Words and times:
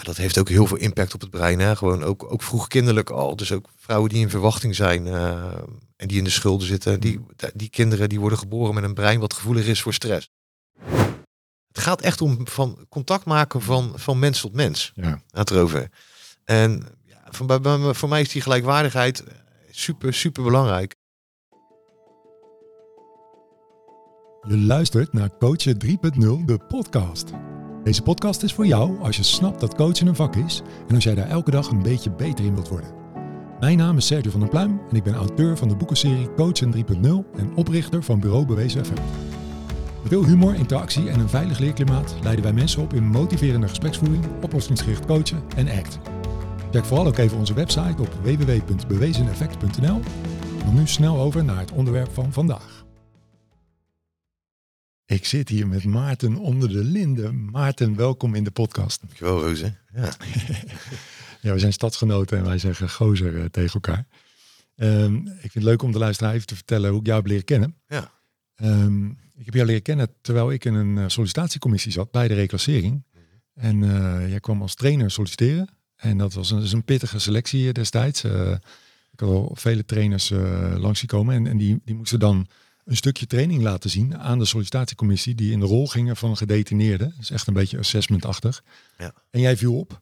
ja, 0.00 0.06
dat 0.06 0.16
heeft 0.16 0.38
ook 0.38 0.48
heel 0.48 0.66
veel 0.66 0.76
impact 0.76 1.14
op 1.14 1.20
het 1.20 1.30
brein. 1.30 1.58
Hè? 1.58 1.76
Gewoon 1.76 2.02
ook, 2.04 2.32
ook 2.32 2.42
vroeg 2.42 2.66
kinderlijk 2.68 3.10
al. 3.10 3.36
Dus 3.36 3.52
ook 3.52 3.68
vrouwen 3.76 4.10
die 4.10 4.20
in 4.20 4.30
verwachting 4.30 4.74
zijn 4.74 5.06
eh, 5.06 5.52
en 5.96 6.08
die 6.08 6.18
in 6.18 6.24
de 6.24 6.30
schulden 6.30 6.66
zitten. 6.66 7.00
Die, 7.00 7.20
die 7.54 7.70
kinderen 7.70 8.08
die 8.08 8.20
worden 8.20 8.38
geboren 8.38 8.74
met 8.74 8.84
een 8.84 8.94
brein 8.94 9.20
wat 9.20 9.34
gevoelig 9.34 9.66
is 9.66 9.82
voor 9.82 9.94
stress. 9.94 10.30
Het 11.72 11.78
gaat 11.82 12.00
echt 12.00 12.20
om 12.20 12.46
van 12.48 12.86
contact 12.88 13.24
maken 13.24 13.62
van, 13.62 13.92
van 13.96 14.18
mens 14.18 14.40
tot 14.40 14.52
mens. 14.54 14.92
Ja. 14.94 15.22
Het 15.30 15.50
erover. 15.50 15.88
En 16.44 16.86
ja, 17.04 17.22
voor, 17.30 17.46
bij- 17.46 17.60
bij- 17.60 17.94
voor 17.94 18.08
mij 18.08 18.20
is 18.20 18.28
die 18.28 18.42
gelijkwaardigheid 18.42 19.24
super, 19.70 20.14
super 20.14 20.42
belangrijk. 20.42 20.94
Je 24.48 24.56
luistert 24.58 25.12
naar 25.12 25.30
Coachen 25.38 25.76
3.0, 25.84 26.44
de 26.44 26.58
podcast. 26.68 27.30
Deze 27.84 28.02
podcast 28.02 28.42
is 28.42 28.54
voor 28.54 28.66
jou 28.66 28.98
als 29.00 29.16
je 29.16 29.22
snapt 29.22 29.60
dat 29.60 29.74
coachen 29.74 30.06
een 30.06 30.14
vak 30.14 30.36
is 30.36 30.62
en 30.88 30.94
als 30.94 31.04
jij 31.04 31.14
daar 31.14 31.28
elke 31.28 31.50
dag 31.50 31.70
een 31.70 31.82
beetje 31.82 32.10
beter 32.10 32.44
in 32.44 32.54
wilt 32.54 32.68
worden. 32.68 32.90
Mijn 33.60 33.78
naam 33.78 33.96
is 33.96 34.06
Sergio 34.06 34.30
van 34.30 34.40
der 34.40 34.48
Pluim 34.48 34.80
en 34.90 34.96
ik 34.96 35.02
ben 35.02 35.14
auteur 35.14 35.56
van 35.56 35.68
de 35.68 35.76
boekenserie 35.76 36.34
Coachen 36.34 36.74
3.0 36.74 36.80
en 37.36 37.54
oprichter 37.54 38.02
van 38.02 38.20
Bureau 38.20 38.46
Bewezen 38.46 38.84
FM. 38.84 38.92
Met 40.02 40.12
veel 40.12 40.24
humor, 40.24 40.54
interactie 40.54 41.10
en 41.10 41.20
een 41.20 41.28
veilig 41.28 41.58
leerklimaat 41.58 42.14
leiden 42.22 42.44
wij 42.44 42.52
mensen 42.52 42.82
op 42.82 42.94
in 42.94 43.06
motiverende 43.06 43.68
gespreksvoering, 43.68 44.24
oplossingsgericht 44.42 45.06
coachen 45.06 45.42
en 45.56 45.68
ACT. 45.68 45.98
Check 46.70 46.84
vooral 46.84 47.06
ook 47.06 47.18
even 47.18 47.38
onze 47.38 47.54
website 47.54 48.02
op 48.02 48.18
www.bewezeneffect.nl. 48.22 50.00
Dan 50.64 50.74
nu 50.74 50.86
snel 50.86 51.18
over 51.18 51.44
naar 51.44 51.58
het 51.58 51.72
onderwerp 51.72 52.12
van 52.12 52.32
vandaag. 52.32 52.79
Ik 55.10 55.24
zit 55.24 55.48
hier 55.48 55.68
met 55.68 55.84
Maarten 55.84 56.36
onder 56.36 56.68
de 56.68 56.84
linden. 56.84 57.50
Maarten, 57.50 57.96
welkom 57.96 58.34
in 58.34 58.44
de 58.44 58.50
podcast. 58.50 59.00
Dankjewel, 59.00 59.40
Roze. 59.40 59.74
Ja. 59.94 60.12
Ja, 61.40 61.52
we 61.52 61.58
zijn 61.58 61.72
stadsgenoten 61.72 62.38
en 62.38 62.44
wij 62.44 62.58
zeggen 62.58 62.90
gozer 62.90 63.38
eh, 63.38 63.44
tegen 63.44 63.74
elkaar. 63.74 64.06
Ehm, 64.76 65.14
ik 65.16 65.40
vind 65.40 65.54
het 65.54 65.62
leuk 65.62 65.82
om 65.82 65.92
de 65.92 65.98
luisteraar 65.98 66.34
even 66.34 66.46
te 66.46 66.54
vertellen 66.54 66.90
hoe 66.90 67.00
ik 67.00 67.06
jou 67.06 67.18
heb 67.18 67.28
leren 67.28 67.44
kennen. 67.44 67.76
Ja. 67.86 68.12
Ehm, 68.54 69.06
ik 69.08 69.44
heb 69.44 69.54
jou 69.54 69.66
leren 69.66 69.82
kennen 69.82 70.08
terwijl 70.20 70.52
ik 70.52 70.64
in 70.64 70.74
een 70.74 70.98
eh, 70.98 71.04
sollicitatiecommissie 71.06 71.92
zat 71.92 72.10
bij 72.10 72.28
de 72.28 72.34
reclassering. 72.34 73.04
En 73.54 73.82
eh, 73.82 74.28
jij 74.28 74.40
kwam 74.40 74.62
als 74.62 74.74
trainer 74.74 75.10
solliciteren. 75.10 75.68
En 75.96 76.18
dat 76.18 76.32
was 76.32 76.50
een, 76.50 76.72
een 76.72 76.84
pittige 76.84 77.18
selectie 77.18 77.72
destijds. 77.72 78.24
Ik 79.10 79.20
had 79.20 79.28
al 79.28 79.50
vele 79.54 79.84
trainers 79.84 80.30
langs 80.76 80.98
zien 80.98 81.08
komen. 81.08 81.34
En, 81.34 81.46
en 81.46 81.56
die, 81.56 81.80
die 81.84 81.94
moesten 81.94 82.18
dan 82.18 82.46
een 82.84 82.96
stukje 82.96 83.26
training 83.26 83.62
laten 83.62 83.90
zien 83.90 84.18
aan 84.18 84.38
de 84.38 84.44
sollicitatiecommissie. 84.44 85.34
Die 85.34 85.52
in 85.52 85.60
de 85.60 85.66
rol 85.66 85.86
gingen 85.86 86.16
van 86.16 86.30
een 86.30 86.36
gedetineerde. 86.36 87.04
Dat 87.04 87.18
is 87.20 87.30
echt 87.30 87.46
een 87.46 87.54
beetje 87.54 87.78
assessmentachtig. 87.78 88.62
Ja. 88.98 89.12
En 89.30 89.40
jij 89.40 89.56
viel 89.56 89.78
op. 89.78 90.00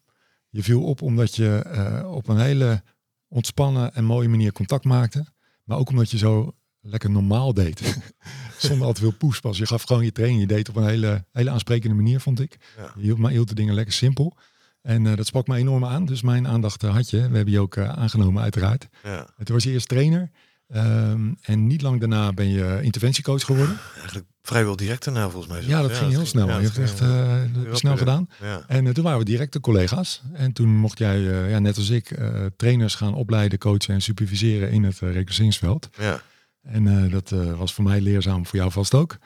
Je 0.51 0.63
viel 0.63 0.85
op 0.85 1.03
omdat 1.03 1.37
je 1.37 1.59
eh, 1.59 2.13
op 2.13 2.29
een 2.29 2.39
hele 2.39 2.83
ontspannen 3.29 3.95
en 3.95 4.05
mooie 4.05 4.29
manier 4.29 4.53
contact 4.53 4.85
maakte. 4.85 5.27
Maar 5.65 5.79
ook 5.79 5.91
omdat 5.91 6.11
je 6.11 6.19
zo 6.19 6.55
lekker 6.81 7.11
normaal 7.11 7.55
deed. 7.55 7.99
Zonder 8.59 8.87
al 8.87 8.93
te 8.93 9.01
veel 9.01 9.13
poespas. 9.13 9.59
Je 9.59 9.67
gaf 9.67 9.83
gewoon 9.83 10.05
je 10.05 10.13
training. 10.13 10.41
Je 10.41 10.47
deed 10.47 10.69
op 10.69 10.77
een 10.77 10.87
hele, 10.87 11.25
hele 11.33 11.51
aansprekende 11.51 11.97
manier, 11.97 12.21
vond 12.21 12.41
ik. 12.41 12.57
Ja. 12.77 12.93
Je 12.97 13.03
hield, 13.03 13.19
maar 13.19 13.31
hield 13.31 13.49
de 13.49 13.55
dingen 13.55 13.75
lekker 13.75 13.95
simpel. 13.95 14.37
En 14.83 15.07
eh, 15.07 15.17
dat 15.17 15.27
sprak 15.27 15.47
me 15.47 15.57
enorm 15.57 15.85
aan. 15.85 16.05
Dus 16.05 16.23
mijn 16.23 16.47
aandacht 16.47 16.83
had 16.83 17.11
je. 17.11 17.17
We 17.29 17.37
hebben 17.37 17.51
je 17.51 17.61
ook 17.61 17.77
eh, 17.77 17.89
aangenomen, 17.89 18.43
uiteraard. 18.43 18.89
ja. 19.03 19.19
En 19.37 19.45
toen 19.45 19.55
was 19.55 19.65
je 19.65 19.71
eerst 19.71 19.89
trainer. 19.89 20.31
Ehm, 20.69 21.33
en 21.43 21.67
niet 21.67 21.83
lang 21.83 22.01
daarna 22.01 22.33
ben 22.33 22.49
je 22.49 22.79
interventiecoach 22.83 23.45
geworden. 23.45 23.79
Eigenlijk 23.97 24.27
vrijwel 24.43 24.77
direct 24.77 25.05
daarna 25.05 25.31
volgens 25.31 25.53
mij. 25.53 25.63
Ja, 25.67 25.83
dat 25.83 25.93
ging 25.93 26.11
heel 26.11 26.27
snel. 26.27 26.49
ja, 26.49 26.59
je 26.59 26.65
hebt 26.65 26.79
echt 26.79 27.01
eh, 27.01 27.75
snel 27.75 27.97
gedaan. 27.97 28.29
Ja. 28.41 28.65
En 28.67 28.87
eh, 28.87 28.93
toen 28.93 29.05
waren 29.05 29.19
we 29.19 29.25
directe 29.25 29.61
collega's. 29.61 30.23
En 30.33 30.53
toen 30.53 30.69
mocht 30.69 30.99
jij, 30.99 31.17
eh, 31.17 31.51
ja, 31.51 31.59
net 31.59 31.77
als 31.77 31.91
ik, 31.91 32.19
trainers 32.57 32.95
gaan 32.95 33.15
opleiden, 33.15 33.59
coachen 33.59 33.95
en 33.95 34.03
superviseren 34.03 34.71
in 34.71 34.85
het 34.85 34.99
reclasseringsveld. 34.99 35.89
Ja. 35.99 36.23
En 36.63 37.11
dat 37.11 37.31
was 37.31 37.75
voor 37.75 37.85
mij 37.85 38.01
leerzaam, 38.01 38.47
voor 38.47 38.59
jou 38.59 38.71
vast 38.71 38.95
ook. 38.95 39.19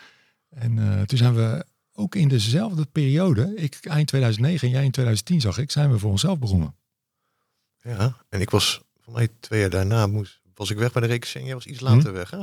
En 0.49 1.05
toen 1.07 1.19
zijn 1.19 1.35
we 1.35 1.65
ook 1.93 2.15
in 2.15 2.29
dezelfde 2.29 2.87
periode, 2.93 3.53
ik 3.57 3.79
eind 3.83 4.09
2009 4.09 4.69
en 4.69 4.75
jij 4.75 4.85
in 4.85 4.91
2010 4.91 5.41
zag 5.41 5.59
ik, 5.59 5.71
zijn 5.71 5.93
we 5.93 5.99
voor 5.99 6.11
onszelf 6.11 6.39
begonnen. 6.39 6.75
ja, 7.77 8.17
en 8.29 8.41
ik 8.41 8.51
was 8.51 8.83
voor 9.01 9.13
mij 9.13 9.29
twee 9.41 9.61
jaar 9.61 9.71
daarna 9.71 10.07
moest, 10.07 10.42
was 10.55 10.71
ik 10.71 10.77
weg 10.79 10.93
bij 10.93 11.03
de 11.03 11.09
rekening. 11.09 11.47
Jij 11.47 11.55
was 11.57 11.67
iets 11.67 11.81
later 11.81 12.13
weg, 12.13 12.31
hè? 12.31 12.39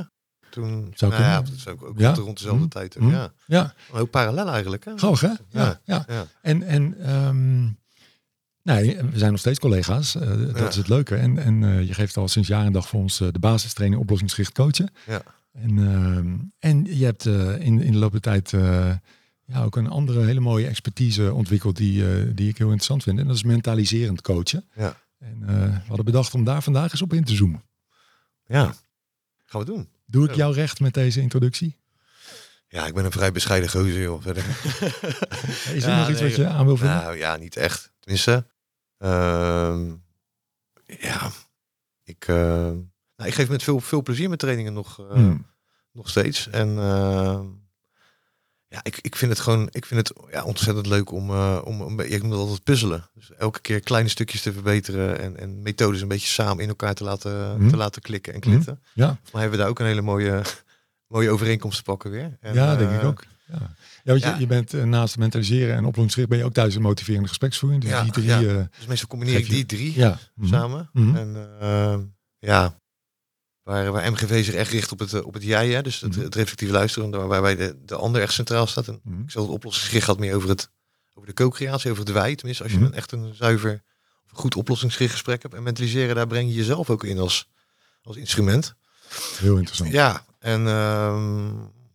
Toen, 0.50 0.92
Zou 0.94 1.10
nou 1.12 1.22
ja, 1.24 1.34
kunnen. 1.34 1.50
dat 1.52 1.60
zou 1.60 1.76
ik 1.76 1.82
ook 1.82 1.98
Ja. 1.98 2.14
rond- 2.14 2.36
dezelfde 2.38 2.62
Hm. 2.62 2.68
tijd. 2.68 2.96
ook, 2.98 3.02
Hm. 3.02 3.10
Ja, 3.10 3.32
Ja, 3.46 3.74
hoop 3.90 4.10
parallel 4.10 4.48
eigenlijk, 4.48 4.84
hè? 4.84 4.96
grappig 4.96 5.20
hè? 5.20 5.32
Ja, 5.48 5.80
ja. 5.84 6.06
En, 6.42 6.62
en 6.62 7.00
ehm, 7.00 7.62
nee, 8.62 8.96
we 8.96 9.18
zijn 9.18 9.30
nog 9.30 9.40
steeds 9.40 9.58
collega's. 9.58 10.14
eh, 10.14 10.28
dat 10.54 10.68
is 10.68 10.76
het 10.76 10.88
leuke. 10.88 11.16
En, 11.16 11.38
en 11.38 11.64
eh, 11.64 11.86
je 11.86 11.94
geeft 11.94 12.16
al 12.16 12.28
sinds 12.28 12.48
jaar 12.48 12.64
en 12.66 12.72
dag 12.72 12.88
voor 12.88 13.00
ons 13.00 13.20
eh, 13.20 13.28
de 13.32 13.38
basistraining 13.38 14.00
oplossingsgericht 14.00 14.52
coachen. 14.52 14.90
Ja. 15.06 15.22
En, 15.52 15.78
ehm, 15.78 16.36
en 16.58 16.84
je 16.98 17.04
hebt 17.04 17.24
in, 17.60 17.80
in 17.82 17.92
de 17.92 17.98
loop 17.98 18.12
der 18.12 18.20
tijd 18.20 18.50
ja, 19.46 19.62
ook 19.64 19.76
een 19.76 19.88
andere 19.88 20.24
hele 20.24 20.40
mooie 20.40 20.66
expertise 20.66 21.32
ontwikkeld 21.34 21.76
die, 21.76 22.34
die 22.34 22.48
ik 22.48 22.58
heel 22.58 22.66
interessant 22.66 23.02
vind. 23.02 23.18
En 23.18 23.26
dat 23.26 23.36
is 23.36 23.42
mentaliserend 23.42 24.20
coachen. 24.22 24.64
Ja. 24.76 24.96
En 25.18 25.46
we 25.46 25.70
hadden 25.86 26.04
bedacht 26.04 26.34
om 26.34 26.44
daar 26.44 26.62
vandaag 26.62 26.90
eens 26.92 27.02
op 27.02 27.12
in 27.12 27.24
te 27.24 27.34
zoomen. 27.34 27.62
Ja. 28.50 28.74
Gaan 29.44 29.60
we 29.60 29.66
doen. 29.66 29.88
Doe 30.06 30.28
ik 30.28 30.34
jou 30.34 30.54
recht 30.54 30.80
met 30.80 30.94
deze 30.94 31.20
introductie? 31.20 31.78
Ja, 32.68 32.86
ik 32.86 32.94
ben 32.94 33.04
een 33.04 33.10
vrij 33.12 33.32
bescheiden 33.32 33.92
joh. 34.00 34.22
Verder. 34.22 34.44
Is 35.76 35.82
er 35.84 35.88
Ja, 35.90 35.98
nog 35.98 36.08
iets 36.10 36.20
nee, 36.20 36.28
wat 36.28 36.38
je 36.38 36.46
aan 36.46 36.66
wil 36.66 36.76
vullen? 36.76 36.94
Nou 36.94 37.16
ja, 37.16 37.36
niet 37.36 37.56
echt. 37.56 37.92
Tenminste, 38.00 38.46
ehm, 38.98 39.92
ja, 40.84 41.30
ik, 42.04 42.24
eh, 42.28 42.36
nou, 43.16 43.28
ik 43.28 43.34
geef 43.34 43.48
met 43.48 43.62
veel, 43.62 43.80
veel 43.80 44.02
plezier 44.02 44.26
mijn 44.26 44.38
trainingen 44.38 44.72
nog, 44.72 44.98
eh, 45.00 45.06
Hmm. 45.10 45.46
nog 45.92 46.08
steeds. 46.08 46.48
En 46.48 46.78
ehm, 46.78 47.46
ja, 48.72 48.80
ik, 48.82 48.98
ik 49.02 49.16
vind 49.16 49.30
het 49.30 49.40
gewoon, 49.40 49.68
ik 49.70 49.86
vind 49.86 50.08
het 50.08 50.18
ja, 50.32 50.44
ontzettend 50.44 50.86
leuk 50.86 51.10
om, 51.12 51.30
eh, 51.30 51.60
om, 51.64 51.82
om, 51.82 52.00
ik 52.00 52.20
noem 52.22 52.30
dat 52.30 52.38
altijd 52.38 52.64
puzzelen. 52.64 53.08
Dus 53.14 53.30
elke 53.38 53.60
keer 53.60 53.80
kleine 53.80 54.08
stukjes 54.08 54.42
te 54.42 54.52
verbeteren 54.52 55.18
en, 55.20 55.36
en 55.36 55.62
methodes 55.62 56.00
een 56.00 56.08
beetje 56.08 56.26
samen 56.28 56.62
in 56.62 56.68
elkaar 56.68 56.94
te 56.94 57.04
laten, 57.04 57.58
Mhm. 57.60 57.68
te 57.68 57.76
laten 57.76 58.02
klikken 58.02 58.34
en 58.34 58.40
klitten. 58.40 58.80
Ja, 58.94 59.06
Maar 59.06 59.40
hebben 59.40 59.50
we 59.50 59.56
daar 59.56 59.68
ook 59.68 59.78
een 59.78 59.86
hele 59.86 60.00
mooie, 60.00 60.42
mooie 61.14 61.30
overeenkomst 61.30 61.76
te 61.76 61.82
pakken 61.82 62.10
weer. 62.10 62.36
En, 62.40 62.54
ja 62.54 62.76
denk 62.76 62.90
ik 62.90 63.00
eh, 63.00 63.06
ook. 63.06 63.24
Ja, 63.52 63.56
ja, 64.04 64.10
want 64.12 64.22
ja. 64.22 64.34
Je, 64.34 64.40
je 64.40 64.46
bent 64.46 64.74
eh, 64.74 64.82
naast 64.82 65.18
mentaliseren 65.18 65.74
en 65.76 65.84
oplossingsgericht 65.84 66.30
ben 66.30 66.38
je 66.38 66.44
ook 66.44 66.52
thuis 66.52 66.74
een 66.74 66.82
motiverende 66.82 67.28
gespreksvoering. 67.28 67.82
Dus 67.82 67.90
Ja, 67.90 68.02
die 68.02 68.12
drie... 68.12 68.26
ja. 68.26 68.40
eh, 68.40 68.64
Dus 68.76 68.86
meestal 68.86 69.08
combineer 69.08 69.38
ik 69.38 69.48
die 69.48 69.66
drie 69.66 69.98
ja. 69.98 70.18
mhm. 70.34 70.48
samen. 70.48 70.88
Mhm. 70.92 71.16
En 71.16 71.48
eh, 71.60 71.98
ja, 72.38 72.74
waar, 73.70 73.92
waar 73.92 74.10
MGV 74.12 74.44
zich 74.44 74.54
echt 74.54 74.70
richt 74.72 74.92
op 74.92 74.98
het, 74.98 75.12
eh, 75.12 75.26
op 75.26 75.34
het 75.34 75.42
jij, 75.42 75.68
hè? 75.68 75.82
dus 75.82 76.00
het, 76.00 76.10
Mhm. 76.16 76.24
het 76.24 76.34
reflectieve 76.34 76.72
luisteren, 76.72 77.10
waar- 77.10 77.26
waarbij 77.26 77.56
de, 77.56 77.76
de 77.84 77.94
ander 77.94 78.20
echt 78.22 78.32
centraal 78.32 78.66
staat. 78.66 78.88
En 78.88 79.00
Mhm. 79.04 79.20
ik 79.22 79.30
zal 79.30 79.42
het 79.42 79.50
oplossingsgericht 79.52 80.06
gaat 80.06 80.18
meer 80.18 80.34
over, 80.34 80.48
het, 80.48 80.70
over 81.14 81.28
de 81.28 81.34
co-creatie, 81.34 81.90
over 81.90 82.04
het 82.04 82.12
wij. 82.12 82.34
Tenminste, 82.34 82.62
als 82.62 82.72
je 82.72 82.78
Mhm. 82.78 82.86
een 82.86 82.94
echt 82.94 83.12
een 83.12 83.34
zuiver, 83.34 83.82
goed 84.32 84.54
oplossingsgericht 84.56 85.12
gesprek 85.12 85.42
hebt. 85.42 85.54
En 85.54 85.62
mentaliseren, 85.62 86.14
daar 86.14 86.26
breng 86.26 86.48
je 86.48 86.54
jezelf 86.54 86.90
ook 86.90 87.04
in 87.04 87.18
als, 87.18 87.48
als 88.02 88.16
instrument. 88.16 88.74
Heel 89.38 89.56
interessant. 89.56 89.92
Ja, 89.92 90.24
en 90.38 90.66
ehm, 90.66 91.46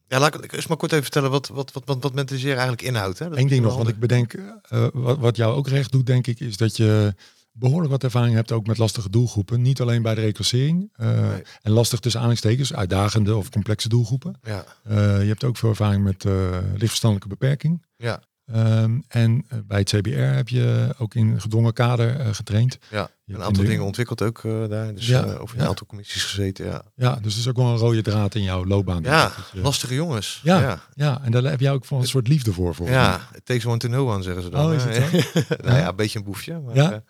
ja, 0.07 0.19
laat 0.19 0.43
ik 0.43 0.51
eens 0.53 0.67
maar 0.67 0.77
kort 0.77 0.91
even 0.91 1.03
vertellen 1.03 1.31
wat, 1.31 1.47
wat, 1.47 1.71
wat, 1.71 1.83
wat, 1.85 1.97
wat 2.03 2.13
mentaliseren 2.13 2.57
eigenlijk 2.57 2.81
inhoudt. 2.87 3.19
Hè? 3.19 3.25
Eén 3.37 3.47
ding 3.47 3.63
nog, 3.63 3.75
want 3.75 3.87
ik 3.87 3.99
bedenk, 3.99 4.33
eh, 4.33 4.87
wat, 4.93 5.17
wat 5.17 5.35
jou 5.35 5.55
ook 5.55 5.67
recht 5.67 5.91
doet, 5.91 6.05
denk 6.05 6.27
ik, 6.27 6.39
is 6.39 6.57
dat 6.57 6.77
je 6.77 7.15
behoorlijk 7.57 7.91
wat 7.91 8.03
ervaring 8.03 8.35
hebt 8.35 8.51
ook 8.51 8.67
met 8.67 8.77
lastige 8.77 9.09
doelgroepen. 9.09 9.61
Niet 9.61 9.81
alleen 9.81 10.01
bij 10.01 10.15
de 10.15 10.21
reclassering. 10.21 10.89
eh, 10.95 11.29
Nee. 11.29 11.43
En 11.61 11.71
lastig 11.71 11.99
tussen 11.99 12.19
aanhalingstekens, 12.21 12.73
uitdagende 12.73 13.35
of 13.35 13.49
complexe 13.49 13.89
doelgroepen. 13.89 14.35
Ja, 14.41 14.65
Eh, 14.83 14.95
je 15.21 15.27
hebt 15.27 15.43
ook 15.43 15.57
veel 15.57 15.69
ervaring 15.69 16.03
met 16.03 16.25
eh 16.25 16.33
lichtverstandelijke 16.75 17.27
beperking. 17.29 17.85
ja, 17.97 18.19
Ehm, 18.45 18.99
en 19.07 19.45
bij 19.67 19.79
het 19.79 19.89
CBR 19.89 20.09
heb 20.19 20.49
je 20.49 20.95
ook 20.97 21.15
in 21.15 21.41
gedwongen 21.41 21.73
kader 21.73 22.35
getraind. 22.35 22.77
ja. 22.91 23.09
Je 23.25 23.33
een 23.33 23.43
aantal 23.43 23.63
de- 23.63 23.69
dingen 23.69 23.85
ontwikkeld 23.85 24.21
ook 24.21 24.41
daar. 24.69 24.93
Dus 24.95 25.07
Ja, 25.07 25.23
over 25.33 25.55
een 25.57 25.61
ja. 25.63 25.67
aantal 25.69 25.87
commissies 25.87 26.23
gezeten, 26.23 26.65
ja. 26.65 26.83
Ja, 26.95 27.15
dus 27.21 27.33
er 27.33 27.39
is 27.39 27.47
ook 27.47 27.55
wel 27.55 27.65
een 27.65 27.77
rode 27.77 28.01
draad 28.01 28.35
in 28.35 28.43
jouw 28.43 28.65
loopbaan. 28.65 29.03
Ja. 29.03 29.23
Dat 29.23 29.35
lastige 29.63 29.93
jongens. 29.93 30.39
Ja. 30.43 30.59
ja. 30.61 30.79
ja, 30.93 31.21
en 31.23 31.31
daar 31.31 31.43
heb 31.43 31.59
jij 31.59 31.71
ook 31.71 31.85
wel 31.89 31.99
een 31.99 32.07
soort 32.07 32.27
liefde 32.27 32.53
voor. 32.53 32.75
mij. 32.79 32.91
Ja, 32.91 33.27
it 33.35 33.45
takes 33.45 33.65
one 33.65 33.77
to 33.77 33.87
know 33.87 34.09
one, 34.09 34.23
zeggen 34.23 34.43
ze 34.43 34.49
dan. 34.49 34.65
Oh, 34.65 34.73
is 34.73 34.83
het 34.83 34.93
nou 35.63 35.73
Ja. 35.73 35.77
ja, 35.77 35.87
een 35.87 35.95
beetje 35.95 36.19
een 36.19 36.25
boefje. 36.25 36.59
Maar, 36.59 36.75
Ja? 36.75 37.03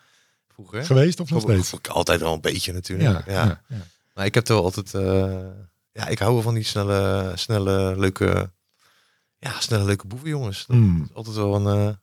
Vroeger. 0.55 0.85
Geweest 0.85 1.19
of 1.19 1.29
nog 1.29 1.41
steeds? 1.41 1.73
ik 1.73 1.87
altijd 1.87 2.19
wel 2.19 2.33
een 2.33 2.41
beetje 2.41 2.73
natuurlijk. 2.73 3.25
Ja, 3.27 3.33
Ja, 3.33 3.43
ja. 3.45 3.61
ja. 3.67 3.85
Maar 4.13 4.25
ik 4.25 4.33
heb 4.33 4.47
er 4.47 4.53
wel 4.53 4.63
altijd... 4.63 4.93
eh, 4.93 5.45
ja, 5.91 6.07
ik 6.07 6.19
hou 6.19 6.33
wel 6.33 6.41
van 6.41 6.53
die 6.53 6.63
snelle, 6.63 7.31
snelle 7.35 7.97
leuke... 7.99 8.51
Ja, 9.37 9.59
snelle 9.59 9.83
leuke 9.83 10.07
boevenjongens. 10.07 10.65
Dat 10.65 10.75
Mm. 10.77 11.03
is 11.09 11.13
altijd 11.15 11.35
wel 11.35 11.55
een... 11.55 11.87
eh, 11.87 11.93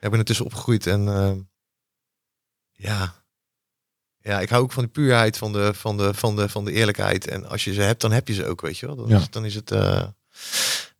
ik 0.00 0.10
ben 0.10 0.18
ertussen 0.18 0.44
opgegroeid 0.44 0.86
en... 0.86 1.08
eh, 1.08 1.32
ja... 2.72 3.14
Ja, 4.22 4.40
ik 4.40 4.48
hou 4.48 4.62
ook 4.62 4.72
van 4.72 4.84
de 4.84 4.90
puurheid, 4.90 5.38
van 5.38 5.52
de, 5.52 5.74
van, 5.74 5.96
de, 5.96 6.14
van, 6.14 6.36
de, 6.36 6.48
van 6.48 6.64
de 6.64 6.72
eerlijkheid. 6.72 7.26
En 7.26 7.48
als 7.48 7.64
je 7.64 7.72
ze 7.72 7.80
hebt, 7.80 8.00
dan 8.00 8.12
heb 8.12 8.28
je 8.28 8.34
ze 8.34 8.46
ook, 8.46 8.60
weet 8.60 8.78
je 8.78 8.86
wel. 8.86 8.96
Dan, 8.96 9.08
Ja. 9.08 9.18
is, 9.18 9.30
dan 9.30 9.44
is 9.44 9.54
het... 9.54 9.68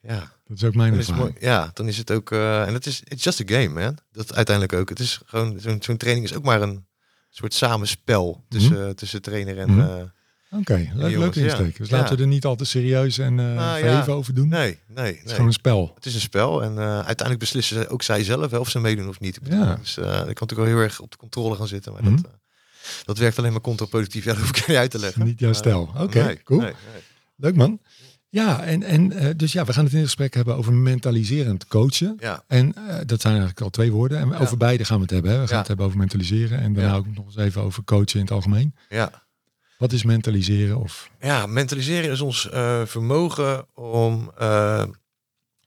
ja, 0.00 0.32
Dat 0.44 0.56
is 0.56 0.64
ook 0.64 0.74
mijn 0.74 0.90
dan 0.90 0.98
is 1.00 1.10
mooi, 1.12 1.32
ja, 1.40 1.70
dan 1.74 1.88
is 1.88 1.96
het 1.98 2.10
ook, 2.10 2.30
en 2.32 2.72
het 2.74 2.86
is, 2.86 3.02
it's 3.04 3.24
just 3.24 3.40
a 3.40 3.44
game, 3.46 3.68
man. 3.68 3.98
Dat 4.12 4.34
uiteindelijk 4.34 4.78
ook. 4.80 4.88
Het 4.88 4.98
is 4.98 5.20
gewoon, 5.24 5.60
zo'n 5.60 5.82
zo'n 5.82 5.96
training 5.96 6.26
is 6.26 6.34
ook 6.34 6.42
maar 6.44 6.62
een 6.62 6.86
soort 7.30 7.54
samenspel 7.54 8.44
tussen, 8.48 8.96
tussen 8.96 9.22
trainer 9.22 9.58
en, 9.58 9.70
Mhm. 9.70 9.80
eh, 9.80 10.02
Oké, 10.58 10.90
leuk, 10.94 11.16
leuk 11.16 11.34
ja. 11.34 11.56
Dus 11.78 11.88
Ja. 11.88 11.96
laten 11.96 12.16
we 12.16 12.22
er 12.22 12.28
niet 12.28 12.44
al 12.44 12.56
te 12.56 12.64
serieus 12.64 13.18
en 13.18 13.36
verheven 13.38 13.90
ja. 13.90 14.06
over 14.06 14.34
doen. 14.34 14.48
nee, 14.48 14.78
nee, 14.88 15.06
Het 15.06 15.14
is 15.16 15.22
nee. 15.24 15.30
gewoon 15.32 15.46
een 15.46 15.52
spel. 15.52 15.92
Het 15.94 16.06
is 16.06 16.14
een 16.14 16.20
spel 16.20 16.62
en 16.62 16.78
eh, 16.78 16.94
uiteindelijk 16.94 17.38
beslissen 17.38 17.76
ze 17.82 17.88
ook 17.88 18.02
zij 18.02 18.24
zelf 18.24 18.50
hè, 18.50 18.56
of 18.58 18.70
ze 18.70 18.78
meedoen 18.80 19.08
of 19.08 19.20
niet. 19.20 19.38
Ja. 19.42 19.74
Dus 19.74 19.96
ik 19.96 20.02
kan 20.04 20.14
natuurlijk 20.16 20.54
wel 20.54 20.64
heel 20.66 20.76
erg 20.78 21.00
op 21.00 21.10
de 21.10 21.16
controle 21.16 21.54
gaan 21.56 21.68
zitten, 21.68 21.92
maar 21.92 22.02
Mhm. 22.04 22.16
dat, 22.22 22.30
dat 23.04 23.18
werkt 23.18 23.38
alleen 23.38 23.52
maar 23.52 23.60
contraproductief. 23.60 24.24
Ja, 24.28 24.32
dat 24.32 24.40
hoef 24.40 24.56
ik 24.56 24.66
niet 24.66 24.76
uit 24.76 24.90
te 24.90 24.98
leggen. 24.98 25.24
Niet 25.24 25.40
jouw 25.40 25.52
stijl. 25.52 25.92
Oké, 25.98 26.24
nee, 26.24 26.42
cool. 26.42 26.60
nee. 26.60 26.72
Leuk 27.36 27.54
man. 27.56 27.80
Ja, 28.32 28.62
en, 28.62 28.82
en 28.82 29.12
eh, 29.12 29.28
dus 29.36 29.52
ja, 29.52 29.64
we 29.64 29.72
gaan 29.72 29.82
het 29.84 29.92
in 29.92 29.98
het 29.98 30.06
gesprek 30.08 30.34
hebben 30.34 30.56
over 30.56 30.72
mentaliserend 30.72 31.66
coachen. 31.66 32.16
Ja, 32.20 32.42
En 32.46 32.74
eh, 32.74 32.96
dat 33.06 33.20
zijn 33.20 33.32
eigenlijk 33.32 33.60
al 33.62 33.70
twee 33.70 33.92
woorden. 33.92 34.18
En 34.18 34.28
Ja. 34.28 34.38
over 34.38 34.56
beide 34.56 34.84
gaan 34.84 34.96
we 34.96 35.02
het 35.02 35.10
hebben. 35.10 35.30
Hè. 35.30 35.36
We 35.38 35.42
gaan 35.44 35.52
Ja. 35.52 35.58
het 35.58 35.68
hebben 35.68 35.86
over 35.86 35.98
mentaliseren. 35.98 36.60
En 36.60 36.72
daarna 36.72 36.94
ook 36.96 37.06
nog 37.14 37.26
eens 37.26 37.36
even 37.36 37.62
over 37.62 37.84
coachen 37.84 38.14
in 38.14 38.20
het 38.20 38.30
algemeen. 38.30 38.74
ja. 38.88 39.28
Wat 39.78 39.92
is 39.92 40.04
mentaliseren? 40.04 40.76
Of, 40.80 41.10
ja, 41.20 41.46
mentaliseren 41.46 42.10
is 42.10 42.20
ons 42.20 42.48
eh, 42.50 42.82
vermogen 42.84 43.66
om 43.74 44.32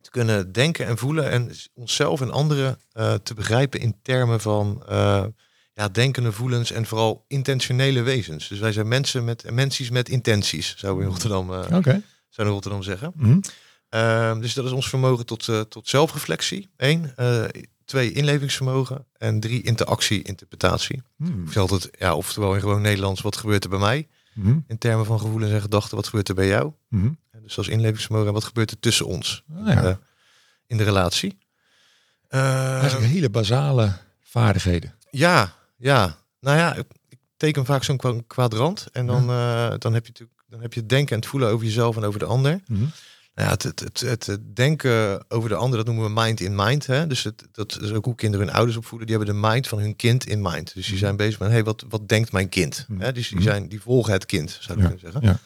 te 0.02 0.10
kunnen 0.12 0.52
denken 0.52 0.86
en 0.86 0.98
voelen 0.98 1.30
en 1.30 1.52
onszelf 1.74 2.22
en 2.22 2.32
anderen 2.32 2.78
te 3.24 3.34
begrijpen 3.36 3.80
in 3.80 3.96
termen 4.02 4.40
van 4.42 4.84
ja, 5.74 5.88
denkende 5.92 6.32
voelens 6.32 6.72
en 6.72 6.86
vooral 6.86 7.26
intentionele 7.28 8.02
wezens. 8.02 8.48
Dus 8.48 8.60
wij 8.60 8.72
zijn 8.72 8.88
mensen 8.88 9.24
met 9.24 9.52
mensies 9.52 9.90
met 9.90 10.10
intenties, 10.10 10.76
zouden 10.78 11.02
we 11.02 11.08
in 11.08 11.14
Rotterdam, 11.16 11.50
Oké. 11.74 12.02
We 12.36 12.44
in 12.44 12.50
Rotterdam 12.50 12.84
zeggen. 12.84 13.12
Mhm. 13.16 13.40
Ehm, 13.90 14.40
dus 14.40 14.54
dat 14.54 14.66
is 14.66 14.72
ons 14.72 14.90
vermogen 14.90 15.26
tot, 15.26 15.48
eh, 15.48 15.60
tot 15.62 15.90
zelfreflectie. 15.90 16.70
Eén. 16.78 17.12
Eh, 17.16 17.44
twee, 17.86 18.12
inlevingsvermogen. 18.12 19.06
En 19.18 19.40
drie, 19.40 19.62
interactie, 19.64 20.22
interpretatie. 20.24 21.02
Hmm. 21.18 21.48
Je 21.52 21.60
altijd, 21.60 21.90
ja, 22.00 22.16
oftewel 22.16 22.54
in 22.54 22.60
gewoon 22.60 22.82
Nederlands, 22.82 23.22
wat 23.22 23.38
gebeurt 23.38 23.64
er 23.64 23.70
bij 23.70 23.80
mij? 23.80 24.08
Mhm. 24.34 24.58
In 24.68 24.78
termen 24.78 25.06
van 25.06 25.20
gevoelens 25.20 25.52
en 25.52 25.62
gedachten, 25.62 25.96
wat 25.96 26.06
gebeurt 26.08 26.30
er 26.30 26.36
bij 26.36 26.48
jou? 26.48 26.72
En 26.92 27.18
Dus 27.44 27.58
is 27.58 27.68
inlevingsvermogen 27.68 28.28
en 28.28 28.34
wat 28.34 28.44
gebeurt 28.44 28.72
er 28.72 28.80
tussen 28.80 29.06
ons 29.06 29.44
Ah, 29.56 29.68
ja. 29.68 29.84
eh, 29.84 29.96
in 30.68 30.78
de 30.78 30.84
relatie? 30.84 31.38
Ehm, 32.28 32.80
Eigenlijk 32.80 33.12
hele 33.12 33.30
basale 33.30 33.92
vaardigheden. 34.22 34.94
ja, 35.12 35.54
ja. 35.78 36.18
Nou 36.40 36.58
ja, 36.58 36.76
ik, 36.76 36.86
teken 37.38 37.66
vaak 37.66 37.84
zo'n 37.84 37.98
kwa- 37.98 38.22
kwadrant. 38.28 38.88
En 38.92 39.06
dan, 39.06 39.28
dan, 39.80 39.94
heb 39.94 40.06
je 40.06 40.12
natuurlijk, 40.12 40.33
dan 40.54 40.62
heb 40.62 40.74
je 40.74 40.80
het 40.80 40.90
denken 40.90 41.16
en 41.16 41.22
het 41.22 41.30
voelen 41.30 41.50
over 41.50 41.66
jezelf 41.66 41.96
en 41.98 42.04
over 42.04 42.20
de 42.20 42.26
ander. 42.26 42.62
Mhm. 42.68 42.80
Nou 43.36 43.48
ja, 43.48 43.50
het, 43.50 43.64
het, 43.64 44.00
het, 44.00 44.38
denken 44.56 45.26
over 45.32 45.50
de 45.50 45.56
ander, 45.56 45.78
dat 45.78 45.86
noemen 45.86 46.06
we 46.14 46.22
mind 46.22 46.40
in 46.40 46.56
mind. 46.56 46.86
Hè? 46.86 47.08
Dus 47.08 47.24
het, 47.24 47.48
dat 47.52 47.80
is 47.82 47.92
ook 47.92 48.06
hoe 48.06 48.16
kinderen 48.16 48.46
hun 48.48 48.56
ouders 48.56 48.78
opvoeden. 48.78 49.08
Die 49.08 49.18
hebben 49.18 49.36
de 49.36 49.48
mind 49.48 49.68
van 49.68 49.80
hun 49.80 49.96
kind 49.96 50.26
in 50.26 50.42
mind. 50.42 50.74
Dus 50.74 50.88
die 50.88 50.98
zijn 50.98 51.16
bezig 51.16 51.40
met, 51.40 51.50
hey, 51.50 51.64
wat, 51.64 51.86
wat 51.90 52.08
denkt 52.08 52.32
mijn 52.32 52.50
kind? 52.50 52.86
Mhm. 52.88 53.02
Hè? 53.02 53.12
Dus 53.12 53.28
die, 53.28 53.38
Mhm. 53.38 53.48
zijn, 53.48 53.68
die 53.70 53.82
volgen 53.82 54.14
het 54.14 54.26
kind, 54.26 54.58
zou 54.62 54.78
je 54.78 54.84
Ja, 54.84 54.90
kunnen 54.90 55.00
zeggen. 55.12 55.22
ja. 55.32 55.40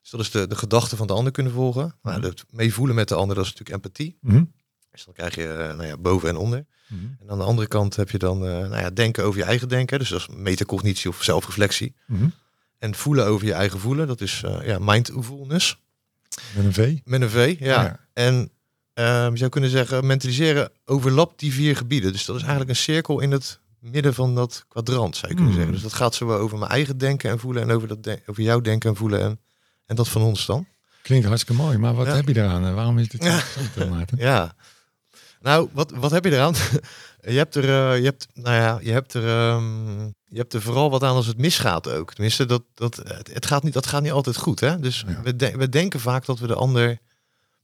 Dus 0.00 0.10
dat 0.10 0.20
is 0.20 0.30
de, 0.30 0.46
de 0.46 0.56
gedachte 0.56 0.96
van 0.96 1.06
de 1.06 1.12
ander 1.12 1.32
kunnen 1.32 1.52
volgen. 1.52 1.94
Nou, 2.02 2.18
Mhm. 2.18 2.26
het 2.28 2.44
meevoelen 2.50 2.94
met 2.94 3.08
de 3.08 3.14
ander, 3.14 3.36
dat 3.36 3.44
is 3.44 3.50
natuurlijk 3.50 3.76
empathie. 3.84 4.16
Mhm. 4.20 4.44
Dus 4.90 5.04
dan 5.04 5.14
krijg 5.14 5.34
je 5.34 5.46
eh, 5.48 5.76
nou 5.76 5.86
ja, 5.86 5.96
boven 5.96 6.28
en 6.28 6.36
onder. 6.36 6.66
Mhm. 6.88 7.00
En 7.20 7.30
aan 7.30 7.38
de 7.38 7.44
andere 7.44 7.68
kant 7.68 7.96
heb 7.96 8.10
je 8.10 8.18
dan 8.18 8.36
eh, 8.46 8.50
nou 8.52 8.76
ja, 8.76 8.90
denken 8.90 9.24
over 9.24 9.38
je 9.38 9.44
eigen 9.46 9.68
denken. 9.68 9.98
Dus 9.98 10.08
dat 10.08 10.20
is 10.20 10.28
metacognitie 10.36 11.10
of 11.10 11.22
zelfreflectie. 11.22 11.94
Mhm. 12.06 12.26
En 12.82 12.94
voelen 12.94 13.26
over 13.26 13.46
je 13.46 13.52
eigen 13.52 13.80
voelen, 13.80 14.06
dat 14.06 14.20
is 14.20 14.42
eh, 14.44 14.66
ja, 14.66 14.78
mindfulness. 14.80 15.78
Met 16.54 16.64
een 16.64 16.72
V. 16.72 16.98
Met 17.04 17.22
een 17.22 17.30
V, 17.30 17.56
ja. 17.58 17.82
Ja. 17.82 18.00
En 18.12 18.50
ehm, 18.94 19.30
je 19.30 19.36
zou 19.38 19.50
kunnen 19.50 19.70
zeggen, 19.70 20.06
mentaliseren 20.06 20.70
overlapt 20.84 21.38
die 21.38 21.52
vier 21.52 21.76
gebieden. 21.76 22.12
Dus 22.12 22.24
dat 22.24 22.36
is 22.36 22.40
eigenlijk 22.42 22.70
een 22.70 22.76
cirkel 22.76 23.20
in 23.20 23.30
het 23.30 23.60
midden 23.78 24.14
van 24.14 24.34
dat 24.34 24.64
kwadrant, 24.68 25.16
zou 25.16 25.28
je 25.28 25.34
kunnen 25.36 25.52
Hmm. 25.54 25.62
zeggen. 25.62 25.72
Dus 25.72 25.82
dat 25.82 25.92
gaat 26.00 26.14
zo 26.14 26.32
over 26.32 26.58
mijn 26.58 26.70
eigen 26.70 26.98
denken 26.98 27.30
en 27.30 27.38
voelen 27.38 27.62
en 27.62 27.70
over, 27.70 27.88
dat 27.88 28.18
over 28.26 28.42
jouw 28.42 28.60
denken 28.60 28.90
en 28.90 28.96
voelen 28.96 29.20
en, 29.20 29.40
en 29.86 29.96
dat 29.96 30.08
van 30.08 30.22
ons 30.22 30.46
dan. 30.46 30.66
Klinkt 31.02 31.26
hartstikke 31.26 31.62
mooi, 31.62 31.78
maar 31.78 31.94
wat 31.94 32.06
Ja. 32.06 32.14
heb 32.14 32.28
je 32.28 32.36
eraan? 32.36 32.64
En 32.64 32.74
Waarom 32.74 32.98
is 32.98 33.08
dit 33.08 33.22
Ja. 33.24 33.34
interessant, 33.34 33.90
Maarten? 33.90 34.18
Ja. 34.18 34.54
Nou, 35.40 35.68
wat, 35.72 35.90
wat 35.90 36.10
heb 36.10 36.24
je 36.24 36.30
eraan? 36.32 36.54
je 37.20 37.30
hebt 37.36 37.54
er, 37.54 37.64
eh, 37.64 37.98
je 37.98 38.04
hebt, 38.04 38.26
nou 38.34 38.56
ja, 38.56 38.78
je 38.82 38.90
hebt 38.92 39.14
er, 39.14 39.28
ehm, 39.28 40.10
je 40.32 40.38
hebt 40.38 40.52
er 40.52 40.62
vooral 40.62 40.90
wat 40.90 41.02
aan 41.02 41.14
als 41.14 41.26
het 41.26 41.38
misgaat 41.38 41.88
ook. 41.88 42.12
Tenminste, 42.14 42.46
dat, 42.46 42.62
dat, 42.74 42.96
het, 43.32 43.46
gaat 43.46 43.62
niet, 43.62 43.72
dat 43.72 43.86
gaat 43.86 44.02
niet 44.02 44.12
altijd 44.12 44.36
goed. 44.36 44.60
Hè? 44.60 44.78
Dus 44.80 45.04
Ja. 45.06 45.22
we, 45.22 45.36
de- 45.36 45.56
we 45.56 45.68
denken 45.68 46.00
vaak 46.00 46.24
dat 46.24 46.38
we 46.38 46.46
de 46.46 46.54
ander 46.54 46.98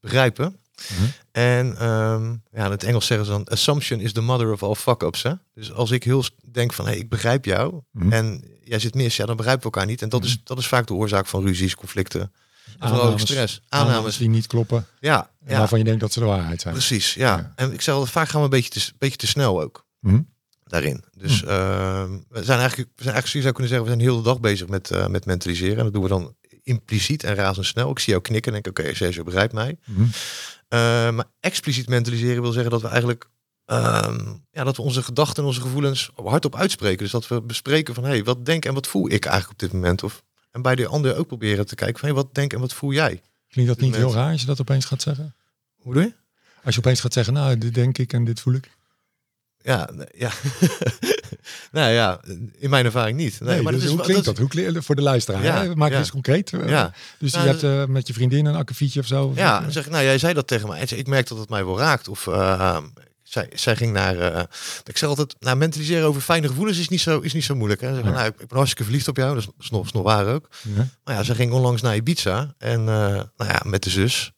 begrijpen. 0.01 0.57
Mhm. 0.93 1.05
En 1.33 1.77
ehm, 1.79 2.31
ja, 2.53 2.65
in 2.65 2.71
het 2.71 2.83
Engels 2.85 3.07
zeggen 3.07 3.27
ze 3.27 3.33
dan, 3.33 3.45
assumption 3.45 4.01
is 4.01 4.13
the 4.13 4.21
mother 4.21 4.53
of 4.53 4.63
all 4.63 4.75
fuck-ups. 4.75 5.23
Hè? 5.23 5.33
Dus 5.55 5.73
als 5.73 5.91
ik 5.91 6.05
heel 6.05 6.25
denk 6.53 6.73
van, 6.73 6.85
hé, 6.85 6.91
hey, 6.91 7.01
ik 7.01 7.09
begrijp 7.09 7.45
jou 7.45 7.81
Mhm. 7.93 8.13
en 8.13 8.45
jij 8.65 8.79
zit 8.79 8.95
mis, 8.95 9.17
ja, 9.17 9.27
dan 9.27 9.37
begrijpen 9.37 9.65
we 9.69 9.71
elkaar 9.75 9.91
niet. 9.91 10.03
En 10.03 10.09
dat, 10.09 10.25
is, 10.25 10.41
dat 10.45 10.59
is 10.59 10.67
vaak 10.67 10.87
de 10.87 10.95
oorzaak 10.95 11.27
van 11.27 11.43
ruzies, 11.47 11.75
conflicten, 11.75 12.33
Aannames- 12.79 13.23
stress. 13.23 13.61
Aannames 13.69 13.95
Aannames. 13.95 14.17
die 14.17 14.29
niet 14.29 14.47
kloppen. 14.47 14.87
Ja. 15.01 15.31
Waarvan 15.47 15.79
je 15.79 15.85
denkt 15.85 16.01
dat 16.01 16.13
ze 16.13 16.19
de 16.21 16.27
waarheid 16.27 16.61
zijn. 16.61 16.75
Precies, 16.75 17.15
ja. 17.15 17.37
Ja. 17.37 17.53
En 17.57 17.73
ik 17.73 17.81
zeg 17.81 17.95
altijd, 17.95 18.13
vaak 18.13 18.29
gaan 18.29 18.39
we 18.41 18.45
een 18.45 18.51
beetje 18.51 18.71
te, 18.71 18.93
beetje 18.99 19.17
te 19.17 19.27
snel 19.27 19.63
ook 19.63 19.87
Mhm. 20.01 20.21
Daarin. 20.69 21.05
Dus 21.17 21.45
ehm, 21.45 22.11
we 22.29 22.45
zijn 22.45 22.59
eigenlijk, 22.59 22.91
we 22.97 23.03
zijn 23.03 23.15
eigenlijk, 23.15 23.27
je 23.27 23.41
zou 23.41 23.53
kunnen 23.53 23.69
zeggen, 23.69 23.83
we 23.83 23.93
zijn 23.93 24.01
heel 24.01 24.17
de 24.17 24.23
dag 24.23 24.41
bezig 24.41 24.69
met, 24.69 24.91
eh, 24.91 25.07
met 25.07 25.25
mentaliseren. 25.27 25.77
En 25.77 25.85
dat 25.85 25.93
doen 25.93 26.03
we 26.03 26.09
dan 26.09 26.35
impliciet 26.63 27.25
en 27.25 27.35
razendsnel. 27.35 27.91
Ik 27.91 27.99
zie 27.99 28.11
jou 28.13 28.23
knikken 28.25 28.55
en 28.55 28.63
denk, 28.63 28.79
oké, 28.79 28.95
Sergio 28.95 29.23
begrijpt 29.23 29.53
mij. 29.53 29.79
Mhm. 29.85 30.03
Eh, 30.69 30.79
maar 31.11 31.25
expliciet 31.41 31.89
mentaliseren 31.89 32.43
wil 32.43 32.53
zeggen 32.53 32.71
dat 32.71 32.83
we 32.83 32.89
eigenlijk, 32.89 33.29
ehm, 33.65 34.35
ja, 34.51 34.65
dat 34.65 34.77
we 34.77 34.83
onze 34.83 35.03
gedachten 35.03 35.43
en 35.43 35.49
onze 35.49 35.61
gevoelens 35.61 36.11
hardop 36.15 36.57
uitspreken. 36.57 36.99
Dus 36.99 37.11
dat 37.11 37.29
we 37.29 37.43
bespreken 37.43 37.95
van, 37.95 38.05
hé, 38.05 38.11
hey, 38.11 38.25
wat 38.25 38.45
denk 38.45 38.65
en 38.65 38.75
wat 38.75 38.87
voel 38.87 39.11
ik 39.11 39.25
eigenlijk 39.25 39.53
op 39.53 39.59
dit 39.59 39.73
moment? 39.73 40.03
Of, 40.03 40.23
en 40.51 40.63
bij 40.63 40.75
de 40.75 40.87
ander 40.87 41.17
ook 41.17 41.27
proberen 41.27 41.67
te 41.67 41.75
kijken 41.75 41.99
van, 41.99 42.09
hey, 42.09 42.19
wat 42.19 42.35
denk 42.35 42.53
en 42.53 42.61
wat 42.61 42.75
voel 42.75 42.93
jij? 42.93 43.23
Klinkt 43.49 43.71
dat 43.71 43.81
niet 43.81 43.97
heel 43.97 44.13
raar 44.13 44.33
als 44.33 44.41
je 44.41 44.47
dat 44.47 44.61
opeens 44.61 44.85
gaat 44.85 45.03
zeggen? 45.03 45.35
Hoe 45.77 45.95
doe 45.95 46.03
je? 46.03 46.13
Als 46.65 46.75
je 46.75 46.81
opeens 46.81 47.01
gaat 47.01 47.13
zeggen, 47.13 47.33
nou, 47.33 47.59
dit 47.59 47.75
denk 47.75 47.99
ik 47.99 48.13
en 48.13 48.25
dit 48.25 48.41
voel 48.41 48.55
ik. 48.55 48.77
Ja, 49.63 49.89
ja. 50.17 50.31
nou 51.73 51.93
ja, 51.93 52.21
in 52.59 52.71
mijn 52.71 52.85
ervaring 52.85 53.17
niet. 53.17 53.41
Nee, 53.41 53.55
Nee, 53.55 53.63
maar 53.63 53.73
dus 53.73 53.83
is 53.83 53.89
hoe 53.91 54.01
klinkt 54.01 54.25
dat? 54.25 54.39
Hoe 54.39 54.49
klinkt 54.49 54.85
voor 54.85 54.95
de 54.97 55.03
luisteraar? 55.03 55.43
Ja, 55.43 55.63
hè? 55.63 55.75
Maak 55.75 55.89
ja. 55.89 55.95
het 55.95 56.03
eens 56.05 56.11
concreet. 56.11 56.53
Eh, 56.53 56.69
Ja, 56.69 56.93
Dus 57.19 57.33
Nou, 57.33 57.45
je 57.45 57.51
hebt 57.51 57.63
eh, 57.63 57.85
met 57.87 58.07
je 58.07 58.13
vriendin 58.13 58.47
een 58.47 58.55
akkefietje 58.55 59.01
of 59.01 59.07
zo? 59.07 59.33
ja, 59.35 59.71
zeg 59.71 59.85
ik, 59.87 59.91
nou 59.93 60.05
jij 60.05 60.19
zei 60.19 60.35
dat 60.35 60.47
tegen 60.47 60.69
mij. 60.69 60.81
Ik 60.83 61.07
merk 61.07 61.29
dat 61.29 61.39
het 61.39 61.49
mij 61.49 61.65
wel 61.65 61.79
raakt. 61.79 62.09
Of 62.09 62.27
eh, 62.27 62.79
zij, 63.23 63.51
zij 63.55 63.77
ging 63.77 63.93
naar. 63.93 64.19
eh, 64.19 64.43
ik 64.85 64.97
zeg 64.97 65.09
altijd, 65.09 65.35
nou 65.39 65.57
mentaliseren 65.57 66.07
over 66.07 66.21
fijne 66.21 66.49
gevoelens 66.49 66.79
is 66.79 66.89
niet 66.89 67.01
zo, 67.01 67.19
is 67.21 67.33
niet 67.33 67.45
zo 67.45 67.55
moeilijk. 67.55 67.81
Hè. 67.81 67.95
Zeg, 67.95 68.05
Ja. 68.05 68.11
nou, 68.11 68.27
ik, 68.27 68.33
ik 68.41 68.47
ben 68.49 68.57
hartstikke 68.57 68.85
verliefd 68.85 69.09
op 69.09 69.17
jou. 69.17 69.35
Dat 69.35 69.49
is, 69.59 69.71
nog, 69.71 69.85
is 69.87 69.93
nog 69.93 70.03
waar 70.03 70.27
ook. 70.27 70.49
Maar 71.05 71.15
ja, 71.15 71.23
ze 71.23 71.35
ging 71.35 71.53
onlangs 71.53 71.83
naar 71.83 71.97
Ibiza. 71.97 72.55
En 72.59 72.85
nou 72.85 73.27
ja, 73.37 73.61
met 73.65 73.83
de 73.83 73.91
zus. 73.91 74.33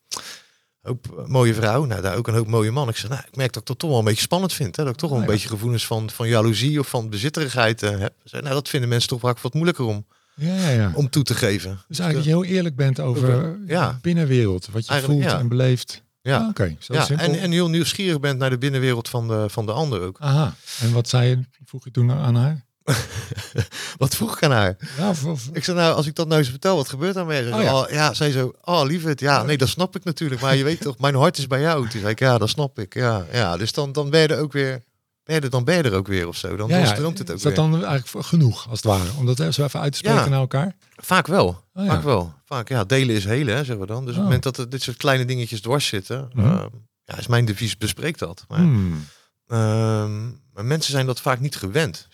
Hoop 0.82 1.18
eh, 1.18 1.26
mooie 1.26 1.54
vrouw. 1.54 1.84
Nou, 1.84 2.02
daar 2.02 2.16
ook 2.16 2.28
een 2.28 2.34
hoop 2.34 2.46
mooie 2.46 2.70
man. 2.70 2.88
Ik 2.88 2.96
zeg, 2.96 3.10
nou, 3.10 3.22
ik 3.26 3.36
merk 3.36 3.52
dat 3.52 3.62
ik 3.62 3.68
dat 3.68 3.78
toch 3.78 3.90
wel 3.90 3.98
een 3.98 4.04
beetje 4.04 4.22
spannend 4.22 4.52
vind. 4.52 4.76
Hè? 4.76 4.84
Dat 4.84 4.92
ik 4.92 4.98
toch 4.98 5.10
wel 5.10 5.18
een 5.18 5.24
ja. 5.24 5.30
beetje 5.30 5.48
gevoelens 5.48 5.86
van, 5.86 6.10
van 6.10 6.28
jaloezie 6.28 6.78
of 6.78 6.88
van 6.88 7.10
bezitterigheid 7.10 7.82
eh, 7.82 7.98
heb. 7.98 8.14
Ze 8.22 8.28
zei, 8.28 8.42
nou, 8.42 8.54
dat 8.54 8.68
vinden 8.68 8.88
mensen 8.88 9.08
toch 9.08 9.20
vaak 9.20 9.40
wat 9.40 9.54
moeilijker 9.54 9.84
om, 9.84 10.06
Ja, 10.34 10.54
ja, 10.56 10.68
ja. 10.68 10.92
om 10.94 11.10
toe 11.10 11.22
te 11.22 11.34
geven. 11.34 11.78
Dus 11.88 11.98
eigenlijk 11.98 12.14
dat 12.14 12.24
je 12.24 12.46
heel 12.46 12.56
eerlijk 12.56 12.76
bent 12.76 13.00
over 13.00 13.58
ja. 13.66 13.92
de 13.92 13.98
binnenwereld. 14.00 14.68
Wat 14.72 14.84
je 14.86 14.90
Eigenlijk, 14.90 15.22
voelt 15.22 15.40
en 15.40 15.48
beleeft. 15.48 16.02
Ja. 16.22 16.38
Ah, 16.38 16.48
Oké, 16.48 16.76
zo 16.78 16.94
Ja, 16.94 17.08
en, 17.08 17.38
en 17.40 17.50
heel 17.50 17.68
nieuwsgierig 17.68 18.20
bent 18.20 18.38
naar 18.38 18.50
de 18.50 18.58
binnenwereld 18.58 19.08
van 19.08 19.28
de, 19.28 19.44
van 19.48 19.66
de 19.66 19.72
ander 19.72 20.00
ook. 20.00 20.16
Aha. 20.20 20.54
En 20.80 20.92
wat 20.92 21.08
zei 21.08 21.28
je, 21.28 21.40
vroeg 21.64 21.84
je 21.84 21.90
toen 21.90 22.10
aan 22.10 22.34
haar? 22.34 22.68
Wat 23.98 24.14
vroeg 24.16 24.36
ik 24.36 24.42
aan 24.42 24.50
haar? 24.50 24.76
Ja, 24.98 25.12
Ik 25.52 25.64
zei 25.64 25.76
nou, 25.76 25.94
als 25.94 26.06
ik 26.06 26.14
dat 26.14 26.26
nou 26.28 26.40
eens 26.40 26.48
vertel, 26.50 26.76
wat 26.76 26.88
gebeurt 26.88 27.16
er 27.16 27.26
mee? 27.26 27.54
Oh, 27.54 27.62
ja. 27.62 27.78
oh, 27.80 27.90
ja, 27.90 28.14
zei 28.14 28.32
zo, 28.32 28.52
oh 28.64 28.82
lieverd, 28.84 29.20
ja, 29.20 29.42
nee, 29.42 29.56
dat 29.58 29.68
snap 29.68 29.96
ik 29.96 30.04
natuurlijk. 30.04 30.40
Maar 30.40 30.56
je 30.56 30.64
weet 30.64 30.80
toch, 30.80 30.98
mijn 30.98 31.14
hart 31.14 31.38
is 31.38 31.46
bij 31.46 31.60
jou. 31.60 31.88
Toen 31.88 32.00
zei 32.00 32.12
ik, 32.12 32.18
ja, 32.18 32.38
dat 32.38 32.48
snap 32.48 32.78
ik. 32.78 32.94
Ja, 32.94 33.24
ja. 33.32 33.56
Dus 33.56 33.72
dan, 33.72 33.92
dan 33.92 34.10
ben 34.10 34.20
je 34.20 34.26
er 34.28 34.40
ook 34.40 34.52
weer, 34.52 34.82
ben 35.24 35.34
je 35.34 35.40
er, 35.40 35.50
dan 35.50 35.64
ben 35.64 35.76
je 35.76 35.82
er 35.82 35.94
ook 35.94 36.06
weer 36.06 36.28
of 36.28 36.36
zo. 36.36 36.56
Dan, 36.56 36.68
ja, 36.68 36.76
dan 36.78 36.86
stroomt 36.86 37.18
het 37.18 37.30
ook 37.30 37.36
is 37.36 37.42
dat 37.42 37.52
weer. 37.56 37.70
dan 37.70 37.84
eigenlijk 37.84 38.26
genoeg, 38.26 38.68
als 38.70 38.82
het 38.82 38.86
ware? 38.92 39.10
Om 39.18 39.26
dat 39.26 39.54
zo 39.54 39.64
even 39.64 39.80
uit 39.80 39.92
te 39.92 39.98
spreken 39.98 40.22
Ja. 40.22 40.28
naar 40.28 40.40
elkaar? 40.40 40.74
Vaak 40.96 41.26
wel, 41.26 41.64
Oh, 41.74 41.86
vaak 41.88 42.02
wel. 42.02 42.34
Vaak, 42.44 42.68
ja, 42.68 42.84
delen 42.84 43.14
is 43.16 43.24
helen, 43.24 43.54
hè, 43.56 43.64
zeggen 43.64 43.80
we 43.80 43.86
dan. 43.86 44.04
Dus 44.04 44.04
op 44.04 44.08
Oh. 44.08 44.14
het 44.14 44.24
moment 44.24 44.42
dat 44.42 44.56
er 44.58 44.68
dit 44.70 44.82
soort 44.82 44.96
kleine 44.96 45.24
dingetjes 45.24 45.60
dwars 45.60 45.86
zitten, 45.86 46.30
Mhm. 46.32 46.46
eh, 46.46 46.64
ja, 47.04 47.18
is 47.18 47.26
mijn 47.26 47.44
devies, 47.44 47.76
bespreek 47.76 48.18
dat. 48.18 48.44
Maar, 48.48 48.58
Hmm. 48.58 49.04
ehm, 49.46 50.22
maar 50.52 50.64
mensen 50.64 50.92
zijn 50.92 51.06
dat 51.06 51.20
vaak 51.20 51.40
niet 51.40 51.56
gewend. 51.56 52.08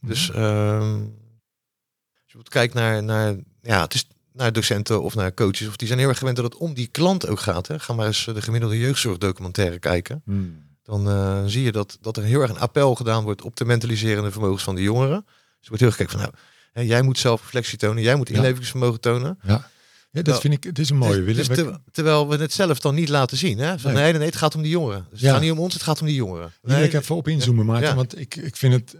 Dus 0.00 0.30
ehm, 0.30 0.92
als 2.24 2.32
je 2.32 2.38
kijkt 2.48 2.74
naar, 2.74 3.02
naar, 3.02 3.36
ja, 3.62 3.80
het 3.82 3.94
is 3.94 4.06
naar 4.32 4.52
docenten 4.52 5.02
of 5.02 5.14
naar 5.14 5.34
coaches, 5.34 5.68
of 5.68 5.76
die 5.76 5.86
zijn 5.86 5.98
heel 6.00 6.08
erg 6.08 6.18
gewend 6.18 6.36
dat 6.36 6.44
het 6.44 6.56
om 6.56 6.74
die 6.74 6.86
klant 6.86 7.26
ook 7.26 7.40
gaat. 7.40 7.66
Hè. 7.66 7.78
Ga 7.78 7.92
maar 7.92 8.06
eens 8.06 8.26
eh, 8.26 8.34
de 8.34 8.42
gemiddelde 8.42 8.78
jeugdzorgdocumentaire 8.78 9.78
kijken. 9.78 10.22
Hmm. 10.24 10.68
Dan 10.82 11.08
eh, 11.08 11.42
zie 11.46 11.62
je 11.62 11.72
dat, 11.72 11.98
dat 12.00 12.16
er 12.16 12.22
heel 12.22 12.40
erg 12.40 12.50
een 12.50 12.58
appel 12.58 12.94
gedaan 12.94 13.24
wordt 13.24 13.42
op 13.42 13.56
de 13.56 13.64
mentaliserende 13.64 14.30
vermogens 14.30 14.62
van 14.62 14.74
de 14.74 14.82
jongeren. 14.82 15.24
Dus 15.26 15.34
er 15.60 15.68
wordt 15.68 15.78
heel 15.82 15.88
erg 15.88 15.96
gekeken 15.96 16.18
van, 16.18 16.30
nou, 16.30 16.34
hè, 16.72 16.80
jij 16.82 17.02
moet 17.02 17.18
zelfreflectie 17.18 17.78
tonen, 17.78 18.02
jij 18.02 18.14
moet 18.14 18.30
inlevingsvermogen 18.30 19.00
tonen. 19.00 19.38
Ja. 19.42 19.68
Ja, 20.12 20.22
dat 20.22 20.40
vind 20.40 20.54
ik, 20.54 20.64
het 20.64 20.78
is 20.78 20.90
een 20.90 20.96
mooie. 20.96 21.24
Dus- 21.24 21.36
dus 21.36 21.46
ter- 21.46 21.78
terwijl 21.90 22.28
we 22.28 22.36
het 22.36 22.52
zelf 22.52 22.80
dan 22.80 22.94
niet 22.94 23.08
laten 23.08 23.36
zien. 23.36 23.58
Hè? 23.58 23.78
Van, 23.78 23.92
Nee. 23.92 24.02
nee. 24.02 24.12
nee, 24.12 24.26
het 24.26 24.36
gaat 24.36 24.54
om 24.54 24.62
die 24.62 24.70
jongeren. 24.70 25.06
Dus 25.10 25.20
Ja. 25.20 25.24
het 25.26 25.34
gaat 25.34 25.42
niet 25.44 25.52
om 25.52 25.58
ons, 25.58 25.74
het 25.74 25.82
gaat 25.82 26.00
om 26.00 26.06
die 26.06 26.14
jongeren. 26.16 26.52
Nee, 26.62 26.84
ik 26.84 26.92
even 26.92 27.14
op 27.16 27.28
inzoomen, 27.28 27.66
Maarten, 27.66 27.88
Ja. 27.88 27.94
want 27.94 28.18
ik, 28.18 28.36
ik 28.36 28.56
vind 28.56 28.74
het 28.74 28.96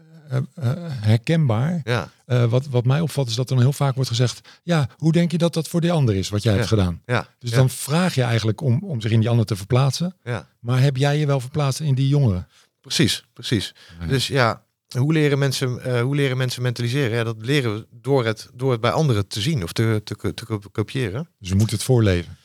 herkenbaar. 1.00 1.80
Ja, 1.84 2.10
Eh, 2.26 2.44
wat, 2.44 2.66
wat 2.66 2.84
mij 2.84 3.00
opvalt 3.00 3.28
is 3.28 3.34
dat 3.34 3.48
er 3.50 3.54
dan 3.54 3.64
heel 3.64 3.72
vaak 3.72 3.94
wordt 3.94 4.10
gezegd, 4.10 4.48
ja, 4.62 4.88
hoe 4.96 5.12
denk 5.12 5.30
je 5.30 5.38
dat 5.38 5.54
dat 5.54 5.68
voor 5.68 5.80
die 5.80 5.92
ander 5.92 6.14
is, 6.16 6.28
wat 6.28 6.42
jij 6.42 6.52
Ja. 6.52 6.58
hebt 6.58 6.70
gedaan? 6.70 7.02
ja. 7.06 7.26
Dus 7.38 7.50
dan 7.50 7.70
vraag 7.70 8.14
je 8.14 8.22
eigenlijk 8.22 8.60
om, 8.60 8.82
om 8.84 9.00
zich 9.00 9.10
in 9.10 9.20
die 9.20 9.28
ander 9.28 9.46
te 9.46 9.56
verplaatsen. 9.56 10.16
ja. 10.24 10.48
Maar 10.60 10.80
heb 10.80 10.96
jij 10.96 11.18
je 11.18 11.26
wel 11.26 11.40
verplaatst 11.40 11.80
in 11.80 11.94
die 11.94 12.08
jongeren? 12.08 12.48
Precies, 12.80 13.24
precies. 13.32 13.74
Dus 14.08 14.26
ja, 14.28 14.62
hoe 14.98 15.12
leren 15.12 15.38
mensen, 15.38 15.82
eh, 15.84 16.00
hoe 16.00 16.14
leren 16.14 16.36
mensen 16.36 16.62
mentaliseren? 16.62 17.16
Ja, 17.16 17.24
dat 17.24 17.36
leren 17.38 17.74
we 17.74 17.86
door 17.90 18.24
het, 18.24 18.48
door 18.54 18.72
het 18.72 18.80
bij 18.80 18.90
anderen 18.90 19.26
te 19.28 19.40
zien 19.40 19.62
of 19.62 19.72
te, 19.72 20.00
te, 20.04 20.34
te, 20.34 20.58
kopiëren. 20.72 21.28
Dus 21.38 21.48
we 21.50 21.56
moeten 21.56 21.76
het 21.76 21.84
voorleven. 21.84 22.36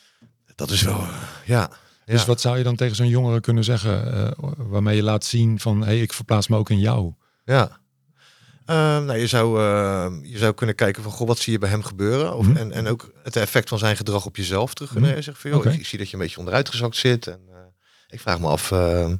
Dat 0.55 0.69
is 0.69 0.81
wel, 0.81 0.99
eh, 0.99 1.07
ja. 1.45 1.69
Dus 2.05 2.21
ja. 2.21 2.27
wat 2.27 2.41
zou 2.41 2.57
je 2.57 2.63
dan 2.63 2.75
tegen 2.75 2.95
zo'n 2.95 3.07
jongere 3.07 3.39
kunnen 3.39 3.63
zeggen, 3.63 4.13
eh, 4.13 4.31
waarmee 4.57 4.95
je 4.95 5.03
laat 5.03 5.25
zien 5.25 5.59
van, 5.59 5.79
hé, 5.79 5.85
hey, 5.85 6.01
ik 6.01 6.13
verplaats 6.13 6.47
me 6.47 6.57
ook 6.57 6.69
in 6.69 6.79
jou? 6.79 7.13
Ja. 7.45 7.79
Ehm, 8.65 9.05
nou, 9.05 9.17
je, 9.17 9.27
zou, 9.27 9.59
ehm, 9.61 10.23
je 10.23 10.37
zou 10.37 10.53
kunnen 10.53 10.75
kijken 10.75 11.03
van, 11.03 11.11
goh, 11.11 11.27
wat 11.27 11.37
zie 11.37 11.53
je 11.53 11.59
bij 11.59 11.69
hem 11.69 11.83
gebeuren? 11.83 12.35
Of, 12.35 12.47
Mhm. 12.47 12.57
en, 12.57 12.71
en 12.71 12.87
ook 12.87 13.11
het 13.23 13.35
effect 13.35 13.69
van 13.69 13.77
zijn 13.77 13.95
gedrag 13.97 14.25
op 14.25 14.35
jezelf 14.35 14.73
terug 14.73 14.91
van, 14.91 15.01
joh, 15.49 15.55
Oké. 15.59 15.69
ik, 15.69 15.79
ik 15.79 15.85
zie 15.85 15.97
dat 15.97 16.07
je 16.09 16.13
een 16.13 16.19
beetje 16.21 16.37
onderuitgezakt 16.37 16.95
zit. 16.95 17.27
En 17.27 17.39
eh, 17.49 17.55
ik 18.07 18.19
vraag 18.19 18.39
me 18.39 18.47
af, 18.47 18.71
ehm, 18.71 19.15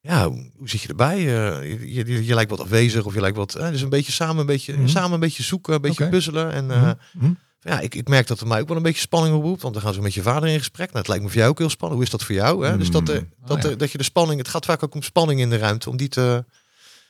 ja, 0.00 0.28
hoe, 0.28 0.50
hoe 0.56 0.68
zit 0.68 0.80
je 0.80 0.88
erbij? 0.88 1.16
Eh, 1.18 1.62
je, 1.94 2.06
je, 2.06 2.24
je 2.24 2.34
lijkt 2.34 2.50
wat 2.50 2.60
afwezig 2.60 3.04
of 3.04 3.14
je 3.14 3.20
lijkt 3.20 3.36
wat, 3.36 3.54
eh, 3.54 3.68
dus 3.70 3.80
een 3.82 3.88
beetje 3.88 4.12
samen 4.12 4.38
een 4.38 4.46
beetje, 4.46 4.72
Mhm. 4.72 4.86
samen 4.88 5.12
een 5.12 5.20
beetje 5.20 5.42
zoeken, 5.42 5.74
een 5.74 5.80
beetje 5.80 6.08
puzzelen. 6.08 6.52
En 6.52 6.66
Mhm. 6.66 7.32
Ja, 7.60 7.80
ik, 7.80 7.94
ik 7.94 8.08
merk 8.08 8.26
dat 8.26 8.40
er 8.40 8.46
mij 8.46 8.60
ook 8.60 8.68
wel 8.68 8.76
een 8.76 8.82
beetje 8.82 9.00
spanning 9.00 9.36
oproept, 9.36 9.62
want 9.62 9.74
dan 9.74 9.82
gaan 9.82 9.94
ze 9.94 10.00
met 10.00 10.14
je 10.14 10.22
vader 10.22 10.48
in 10.48 10.58
gesprek. 10.58 10.86
Nou, 10.86 10.98
het 10.98 11.08
lijkt 11.08 11.22
me 11.22 11.28
voor 11.30 11.38
jou 11.38 11.50
ook 11.50 11.58
heel 11.58 11.68
spannend. 11.70 12.00
Hoe 12.00 12.04
is 12.10 12.12
dat 12.18 12.24
voor 12.24 12.34
jou? 12.34 12.66
Hè? 12.66 12.76
Dus 12.78 12.90
dat, 12.90 13.08
Mm. 13.08 13.28
dat, 13.44 13.64
eh, 13.64 13.76
dat 13.76 13.90
je 13.90 13.98
de 13.98 14.04
spanning, 14.04 14.38
het 14.38 14.48
gaat 14.48 14.64
vaak 14.64 14.82
ook 14.82 14.94
om 14.94 15.02
spanning 15.02 15.40
in 15.40 15.50
de 15.50 15.56
ruimte, 15.56 15.90
om 15.90 15.96
die 15.96 16.08
te, 16.08 16.44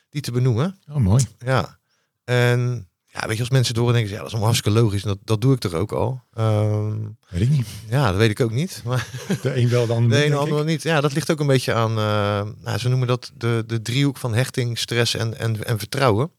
die 0.09 0.21
te 0.21 0.31
benoemen. 0.31 0.79
Oh, 0.89 0.95
mooi. 0.95 1.25
Ja. 1.45 1.79
En 2.23 2.89
ja, 3.05 3.27
weet 3.27 3.35
je, 3.35 3.39
als 3.41 3.49
mensen 3.51 3.73
door 3.73 3.93
denken, 3.93 4.11
ja, 4.11 4.17
dat 4.17 4.25
is 4.25 4.31
allemaal 4.31 4.51
hartstikke 4.51 4.79
logisch. 4.79 5.01
En 5.01 5.07
dat, 5.07 5.17
dat 5.23 5.41
doe 5.41 5.53
ik 5.53 5.59
toch 5.59 5.73
ook 5.73 5.91
al. 5.91 6.21
Ehm, 6.33 6.97
Weet 7.29 7.41
ik 7.41 7.49
niet. 7.49 7.67
ja, 7.89 8.07
dat 8.09 8.15
weet 8.17 8.29
ik 8.29 8.39
ook 8.39 8.51
niet. 8.51 8.81
Maar 8.85 9.07
De 9.41 9.55
een 9.55 9.69
wel, 9.69 9.85
de 9.87 9.93
ander 9.93 10.09
de 10.09 10.15
denk 10.17 10.33
ik. 10.33 10.39
ander 10.39 10.65
niet. 10.65 10.81
Ja, 10.83 11.01
dat 11.01 11.13
ligt 11.13 11.31
ook 11.31 11.39
een 11.39 11.47
beetje 11.47 11.73
aan, 11.73 11.89
eh, 11.89 12.53
nou, 12.63 12.77
ze 12.77 12.89
noemen 12.89 13.07
dat 13.07 13.31
de, 13.37 13.63
de 13.67 13.81
driehoek 13.81 14.17
van 14.17 14.33
hechting, 14.33 14.77
stress 14.77 15.15
en, 15.15 15.37
en, 15.37 15.65
en 15.65 15.79
vertrouwen. 15.79 16.31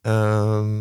Ehm, 0.00 0.80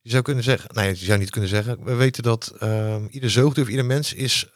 je 0.00 0.10
zou 0.10 0.22
kunnen 0.22 0.44
zeggen, 0.44 0.70
nee, 0.74 0.88
je 0.88 1.04
zou 1.04 1.18
niet 1.18 1.30
kunnen 1.30 1.50
zeggen. 1.50 1.84
We 1.84 1.94
weten 1.94 2.22
dat 2.22 2.52
ehm, 2.58 3.06
ieder 3.10 3.30
zoogdier 3.30 3.64
of 3.64 3.70
ieder 3.70 3.84
mens 3.84 4.12
is 4.14 4.50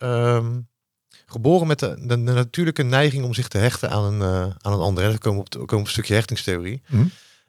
geboren 1.27 1.67
met 1.67 1.79
de, 1.79 1.95
de, 2.01 2.07
de 2.07 2.33
natuurlijke 2.33 2.83
neiging 2.83 3.25
om 3.25 3.35
zich 3.35 3.49
te 3.49 3.59
hechten 3.59 3.91
aan 3.91 4.05
een, 4.05 4.21
eh, 4.23 4.55
aan 4.61 4.73
een 4.73 4.79
ander. 4.81 5.05
En 5.05 5.11
we 5.13 5.19
komen 5.19 5.41
op, 5.41 5.53
we 5.53 5.59
komen 5.59 5.77
op 5.79 5.85
een 5.85 5.91
stukje 5.91 6.15
hechtingstheorie. 6.15 6.83
Mhm. 6.89 7.05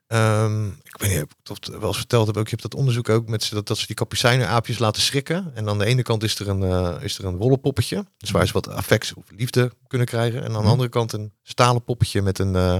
Ehm, 0.07 0.67
ik 0.67 0.96
weet 0.98 1.10
niet 1.10 1.22
of 1.50 1.57
ik 1.57 1.63
het 1.63 1.79
wel 1.79 1.88
eens 1.88 1.98
verteld 1.98 2.27
heb, 2.27 2.38
ook, 2.38 2.43
je 2.43 2.50
hebt 2.50 2.62
dat 2.62 2.75
onderzoek 2.75 3.10
ook 3.10 3.27
met 3.27 3.43
ze 3.43 3.53
dat, 3.55 3.67
dat 3.67 3.77
ze 3.77 3.86
die 3.86 3.96
kapucijnenaapjes 3.96 4.77
laten 4.79 5.01
schrikken. 5.01 5.51
En 5.53 5.69
aan 5.69 5.77
de 5.77 5.86
ene 5.86 6.01
kant 6.01 6.24
is 6.24 6.39
er 6.39 6.48
een, 6.48 6.63
eh, 6.63 7.03
is 7.03 7.17
er 7.17 7.25
een 7.25 7.36
wollen 7.38 7.60
poppetje, 7.60 8.05
dus 8.17 8.31
waar 8.31 8.48
ze 8.48 8.53
wat 8.53 8.67
affect 8.69 9.13
of 9.15 9.24
liefde 9.36 9.72
kunnen 9.88 10.07
krijgen. 10.07 10.39
En 10.39 10.46
aan 10.48 10.53
de 10.53 10.60
Mhm. 10.60 10.67
andere 10.67 10.89
kant 10.89 11.13
een 11.13 11.34
stalen 11.43 11.84
poppetje 11.84 12.22
met 12.22 12.39
een, 12.39 12.55
eh, 12.55 12.79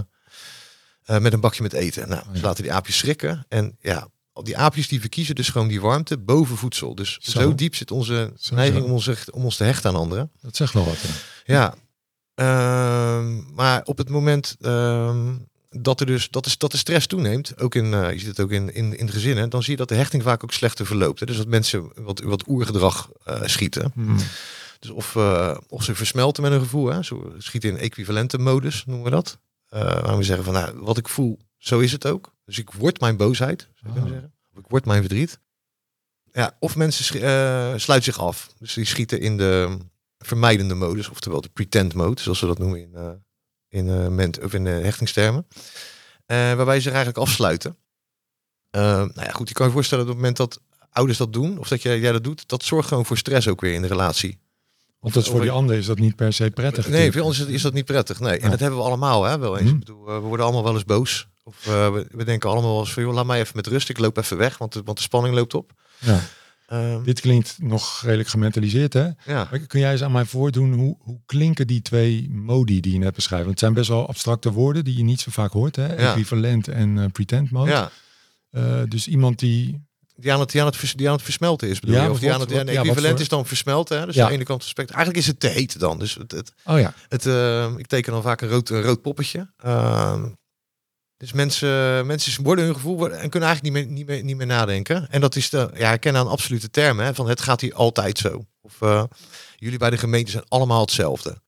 met 1.20 1.34
een 1.34 1.40
bakje 1.40 1.64
met 1.64 1.74
eten. 1.74 2.10
Nou, 2.10 2.22
Oh, 2.28 2.36
ze 2.36 2.42
laten 2.42 2.64
die 2.64 2.74
aapjes 2.74 2.98
schrikken. 2.98 3.46
En 3.50 3.78
ja, 3.82 4.08
die 4.44 4.58
aapjes 4.58 4.88
die 4.88 5.00
verkiezen 5.00 5.36
dus 5.36 5.50
gewoon 5.50 5.68
die 5.68 5.82
warmte 5.82 6.18
boven 6.18 6.58
voedsel. 6.58 6.96
Dus 6.96 7.18
Zo. 7.22 7.40
zo, 7.40 7.56
diep 7.56 7.76
zit 7.76 7.92
onze 7.92 8.34
Zo, 8.38 8.56
neiging 8.56 8.80
zo. 8.82 8.86
om 8.88 8.92
ons, 8.92 9.30
om 9.32 9.44
ons 9.44 9.56
te 9.58 9.64
hechten 9.64 9.90
aan 9.90 9.96
anderen. 9.96 10.32
Dat 10.42 10.56
zegt 10.56 10.74
wel 10.74 10.86
wat. 10.86 10.98
hè. 11.02 11.54
Ja, 11.54 11.76
Ehm, 12.38 13.54
maar 13.54 13.82
op 13.84 13.98
het 13.98 14.10
moment 14.10 14.56
ehm, 14.62 15.36
dat 15.70 16.00
er 16.00 16.06
dus 16.06 16.30
dat, 16.30 16.46
is, 16.46 16.58
dat 16.58 16.72
de 16.72 16.78
stress 16.78 17.08
toeneemt, 17.08 17.60
ook 17.60 17.76
in, 17.76 17.94
eh, 17.94 18.12
je 18.12 18.20
ziet 18.20 18.28
het 18.28 18.40
ook 18.40 18.52
in, 18.52 18.74
in, 18.74 18.98
in 18.98 19.10
gezinnen, 19.10 19.50
dan 19.50 19.62
zie 19.64 19.72
je 19.72 19.78
dat 19.78 19.90
de 19.90 19.96
hechting 19.96 20.24
vaak 20.24 20.44
ook 20.44 20.54
slechter 20.54 20.86
verloopt. 20.86 21.20
Hè? 21.20 21.26
Dus 21.26 21.38
dat 21.38 21.48
mensen 21.48 21.92
wat, 21.96 22.20
wat 22.20 22.48
oergedrag 22.48 23.10
eh, 23.24 23.42
schieten. 23.46 23.92
Mhm. 23.96 24.18
Dus 24.80 24.90
of, 24.90 25.16
eh, 25.16 25.58
of 25.68 25.84
ze 25.84 25.96
versmelten 25.96 26.44
met 26.44 26.52
een 26.52 26.60
gevoel, 26.60 26.88
hè? 26.88 27.04
Zo 27.04 27.34
schieten 27.38 27.70
in 27.70 27.78
equivalente 27.78 28.38
modus, 28.38 28.84
noemen 28.86 29.06
we 29.06 29.12
dat. 29.12 29.38
Eh 29.70 29.82
waar 29.82 30.18
we 30.18 30.24
zeggen 30.24 30.46
van, 30.46 30.54
nou, 30.54 30.80
wat 30.80 30.98
ik 30.98 31.08
voel, 31.08 31.40
zo 31.58 31.80
is 31.80 31.92
het 31.92 32.06
ook. 32.08 32.34
Dus 32.48 32.58
ik 32.58 32.72
word 32.72 33.00
mijn 33.00 33.18
boosheid, 33.18 33.62
zou 33.76 33.94
kunnen 33.94 34.04
Ah. 34.04 34.10
zeggen. 34.20 34.34
Of 34.54 34.60
ik 34.60 34.66
word 34.68 34.86
mijn 34.86 35.02
verdriet. 35.02 35.40
Ja, 36.32 36.56
of 36.60 36.76
mensen 36.76 37.16
eh, 37.22 37.74
sluiten 37.80 38.14
zich 38.14 38.20
af. 38.24 38.50
Dus 38.60 38.74
die 38.74 38.86
schieten 38.86 39.20
in 39.20 39.38
de 39.38 39.78
vermijdende 40.18 40.74
modus, 40.74 41.10
oftewel 41.10 41.42
de 41.42 41.50
pretend 41.50 41.94
mode, 41.94 42.22
zoals 42.22 42.40
we 42.40 42.48
dat 42.48 42.58
noemen 42.58 42.80
in, 42.82 42.96
eh 42.96 43.10
in, 43.70 43.90
eh, 43.90 44.08
ment, 44.08 44.44
of 44.44 44.54
in 44.54 44.64
de 44.64 44.70
hechtingstermen. 44.70 45.48
Waarbij 46.26 46.76
ze 46.76 46.82
zich 46.82 46.94
eigenlijk 46.94 47.18
afsluiten. 47.28 47.78
Nou 48.72 49.12
ja, 49.14 49.32
goed, 49.32 49.48
je 49.48 49.54
kan 49.54 49.66
je 49.68 49.72
voorstellen 49.74 50.06
dat 50.06 50.16
op 50.16 50.20
het 50.22 50.30
moment 50.30 50.52
dat 50.52 50.62
ouders 50.92 51.18
dat 51.18 51.34
doen, 51.34 51.58
of 51.58 51.68
dat 51.68 51.82
jij, 51.82 52.00
jij 52.00 52.12
dat 52.12 52.24
doet, 52.24 52.48
dat 52.48 52.64
zorgt 52.64 52.88
gewoon 52.88 53.06
voor 53.06 53.18
stress 53.18 53.48
ook 53.48 53.62
weer 53.62 53.74
in 53.74 53.82
de 53.82 53.88
relatie. 53.88 54.40
Want 55.00 55.14
dat 55.14 55.24
is 55.24 55.30
voor 55.30 55.42
die 55.42 55.52
ander 55.52 55.76
is 55.78 55.86
dat 55.86 56.00
niet 56.00 56.16
per 56.16 56.34
se 56.34 56.52
prettig. 56.52 56.84
Nee, 56.84 56.92
natuurlijk. 56.92 57.14
voor 57.18 57.26
ons 57.26 57.40
is, 57.54 57.62
dat 57.62 57.74
niet 57.74 57.86
prettig. 57.86 58.20
Nee. 58.20 58.40
En 58.40 58.50
dat 58.50 58.60
hebben 58.60 58.80
we 58.80 58.86
allemaal 58.86 59.24
hè, 59.24 59.40
wel 59.40 59.58
eens. 59.58 59.66
Mhm. 59.66 59.74
Ik 59.74 59.80
bedoel, 59.80 60.06
we 60.06 60.20
worden 60.20 60.46
allemaal 60.46 60.64
wel 60.64 60.74
eens 60.74 60.86
boos. 60.86 61.28
Of 61.48 61.68
eh, 61.68 61.92
we, 61.94 62.08
we 62.12 62.24
denken 62.24 62.50
allemaal 62.50 62.72
wel 62.72 62.80
eens 62.80 62.94
van, 62.94 63.04
joh, 63.04 63.14
laat 63.14 63.26
mij 63.26 63.40
even 63.40 63.56
met 63.56 63.68
rust. 63.68 63.90
Ik 63.90 63.98
loop 63.98 64.18
even 64.18 64.38
weg, 64.38 64.58
want 64.58 64.74
de, 64.74 64.82
want 64.86 64.98
de 64.98 65.04
spanning 65.04 65.36
loopt 65.36 65.54
op. 65.54 65.72
Ja. 66.00 66.20
Ehm, 66.68 67.04
Dit 67.04 67.20
klinkt 67.22 67.56
nog 67.60 68.02
redelijk 68.04 68.30
gementaliseerd, 68.30 68.94
hè? 68.94 69.04
ja. 69.26 69.48
Maar 69.52 69.60
kun 69.60 69.80
jij 69.80 69.92
eens 69.92 70.04
aan 70.04 70.12
mij 70.12 70.26
voordoen, 70.26 70.74
hoe, 70.74 70.96
hoe 71.00 71.20
klinken 71.26 71.68
die 71.68 71.82
twee 71.82 72.30
modi 72.32 72.80
die 72.80 72.94
je 72.94 73.00
net 73.00 73.14
beschrijft? 73.16 73.46
Want 73.46 73.60
het 73.60 73.64
zijn 73.64 73.74
best 73.80 73.90
wel 73.90 74.08
abstracte 74.08 74.52
woorden 74.52 74.84
die 74.84 74.98
je 74.98 75.04
niet 75.04 75.22
zo 75.22 75.32
vaak 75.32 75.52
hoort, 75.52 75.76
hè? 75.76 75.96
Ja. 75.96 76.10
Equivalent 76.12 76.68
en 76.68 76.98
eh, 77.00 77.06
pretend 77.12 77.52
mode. 77.52 77.72
ja. 77.72 77.92
Eh, 78.50 78.82
dus 78.88 79.08
iemand 79.08 79.40
die... 79.40 79.86
Die 80.20 80.34
aan, 80.34 80.40
het, 80.40 80.52
die, 80.52 80.62
aan 80.62 80.68
het 80.68 80.94
die 80.96 81.08
aan 81.08 81.14
het 81.14 81.24
versmelten 81.24 81.70
is, 81.70 81.80
bedoel 81.80 81.96
Ja, 81.96 82.04
je? 82.04 82.10
Of 82.10 82.20
die 82.20 82.34
aan 82.34 82.40
het 82.40 82.50
ja, 82.50 82.56
wat- 82.58 82.68
equivalent 82.68 83.12
voor- 83.12 83.20
is 83.22 83.28
dan 83.30 83.46
versmelten. 83.46 84.00
Hè? 84.00 84.06
Dus 84.06 84.16
Ja. 84.16 84.22
aan 84.24 84.28
de 84.30 84.36
ene 84.36 84.44
kant 84.44 84.62
respect. 84.64 84.90
Eigenlijk 84.90 85.20
is 85.20 85.28
het 85.28 85.40
te 85.40 85.48
heet 85.48 85.80
dan. 85.80 86.00
Dus 86.00 86.14
het, 86.16 86.32
het, 86.32 86.54
Oh 86.66 86.80
ja, 86.80 86.94
het, 87.10 87.26
eh, 87.26 87.74
ik 87.78 87.88
teken 87.88 88.12
dan 88.12 88.22
vaak 88.22 88.42
een 88.42 88.50
rood, 88.50 88.70
een 88.70 88.82
rood 88.82 89.02
poppetje. 89.02 89.50
Dus 91.18 91.34
mensen, 91.34 92.06
mensen 92.06 92.44
worden 92.44 92.66
hun 92.66 92.74
gevoel 92.74 93.12
en 93.12 93.30
kunnen 93.30 93.50
eigenlijk 93.50 93.64
niet 93.64 93.86
meer, 93.86 93.96
niet, 93.96 94.08
meer, 94.08 94.24
niet 94.24 94.38
meer 94.38 94.46
nadenken. 94.46 95.10
En 95.10 95.22
dat 95.22 95.36
is 95.36 95.50
de, 95.50 95.70
ja, 95.74 95.88
herkennen 95.88 96.22
aan 96.22 96.28
absolute 96.28 96.70
termen. 96.70 97.06
Hè, 97.06 97.14
van 97.14 97.30
het 97.30 97.42
gaat 97.42 97.62
hier 97.62 97.74
altijd 97.74 98.18
zo. 98.18 98.46
Of 98.62 98.82
eh, 98.82 99.04
jullie 99.56 99.78
bij 99.78 99.90
de 99.90 99.98
gemeente 99.98 100.32
zijn 100.32 100.46
allemaal 100.48 100.82
hetzelfde. 100.82 101.42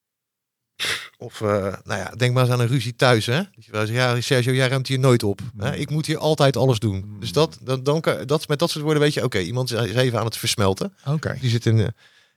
Of, 1.17 1.41
eh, 1.41 1.47
nou 1.83 1.99
ja, 1.99 2.11
denk 2.17 2.33
maar 2.33 2.43
eens 2.43 2.51
aan 2.51 2.59
een 2.59 2.67
ruzie 2.67 2.95
thuis. 2.95 3.25
Hè? 3.25 3.35
Dat 3.35 3.65
je 3.65 3.71
wel 3.71 3.85
zegt, 3.85 3.97
ja, 3.97 4.21
Sergio, 4.21 4.53
jij 4.53 4.67
ruimt 4.67 4.87
hier 4.87 4.99
nooit 4.99 5.23
op. 5.23 5.41
Hè? 5.57 5.75
Ik 5.75 5.89
moet 5.89 6.05
hier 6.05 6.17
altijd 6.17 6.57
alles 6.57 6.79
doen. 6.79 7.03
Mm. 7.05 7.19
Dus 7.19 7.31
dat, 7.31 7.57
dat, 7.61 7.85
dan 7.85 8.01
kan, 8.01 8.25
dat, 8.25 8.47
met 8.47 8.59
dat 8.59 8.69
soort 8.69 8.83
woorden 8.83 9.01
weet 9.01 9.13
je, 9.13 9.23
oké, 9.23 9.39
iemand 9.39 9.71
is 9.71 9.93
even 9.93 10.19
aan 10.19 10.25
het 10.25 10.37
versmelten. 10.37 10.93
oké. 11.05 11.37
Die 11.41 11.49
zit, 11.49 11.65
in, 11.65 11.79
eh, 11.79 11.87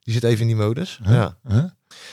die 0.01 0.15
zit 0.15 0.25
even 0.25 0.41
in 0.41 0.47
die 0.47 0.57
modus. 0.57 1.01
Huh? 1.03 1.13
Ja. 1.13 1.37
Huh? 1.49 1.65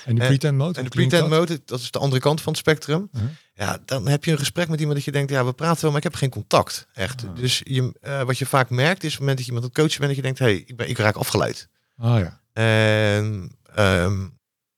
En 0.06 0.14
die 0.14 0.24
En- 0.24 0.28
pretend 0.30 0.58
mode? 0.58 0.78
En 0.78 0.84
de 0.84 0.90
pretend 0.90 1.22
dat? 1.22 1.30
mode, 1.30 1.62
dat 1.66 1.80
is 1.80 1.92
de 1.92 2.00
andere 2.00 2.22
kant 2.22 2.42
van 2.42 2.52
het 2.52 2.62
spectrum. 2.62 3.10
Uh-huh. 3.14 3.30
Ja, 3.54 3.78
dan 3.86 4.08
heb 4.08 4.26
je 4.26 4.32
een 4.32 4.38
gesprek 4.38 4.68
met 4.68 4.80
iemand 4.80 4.96
dat 4.96 5.06
je 5.06 5.12
denkt, 5.12 5.32
ja, 5.32 5.46
we 5.46 5.54
praten 5.54 5.82
wel, 5.82 5.90
maar 5.90 6.00
ik 6.00 6.06
heb 6.12 6.16
geen 6.16 6.30
contact. 6.30 6.88
Echt. 6.94 7.24
Ah. 7.24 7.36
Dus 7.36 7.62
je, 7.64 7.92
eh, 8.02 8.22
wat 8.22 8.38
je 8.38 8.46
vaak 8.46 8.70
merkt 8.70 9.04
is 9.04 9.06
op 9.06 9.12
het 9.12 9.20
moment 9.20 9.38
dat 9.38 9.46
je 9.46 9.52
iemand 9.54 9.66
aan 9.66 9.72
het 9.76 9.80
coachen 9.80 10.00
bent, 10.00 10.16
dat 10.16 10.26
je 10.26 10.34
denkt, 10.34 10.40
hé, 10.40 10.46
hey, 10.46 10.64
ik, 10.68 10.76
ben, 10.76 10.90
ik 10.90 10.98
raak 10.98 11.16
afgeleid. 11.16 11.70
Oh 11.98 12.18
ja. 12.18 12.42
En 12.54 13.52
ehm, 13.76 14.28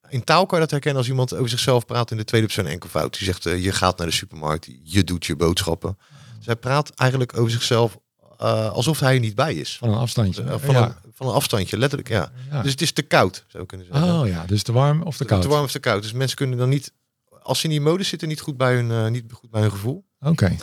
in 0.09 0.23
taal 0.23 0.45
kan 0.45 0.57
je 0.57 0.63
dat 0.63 0.71
herkennen 0.71 0.99
als 0.99 1.09
iemand 1.09 1.33
over 1.33 1.49
zichzelf 1.49 1.85
praat 1.85 2.11
in 2.11 2.17
de 2.17 2.23
tweede 2.23 2.47
persoon 2.47 2.65
enkelvoud. 2.65 3.17
Die 3.17 3.25
zegt, 3.25 3.45
eh, 3.45 3.63
je 3.63 3.71
gaat 3.71 3.97
naar 3.97 4.07
de 4.07 4.13
supermarkt, 4.13 4.67
je 4.83 5.03
doet 5.03 5.25
je 5.25 5.35
boodschappen. 5.35 5.97
Dus 6.37 6.45
hij 6.45 6.55
praat 6.55 6.89
eigenlijk 6.89 7.37
over 7.37 7.51
zichzelf 7.51 7.97
eh, 8.41 8.71
alsof 8.71 8.99
hij 8.99 9.13
er 9.13 9.19
niet 9.19 9.35
bij 9.35 9.53
is. 9.53 9.77
Van 9.77 9.89
een 9.89 9.97
afstandje. 9.97 10.43
Eh, 10.43 10.55
van, 10.59 10.73
ja. 10.73 11.00
Een, 11.21 11.27
van 11.27 11.35
een 11.35 11.41
afstandje, 11.41 11.77
letterlijk, 11.77 12.09
ja. 12.09 12.31
Ja. 12.51 12.61
Dus 12.61 12.71
het 12.71 12.81
is 12.81 12.91
te 12.91 13.01
koud, 13.01 13.45
zou 13.47 13.65
kunnen 13.65 13.87
zeggen. 13.91 14.19
Oh 14.19 14.27
ja, 14.27 14.45
dus 14.45 14.63
te 14.63 14.71
warm 14.71 15.01
of 15.01 15.17
te 15.17 15.25
koud? 15.25 15.41
Te 15.41 15.47
warm 15.47 15.63
of 15.63 15.71
te 15.71 15.79
koud. 15.79 16.01
Dus 16.01 16.11
mensen 16.13 16.37
kunnen 16.37 16.57
dan 16.57 16.69
niet, 16.69 16.93
als 17.41 17.59
ze 17.59 17.63
in 17.63 17.69
die 17.69 17.81
modus 17.81 18.07
zitten, 18.07 18.27
niet 18.27 18.41
goed 18.41 18.57
bij 18.57 18.75
hun, 18.75 18.91
eh, 18.91 19.07
niet 19.07 19.23
goed 19.31 19.49
bij 19.49 19.61
hun 19.61 19.71
gevoel. 19.71 20.05
Oké. 20.19 20.55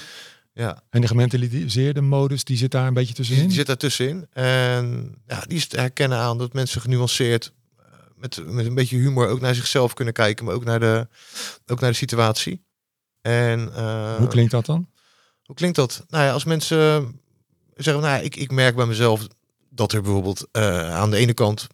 Ja, 0.53 0.83
En 0.91 1.00
de 1.00 1.07
gementaliseerde 1.07 2.00
modus, 2.00 2.45
die 2.45 2.57
zit 2.57 2.71
daar 2.71 2.87
een 2.87 2.95
beetje 2.95 3.15
tussenin? 3.15 3.47
die 3.47 3.57
zit 3.57 3.67
daartussenin. 3.67 4.27
En 4.33 5.15
ja, 5.27 5.41
die 5.47 5.57
is 5.57 5.67
te 5.67 5.81
herkennen 5.81 6.19
aan 6.19 6.38
dat 6.38 6.53
mensen 6.53 6.81
genuanceerd, 6.81 7.53
eh, 7.77 7.85
met, 8.17 8.43
met 8.47 8.67
een 8.67 8.75
beetje 8.75 8.97
humor 8.97 9.29
ook 9.29 9.41
naar 9.41 9.55
zichzelf 9.55 9.95
kunnen 9.95 10.15
kijken, 10.15 10.45
maar 10.45 10.55
ook 10.55 10.65
naar 10.65 10.81
de, 10.81 11.09
ook 11.67 11.81
naar 11.81 11.91
de 11.91 11.97
situatie. 11.97 12.65
En 13.21 13.73
eh, 13.75 14.17
Hoe 14.17 14.29
klinkt 14.29 14.50
dat 14.50 14.67
dan? 14.67 14.88
hoe 15.43 15.57
klinkt 15.57 15.77
dat? 15.77 16.05
Nou 16.09 16.25
ja, 16.25 16.33
als 16.33 16.45
mensen 16.45 17.21
zeggen, 17.75 18.03
nou 18.03 18.17
ja, 18.17 18.21
ik, 18.25 18.37
ik 18.37 18.50
merk 18.50 18.77
bij 18.77 18.87
mezelf 18.87 19.27
dat 19.79 19.93
er 19.93 20.03
bijvoorbeeld 20.03 20.47
eh, 20.53 20.95
aan 20.95 21.11
de 21.11 21.17
ene 21.17 21.35
kant 21.35 21.67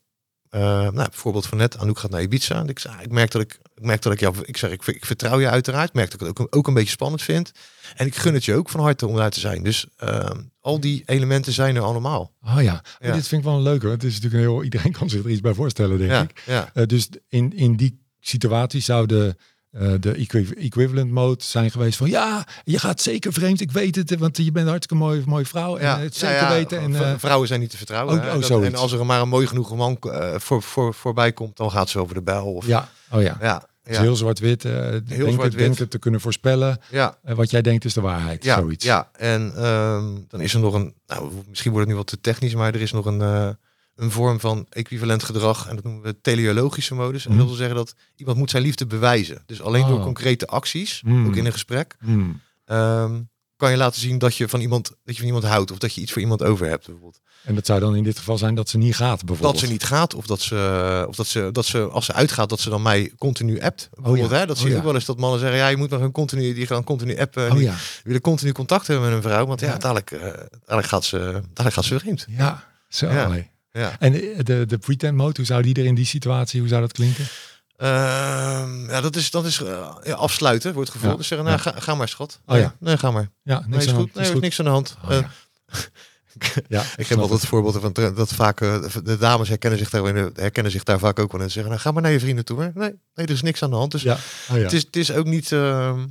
eh, 0.50 0.60
nou, 0.60 0.92
bijvoorbeeld 0.94 1.46
van 1.46 1.58
net, 1.58 1.78
Anouk 1.78 1.98
gaat 1.98 2.10
naar 2.10 2.22
Ibiza. 2.22 2.58
En 2.58 2.68
ik, 2.68 2.78
zei, 2.78 2.94
ah, 2.96 3.02
ik 3.02 3.10
merk 3.10 3.30
dat 3.30 3.42
ik, 3.42 3.58
ik 3.74 3.82
merk 3.82 4.02
dat 4.02 4.12
ik 4.12 4.20
jou, 4.20 4.34
ik 4.44 4.56
zeg, 4.56 4.70
ik, 4.70 4.86
ik 4.86 5.04
vertrouw 5.04 5.40
je 5.40 5.48
uiteraard. 5.48 5.88
Ik 5.88 5.94
merk 5.94 6.10
dat 6.10 6.20
ik 6.20 6.26
het 6.26 6.38
ook, 6.40 6.56
ook 6.56 6.66
een 6.66 6.74
beetje 6.74 6.90
spannend 6.90 7.22
vind. 7.22 7.52
En 7.96 8.06
ik 8.06 8.14
gun 8.16 8.34
het 8.34 8.44
je 8.44 8.54
ook 8.54 8.68
van 8.68 8.80
harte 8.80 9.06
om 9.06 9.16
daar 9.16 9.30
te 9.30 9.40
zijn. 9.40 9.62
Dus 9.62 9.86
ehm, 9.96 10.40
al 10.60 10.80
die 10.80 11.02
elementen 11.06 11.52
zijn 11.52 11.76
er 11.76 11.82
allemaal. 11.82 12.32
Oh 12.42 12.62
ja, 12.62 12.84
Ja. 13.00 13.12
dit 13.12 13.28
vind 13.28 13.40
ik 13.40 13.46
wel 13.48 13.56
een 13.56 13.62
leuke. 13.62 13.88
Het 13.88 14.04
is 14.04 14.14
natuurlijk 14.14 14.34
een 14.44 14.50
heel, 14.50 14.62
iedereen 14.70 14.92
kan 14.92 15.08
zich 15.10 15.24
er 15.24 15.30
iets 15.30 15.40
bij 15.40 15.54
voorstellen, 15.54 15.98
denk 15.98 16.10
Ja, 16.10 16.22
ik. 16.22 16.42
ja. 16.46 16.70
Eh, 16.74 16.86
dus 16.86 17.08
in, 17.28 17.56
in 17.56 17.76
die 17.76 18.02
situatie 18.20 18.80
zou 18.80 19.34
de, 19.78 19.84
eh, 19.86 19.92
de 20.00 20.12
equi- 20.12 20.54
equivalent 20.58 21.10
mode 21.10 21.42
zijn 21.42 21.70
geweest 21.70 21.96
van 21.98 22.08
ja, 22.10 22.46
je 22.64 22.78
gaat 22.78 23.00
zeker 23.00 23.32
vreemd, 23.32 23.60
ik 23.60 23.72
weet 23.72 23.96
het, 23.96 24.18
want 24.18 24.36
je 24.36 24.52
bent 24.52 24.68
hartstikke 24.68 25.04
mooie, 25.04 25.22
mooie 25.26 25.44
vrouw 25.46 25.76
en 25.76 25.84
Ja, 25.86 25.98
het 25.98 26.16
ja, 26.18 26.28
zeker 26.28 26.42
ja, 26.42 26.48
weten. 26.48 26.78
En, 26.80 26.94
eh, 26.94 27.12
vrouwen 27.18 27.48
zijn 27.48 27.60
niet 27.60 27.70
te 27.70 27.76
vertrouwen. 27.76 28.14
Oh, 28.14 28.34
oh, 28.34 28.48
Dat- 28.48 28.62
en 28.62 28.74
als 28.74 28.92
er 28.92 29.06
maar 29.06 29.20
een 29.20 29.28
mooi 29.28 29.46
genoeg 29.46 29.74
man 29.76 29.96
eh, 30.00 30.34
voor, 30.38 30.62
voor, 30.62 30.94
voorbij 30.94 31.32
komt, 31.32 31.56
dan 31.56 31.70
gaat 31.70 31.88
ze 31.88 31.98
over 31.98 32.14
de 32.14 32.22
bijl. 32.22 32.44
Of, 32.54 32.66
ja, 32.66 32.88
oh 33.10 33.22
ja. 33.22 33.36
ja, 33.40 33.54
Het 33.82 33.92
is 33.92 33.98
heel 33.98 34.16
zwart-wit. 34.16 34.64
eh 34.64 34.72
het, 34.72 35.02
zwart-wit. 35.06 35.58
denkt 35.58 35.78
het 35.78 35.90
te 35.90 35.98
kunnen 35.98 36.20
voorspellen. 36.20 36.78
ja, 36.90 37.18
eh, 37.24 37.34
wat 37.34 37.50
jij 37.50 37.62
denkt 37.62 37.84
is 37.84 37.94
de 37.94 38.00
waarheid. 38.00 38.44
ja, 38.44 38.58
zoiets. 38.58 38.84
ja. 38.84 39.08
En 39.12 39.52
ehm, 39.56 40.04
dan 40.28 40.40
is 40.40 40.54
er 40.54 40.60
nog 40.60 40.74
een, 40.74 40.94
nou, 41.06 41.30
misschien 41.48 41.70
wordt 41.72 41.86
het 41.86 41.96
nu 41.96 42.02
wat 42.02 42.10
te 42.10 42.20
technisch, 42.20 42.54
maar 42.54 42.74
er 42.74 42.80
is 42.80 42.92
nog 42.92 43.06
een, 43.06 43.20
eh, 43.22 43.48
een 43.96 44.10
vorm 44.10 44.40
van 44.40 44.66
equivalent 44.70 45.22
gedrag. 45.22 45.68
En 45.68 45.74
dat 45.74 45.84
noemen 45.84 46.02
we 46.02 46.20
teleologische 46.20 46.94
modus. 46.94 47.24
En 47.24 47.28
Mhm. 47.30 47.38
dat 47.38 47.48
wil 47.48 47.56
zeggen 47.56 47.76
dat 47.76 47.94
iemand 48.16 48.36
moet 48.38 48.50
zijn 48.50 48.62
liefde 48.62 48.86
bewijzen. 48.86 49.42
Dus 49.46 49.62
alleen 49.62 49.86
door 49.86 49.96
Oh. 49.98 50.02
concrete 50.04 50.46
acties, 50.46 51.02
Mm. 51.04 51.26
ook 51.26 51.36
in 51.36 51.46
een 51.46 51.52
gesprek, 51.52 51.96
Hmm. 52.00 52.40
ehm, 52.64 53.20
kan 53.56 53.70
je 53.70 53.76
laten 53.76 54.00
zien 54.00 54.18
dat 54.18 54.36
je 54.36 54.48
van 54.48 54.60
iemand, 54.60 54.88
dat 54.88 55.14
je 55.14 55.16
van 55.16 55.24
iemand 55.26 55.44
houdt. 55.44 55.70
Of 55.70 55.78
dat 55.78 55.94
je 55.94 56.00
iets 56.00 56.12
voor 56.12 56.20
iemand 56.22 56.42
over 56.42 56.66
hebt 56.68 56.84
bijvoorbeeld. 56.86 57.20
En 57.44 57.54
dat 57.54 57.66
zou 57.66 57.80
dan 57.80 57.96
in 57.96 58.02
dit 58.02 58.18
geval 58.18 58.38
zijn 58.38 58.54
dat 58.54 58.68
ze 58.68 58.78
niet 58.78 58.96
gaat, 58.96 59.24
bijvoorbeeld. 59.24 59.52
Dat 59.60 59.62
ze 59.64 59.72
niet 59.72 59.84
gaat, 59.84 60.14
of 60.14 60.26
dat 60.26 60.40
ze, 60.40 61.04
of 61.08 61.16
dat 61.16 61.26
ze, 61.26 61.48
dat 61.52 61.64
ze, 61.66 61.82
als 61.88 62.04
ze 62.04 62.12
uitgaat, 62.12 62.48
dat 62.48 62.60
ze 62.60 62.70
dan 62.70 62.82
mij 62.82 63.12
continu 63.18 63.60
appt. 63.60 63.88
Bijvoorbeeld, 63.94 64.30
hè? 64.30 64.46
Dat 64.46 64.50
Oh 64.50 64.56
zie 64.56 64.66
je 64.66 64.72
ja. 64.72 64.78
ook 64.78 64.84
wel 64.84 64.94
eens 64.94 65.04
dat 65.04 65.18
mannen 65.18 65.40
zeggen, 65.40 65.58
ja, 65.58 65.68
je 65.68 65.76
moet 65.76 65.90
nog 65.90 66.00
een 66.00 66.12
continu, 66.12 66.54
die 66.54 66.66
gaan 66.66 66.84
continu 66.84 67.18
appen. 67.18 67.50
Oh 67.50 67.54
die 67.56 67.62
ja, 67.64 67.74
willen 68.04 68.20
continu 68.20 68.52
contact 68.52 68.86
hebben 68.86 69.06
met 69.06 69.16
een 69.16 69.22
vrouw, 69.22 69.46
want 69.46 69.60
ja, 69.60 69.66
Ja. 69.66 69.78
dadelijk, 69.78 70.10
eh, 70.10 70.20
dadelijk, 70.60 70.86
gaat 70.88 71.04
ze, 71.04 71.18
dadelijk 71.48 71.74
gaat 71.74 71.84
ze 71.84 71.98
vreemd. 71.98 72.26
ja. 72.28 72.64
Zo. 72.88 73.08
Ja. 73.10 73.28
Ja. 73.78 73.96
En 73.98 74.12
de, 74.44 74.64
de, 74.66 74.78
pretend 74.78 75.16
mode, 75.16 75.32
hoe 75.36 75.46
zou 75.46 75.62
die 75.62 75.74
er 75.74 75.84
in 75.84 75.94
die 75.94 76.04
situatie, 76.06 76.60
hoe 76.60 76.68
zou 76.68 76.80
dat 76.80 76.92
klinken? 76.92 77.24
Ehm, 77.76 78.90
ja, 78.90 79.00
dat 79.00 79.16
is, 79.16 79.30
dat 79.30 79.44
is 79.44 79.60
eh, 79.62 79.96
ja, 80.04 80.14
afsluiten, 80.14 80.72
wordt 80.74 80.88
het 80.88 80.96
gevoel. 80.98 81.12
Ja. 81.12 81.16
Dus 81.18 81.26
zeggen, 81.28 81.46
nou, 81.46 81.60
Ja. 81.64 81.70
ga, 81.72 81.80
ga 81.80 81.94
maar, 81.94 82.08
schat. 82.08 82.40
Oh 82.46 82.56
ja. 82.58 82.74
Nee, 82.80 82.98
ga 82.98 83.10
maar. 83.10 83.30
Ja, 83.42 83.58
Nee, 83.58 83.68
niks 83.68 83.84
is 83.84 83.90
aan 83.90 83.94
de 83.96 84.00
goed. 84.00 84.12
hand, 84.12 84.14
Nee, 84.14 84.22
is 84.24 84.28
er 84.28 84.28
is 84.28 84.30
goed. 84.30 84.40
niks 84.42 84.58
aan 84.58 84.64
de 84.64 84.70
hand. 84.70 84.96
Oh, 85.04 85.10
Eh, 85.10 85.18
ja. 86.44 86.58
ja, 86.68 86.84
ik 86.96 87.06
heb 87.06 87.18
altijd 87.18 87.30
het. 87.30 87.40
het 87.40 87.46
voorbeeld 87.50 87.78
van 87.80 88.14
dat 88.14 88.32
vaak 88.34 88.60
eh, 88.60 88.84
de 89.04 89.16
dames 89.18 89.48
herkennen 89.48 89.78
zich, 89.78 89.90
daar, 89.90 90.04
herkennen 90.34 90.72
zich 90.72 90.82
daar 90.84 90.98
vaak 90.98 91.18
ook 91.18 91.30
wel 91.32 91.40
in. 91.40 91.46
En 91.46 91.52
zeggen, 91.52 91.70
nou, 91.72 91.82
ga 91.82 91.92
maar 91.92 92.02
naar 92.02 92.12
je 92.12 92.20
vrienden 92.20 92.44
toe. 92.44 92.60
Hè? 92.62 92.68
Nee, 92.74 92.92
nee, 93.14 93.26
er 93.26 93.30
is 93.32 93.42
niks 93.42 93.62
aan 93.62 93.70
de 93.70 93.76
hand. 93.76 93.90
Dus 93.92 94.02
Ja, 94.02 94.12
oh. 94.50 94.54
Het, 94.56 94.72
is, 94.72 94.82
het 94.82 94.96
is 94.96 95.12
ook 95.12 95.26
niet, 95.26 95.52
ehm, 95.52 96.06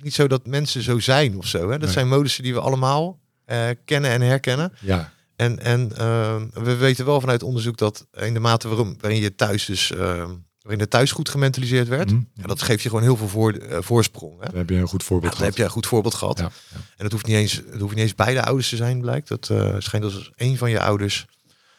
niet 0.00 0.14
zo 0.14 0.26
dat 0.26 0.46
mensen 0.46 0.82
zo 0.82 0.98
zijn 0.98 1.38
of 1.38 1.46
zo. 1.46 1.58
Hè? 1.62 1.68
Dat 1.70 1.80
Nee. 1.80 1.90
zijn 1.90 2.08
modussen 2.08 2.42
die 2.42 2.54
we 2.54 2.60
allemaal 2.60 3.18
eh, 3.44 3.68
kennen 3.84 4.10
en 4.10 4.20
herkennen. 4.20 4.72
ja. 4.80 5.12
En, 5.40 5.58
en 5.58 5.96
ehm, 5.96 6.46
we 6.64 6.76
weten 6.76 7.04
wel 7.04 7.20
vanuit 7.20 7.42
onderzoek 7.42 7.76
dat 7.76 8.06
in 8.16 8.34
de 8.34 8.40
mate 8.40 8.68
waarom, 8.68 8.96
waarin 9.00 9.20
je 9.20 9.34
thuis 9.34 9.64
dus 9.64 9.92
ehm, 9.92 10.30
waarin 10.60 10.80
er 10.80 10.88
thuis 10.88 11.12
goed 11.12 11.28
gementaliseerd 11.28 11.88
werd, 11.88 12.10
Hm. 12.10 12.20
ja, 12.34 12.42
dat 12.46 12.62
geeft 12.62 12.82
je 12.82 12.88
gewoon 12.88 13.04
heel 13.04 13.16
veel 13.16 13.28
voor, 13.28 13.52
eh, 13.52 13.78
voorsprong. 13.80 14.40
Hè? 14.40 14.46
Dan 14.46 14.56
heb 14.56 14.70
je 14.70 14.76
een 14.76 14.88
goed 14.88 15.00
Ja, 15.00 15.06
voorbeeld 15.06 15.36
dan 15.36 15.42
heb 15.42 15.56
je 15.56 15.64
een 15.64 15.70
goed 15.70 15.86
voorbeeld 15.86 16.14
gehad. 16.14 16.38
Ja. 16.38 16.50
En 16.96 17.04
het 17.04 17.12
hoeft 17.12 17.26
niet 17.26 17.36
eens, 17.36 17.52
het 17.70 17.80
hoeft 17.80 17.94
niet 17.94 18.02
eens 18.02 18.14
beide 18.14 18.44
ouders 18.44 18.68
te 18.68 18.76
zijn, 18.76 19.00
blijkt. 19.00 19.28
Dat 19.28 19.48
eh, 19.50 19.74
schijnt 19.78 20.04
als 20.04 20.30
één 20.34 20.56
van 20.56 20.70
je 20.70 20.80
ouders 20.80 21.26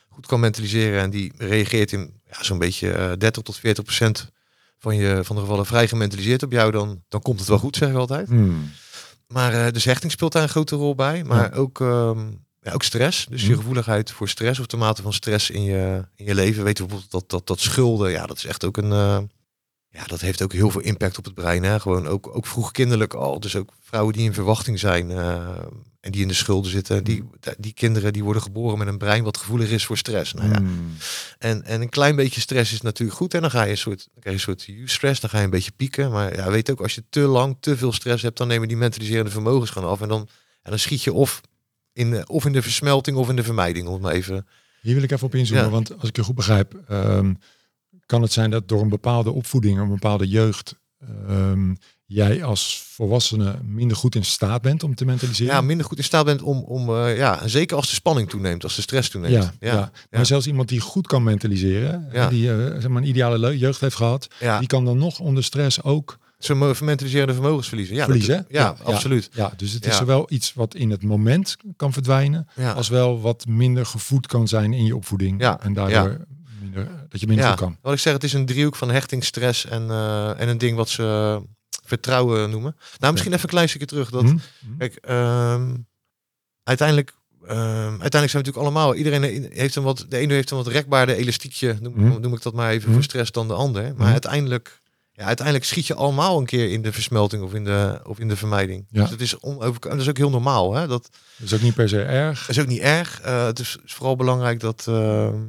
goed 0.09 0.25
kan 0.25 0.39
mentaliseren 0.39 1.01
en 1.01 1.09
die 1.09 1.33
reageert 1.37 1.91
in 1.91 2.13
ja, 2.31 2.43
zo'n 2.43 2.59
beetje 2.59 2.91
eh 2.91 3.11
30 3.17 3.43
tot 3.43 3.57
40 3.57 3.83
procent 3.83 4.31
van, 4.77 4.95
je, 4.95 5.19
van 5.23 5.35
de 5.35 5.41
gevallen 5.41 5.65
vrij 5.65 5.87
gementaliseerd 5.87 6.43
op 6.43 6.51
jou, 6.51 6.71
dan, 6.71 7.03
dan 7.07 7.21
komt 7.21 7.39
het 7.39 7.47
wel 7.47 7.57
goed, 7.57 7.75
zeggen 7.75 7.95
we 7.95 8.01
altijd. 8.01 8.27
Hmm. 8.27 8.71
Maar 9.27 9.53
eh 9.65 9.71
dus 9.71 9.85
hechting 9.85 10.11
speelt 10.11 10.31
daar 10.31 10.43
een 10.43 10.49
grote 10.49 10.75
rol 10.75 10.95
bij. 10.95 11.23
Maar 11.23 11.53
ook, 11.53 11.81
ehm, 11.81 12.19
ja, 12.61 12.71
ook 12.73 12.83
stress. 12.83 13.25
Dus 13.29 13.41
je 13.41 13.47
Mhm. 13.49 13.57
gevoeligheid 13.57 14.11
voor 14.11 14.29
stress 14.29 14.59
of 14.59 14.65
de 14.65 14.77
mate 14.77 15.01
van 15.01 15.13
stress 15.13 15.49
in 15.49 15.63
je, 15.63 16.05
in 16.15 16.25
je 16.25 16.35
leven. 16.35 16.63
Weet 16.63 16.77
je 16.77 16.83
bijvoorbeeld 16.83 17.11
dat, 17.11 17.29
dat, 17.29 17.47
dat 17.47 17.59
schulden, 17.59 18.11
ja, 18.11 18.25
dat 18.25 18.37
is 18.37 18.45
echt 18.45 18.65
ook 18.65 18.77
een. 18.77 18.91
eh, 18.91 19.17
ja, 19.93 20.03
dat 20.05 20.21
heeft 20.21 20.41
ook 20.41 20.53
heel 20.53 20.69
veel 20.69 20.81
impact 20.81 21.17
op 21.17 21.25
het 21.25 21.33
brein. 21.33 21.63
Hè? 21.63 21.79
Gewoon 21.79 22.07
ook, 22.07 22.35
ook 22.35 22.45
vroeg 22.45 22.71
kinderlijk 22.71 23.13
al. 23.13 23.39
Dus 23.39 23.55
ook 23.55 23.69
vrouwen 23.81 24.13
die 24.13 24.23
in 24.25 24.33
verwachting 24.33 24.79
zijn 24.79 25.11
eh, 25.11 25.47
en 25.99 26.11
die 26.11 26.21
in 26.21 26.27
de 26.27 26.33
schulden 26.33 26.71
zitten. 26.71 27.03
Die, 27.03 27.23
die 27.57 27.73
kinderen 27.73 28.13
die 28.13 28.23
worden 28.23 28.41
geboren 28.41 28.77
met 28.77 28.87
een 28.87 28.97
brein 28.97 29.23
wat 29.23 29.37
gevoelig 29.37 29.69
is 29.69 29.85
voor 29.85 29.97
stress. 29.97 30.33
Nou 30.33 30.49
ja, 30.49 30.57
Hmm. 30.57 30.93
en, 31.39 31.63
en 31.63 31.81
een 31.81 31.89
klein 31.89 32.15
beetje 32.15 32.41
stress 32.41 32.73
is 32.73 32.81
natuurlijk 32.81 33.17
goed. 33.17 33.33
En 33.33 33.41
dan 33.41 33.51
ga 33.51 33.63
je 33.63 33.71
een 33.71 33.77
soort, 33.77 34.07
dan 34.13 34.21
krijg 34.21 34.41
je 34.45 34.51
een 34.51 34.59
soort 34.59 34.89
stress, 34.91 35.19
dan 35.19 35.29
ga 35.29 35.37
je 35.37 35.43
een 35.43 35.49
beetje 35.49 35.71
pieken. 35.71 36.11
Maar 36.11 36.35
ja, 36.35 36.49
weet 36.51 36.71
ook, 36.71 36.81
als 36.81 36.95
je 36.95 37.03
te 37.09 37.19
lang, 37.19 37.57
te 37.59 37.77
veel 37.77 37.91
stress 37.93 38.23
hebt, 38.23 38.37
dan 38.37 38.47
nemen 38.47 38.67
die 38.67 38.77
mentaliserende 38.77 39.31
vermogens 39.31 39.69
gaan 39.71 39.85
af. 39.85 40.01
En 40.01 40.07
dan, 40.07 40.27
en 40.61 40.69
dan 40.69 40.79
schiet 40.79 41.03
je 41.03 41.13
of 41.13 41.41
in, 41.93 42.11
de- 42.11 42.27
of 42.27 42.45
in 42.45 42.51
de 42.51 42.61
versmelting 42.61 43.17
of 43.17 43.29
in 43.29 43.35
de 43.35 43.43
vermijding. 43.43 43.87
Om 43.87 44.01
maar 44.01 44.13
even. 44.13 44.47
Hier 44.81 44.93
wil 44.93 45.03
ik 45.03 45.11
even 45.11 45.25
op 45.27 45.35
inzoomen, 45.35 45.65
Ja. 45.65 45.69
want 45.71 45.99
als 45.99 46.09
ik 46.09 46.15
je 46.15 46.23
goed 46.23 46.35
begrijp, 46.35 46.73
ehm, 46.87 47.33
kan 48.05 48.21
het 48.21 48.31
zijn 48.31 48.49
dat 48.49 48.67
door 48.67 48.81
een 48.81 48.89
bepaalde 48.89 49.31
opvoeding, 49.31 49.79
een 49.79 49.89
bepaalde 49.89 50.27
jeugd, 50.27 50.75
ehm, 51.27 51.73
jij 52.05 52.43
als 52.43 52.83
volwassene 52.87 53.55
minder 53.63 53.97
goed 53.97 54.15
in 54.15 54.25
staat 54.25 54.61
bent 54.61 54.83
om 54.83 54.95
te 54.95 55.05
mentaliseren? 55.05 55.53
Ja, 55.53 55.61
minder 55.61 55.85
goed 55.85 55.97
in 55.97 56.03
staat 56.03 56.25
bent 56.25 56.41
om, 56.41 56.59
om 56.59 56.89
eh, 56.95 57.17
ja, 57.17 57.47
zeker 57.47 57.75
als 57.77 57.89
de 57.89 57.95
spanning 57.95 58.29
toeneemt, 58.29 58.63
als 58.63 58.75
de 58.75 58.81
stress 58.81 59.09
toeneemt. 59.09 59.33
Ja, 59.33 59.53
ja, 59.59 59.73
ja, 59.73 59.91
maar 60.09 60.25
zelfs 60.25 60.47
iemand 60.47 60.69
die 60.69 60.79
goed 60.79 61.07
kan 61.07 61.23
mentaliseren, 61.23 62.07
Ja. 62.11 62.29
die 62.29 62.49
eh, 62.51 62.57
zeg 62.57 62.87
maar 62.87 63.01
een 63.01 63.07
ideale 63.07 63.39
le- 63.39 63.49
jeugd 63.57 63.81
heeft 63.81 63.95
gehad, 63.95 64.27
ja. 64.39 64.59
die 64.59 64.67
kan 64.67 64.85
dan 64.85 64.97
nog 64.97 65.19
onder 65.19 65.43
stress 65.43 65.83
ook 65.83 66.17
Zo'n 66.45 66.57
mo- 66.57 66.73
mentaliserende 66.83 67.33
vermogens 67.33 67.67
verliezen. 67.67 67.95
Ja, 67.95 68.03
verliezen. 68.05 68.35
dat- 68.37 68.45
hè? 68.51 68.57
ja, 68.57 68.75
absoluut. 68.83 69.29
Ja, 69.33 69.53
dus 69.57 69.71
het 69.71 69.85
is 69.85 69.91
Ja. 69.91 69.97
zowel 69.97 70.25
iets 70.29 70.53
wat 70.53 70.75
in 70.75 70.89
het 70.89 71.03
moment 71.03 71.55
kan 71.75 71.93
verdwijnen, 71.93 72.47
Ja. 72.55 72.71
als 72.71 72.89
wel 72.89 73.21
wat 73.21 73.45
minder 73.45 73.85
gevoed 73.85 74.27
kan 74.27 74.47
zijn 74.47 74.73
in 74.73 74.85
je 74.85 74.95
opvoeding. 74.95 75.41
Ja, 75.41 75.59
En 75.61 75.73
daardoor 75.73 76.25
minder, 76.61 76.87
dat 77.09 77.19
je 77.19 77.27
minder 77.27 77.45
ja, 77.45 77.53
kan. 77.53 77.77
wat 77.81 77.93
ik 77.93 77.99
zeg, 77.99 78.13
het 78.13 78.23
is 78.23 78.33
een 78.33 78.45
driehoek 78.45 78.75
van 78.75 78.89
hechting, 78.89 79.23
stress 79.23 79.65
en, 79.65 79.89
eh, 79.89 80.39
en 80.39 80.47
een 80.49 80.57
ding 80.57 80.75
wat 80.77 80.89
ze 80.89 81.39
vertrouwen 81.85 82.49
noemen. 82.49 82.75
Nou, 82.99 83.11
misschien 83.11 83.33
even 83.33 83.43
een 83.43 83.49
klein 83.49 83.69
stukje 83.69 83.87
terug. 83.87 84.09
Dat, 84.09 84.21
Hm? 84.23 84.37
Kijk, 84.77 84.95
ehm, 84.95 85.75
uiteindelijk, 86.63 87.13
ehm, 87.47 87.57
uiteindelijk 87.57 88.11
zijn 88.11 88.27
we 88.31 88.37
natuurlijk 88.37 88.57
allemaal, 88.57 88.95
iedereen 88.95 89.47
heeft 89.53 89.75
een 89.75 89.83
wat, 89.83 90.05
de 90.09 90.17
ene 90.17 90.33
heeft 90.33 90.51
een 90.51 90.57
wat 90.57 90.67
rekbaarder 90.67 91.15
elastiekje, 91.15 91.77
noem, 91.81 91.93
Mhm. 91.93 92.21
noem 92.21 92.33
ik 92.33 92.41
dat 92.41 92.53
maar 92.53 92.69
even, 92.71 92.85
Mhm. 92.85 92.93
voor 92.93 93.03
stress 93.03 93.31
dan 93.31 93.47
de 93.47 93.53
ander. 93.53 93.93
Maar 93.97 94.11
uiteindelijk, 94.11 94.79
ja, 95.21 95.27
uiteindelijk 95.27 95.65
schiet 95.65 95.87
je 95.87 95.95
allemaal 95.95 96.39
een 96.39 96.45
keer 96.45 96.71
in 96.71 96.81
de 96.81 96.91
versmelting 96.91 97.43
of 97.43 97.53
in 97.53 97.63
de, 97.63 97.99
of 98.03 98.19
in 98.19 98.27
de 98.27 98.35
vermijding. 98.35 98.85
Ja. 98.89 99.01
Dus 99.01 99.09
het 99.09 99.21
is 99.21 99.35
dat 99.79 99.99
is 99.99 100.09
ook 100.09 100.17
heel 100.17 100.29
normaal. 100.29 100.73
Hè? 100.73 100.87
Dat 100.87 101.09
Dat 101.37 101.47
is 101.47 101.53
ook 101.53 101.61
niet 101.61 101.73
per 101.73 101.89
se 101.89 102.01
erg. 102.01 102.49
is 102.49 102.59
ook 102.59 102.67
niet 102.67 102.79
erg. 102.79 103.21
Eh, 103.21 103.45
het 103.45 103.59
is 103.59 103.77
vooral 103.85 104.15
belangrijk 104.15 104.59
dat, 104.59 104.85
ehm, 104.87 105.39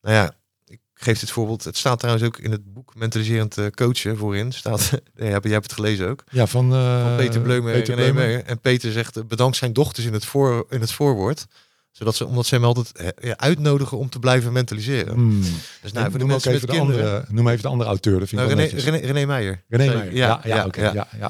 nou 0.00 0.14
ja, 0.14 0.34
ik 0.66 0.80
geef 0.94 1.20
dit 1.20 1.30
voorbeeld. 1.30 1.64
Het 1.64 1.76
staat 1.76 1.98
trouwens 1.98 2.26
ook 2.26 2.38
in 2.38 2.50
het 2.50 2.72
boek 2.72 2.94
Mentaliserend 2.94 3.58
eh, 3.58 3.66
Coachen 3.66 4.16
voorin. 4.16 4.52
Staat, 4.52 4.90
nee, 4.90 5.00
jij 5.14 5.30
hebt 5.30 5.44
jij 5.44 5.52
hebt 5.52 5.66
het 5.66 5.74
gelezen 5.74 6.08
ook. 6.08 6.24
Ja, 6.30 6.46
van, 6.46 6.74
eh, 6.74 7.02
Van 7.02 7.16
Peter 7.16 7.40
Bleumer. 7.40 7.72
Peter 7.72 7.94
Bleumer. 7.94 8.44
En 8.44 8.60
Peter 8.60 8.92
zegt, 8.92 9.28
bedankt 9.28 9.56
zijn 9.56 9.72
dochters 9.72 10.06
in 10.06 10.12
het, 10.12 10.24
voor, 10.24 10.66
in 10.68 10.80
het 10.80 10.92
voorwoord. 10.92 11.46
Zodat 11.90 12.14
ze, 12.14 12.26
omdat 12.26 12.46
ze 12.46 12.54
hem 12.54 12.64
altijd 12.64 13.14
ja, 13.20 13.36
uitnodigen 13.36 13.98
om 13.98 14.08
te 14.08 14.18
blijven 14.18 14.52
mentaliseren. 14.52 15.14
Hmm. 15.14 15.40
Dus 15.82 15.92
nou, 15.92 16.10
noem, 16.10 16.22
ook 16.22 16.28
mensen 16.28 16.52
met 16.52 16.62
even 16.62 16.74
de 16.74 16.78
kinderen. 16.78 17.10
andere, 17.10 17.24
noem 17.28 17.48
even 17.48 17.62
de 17.62 17.68
andere 17.68 17.90
auteur. 17.90 18.18
Dat 18.18 18.28
vind 18.28 18.40
Nou, 18.40 18.54
René. 18.54 18.80
René, 18.80 18.96
René 18.96 19.26
Meijer. 19.26 19.64
René 19.68 19.94
Meijer. 19.94 20.14
Ja, 20.14 20.40
ja, 20.44 20.64
oké. 20.66 20.80
ja, 20.80 20.92
ja. 20.92 21.08
Maar 21.18 21.28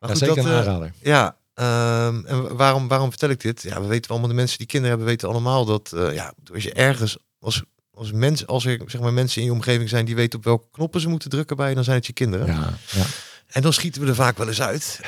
Ja, 0.00 0.08
goed, 0.08 0.18
zeker 0.18 0.34
dat, 0.36 0.44
een 0.44 0.50
eh, 0.50 0.58
aanrader. 0.58 0.92
Ja, 1.02 1.36
ehm, 1.54 2.24
en 2.24 2.56
waarom, 2.56 2.88
waarom 2.88 3.10
vertel 3.10 3.28
ik 3.28 3.40
dit? 3.40 3.62
Ja, 3.62 3.80
we 3.80 3.86
weten 3.86 4.10
allemaal, 4.10 4.28
de 4.28 4.34
mensen 4.34 4.58
die 4.58 4.66
kinderen 4.66 4.96
hebben, 4.96 5.14
weten 5.14 5.28
allemaal 5.28 5.64
dat, 5.64 5.92
eh, 5.92 6.14
ja, 6.14 6.34
als 6.52 6.62
je 6.62 6.72
ergens, 6.72 7.18
als, 7.38 7.62
als, 7.90 8.12
mens, 8.12 8.46
als 8.46 8.64
er 8.64 8.80
zeg 8.86 9.00
maar, 9.00 9.12
mensen 9.12 9.40
in 9.40 9.46
je 9.46 9.52
omgeving 9.52 9.88
zijn 9.88 10.04
die 10.04 10.14
weten 10.14 10.38
op 10.38 10.44
welke 10.44 10.66
knoppen 10.72 11.00
ze 11.00 11.08
moeten 11.08 11.30
drukken 11.30 11.56
bij 11.56 11.74
dan 11.74 11.84
zijn 11.84 11.96
het 11.96 12.06
je 12.06 12.12
kinderen. 12.12 12.46
Ja, 12.46 12.72
ja. 12.90 13.04
En 13.48 13.62
dan 13.62 13.72
schieten 13.72 14.02
we 14.02 14.08
er 14.08 14.14
vaak 14.14 14.38
wel 14.38 14.48
eens 14.48 14.60
uit. 14.60 15.00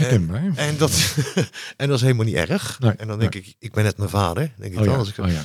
En, 0.56 0.76
dat, 0.76 1.14
en 1.76 1.86
dat 1.88 1.96
is 1.96 2.02
helemaal 2.02 2.24
niet 2.24 2.34
erg. 2.34 2.78
Nee, 2.80 2.92
en 2.92 3.06
dan 3.06 3.18
denk 3.18 3.34
ik, 3.34 3.54
ik 3.58 3.72
ben 3.72 3.84
net 3.84 3.98
mijn 3.98 4.10
vader. 4.10 4.52
Denk 4.56 4.72
ik 4.72 4.78
Oh 4.78 4.84
ja, 4.84 4.94
als 4.94 5.08
ik, 5.08 5.18
oh 5.18 5.30
ja. 5.30 5.42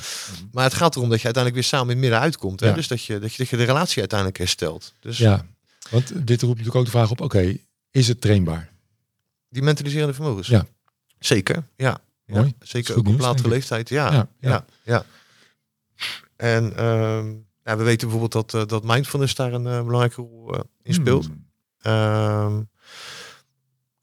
Maar 0.52 0.64
het 0.64 0.74
gaat 0.74 0.96
erom 0.96 1.08
dat 1.08 1.18
je 1.18 1.24
uiteindelijk 1.24 1.54
weer 1.54 1.70
samen 1.70 1.86
in 1.86 1.90
het 1.90 2.00
midden 2.00 2.20
uitkomt. 2.20 2.60
Hè? 2.60 2.66
Ja. 2.66 2.74
Dus 2.74 2.88
dat 2.88 3.04
je, 3.04 3.18
dat, 3.18 3.32
je, 3.32 3.38
dat 3.38 3.48
je 3.48 3.56
de 3.56 3.64
relatie 3.64 3.98
uiteindelijk 3.98 4.38
herstelt. 4.38 4.94
Dus 5.00 5.18
ja, 5.18 5.46
want 5.90 6.06
dit 6.26 6.40
roept 6.40 6.58
natuurlijk 6.58 6.76
ook 6.76 6.84
de 6.84 6.90
vraag 6.90 7.10
op, 7.10 7.20
oké, 7.20 7.56
is 7.90 8.08
het 8.08 8.20
trainbaar? 8.20 8.74
die 9.56 9.62
mentaliserende 9.62 10.14
vermogens. 10.14 10.48
Ja. 10.48 10.66
Zeker, 11.18 11.62
ja. 11.76 11.98
Mooi. 12.26 12.54
Zeker 12.60 12.96
ook 12.96 13.08
op 13.08 13.20
latere 13.20 13.48
leeftijd. 13.48 13.88
Ja, 13.88 14.28
Ja, 14.40 14.64
ja. 14.82 15.04
En 16.36 16.76
ehm, 16.76 17.34
ja, 17.64 17.76
we 17.76 17.82
weten 17.84 18.08
bijvoorbeeld 18.08 18.32
dat, 18.32 18.54
eh, 18.54 18.68
dat 18.68 18.84
mindfulness 18.84 19.34
daar 19.34 19.52
een 19.52 19.66
eh, 19.66 19.82
belangrijke 19.84 20.20
rol 20.20 20.54
eh, 20.54 20.60
in 20.82 20.94
speelt. 20.94 21.24
Hmm. 21.26 21.44
Ehm, 21.78 22.62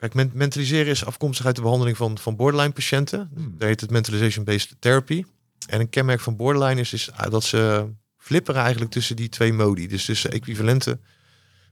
kijk, 0.10 0.13
men- 0.13 0.38
mentaliseren 0.38 0.92
is 0.92 1.06
afkomstig 1.06 1.46
uit 1.46 1.56
de 1.56 1.62
behandeling 1.62 1.98
van, 1.98 2.18
van 2.18 2.36
borderline 2.36 2.72
patiënten. 2.74 3.30
Hmm. 3.36 3.56
Daar 3.58 3.68
heet 3.68 3.82
het 3.82 3.89
mentalization-based 3.92 4.76
therapy. 4.80 5.24
En 5.68 5.80
een 5.80 5.89
kenmerk 5.89 6.20
van 6.20 6.36
borderline 6.36 6.82
is, 6.82 6.94
is 6.94 7.12
ah, 7.12 7.32
dat 7.32 7.44
ze 7.44 7.88
flipperen 8.18 8.62
eigenlijk 8.62 8.92
tussen 8.92 9.16
die 9.16 9.30
twee 9.30 9.54
modi. 9.54 9.88
Dus 9.88 10.06
tussen 10.06 10.32
equivalente 10.32 11.00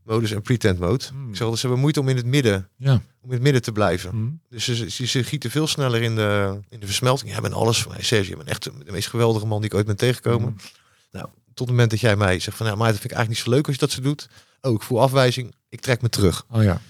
modus 0.04 0.32
en 0.32 0.42
pretend 0.42 0.80
mode. 0.80 1.06
Hmm. 1.10 1.30
Ik 1.30 1.32
zeg 1.36 1.42
altijd, 1.42 1.60
ze 1.60 1.66
hebben 1.66 1.80
moeite 1.80 2.00
om 2.00 2.10
in 2.10 2.16
het 2.16 2.26
midden, 2.26 2.70
Ja. 2.78 2.94
om 2.94 3.28
in 3.28 3.32
het 3.32 3.42
midden 3.42 3.62
te 3.62 3.72
blijven. 3.72 4.16
Mhm. 4.16 4.30
Dus 4.50 4.64
ze, 4.64 4.90
ze, 4.90 5.06
ze 5.06 5.24
gieten 5.24 5.52
veel 5.52 5.68
sneller 5.68 6.02
in 6.02 6.16
de, 6.16 6.60
in 6.70 6.80
de 6.80 6.86
versmelting. 6.86 7.32
Jij 7.32 7.42
bent 7.42 7.54
alles 7.54 7.82
voor 7.82 7.92
mij. 7.92 8.04
Sergio, 8.04 8.30
je 8.30 8.36
bent 8.38 8.50
echt 8.50 8.64
de 8.64 8.92
meest 8.92 9.08
geweldige 9.08 9.46
man 9.46 9.62
die 9.62 9.70
ik 9.70 9.76
ooit 9.76 9.86
ben 9.86 9.98
tegengekomen. 9.98 10.54
Mhm. 10.54 10.64
Nou, 11.12 11.26
tot 11.54 11.58
het 11.58 11.70
moment 11.70 11.90
dat 11.90 12.00
jij 12.00 12.16
mij 12.16 12.40
zegt 12.40 12.58
van, 12.58 12.66
ja, 12.66 12.76
maar 12.76 12.92
dat 12.92 13.00
vind 13.00 13.12
ik 13.12 13.18
eigenlijk 13.18 13.30
niet 13.46 13.50
zo 13.50 13.58
leuk 13.58 13.66
als 13.68 13.76
je 13.76 13.82
dat 13.82 13.92
zo 13.92 14.02
doet. 14.02 14.30
Oh, 14.62 14.74
ik 14.74 14.82
voel 14.82 15.02
afwijzing. 15.02 15.56
Ik 15.70 15.82
trek 15.82 16.02
me 16.02 16.10
terug. 16.10 16.46
Oh 16.50 16.64
ja. 16.64 16.82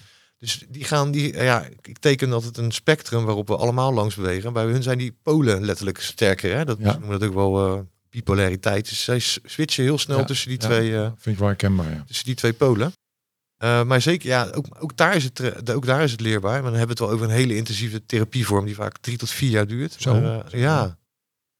Dus 0.42 0.64
die 0.68 0.84
gaan, 0.84 1.10
die, 1.10 1.32
ja, 1.34 1.66
ik 1.82 1.98
teken 1.98 2.32
altijd 2.32 2.56
een 2.56 2.72
spectrum 2.72 3.24
waarop 3.24 3.48
we 3.48 3.56
allemaal 3.56 3.92
langs 3.92 4.14
bewegen. 4.14 4.52
Bij 4.52 4.64
hun 4.64 4.82
zijn 4.82 4.98
die 4.98 5.16
polen 5.22 5.64
letterlijk 5.64 6.00
sterker. 6.00 6.56
Hè? 6.56 6.64
Dat 6.64 6.78
Ja. 6.80 6.92
noemen 6.98 7.18
dat 7.20 7.28
ook 7.28 7.34
wel 7.34 7.66
eh, 7.76 7.80
bipolariteit. 8.10 8.88
Dus 8.88 9.04
zij 9.04 9.18
switchen 9.18 9.84
heel 9.84 9.98
snel 9.98 10.18
Ja, 10.18 10.24
tussen 10.24 10.48
die 10.48 10.60
ja. 10.60 10.66
twee. 10.66 10.96
eh, 10.96 11.02
Vind 11.02 11.26
ik 11.34 11.38
wel 11.38 11.46
herkenbaar, 11.48 11.90
ja. 11.90 12.02
tussen 12.06 12.24
die 12.24 12.34
twee 12.34 12.52
polen. 12.52 12.92
Eh, 13.56 13.82
maar 13.82 14.00
zeker, 14.00 14.28
ja, 14.28 14.50
ook, 14.54 14.66
ook, 14.78 14.96
daar 14.96 15.16
is 15.16 15.24
het, 15.24 15.40
eh, 15.40 15.74
ook 15.76 15.86
daar 15.86 16.02
is 16.02 16.10
het 16.12 16.20
leerbaar. 16.20 16.62
Maar 16.62 16.70
dan 16.70 16.78
hebben 16.78 16.96
we 16.96 17.02
het 17.02 17.10
wel 17.10 17.10
over 17.10 17.26
een 17.26 17.40
hele 17.42 17.56
intensieve 17.56 18.06
therapievorm 18.06 18.64
die 18.64 18.74
vaak 18.74 18.98
drie 18.98 19.16
tot 19.16 19.30
vier 19.30 19.50
jaar 19.50 19.66
duurt. 19.66 19.96
Zo. 19.98 20.20
Maar, 20.20 20.46
eh, 20.46 20.60
ja. 20.60 20.98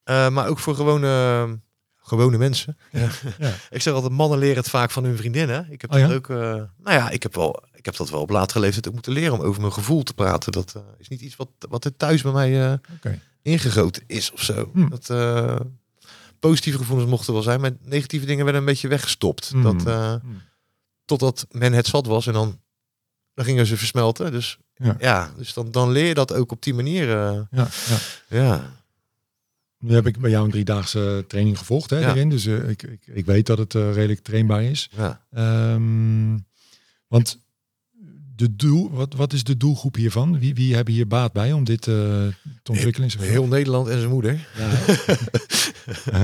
Eh, 0.02 0.28
maar 0.28 0.48
ook 0.48 0.58
voor 0.58 0.74
gewone, 0.74 1.58
gewone 1.96 2.38
mensen. 2.38 2.76
Ja. 2.92 3.08
ik 3.70 3.82
zeg 3.82 3.94
altijd, 3.94 4.12
mannen 4.12 4.38
leren 4.38 4.56
het 4.56 4.70
vaak 4.70 4.90
van 4.90 5.04
hun 5.04 5.16
vriendinnen. 5.16 5.66
Ik 5.70 5.80
heb 5.80 5.92
Oh 5.92 6.00
dat 6.00 6.08
ja? 6.10 6.14
ook, 6.14 6.30
eh, 6.30 6.36
nou 6.82 6.96
ja, 6.98 7.10
ik 7.10 7.22
heb, 7.22 7.34
wel, 7.34 7.62
ik 7.82 7.88
heb 7.88 7.96
dat 7.96 8.10
wel 8.10 8.20
op 8.20 8.30
latere 8.30 8.60
leeftijd 8.60 8.86
ook 8.88 8.92
moeten 8.94 9.12
leren 9.12 9.32
om 9.32 9.40
over 9.40 9.60
mijn 9.60 9.72
gevoel 9.72 10.02
te 10.02 10.14
praten. 10.14 10.52
Dat 10.52 10.72
eh, 10.76 10.82
is 10.98 11.08
niet 11.08 11.20
iets 11.20 11.36
wat, 11.36 11.48
wat 11.68 11.84
er 11.84 11.96
thuis 11.96 12.22
bij 12.22 12.32
mij 12.32 12.72
Oké. 12.96 13.20
ingegoten 13.42 14.02
is 14.06 14.32
of 14.32 14.42
zo. 14.42 14.70
Hm. 14.72 14.88
Dat, 14.88 15.10
eh, 15.10 15.56
positieve 16.38 16.78
gevoelens 16.78 17.10
mochten 17.10 17.32
wel 17.32 17.42
zijn, 17.42 17.60
maar 17.60 17.70
negatieve 17.82 18.26
dingen 18.26 18.44
werden 18.44 18.60
een 18.62 18.66
beetje 18.68 18.88
weggestopt. 18.88 19.48
Hm. 19.48 19.62
Dat, 19.62 19.86
eh, 19.86 20.12
Hm. 20.12 20.18
totdat 21.04 21.46
men 21.50 21.72
het 21.72 21.86
zat 21.86 22.06
was 22.06 22.26
en 22.26 22.32
dan, 22.32 22.60
dan 23.34 23.44
gingen 23.44 23.66
ze 23.66 23.76
versmelten. 23.76 24.32
Dus 24.32 24.58
Ja. 24.74 24.96
ja, 25.00 25.30
dus 25.36 25.52
dan, 25.54 25.70
dan 25.70 25.90
leer 25.90 26.06
je 26.06 26.14
dat 26.14 26.32
ook 26.32 26.52
op 26.52 26.62
die 26.62 26.74
manier. 26.74 27.08
Ja, 27.08 27.48
ja. 27.50 27.68
ja. 28.28 28.70
Nu 29.78 29.94
heb 29.94 30.06
ik 30.06 30.18
bij 30.18 30.30
jou 30.30 30.44
een 30.44 30.50
driedaagse 30.50 31.24
training 31.28 31.58
gevolgd 31.58 31.90
hè, 31.90 31.98
Ja. 31.98 32.06
daarin. 32.06 32.30
Dus 32.30 32.46
ik, 32.46 32.82
ik, 32.82 33.06
ik 33.06 33.26
weet 33.26 33.46
dat 33.46 33.58
het 33.58 33.72
redelijk 33.74 34.20
trainbaar 34.22 34.62
is. 34.62 34.88
ja. 34.96 35.24
Ehm, 35.32 36.38
want 37.08 37.38
de 38.42 38.56
doel, 38.56 38.90
wat, 38.90 39.14
wat 39.14 39.32
is 39.32 39.44
de 39.44 39.56
doelgroep 39.56 39.94
hiervan? 39.94 40.38
Wie, 40.38 40.54
wie 40.54 40.74
hebben 40.74 40.94
hier 40.94 41.06
baat 41.06 41.32
bij 41.32 41.52
om 41.52 41.64
dit 41.64 41.86
eh, 41.88 41.94
te 42.62 42.70
ontwikkelen? 42.72 43.10
Heel 43.18 43.46
Nederland 43.46 43.88
en 43.88 43.98
zijn 43.98 44.10
moeder. 44.10 44.46
Ja. 44.56 44.70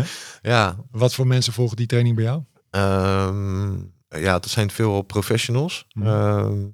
Ja, 0.42 0.76
Wat 0.90 1.14
voor 1.14 1.26
mensen 1.26 1.52
volgen 1.52 1.76
die 1.76 1.86
training 1.86 2.14
bij 2.16 2.24
jou? 2.24 2.42
Ehm, 2.70 3.72
ja, 4.08 4.32
dat 4.38 4.48
zijn 4.48 4.70
veel 4.70 5.02
professionals. 5.02 5.86
Mhm. 5.92 6.06
Ehm, 6.06 6.66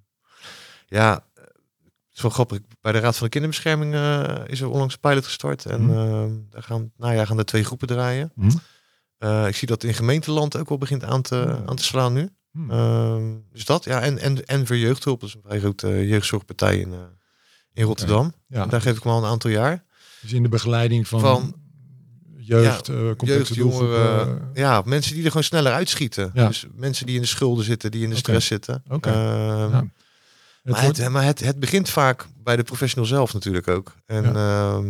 ja, 0.87 1.25
het 1.35 2.15
is 2.15 2.23
wel 2.23 2.31
grappig. 2.31 2.59
Bij 2.81 2.93
de 2.93 2.99
Raad 2.99 3.15
van 3.17 3.25
de 3.25 3.31
Kinderbescherming 3.33 3.95
eh, 3.95 4.35
is 4.47 4.61
er 4.61 4.69
onlangs 4.71 4.95
een 4.95 5.01
pilot 5.01 5.25
gestart. 5.25 5.67
En 5.67 5.83
Mhm. 5.87 5.97
ehm, 5.99 6.31
daar 6.51 6.63
gaan, 6.63 6.93
nou 6.97 7.15
ja, 7.15 7.25
gaan 7.25 7.39
er 7.39 7.45
twee 7.45 7.65
groepen 7.65 7.89
draaien. 7.89 8.33
Hm? 8.35 8.51
Eh, 9.19 9.47
ik 9.47 9.57
zie 9.57 9.69
dat 9.69 9.83
in 9.85 9.95
gemeenteland 9.95 10.57
ook 10.57 10.69
wel 10.69 10.79
begint 10.79 11.05
aan 11.05 11.23
te, 11.23 11.63
aan 11.67 11.77
te 11.77 11.85
slaan 11.85 12.13
nu. 12.13 12.29
Hm. 12.55 12.71
Ehm, 12.71 13.23
dus 13.53 13.65
dat, 13.65 13.85
ja. 13.85 14.01
En, 14.01 14.19
en, 14.19 14.45
en 14.47 14.67
voor 14.67 14.77
jeugdhulp, 14.77 15.21
dat 15.21 15.29
is 15.29 15.35
een 15.35 15.41
vrij 15.45 15.59
grote 15.59 15.89
eh, 15.89 16.09
jeugdzorgpartij 16.09 16.79
in, 16.79 16.93
eh, 16.93 16.99
in 17.73 17.85
Rotterdam. 17.85 18.33
ja. 18.49 18.67
Daar 18.67 18.81
geef 18.81 18.97
ik 18.97 19.05
me 19.05 19.11
al 19.11 19.19
een 19.25 19.31
aantal 19.31 19.51
jaar. 19.51 19.85
Dus 20.21 20.33
in 20.33 20.43
de 20.43 20.49
begeleiding 20.49 21.09
van, 21.09 21.21
Van- 21.21 21.55
jeugd, 22.37 22.89
eh 22.89 22.95
complexe 22.97 23.27
Jeugd, 23.37 23.55
jongeren, 23.55 24.29
eh, 24.29 24.45
ja, 24.55 24.83
mensen 24.85 25.13
die 25.15 25.23
er 25.23 25.29
gewoon 25.29 25.45
sneller 25.45 25.73
uitschieten. 25.73 26.31
Ja. 26.35 26.47
Dus 26.47 26.67
mensen 26.75 27.07
die 27.07 27.15
in 27.15 27.21
de 27.21 27.27
schulden 27.27 27.65
zitten, 27.65 27.91
die 27.91 28.03
in 28.03 28.11
de 28.11 28.17
stress 28.17 28.47
zitten. 28.47 28.83
Oké. 28.89 29.09
Ehm, 29.11 29.19
Ja. 29.19 29.65
het 29.65 29.73
maar 30.73 30.83
wordt- 30.83 30.97
het, 30.99 31.09
maar 31.09 31.25
het, 31.25 31.41
het 31.41 31.61
begint 31.61 31.91
vaak 31.91 32.27
bij 32.43 32.57
de 32.57 32.63
professional 32.63 33.07
zelf 33.09 33.33
natuurlijk 33.33 33.69
ook. 33.69 33.95
En 34.07 34.23
ja. 34.23 34.83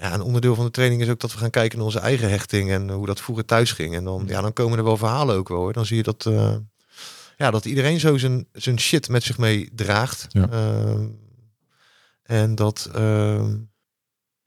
Ja, 0.00 0.14
een 0.14 0.20
onderdeel 0.22 0.54
van 0.54 0.64
de 0.64 0.70
training 0.70 1.02
is 1.02 1.08
ook 1.08 1.20
dat 1.20 1.32
we 1.32 1.38
gaan 1.38 1.50
kijken 1.50 1.76
naar 1.78 1.86
onze 1.86 1.98
eigen 1.98 2.30
hechting 2.30 2.70
en 2.70 2.90
hoe 2.90 3.06
dat 3.06 3.20
vroeger 3.20 3.44
thuis 3.44 3.72
ging. 3.72 3.94
En 3.94 4.04
dan, 4.04 4.24
ja, 4.26 4.40
dan 4.40 4.52
komen 4.52 4.78
er 4.78 4.84
wel 4.84 4.96
verhalen 4.96 5.36
ook 5.36 5.48
wel. 5.48 5.58
Hoor. 5.58 5.72
Dan 5.72 5.86
zie 5.86 5.96
je 5.96 6.02
dat, 6.02 6.26
eh, 6.26 6.54
ja, 7.36 7.50
dat 7.50 7.64
iedereen 7.64 8.00
zo 8.00 8.16
zijn, 8.18 8.46
zijn 8.52 8.80
shit 8.80 9.08
met 9.08 9.22
zich 9.22 9.38
mee 9.38 9.70
draagt. 9.74 10.26
Ja. 10.28 10.48
Ehm, 10.50 11.06
en 12.22 12.54
dat... 12.54 12.90
ehm, 12.94 13.56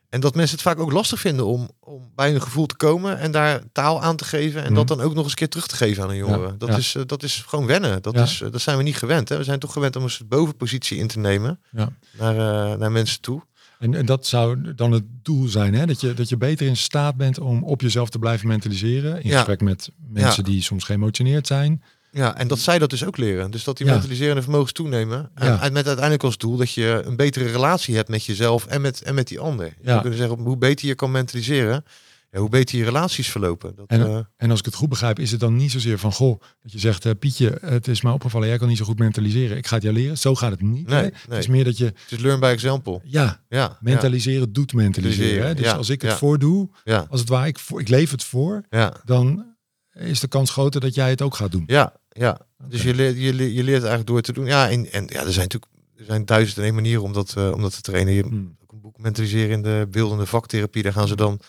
en 0.09 0.19
dat 0.19 0.35
mensen 0.35 0.55
het 0.55 0.65
vaak 0.65 0.79
ook 0.79 0.91
lastig 0.91 1.19
vinden 1.19 1.45
om, 1.45 1.69
om 1.79 2.11
bij 2.15 2.31
hun 2.31 2.41
gevoel 2.41 2.65
te 2.65 2.75
komen 2.75 3.17
en 3.19 3.31
daar 3.31 3.61
taal 3.71 4.01
aan 4.01 4.15
te 4.15 4.25
geven. 4.25 4.63
En 4.63 4.73
dat 4.73 4.87
dan 4.87 5.01
ook 5.01 5.13
nog 5.13 5.21
eens 5.23 5.31
een 5.31 5.37
keer 5.37 5.49
terug 5.49 5.67
te 5.67 5.75
geven 5.75 6.03
aan 6.03 6.09
een 6.09 6.15
jongere. 6.15 6.47
Ja, 6.47 6.55
Dat, 6.57 6.69
ja. 6.69 6.77
Is, 6.77 6.95
eh, 6.95 7.01
dat 7.05 7.23
is 7.23 7.43
gewoon 7.47 7.65
wennen. 7.65 8.01
Dat, 8.01 8.15
is, 8.17 8.41
eh, 8.41 8.51
dat 8.51 8.61
zijn 8.61 8.77
we 8.77 8.83
niet 8.83 8.97
gewend. 8.97 9.29
Hè? 9.29 9.37
We 9.37 9.43
zijn 9.43 9.59
toch 9.59 9.73
gewend 9.73 9.95
om 9.95 10.03
een 10.03 10.27
bovenpositie 10.27 10.97
in 10.97 11.07
te 11.07 11.19
nemen 11.19 11.59
Ja. 11.71 11.89
naar, 12.11 12.77
naar 12.77 12.91
mensen 12.91 13.21
toe. 13.21 13.41
En, 13.79 13.93
en 13.95 14.05
dat 14.05 14.25
zou 14.25 14.73
dan 14.75 14.91
het 14.91 15.03
doel 15.23 15.47
zijn, 15.47 15.73
hè? 15.73 15.85
Dat, 15.85 16.01
je, 16.01 16.13
dat 16.13 16.29
je 16.29 16.37
beter 16.37 16.67
in 16.67 16.77
staat 16.77 17.15
bent 17.15 17.39
om 17.39 17.63
op 17.63 17.81
jezelf 17.81 18.09
te 18.09 18.19
blijven 18.19 18.47
mentaliseren. 18.47 19.23
In 19.23 19.29
Ja. 19.29 19.35
gesprek 19.35 19.61
met 19.61 19.89
mensen 20.09 20.43
die 20.43 20.61
soms 20.61 20.83
geëmotioneerd 20.83 21.47
zijn. 21.47 21.83
Ja, 22.11 22.37
en 22.37 22.47
dat 22.47 22.59
zij 22.59 22.79
dat 22.79 22.89
dus 22.89 23.05
ook 23.05 23.17
leren. 23.17 23.51
Dus 23.51 23.63
dat 23.63 23.77
die 23.77 23.85
Ja. 23.85 23.91
mentaliserende 23.93 24.41
vermogens 24.41 24.71
toenemen. 24.71 25.29
En, 25.33 25.73
met 25.73 25.85
uiteindelijk 25.85 26.23
als 26.23 26.37
doel 26.37 26.57
dat 26.57 26.71
je 26.73 27.01
een 27.05 27.15
betere 27.15 27.51
relatie 27.51 27.95
hebt 27.95 28.09
met 28.09 28.25
jezelf 28.25 28.65
en 28.65 28.81
met, 28.81 29.01
en 29.01 29.15
met 29.15 29.27
die 29.27 29.39
ander. 29.39 29.65
Je 29.65 29.71
Ja. 29.81 29.87
zou 29.89 30.01
kunnen 30.01 30.19
zeggen, 30.19 30.37
hoe 30.39 30.57
beter 30.57 30.87
je 30.87 30.95
kan 30.95 31.11
mentaliseren, 31.11 31.85
ja, 32.33 32.39
hoe 32.39 32.49
beter 32.49 32.77
je 32.77 32.83
relaties 32.83 33.29
verlopen. 33.29 33.75
Dat, 33.75 33.87
En- 33.89 34.01
eh, 34.07 34.19
En 34.37 34.49
als 34.49 34.59
ik 34.59 34.65
het 34.65 34.75
goed 34.75 34.89
begrijp, 34.89 35.19
is 35.19 35.31
het 35.31 35.39
dan 35.39 35.55
niet 35.55 35.71
zozeer 35.71 35.99
van, 35.99 36.11
goh, 36.13 36.41
dat 36.61 36.71
je 36.71 36.79
zegt, 36.79 37.05
eh, 37.05 37.11
Pietje, 37.19 37.57
het 37.61 37.87
is 37.87 38.01
mij 38.01 38.11
opgevallen, 38.11 38.47
jij 38.47 38.57
kan 38.57 38.67
niet 38.67 38.77
zo 38.77 38.85
goed 38.85 38.99
mentaliseren. 38.99 39.57
Ik 39.57 39.67
ga 39.67 39.73
het 39.75 39.83
jou 39.83 39.95
leren. 39.95 40.17
Zo 40.17 40.35
gaat 40.35 40.51
het 40.51 40.61
niet. 40.61 40.87
Nee. 40.87 41.03
Het 41.29 41.37
is 41.39 41.47
meer 41.47 41.63
dat 41.63 41.77
je, 41.77 41.85
het 41.85 41.95
is 42.09 42.19
learn 42.19 42.39
by 42.39 42.45
example. 42.45 43.01
ja, 43.03 43.41
Ja, 43.49 43.77
mentaliseren 43.81 44.53
doet 44.53 44.73
mentaliseren. 44.73 45.47
Hè? 45.47 45.53
Dus 45.55 45.65
ja, 45.65 45.73
als 45.73 45.89
ik 45.89 46.01
het 46.01 46.13
voordoe, 46.13 46.69
Ja, 46.83 47.05
als 47.09 47.19
het 47.19 47.29
waar, 47.29 47.47
ik, 47.47 47.59
voor, 47.59 47.79
ik 47.81 47.87
leef 47.89 48.11
het 48.11 48.23
voor, 48.23 48.63
ja, 48.69 48.93
dan 49.05 49.45
is 49.93 50.19
de 50.19 50.27
kans 50.27 50.51
groter 50.51 50.81
dat 50.81 50.95
jij 50.95 51.09
het 51.09 51.21
ook 51.21 51.35
gaat 51.35 51.51
doen. 51.51 51.63
ja, 51.67 51.93
ja. 52.09 52.39
Dus 52.69 52.83
je 52.83 52.93
leert, 52.95 53.17
je, 53.19 53.33
leert, 53.33 53.53
je 53.53 53.63
leert 53.63 53.79
eigenlijk 53.79 54.07
door 54.07 54.21
te 54.21 54.33
doen. 54.33 54.45
Ja, 54.45 54.69
en, 54.69 54.91
en 54.91 55.03
ja, 55.09 55.19
er 55.25 55.33
zijn 55.33 55.47
natuurlijk 55.49 55.71
er 55.97 56.05
zijn 56.05 56.25
duizend 56.25 56.57
en 56.57 56.63
één 56.63 56.73
manieren 56.73 57.03
om 57.03 57.13
dat, 57.13 57.33
eh, 57.37 57.51
om 57.51 57.61
dat 57.61 57.73
te 57.73 57.81
trainen. 57.81 58.13
Je, 58.13 58.21
Hmm. 58.21 58.55
ook 58.63 58.71
een 58.71 58.81
boek 58.81 58.97
mentaliseren 58.97 59.49
in 59.51 59.61
de 59.61 59.87
beeldende 59.91 60.25
vaktherapie. 60.25 60.83
Daar 60.83 60.93
gaan 60.93 61.07
ze 61.07 61.15
dan 61.15 61.39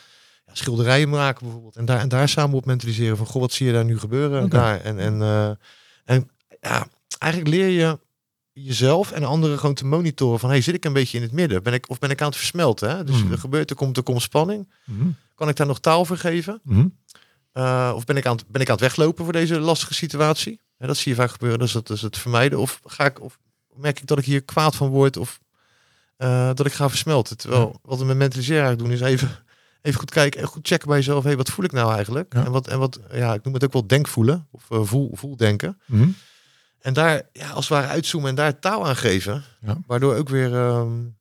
schilderijen 0.56 1.08
maken 1.08 1.42
bijvoorbeeld. 1.44 1.76
En 1.76 1.84
daar, 1.84 2.00
en 2.00 2.08
daar 2.08 2.28
samen 2.28 2.56
op 2.56 2.64
mentaliseren 2.64 3.16
van, 3.16 3.26
goh, 3.26 3.40
wat 3.42 3.52
zie 3.52 3.66
je 3.66 3.72
daar 3.72 3.84
nu 3.84 3.98
gebeuren? 3.98 4.48
Daar. 4.48 4.80
En, 4.80 4.98
en, 4.98 5.22
eh, 5.22 5.50
en 6.04 6.30
ja, 6.60 6.86
eigenlijk 7.18 7.54
leer 7.54 7.68
je 7.68 7.98
jezelf 8.52 9.12
en 9.12 9.24
anderen 9.24 9.58
gewoon 9.58 9.74
te 9.74 9.86
monitoren 9.86 10.38
van, 10.38 10.48
hey, 10.48 10.60
zit 10.60 10.74
ik 10.74 10.84
een 10.84 10.92
beetje 10.92 11.16
in 11.16 11.22
het 11.22 11.32
midden? 11.32 11.62
Ben 11.62 11.72
ik, 11.72 11.90
of 11.90 11.98
ben 11.98 12.10
ik 12.10 12.20
aan 12.20 12.28
het 12.28 12.36
versmelten? 12.36 12.90
Hè? 12.96 13.04
Dus 13.04 13.20
Hmm. 13.20 13.32
er 13.32 13.38
gebeurt, 13.38 13.70
er 13.70 13.76
komt, 13.76 13.96
er 13.96 14.02
komt 14.02 14.22
spanning. 14.22 14.72
Mhm. 14.84 15.08
Kan 15.34 15.48
ik 15.48 15.56
daar 15.56 15.66
nog 15.66 15.80
taal 15.80 16.04
voor 16.04 16.16
geven? 16.16 16.60
Mhm. 16.62 16.86
Uh, 17.54 17.92
of 17.94 18.04
ben 18.04 18.16
ik, 18.16 18.26
aan 18.26 18.36
het, 18.36 18.46
ben 18.48 18.60
ik 18.60 18.66
aan 18.66 18.74
het 18.74 18.82
weglopen 18.82 19.24
voor 19.24 19.32
deze 19.32 19.58
lastige 19.58 19.94
situatie? 19.94 20.60
Ja, 20.78 20.86
dat 20.86 20.96
zie 20.96 21.12
je 21.12 21.18
vaak 21.18 21.30
gebeuren, 21.30 21.58
dus 21.58 21.72
dat 21.72 21.90
is 21.90 22.02
het 22.02 22.18
vermijden. 22.18 22.58
Of, 22.58 22.80
ga 22.84 23.04
ik, 23.04 23.20
of 23.22 23.38
merk 23.74 24.00
ik 24.00 24.06
dat 24.06 24.18
ik 24.18 24.24
hier 24.24 24.42
kwaad 24.42 24.76
van 24.76 24.88
word 24.88 25.16
of 25.16 25.40
uh, 26.18 26.50
dat 26.54 26.66
ik 26.66 26.72
ga 26.72 26.88
versmelten. 26.88 27.36
Terwijl 27.36 27.80
wat 27.82 27.98
we 27.98 28.04
met 28.04 28.16
mentaliseren 28.16 28.64
eigenlijk 28.64 29.00
doen 29.00 29.08
is 29.08 29.12
even, 29.12 29.44
even 29.84 29.98
goed 30.00 30.10
kijken 30.10 30.40
en 30.40 30.46
goed 30.46 30.66
checken 30.68 30.88
bij 30.88 30.96
jezelf. 30.96 31.24
Hey, 31.24 31.36
wat 31.36 31.50
voel 31.50 31.64
ik 31.64 31.72
nou 31.72 31.94
eigenlijk? 31.94 32.32
Ja. 32.34 32.44
En, 32.44 32.50
wat, 32.50 32.68
en 32.68 32.78
wat, 32.78 33.00
ja, 33.12 33.34
ik 33.34 33.44
noem 33.44 33.54
het 33.54 33.64
ook 33.64 33.72
wel 33.72 33.86
denkvoelen 33.86 34.46
of 34.50 34.64
uh, 34.70 34.80
voel, 34.82 35.10
voeldenken. 35.14 35.78
Mhm. 35.86 36.08
En 36.80 36.92
daar 36.92 37.22
ja, 37.32 37.48
als 37.50 37.68
het 37.68 37.78
ware 37.78 37.86
uitzoomen 37.92 38.28
en 38.28 38.34
daar 38.34 38.58
taal 38.58 38.86
aan 38.86 38.96
geven. 38.96 39.42
Ja. 39.60 39.78
Waardoor 39.86 40.14
ook 40.14 40.28
weer, 40.28 40.54
um, 40.54 41.16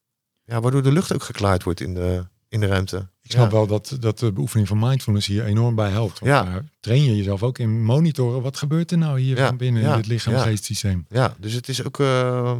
ja, 0.45 0.60
waardoor 0.62 0.84
de 0.84 0.91
lucht 0.91 1.13
ook 1.13 1.23
geklaard 1.23 1.63
wordt 1.63 1.80
in 1.82 1.93
de, 1.93 2.23
in 2.49 2.60
de 2.60 2.65
ruimte. 2.67 3.08
Ik 3.21 3.32
snap 3.32 3.45
Ja. 3.52 3.52
wel 3.52 3.67
dat, 3.67 3.97
dat 3.99 4.19
de 4.19 4.32
beoefening 4.32 4.67
van 4.67 4.80
mindfulness 4.80 5.28
hier 5.28 5.45
enorm 5.45 5.76
bij 5.76 5.89
helpt. 5.89 6.19
Want 6.19 6.32
Ja. 6.32 6.43
daar 6.43 6.63
train 6.80 7.04
je 7.04 7.15
jezelf 7.15 7.43
ook 7.43 7.58
in 7.58 7.84
monitoren. 7.84 8.41
Wat 8.41 8.58
gebeurt 8.58 8.91
er 8.91 8.97
nou 8.97 9.19
hier 9.19 9.38
Ja, 9.38 9.47
van 9.47 9.58
binnen 9.58 9.84
in 9.84 9.95
dit 9.95 10.08
lichaam-geest 10.08 10.63
systeem? 10.65 11.06
Ja, 11.10 11.36
dus 11.39 11.54
het 11.54 11.69
is 11.69 11.84
ook. 11.86 11.99
ehm, 11.99 12.60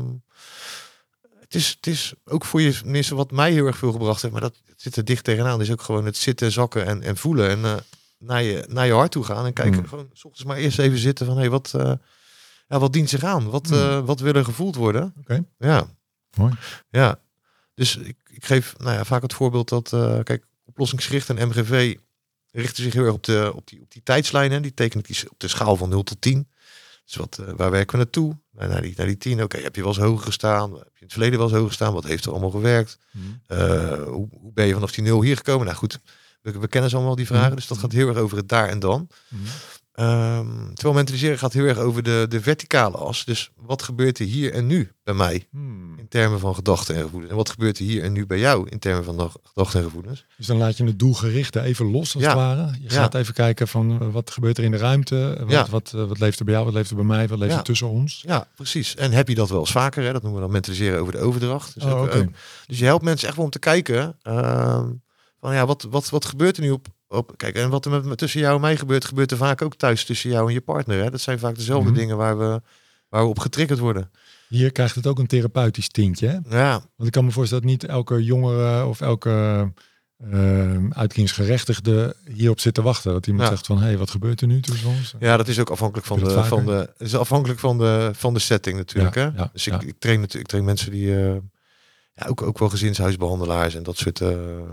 het, 1.54 1.62
is, 1.62 1.70
het 1.70 1.88
is 1.88 2.13
ook 2.26 2.46
voor 2.46 2.62
je, 2.62 2.74
tenminste 2.74 3.16
wat 3.16 3.32
mij 3.32 3.52
heel 3.52 3.66
erg 3.66 3.78
veel 3.78 3.92
gebracht 3.92 4.22
heeft, 4.22 4.34
maar 4.34 4.42
dat 4.42 4.62
zit 4.76 4.96
er 4.96 5.06
dicht 5.06 5.24
tegenaan. 5.24 5.62
is 5.62 5.72
ook 5.72 5.82
gewoon 5.82 6.06
het 6.06 6.18
zitten, 6.18 6.52
zakken 6.52 6.86
en, 6.86 7.02
en 7.02 7.18
voelen. 7.18 7.50
En 7.50 7.66
eh, 7.66 7.76
naar, 8.18 8.44
je, 8.44 8.66
naar 8.70 8.86
je 8.86 8.94
hart 8.94 9.12
toe 9.12 9.24
gaan 9.24 9.46
en 9.46 9.54
kijken. 9.54 9.80
Mm. 9.80 9.88
Gewoon 9.88 10.10
s 10.13 10.24
ochtends 10.24 10.44
maar 10.44 10.58
eerst 10.58 10.80
even 10.80 10.98
zitten 10.98 11.26
van 11.26 11.36
hé, 11.36 11.42
hey, 11.42 11.50
wat, 11.50 11.74
eh, 11.76 11.94
ja, 12.68 12.80
wat 12.80 12.94
dient 12.94 13.10
zich 13.10 13.24
aan? 13.24 13.50
Wat, 13.50 13.72
eh, 13.72 14.06
wat 14.06 14.20
wil 14.20 14.34
er 14.34 14.46
gevoeld 14.46 14.76
worden? 14.76 15.13
Oké. 15.20 15.44
Ja. 15.58 15.88
Mooi. 16.38 16.54
Ja. 16.89 17.20
Dus 17.74 17.98
ik, 17.98 18.18
ik 18.30 18.46
geef 18.46 18.76
nou 18.78 18.96
ja, 18.96 19.06
vaak 19.06 19.22
het 19.22 19.34
voorbeeld 19.34 19.70
dat, 19.70 19.89
kijk, 20.24 20.46
oplossingsgericht 20.66 21.30
en 21.30 21.48
MGV 21.48 21.96
richten 22.52 22.84
zich 22.84 22.94
heel 22.94 23.04
erg 23.04 23.13
op, 23.13 23.24
de, 23.24 23.52
op, 23.56 23.68
die, 23.68 23.82
op 23.82 23.92
die 23.92 24.04
tijdslijnen. 24.04 24.62
Die 24.62 24.74
tekenen 24.74 25.04
die 25.04 25.30
op 25.30 25.39
de 25.39 25.48
schaal 25.48 25.76
van 25.76 25.89
0 25.89 26.04
tot 26.04 26.22
10. 26.22 26.48
Dus 27.06 27.16
wat, 27.16 27.39
waar 27.56 27.72
werken 27.72 27.98
we 27.98 28.04
naartoe? 28.04 28.38
Naar, 28.58 28.82
die, 28.82 28.94
naar 28.98 29.06
die 29.08 29.18
10. 29.18 29.44
Oké, 29.44 29.58
heb 29.58 29.76
je 29.76 29.82
wel 29.82 29.89
eens 29.89 30.00
hoger 30.04 30.26
gestaan? 30.26 30.72
Heb 30.72 30.80
je 30.80 31.00
in 31.00 31.04
het 31.04 31.12
verleden 31.12 31.36
wel 31.38 31.48
eens 31.48 31.54
hoger 31.56 31.70
gestaan? 31.70 31.94
Wat 31.94 32.04
heeft 32.04 32.26
er 32.26 32.32
allemaal 32.32 32.50
gewerkt? 32.50 32.98
Mhm. 33.12 33.26
Eh, 33.48 34.04
hoe, 34.04 34.28
hoe 34.42 34.52
ben 34.54 34.66
je 34.66 34.74
vanaf 34.74 34.92
die 34.92 35.04
0 35.04 35.22
hier 35.22 35.38
gekomen? 35.38 35.66
Nou 35.66 35.78
goed, 35.78 36.00
We, 36.42 36.60
we 36.60 36.68
kennen 36.68 36.89
ze 36.89 36.96
allemaal 36.96 37.16
die 37.16 37.26
vragen, 37.26 37.46
Mhm. 37.48 37.56
dus 37.56 37.68
dat 37.68 37.78
gaat 37.78 37.92
heel 37.92 38.08
erg 38.08 38.18
over 38.18 38.38
het 38.38 38.50
daar 38.50 38.70
en 38.70 38.80
dan. 38.80 39.08
Mhm. 39.28 39.42
Ehm, 39.94 40.48
terwijl 40.74 40.94
mentaliseren 40.96 41.38
gaat 41.38 41.54
heel 41.54 41.66
erg 41.66 41.78
over 41.78 42.04
de, 42.04 42.26
de 42.30 42.42
verticale 42.42 42.98
as. 42.98 43.26
Dus 43.26 43.52
wat 43.56 43.82
gebeurt 43.82 44.20
er 44.20 44.26
hier 44.26 44.54
en 44.54 44.68
nu 44.68 44.92
bij 45.04 45.14
mij 45.14 45.48
Hmm. 45.52 45.98
in 45.98 46.08
termen 46.08 46.40
van 46.40 46.56
gedachten 46.56 46.96
en 46.96 47.02
gevoelens? 47.02 47.32
En 47.32 47.38
wat 47.38 47.50
gebeurt 47.50 47.78
er 47.80 47.86
hier 47.86 48.04
en 48.04 48.12
nu 48.14 48.26
bij 48.26 48.40
jou 48.40 48.70
in 48.70 48.80
termen 48.80 49.04
van 49.04 49.32
gedachten 49.54 49.80
en 49.80 49.86
gevoelens? 49.86 50.26
Dus 50.38 50.46
dan 50.48 50.58
laat 50.58 50.78
je 50.78 50.84
het 50.84 51.00
doelgerichte 51.00 51.62
even 51.62 51.92
los 51.92 52.14
als 52.16 52.24
Ja. 52.24 52.30
het 52.30 52.38
ware. 52.38 52.72
Je 52.82 52.84
Ja. 52.84 52.90
gaat 52.90 53.16
even 53.16 53.34
kijken 53.34 53.68
van 53.68 54.02
eh, 54.02 54.08
wat 54.12 54.32
gebeurt 54.32 54.58
er 54.58 54.64
in 54.64 54.72
de 54.72 54.78
ruimte, 54.78 55.38
wat, 55.40 55.50
Ja. 55.52 55.66
wat, 55.70 55.92
eh, 55.96 56.06
wat 56.06 56.20
leeft 56.20 56.40
er 56.40 56.46
bij 56.46 56.54
jou, 56.54 56.66
wat 56.66 56.74
leeft 56.74 56.90
er 56.90 56.96
bij 56.96 57.06
mij, 57.06 57.28
wat 57.28 57.40
leeft 57.40 57.56
er 57.56 57.64
tussen 57.64 57.90
ons. 57.90 58.24
Ja, 58.28 58.48
precies. 58.56 58.96
En 58.96 59.12
heb 59.12 59.28
je 59.28 59.36
dat 59.36 59.50
wel 59.50 59.60
eens 59.60 59.72
vaker? 59.72 60.04
Hè? 60.04 60.12
Dat 60.14 60.22
noemen 60.22 60.40
we 60.40 60.46
dan 60.46 60.54
mentaliseren 60.54 61.00
over 61.00 61.14
de 61.14 61.20
overdracht. 61.20 61.74
Dus, 61.74 61.84
Oh, 61.84 61.92
ook- 62.00 62.06
oké. 62.08 62.18
ook- 62.18 62.34
dus 62.68 62.80
je 62.80 62.86
helpt 62.86 63.04
mensen 63.04 63.28
echt 63.28 63.36
wel 63.38 63.46
om 63.46 63.52
te 63.52 63.60
kijken 63.60 64.16
ehm, 64.22 64.90
van 65.40 65.54
ja, 65.54 65.66
wat, 65.66 65.88
wat, 65.90 66.10
wat 66.10 66.26
gebeurt 66.26 66.58
er 66.58 66.64
nu 66.64 66.72
op, 66.72 66.88
op... 67.13 67.34
Kijk, 67.38 67.56
en 67.56 67.69
wat 67.69 67.86
er 67.86 68.06
met, 68.06 68.17
tussen 68.17 68.39
jou 68.39 68.56
en 68.56 68.62
mij 68.62 68.78
gebeurt, 68.78 69.06
gebeurt 69.06 69.32
er 69.32 69.38
vaak 69.38 69.62
ook 69.62 69.76
thuis 69.76 70.06
tussen 70.06 70.30
jou 70.30 70.47
en 70.47 70.54
je 70.54 70.62
partner. 70.62 71.04
Hè? 71.04 71.10
Dat 71.10 71.21
zijn 71.21 71.39
vaak 71.39 71.56
dezelfde 71.56 71.89
Mhm. 71.89 71.99
dingen 71.99 72.17
waar 72.17 72.38
we, 72.38 72.62
waar 73.10 73.21
we 73.23 73.30
op 73.30 73.39
getriggerd 73.39 73.80
worden. 73.80 74.12
Hier 74.47 74.71
krijgt 74.71 74.95
het 74.95 75.08
ook 75.08 75.19
een 75.19 75.28
therapeutisch 75.28 75.89
tintje. 75.89 76.28
Hè? 76.28 76.58
Ja, 76.58 76.71
Want 76.71 77.08
ik 77.08 77.12
kan 77.12 77.26
me 77.26 77.32
voorstellen 77.32 77.63
dat 77.63 77.71
niet 77.71 77.84
elke 77.86 78.23
jongere 78.23 78.86
of 78.86 79.02
elke 79.02 79.71
uh, 80.32 80.78
uitkingsgerechtigde 80.89 82.15
hierop 82.34 82.60
zit 82.60 82.73
te 82.73 82.82
wachten. 82.82 83.12
Dat 83.12 83.28
iemand 83.28 83.43
Ja. 83.43 83.49
zegt 83.49 83.65
van, 83.65 83.78
hé, 83.78 83.84
hey, 83.84 83.97
wat 83.97 84.10
gebeurt 84.12 84.41
er 84.41 84.47
nu 84.47 84.62
tussen 84.62 84.89
ons? 84.89 85.13
ja, 85.19 85.38
dat 85.38 85.47
is 85.47 85.60
ook 85.60 85.69
afhankelijk 85.69 86.08
van 86.08 86.19
de, 86.19 86.43
van 86.43 86.65
de, 86.65 86.93
is 86.97 87.15
afhankelijk 87.15 87.60
van 87.60 87.78
de, 87.78 88.12
van 88.13 88.34
de 88.34 88.39
setting 88.39 88.78
natuurlijk. 88.78 89.15
Ja, 89.15 89.32
hè? 89.32 89.38
ja, 89.41 89.49
dus 89.54 89.67
ik, 89.67 89.82
ik 89.82 89.95
train 89.99 90.19
natuurlijk, 90.19 90.43
ik 90.43 90.47
train 90.47 90.63
mensen 90.63 90.91
die 90.91 91.21
eh, 91.28 91.36
ja, 92.15 92.26
ook, 92.28 92.41
ook 92.41 92.60
wel 92.60 92.69
gezinshuisbehandelaars 92.69 93.76
en 93.76 93.84
dat 93.84 93.97
soort 93.97 94.21
eh, 94.21 94.32
eh, 94.32 94.65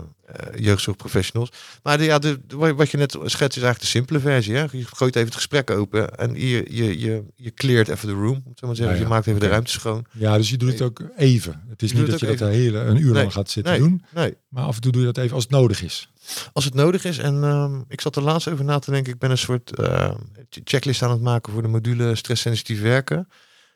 jeugdzorgprofessionals. 0.55 1.51
Maar 1.83 1.97
de, 1.97 2.03
ja, 2.03 2.19
de, 2.19 2.39
wat 2.47 2.89
je 2.89 2.97
net 2.97 3.11
schetst 3.11 3.57
is 3.57 3.63
eigenlijk 3.63 3.79
de 3.79 3.85
simpele 3.85 4.19
versie. 4.19 4.55
Hè? 4.55 4.65
Je 4.71 4.85
gooit 4.85 5.15
even 5.15 5.27
het 5.27 5.35
gesprek 5.37 5.69
open 5.69 6.17
en 6.17 6.33
je, 6.35 6.65
je, 6.69 6.99
je, 6.99 7.23
je 7.35 7.53
cleart 7.53 7.87
even 7.87 8.07
de 8.07 8.13
room. 8.13 8.43
Zo 8.55 8.67
maar 8.67 8.75
zeggen. 8.75 8.95
Ja, 8.95 9.01
ja. 9.01 9.07
Je 9.07 9.13
maakt 9.13 9.27
even 9.27 9.39
de 9.39 9.47
ruimte 9.47 9.71
schoon. 9.71 10.05
Ja, 10.11 10.37
dus 10.37 10.49
je 10.49 10.57
doet 10.57 10.71
het 10.71 10.81
ook 10.81 11.01
even. 11.17 11.63
Het 11.69 11.81
is 11.81 11.93
niet 11.93 12.07
dat 12.07 12.19
je 12.19 12.25
dat 12.25 12.39
een 12.39 12.49
hele 12.49 12.79
een 12.79 12.97
uur 12.97 13.11
Nee, 13.11 13.21
lang 13.21 13.33
gaat 13.33 13.49
zitten 13.49 13.73
nee. 13.73 13.81
doen. 13.81 14.03
Nee, 14.13 14.35
Maar 14.47 14.63
af 14.63 14.75
en 14.75 14.81
toe 14.81 14.91
doe 14.91 15.01
je 15.01 15.07
dat 15.07 15.17
even 15.23 15.35
als 15.35 15.43
het 15.43 15.53
nodig 15.53 15.83
is. 15.83 16.09
als 16.53 16.65
het 16.65 16.73
nodig 16.73 17.03
is. 17.03 17.17
En 17.17 17.43
ehm, 17.43 17.81
ik 17.87 18.01
zat 18.01 18.15
er 18.15 18.21
laatst 18.23 18.47
over 18.47 18.65
na 18.65 18.79
te 18.79 18.91
denken. 18.91 19.13
Ik 19.13 19.19
ben 19.19 19.31
een 19.31 19.37
soort 19.37 19.75
eh, 19.75 20.11
checklist 20.49 21.01
aan 21.01 21.11
het 21.11 21.21
maken 21.21 21.53
voor 21.53 21.61
de 21.61 21.67
module 21.67 22.15
stresssensitief 22.15 22.81
werken. 22.81 23.27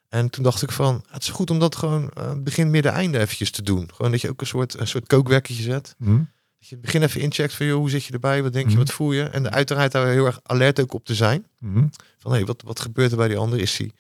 En 0.10 0.30
toen 0.30 0.44
dacht 0.44 0.62
ik 0.62 0.72
van, 0.72 1.04
het 1.10 1.24
is 1.24 1.30
goed 1.30 1.50
om 1.50 1.60
dat 1.60 1.76
gewoon 1.76 2.10
eh, 2.10 2.32
begin, 2.38 2.70
midden, 2.70 2.92
einde 2.92 3.20
eventjes 3.20 3.52
te 3.52 3.62
doen. 3.62 3.90
Gewoon 3.94 4.12
dat 4.12 4.22
je 4.22 4.30
ook 4.30 4.42
een 4.42 4.48
soort, 4.48 4.80
een 4.80 4.88
soort 4.88 5.08
kookwerkje 5.08 5.54
zet. 5.54 5.96
Hm? 5.98 6.18
Dat 6.18 6.68
je 6.68 6.76
het 6.76 6.82
begin 6.82 7.04
even 7.04 7.22
incheckt 7.22 7.54
van, 7.54 7.66
joh, 7.66 7.78
hoe 7.78 7.90
zit 7.90 8.04
je 8.04 8.14
erbij? 8.14 8.44
Wat 8.44 8.54
denk 8.54 8.66
je? 8.66 8.72
Mhm. 8.72 8.80
Wat 8.80 8.92
voel 8.92 9.12
je? 9.12 9.24
En 9.24 9.44
de 9.44 9.50
uiteraard 9.50 9.92
daar 9.92 10.08
heel 10.08 10.26
erg 10.26 10.40
alert 10.44 10.80
ook 10.80 10.94
op 10.94 11.06
te 11.06 11.16
zijn. 11.16 11.46
Hm? 11.60 11.88
Van, 12.18 12.34
hé, 12.34 12.46
wat, 12.46 12.62
wat 12.66 12.80
gebeurt 12.80 13.12
er 13.12 13.18
bij 13.18 13.28
die 13.28 13.38
ander? 13.38 13.60
Is 13.60 13.76
die, 13.76 13.94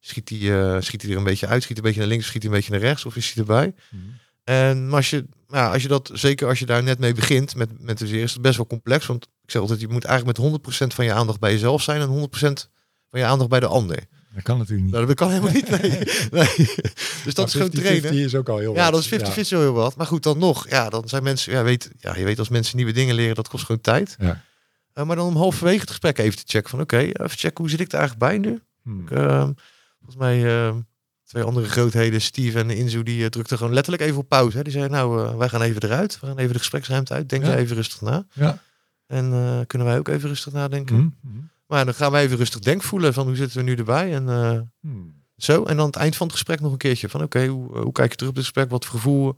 schiet 0.00 0.28
hij 0.28 0.38
uh, 0.38 0.76
schiet 0.80 1.02
hij 1.02 1.10
er 1.10 1.16
een 1.16 1.24
beetje 1.24 1.46
uit? 1.46 1.62
Schiet 1.62 1.76
hij 1.76 1.86
een 1.86 1.92
beetje 1.92 2.00
naar 2.00 2.08
links? 2.08 2.26
Schiet 2.26 2.42
hij 2.42 2.50
een 2.50 2.56
beetje 2.56 2.72
naar 2.72 2.80
rechts? 2.80 3.04
Of 3.04 3.16
is 3.16 3.32
hij 3.32 3.42
erbij? 3.42 3.74
Hm? 3.88 3.96
En 4.44 4.86
maar 4.86 4.96
als 4.96 5.10
je, 5.10 5.26
ja, 5.48 5.72
als 5.72 5.82
je 5.82 5.88
dat, 5.88 6.10
zeker 6.12 6.48
als 6.48 6.58
je 6.58 6.66
daar 6.66 6.82
net 6.82 6.98
mee 6.98 7.14
begint 7.14 7.54
met, 7.54 7.82
met 7.82 7.98
de 7.98 8.06
zeer, 8.06 8.22
is 8.22 8.32
het 8.32 8.42
best 8.42 8.56
wel 8.56 8.66
complex. 8.66 9.06
Want 9.06 9.24
ik 9.24 9.50
zeg 9.50 9.60
altijd, 9.60 9.80
je 9.80 9.88
moet 9.88 10.04
eigenlijk 10.04 10.38
met 10.38 10.60
100% 10.90 10.94
van 10.94 11.04
je 11.04 11.12
aandacht 11.12 11.40
bij 11.40 11.52
jezelf 11.52 11.82
zijn 11.82 12.00
en 12.00 12.08
100% 12.08 12.30
van 13.10 13.20
je 13.20 13.24
aandacht 13.24 13.50
bij 13.50 13.60
de 13.60 13.66
ander. 13.66 14.06
Dat 14.34 14.42
kan 14.42 14.58
natuurlijk 14.58 14.84
niet. 14.84 14.94
Nou, 14.94 15.06
dat 15.06 15.16
kan 15.16 15.30
helemaal 15.30 15.52
niet. 15.52 15.70
Nee. 15.70 15.90
nee. 16.30 16.68
Dus 17.24 17.34
dat 17.34 17.46
is 17.46 17.52
gewoon 17.52 17.70
trainen. 17.70 18.10
Die 18.12 18.24
is 18.24 18.34
ook 18.34 18.48
al 18.48 18.58
heel 18.58 18.74
Ja, 18.74 18.90
wat. 18.90 19.08
dat 19.10 19.20
is 19.36 19.46
50-50 19.46 19.48
heel 19.48 19.72
wat. 19.72 19.96
Maar 19.96 20.06
goed, 20.06 20.22
dan 20.22 20.38
nog. 20.38 20.68
Ja, 20.70 20.88
dan 20.88 21.08
zijn 21.08 21.22
mensen, 21.22 21.52
ja, 21.52 21.62
weet, 21.62 21.90
ja, 21.98 22.16
je 22.16 22.24
weet 22.24 22.38
als 22.38 22.48
mensen 22.48 22.76
nieuwe 22.76 22.92
dingen 22.92 23.14
leren, 23.14 23.34
dat 23.34 23.48
kost 23.48 23.64
gewoon 23.64 23.80
tijd. 23.80 24.16
Ja. 24.18 24.42
Uh, 24.94 25.04
maar 25.04 25.16
dan 25.16 25.26
om 25.26 25.36
halverwege 25.36 25.80
het 25.80 25.88
gesprek 25.90 26.18
even 26.18 26.36
te 26.38 26.42
checken 26.46 26.70
van, 26.70 26.80
oké, 26.80 26.96
even 26.98 27.30
checken, 27.30 27.56
hoe 27.64 27.70
zit 27.70 27.80
ik 27.80 27.92
er 27.92 27.98
eigenlijk 27.98 28.30
bij 28.30 28.38
nu? 28.38 28.60
Hm. 28.82 29.00
Ik, 29.00 29.10
uh, 29.10 29.42
volgens 29.98 30.16
mij 30.18 30.44
uh, 30.68 30.74
twee 31.24 31.42
andere 31.42 31.68
grootheden, 31.68 32.20
Steve 32.20 32.58
en 32.58 32.70
Inzu, 32.70 33.02
die 33.02 33.20
uh, 33.20 33.26
drukten 33.26 33.56
gewoon 33.56 33.72
letterlijk 33.74 34.02
even 34.04 34.18
op 34.18 34.28
pauze. 34.28 34.56
Hè. 34.56 34.62
Die 34.62 34.72
zeiden, 34.72 34.92
nou, 34.96 35.36
wij 35.36 35.48
gaan 35.48 35.62
even 35.62 35.82
eruit. 35.82 36.20
We 36.20 36.26
gaan 36.26 36.38
even 36.38 36.52
de 36.52 36.58
gespreksruimte 36.58 37.14
uit. 37.14 37.28
Denk 37.28 37.44
Ja. 37.44 37.56
even 37.56 37.76
rustig 37.76 38.00
na. 38.00 38.26
Ja. 38.32 38.58
En 39.06 39.64
kunnen 39.66 39.86
wij 39.86 39.98
ook 39.98 40.08
even 40.08 40.28
rustig 40.28 40.52
nadenken. 40.52 40.96
Hm. 41.22 41.28
Maar 41.68 41.84
dan 41.84 41.94
gaan 41.94 42.10
wij 42.12 42.22
even 42.22 42.36
rustig 42.36 42.60
denkvoelen 42.60 43.14
van 43.14 43.26
hoe 43.26 43.36
zitten 43.36 43.58
we 43.58 43.64
nu 43.64 43.74
erbij. 43.74 44.14
En 44.14 44.26
uh, 44.26 44.60
Hm. 44.80 44.88
zo. 45.36 45.64
En 45.64 45.66
dan 45.76 45.78
aan 45.80 45.86
het 45.86 45.96
eind 45.96 46.16
van 46.16 46.26
het 46.26 46.36
gesprek 46.36 46.60
nog 46.60 46.72
een 46.72 46.78
keertje 46.78 47.08
van 47.08 47.22
oké, 47.22 47.46
hoe, 47.46 47.78
hoe 47.78 47.92
kijk 47.92 48.10
je 48.10 48.16
terug 48.16 48.28
op 48.30 48.34
dit 48.36 48.44
gesprek? 48.44 48.70
Wat 48.70 48.84
voor 48.84 48.94
gevoel? 49.00 49.36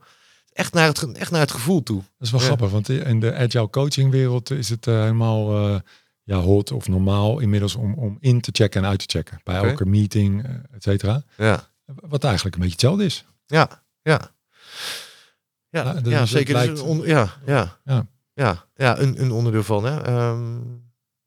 Echt 0.52 0.72
naar 0.72 0.86
het, 0.86 1.12
echt 1.12 1.30
naar 1.30 1.40
het 1.40 1.50
gevoel 1.50 1.82
toe. 1.82 1.96
Dat 2.18 2.26
is 2.26 2.30
wel 2.30 2.40
Ja. 2.40 2.46
grappig, 2.46 2.70
want 2.70 2.88
in 2.88 3.20
de 3.20 3.34
agile 3.34 3.70
coaching 3.70 4.10
wereld 4.10 4.50
is 4.50 4.68
het 4.68 4.86
uh, 4.86 4.94
helemaal 5.00 5.68
uh, 5.70 5.78
ja, 6.22 6.36
hot 6.36 6.70
of 6.72 6.88
normaal 6.88 7.38
inmiddels 7.38 7.74
om, 7.74 7.94
om 7.94 8.16
in 8.20 8.40
te 8.40 8.50
checken 8.52 8.82
en 8.82 8.88
uit 8.90 8.98
te 9.08 9.18
checken. 9.18 9.40
Bij 9.44 9.54
elke 9.62 9.86
meeting, 9.86 10.44
et 10.72 10.82
cetera. 10.82 11.22
Ja, 11.36 11.68
Wat 11.84 12.24
eigenlijk 12.24 12.54
een 12.56 12.60
beetje 12.60 12.74
hetzelfde 12.76 13.04
is. 13.04 13.24
ja, 13.46 13.82
ja. 14.02 14.30
Ja, 15.68 15.82
Ja, 15.84 15.92
dus 16.00 16.12
het 16.18 16.28
zeker. 16.28 16.54
Dus 16.54 16.64
lijkt- 16.64 16.80
een 16.80 16.86
on- 16.86 17.06
ja, 17.06 17.36
ja, 17.46 17.78
Ja. 17.84 18.06
ja, 18.34 18.64
ja, 18.74 18.98
een, 18.98 19.20
een 19.22 19.30
onderdeel 19.30 19.62
van. 19.62 19.84
Hè. 19.84 20.00
Ehm, 20.02 20.58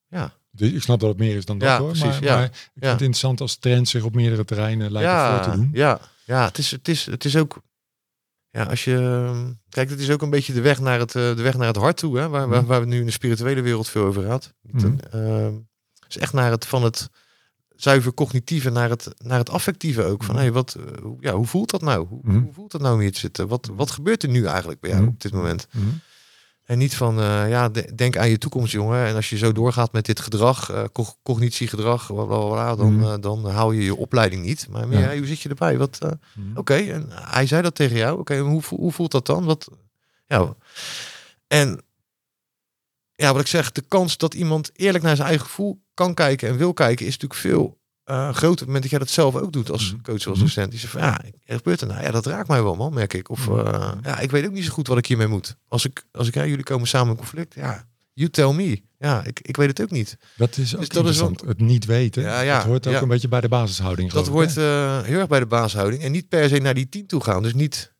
ja, 0.07 0.33
ik 0.55 0.81
snap 0.81 0.99
dat 0.99 1.09
het 1.09 1.17
meer 1.17 1.35
is 1.35 1.45
dan 1.45 1.57
dat 1.57 1.67
Ja, 1.69 1.77
hoor. 1.79 1.87
precies, 1.87 2.05
maar, 2.05 2.23
ja. 2.23 2.35
maar 2.35 2.43
ik 2.45 2.51
vind 2.73 2.83
het 2.85 2.91
interessant 2.91 3.41
als 3.41 3.55
trend 3.55 3.87
zich 3.89 4.03
op 4.03 4.15
meerdere 4.15 4.45
terreinen 4.45 4.91
lijkt 4.91 5.09
ja, 5.09 5.35
voor 5.43 5.51
te 5.53 5.57
doen. 5.59 5.69
Ja, 5.73 5.99
ja 6.25 6.45
het, 6.45 6.57
is, 6.57 6.71
het, 6.71 6.87
is, 6.87 7.05
het 7.05 7.25
is 7.25 7.35
ook. 7.37 7.61
Ja, 8.49 8.63
als 8.63 8.83
je. 8.83 9.53
Kijk, 9.69 9.89
het 9.89 9.99
is 9.99 10.09
ook 10.09 10.21
een 10.21 10.29
beetje 10.29 10.53
de 10.53 10.61
weg 10.61 10.79
naar 10.79 10.99
het, 10.99 11.15
eh, 11.15 11.35
de 11.35 11.41
weg 11.41 11.57
naar 11.57 11.67
het 11.67 11.75
hart 11.75 11.97
toe, 11.97 12.17
hè, 12.17 12.29
waar, 12.29 12.47
waar, 12.47 12.59
Mhm. 12.59 12.67
waar 12.67 12.79
we 12.79 12.85
nu 12.85 12.99
in 12.99 13.05
de 13.05 13.11
spirituele 13.11 13.61
wereld 13.61 13.89
veel 13.89 14.03
over 14.05 14.27
had. 14.27 14.53
Mhm. 14.61 14.93
Ehm, 15.11 15.53
is 16.07 16.17
echt 16.17 16.33
naar 16.33 16.51
het 16.51 16.65
van 16.65 16.83
het 16.83 17.09
zuiver 17.75 18.13
cognitieve 18.13 18.69
naar 18.69 18.89
het, 18.89 19.07
naar 19.17 19.37
het 19.39 19.49
affectieve 19.49 20.03
ook. 20.03 20.23
Van 20.23 20.37
hé, 20.37 20.51
wat, 20.51 20.75
eh, 20.75 21.01
hoe- 21.01 21.17
ja, 21.19 21.33
hoe 21.33 21.45
voelt 21.45 21.69
dat 21.69 21.81
nou? 21.81 22.07
Hoe, 22.07 22.21
hoe 22.31 22.53
voelt 22.53 22.71
dat 22.71 22.81
nou 22.81 22.93
om 22.93 22.99
hier 22.99 23.11
te 23.11 23.19
zitten? 23.19 23.47
Wat, 23.47 23.69
wat 23.73 23.91
gebeurt 23.91 24.23
er 24.23 24.29
nu 24.29 24.45
eigenlijk 24.45 24.79
bij 24.79 24.89
jou 24.89 25.07
op 25.07 25.21
dit 25.21 25.33
moment? 25.33 25.67
Mhm. 25.71 25.85
En 26.63 26.77
niet 26.77 26.95
van, 26.95 27.19
eh, 27.19 27.49
ja, 27.49 27.69
de- 27.69 27.95
denk 27.95 28.17
aan 28.17 28.29
je 28.29 28.37
toekomst, 28.37 28.71
jongen. 28.71 29.05
En 29.07 29.15
als 29.15 29.29
je 29.29 29.37
zo 29.37 29.51
doorgaat 29.51 29.91
met 29.91 30.05
dit 30.05 30.19
gedrag, 30.19 30.69
eh, 30.71 30.83
co- 30.91 31.15
cognitiegedrag, 31.23 32.05
bla, 32.07 32.23
bla, 32.23 32.45
bla, 32.47 32.75
dan, 32.75 32.93
Mhm. 32.95 33.03
eh, 33.11 33.15
dan 33.19 33.45
haal 33.49 33.71
je 33.71 33.83
je 33.83 33.95
opleiding 33.95 34.43
niet. 34.45 34.67
Maar 34.69 34.87
meer, 34.87 34.99
Ja. 34.99 35.05
hey, 35.05 35.17
hoe 35.17 35.27
zit 35.27 35.39
je 35.39 35.49
erbij? 35.49 35.77
Wat, 35.77 35.99
Mhm. 36.35 36.57
Oké, 36.57 36.73
en 36.75 37.07
hij 37.11 37.47
zei 37.47 37.61
dat 37.61 37.75
tegen 37.75 37.97
jou. 37.97 38.19
Oké, 38.19 38.37
hoe, 38.39 38.61
hoe 38.69 38.91
voelt 38.91 39.11
dat 39.11 39.25
dan? 39.25 39.43
Wat, 39.43 39.69
ja. 40.25 40.55
En 41.47 41.81
ja, 43.15 43.31
wat 43.31 43.41
ik 43.41 43.47
zeg, 43.47 43.71
de 43.71 43.81
kans 43.87 44.17
dat 44.17 44.33
iemand 44.33 44.69
eerlijk 44.73 45.03
naar 45.03 45.15
zijn 45.15 45.27
eigen 45.27 45.45
gevoel 45.45 45.81
kan 45.93 46.13
kijken 46.13 46.49
en 46.49 46.57
wil 46.57 46.73
kijken, 46.73 47.05
is 47.05 47.11
natuurlijk 47.11 47.39
veel 47.39 47.79
eh, 48.03 48.23
groter 48.29 48.49
op 48.49 48.57
het 48.57 48.65
moment 48.65 48.81
dat 48.81 48.91
jij 48.91 48.99
dat 48.99 49.09
zelf 49.09 49.35
ook 49.35 49.51
doet 49.53 49.71
als 49.71 49.91
Mhm. 49.93 50.01
coach, 50.01 50.27
als 50.27 50.39
docent. 50.39 50.71
Die 50.71 50.79
zegt 50.79 50.91
van, 50.91 51.01
ja, 51.01 51.21
er 51.45 51.57
gebeurt 51.57 51.81
er 51.81 51.87
nou. 51.87 52.01
Ja, 52.03 52.11
dat 52.11 52.25
raakt 52.25 52.47
mij 52.47 52.63
wel, 52.63 52.75
man, 52.75 52.93
merk 52.93 53.13
ik. 53.13 53.29
Of 53.29 53.47
Mhm. 53.49 53.59
eh, 53.67 53.91
ja, 54.03 54.19
ik 54.19 54.31
weet 54.31 54.45
ook 54.45 54.51
niet 54.51 54.65
zo 54.65 54.71
goed 54.71 54.87
wat 54.87 54.97
ik 54.97 55.05
hiermee 55.05 55.27
moet. 55.27 55.55
Als 55.67 55.85
ik, 55.85 56.03
als 56.11 56.27
ik, 56.27 56.33
ja, 56.33 56.45
jullie 56.45 56.63
komen 56.63 56.87
samen 56.87 57.09
in 57.11 57.17
conflict, 57.17 57.53
ja, 57.53 57.87
you 58.13 58.29
tell 58.29 58.53
me. 58.53 58.81
Ja, 58.97 59.23
ik, 59.23 59.39
ik 59.39 59.55
weet 59.57 59.67
het 59.67 59.81
ook 59.81 59.91
niet. 59.91 60.17
Dat 60.35 60.57
is 60.57 60.73
ook 60.73 60.79
Dus 60.79 60.89
dat 60.89 61.05
is 61.05 61.17
interessant. 61.17 61.41
het 61.41 61.59
niet 61.67 61.85
weten. 61.85 62.23
Ja, 62.23 62.41
ja, 62.41 62.55
dat 62.57 62.65
hoort 62.65 62.87
ook 62.87 62.93
ja. 62.93 63.01
een 63.01 63.07
beetje 63.07 63.27
bij 63.27 63.41
de 63.41 63.47
basishouding. 63.47 64.11
Dat 64.11 64.27
hoort 64.27 64.57
eh, 64.57 65.01
heel 65.01 65.19
erg 65.19 65.27
bij 65.27 65.39
de 65.39 65.45
baashouding. 65.45 66.01
En 66.03 66.11
niet 66.11 66.29
per 66.29 66.49
se 66.49 66.57
naar 66.57 66.73
die 66.73 66.89
tien 66.89 67.05
toe 67.05 67.21
gaan. 67.23 67.43
Dus 67.43 67.53
niet 67.53 67.93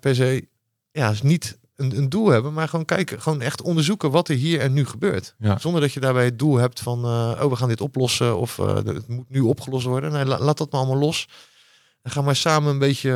per 0.00 0.14
se, 0.14 0.48
ja, 0.92 1.08
dus 1.10 1.22
niet 1.22 1.58
een, 1.82 1.96
een 1.96 2.08
doel 2.08 2.28
hebben, 2.28 2.52
maar 2.52 2.68
gewoon 2.68 2.84
kijken, 2.84 3.22
gewoon 3.22 3.40
echt 3.40 3.62
onderzoeken 3.62 4.10
wat 4.10 4.28
er 4.28 4.34
hier 4.36 4.60
en 4.60 4.72
nu 4.72 4.86
gebeurt. 4.86 5.34
Ja. 5.38 5.58
Zonder 5.58 5.80
dat 5.80 5.92
je 5.92 6.00
daarbij 6.00 6.24
het 6.24 6.38
doel 6.38 6.56
hebt 6.56 6.80
van, 6.80 7.04
eh, 7.04 7.40
oh, 7.44 7.50
we 7.50 7.56
gaan 7.56 7.68
dit 7.68 7.80
oplossen 7.80 8.36
of 8.38 8.58
eh, 8.58 8.74
het 8.74 9.08
moet 9.08 9.30
nu 9.30 9.40
opgelost 9.40 9.86
worden. 9.86 10.12
Nee, 10.12 10.24
la- 10.24 10.38
laat 10.38 10.58
dat 10.58 10.70
maar 10.72 10.80
allemaal 10.80 10.98
los. 11.00 11.28
En 12.02 12.10
ga 12.10 12.22
maar 12.22 12.36
samen 12.36 12.70
een 12.72 12.78
beetje, 12.78 13.10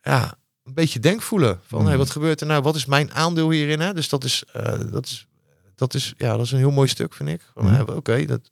ja, 0.00 0.34
een 0.64 0.74
beetje 0.74 0.98
denkvoelen 1.00 1.60
van, 1.66 1.78
Mhm. 1.78 1.88
hey, 1.88 1.98
wat 1.98 2.10
gebeurt 2.10 2.40
er 2.40 2.46
nou? 2.46 2.62
Wat 2.62 2.76
is 2.76 2.84
mijn 2.86 3.12
aandeel 3.12 3.50
hierin? 3.50 3.80
Hè? 3.80 3.94
Dus 3.94 4.08
dat 4.08 4.24
is, 4.24 4.44
eh, 4.52 4.80
dat 4.90 5.06
is, 5.06 5.26
dat 5.74 5.94
is, 5.94 6.14
ja, 6.16 6.36
dat 6.36 6.44
is 6.46 6.52
een 6.52 6.58
heel 6.58 6.70
mooi 6.70 6.88
stuk, 6.88 7.14
vind 7.14 7.28
ik. 7.28 7.42
Mhm. 7.54 7.74
eh, 7.74 7.96
Oké, 7.96 8.24
dat. 8.24 8.48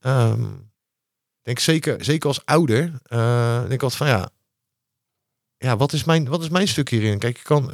ehm, 0.00 0.44
denk 1.42 1.58
zeker, 1.58 2.04
zeker 2.04 2.28
als 2.28 2.44
ouder, 2.44 2.80
denk 3.60 3.72
ik 3.72 3.82
altijd 3.82 3.94
van 3.94 4.06
ja, 4.06 4.28
ja, 5.58 5.76
wat 5.76 5.92
is 5.92 6.04
mijn, 6.04 6.28
wat 6.28 6.42
is 6.42 6.48
mijn 6.48 6.68
stuk 6.68 6.88
hierin? 6.88 7.18
Kijk, 7.18 7.36
je 7.36 7.42
kan, 7.42 7.70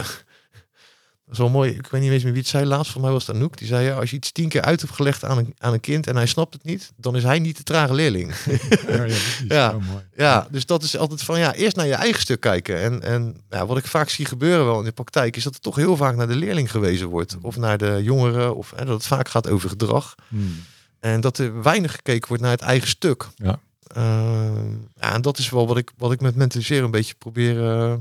dat 1.24 1.32
is 1.32 1.38
wel 1.38 1.48
mooi. 1.48 1.70
Ik 1.70 1.86
weet 1.86 2.00
niet 2.00 2.10
eens 2.10 2.22
meer 2.22 2.32
wie 2.32 2.40
het 2.40 2.50
zei 2.50 2.64
laatst. 2.64 2.92
Voor 2.92 3.00
mij 3.00 3.10
was 3.10 3.26
het 3.26 3.36
Anouk. 3.36 3.58
Die 3.58 3.66
zei 3.66 3.86
ja, 3.86 3.94
als 3.94 4.10
je 4.10 4.16
iets 4.16 4.32
tien 4.32 4.48
keer 4.48 4.62
uit 4.62 4.80
hebt 4.80 4.92
gelegd 4.92 5.24
aan 5.24 5.38
een, 5.38 5.54
aan 5.58 5.72
een 5.72 5.80
kind 5.80 6.06
en 6.06 6.16
hij 6.16 6.26
snapt 6.26 6.54
het 6.54 6.64
niet, 6.64 6.92
dan 6.96 7.16
is 7.16 7.22
hij 7.22 7.38
niet 7.38 7.56
de 7.56 7.62
trage 7.62 7.94
leerling. 7.94 8.34
Ja, 8.88 9.06
ja. 9.48 9.68
Oh, 9.74 9.86
mooi. 9.88 10.04
ja, 10.16 10.46
dus 10.50 10.66
dat 10.66 10.82
is 10.82 10.96
altijd 10.96 11.22
van 11.22 11.38
ja, 11.38 11.54
eerst 11.54 11.76
naar 11.76 11.86
je 11.86 11.94
eigen 11.94 12.20
stuk 12.20 12.40
kijken. 12.40 12.80
En, 12.80 13.02
en 13.02 13.36
ja, 13.50 13.66
wat 13.66 13.76
ik 13.76 13.86
vaak 13.86 14.08
zie 14.08 14.24
gebeuren 14.26 14.64
wel 14.66 14.78
in 14.78 14.84
de 14.84 14.92
praktijk, 14.92 15.36
is 15.36 15.44
dat 15.44 15.54
er 15.54 15.60
toch 15.60 15.76
heel 15.76 15.96
vaak 15.96 16.16
naar 16.16 16.28
de 16.28 16.36
leerling 16.36 16.70
gewezen 16.70 17.08
wordt. 17.08 17.36
Of 17.40 17.56
naar 17.56 17.78
de 17.78 18.00
jongeren, 18.02 18.56
of 18.56 18.72
hè, 18.76 18.84
dat 18.84 18.94
het 18.94 19.06
vaak 19.06 19.28
gaat 19.28 19.48
over 19.48 19.68
gedrag. 19.68 20.14
Hmm. 20.28 20.62
En 21.00 21.20
dat 21.20 21.38
er 21.38 21.62
weinig 21.62 21.92
gekeken 21.92 22.28
wordt 22.28 22.42
naar 22.42 22.52
het 22.52 22.60
eigen 22.60 22.88
stuk. 22.88 23.28
Ja. 23.36 23.60
Ehm, 23.86 24.70
ja, 25.00 25.12
en 25.14 25.22
dat 25.22 25.38
is 25.38 25.50
wel 25.50 25.66
wat 25.66 25.76
ik, 25.76 25.90
wat 25.96 26.12
ik 26.12 26.20
met 26.20 26.34
mentaliseren 26.36 26.84
een 26.84 26.90
beetje 26.90 27.14
probeer. 27.14 27.70
eh, 27.70 27.94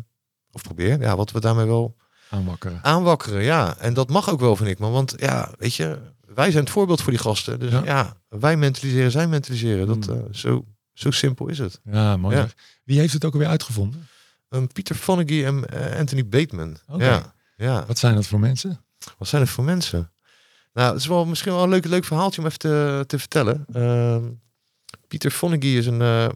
of 0.52 0.62
probeer. 0.62 1.00
Ja, 1.02 1.16
wat 1.16 1.32
we 1.32 1.40
daarmee 1.40 1.66
wel 1.66 1.96
Aanwakkeren. 2.34 2.80
aanwakkeren. 2.84 3.44
Ja, 3.44 3.78
en 3.78 3.94
dat 3.94 4.10
mag 4.10 4.30
ook 4.30 4.40
wel, 4.40 4.56
vind 4.56 4.70
ik. 4.70 4.80
Maar 4.80 4.92
want 4.92 5.14
ja, 5.18 5.52
weet 5.58 5.76
je, 5.76 6.00
wij 6.36 6.52
zijn 6.52 6.64
het 6.64 6.74
voorbeeld 6.74 7.02
voor 7.02 7.12
die 7.12 7.22
gasten. 7.22 7.60
Dus 7.60 7.72
Ja. 7.72 7.82
ja, 7.86 8.18
wij 8.30 8.58
mentaliseren, 8.58 9.12
zij 9.12 9.28
mentaliseren. 9.28 9.88
Dat, 9.88 10.06
Hmm. 10.06 10.16
eh, 10.16 10.22
zo, 10.34 10.66
zo 10.94 11.12
simpel 11.12 11.48
is 11.48 11.60
het. 11.60 11.80
Ja, 11.84 12.18
mooi. 12.18 12.36
Ja. 12.36 12.48
Wie 12.84 13.00
heeft 13.00 13.14
het 13.14 13.26
ook 13.26 13.34
alweer 13.34 13.48
uitgevonden? 13.48 14.08
Um, 14.50 14.68
Pieter 14.72 14.96
Fonagy 14.96 15.44
en 15.46 15.70
eh, 15.70 16.00
Anthony 16.00 16.28
Bateman. 16.28 16.78
Ja, 16.98 17.34
ja. 17.56 17.86
Wat 17.86 17.98
zijn 17.98 18.16
dat 18.16 18.26
voor 18.28 18.40
mensen? 18.40 18.86
Wat 19.18 19.28
zijn 19.28 19.42
het 19.42 19.52
voor 19.52 19.64
mensen? 19.64 20.12
Nou, 20.74 20.92
het 20.92 21.00
is 21.02 21.08
wel 21.08 21.26
misschien 21.26 21.52
wel 21.54 21.64
een 21.64 21.70
leuk, 21.70 21.86
leuk 21.86 22.06
verhaaltje 22.06 22.42
om 22.42 22.48
even 22.48 22.60
te, 22.60 23.04
te 23.08 23.20
vertellen. 23.20 23.66
Ehm, 23.74 24.24
Pieter 25.08 25.32
Fonagy 25.32 25.68
is 25.68 25.86
een, 25.86 26.02
eh, 26.02 26.28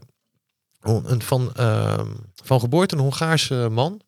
een, 0.80 1.10
een 1.12 1.22
van, 1.22 1.54
ehm, 1.54 2.06
van 2.44 2.60
geboorte 2.60 2.94
een 2.94 3.00
Hongaarse 3.00 3.68
man. 3.70 4.00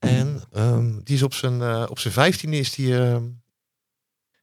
En 0.00 0.42
ehm, 0.52 0.90
die 1.04 1.14
is 1.16 1.22
op 1.22 1.34
zijn, 1.34 1.62
eh, 1.62 1.86
op 1.88 1.98
zijn 1.98 2.12
vijftiende 2.14 2.58
is 2.58 2.70
die... 2.74 2.98
ehm, 2.98 3.24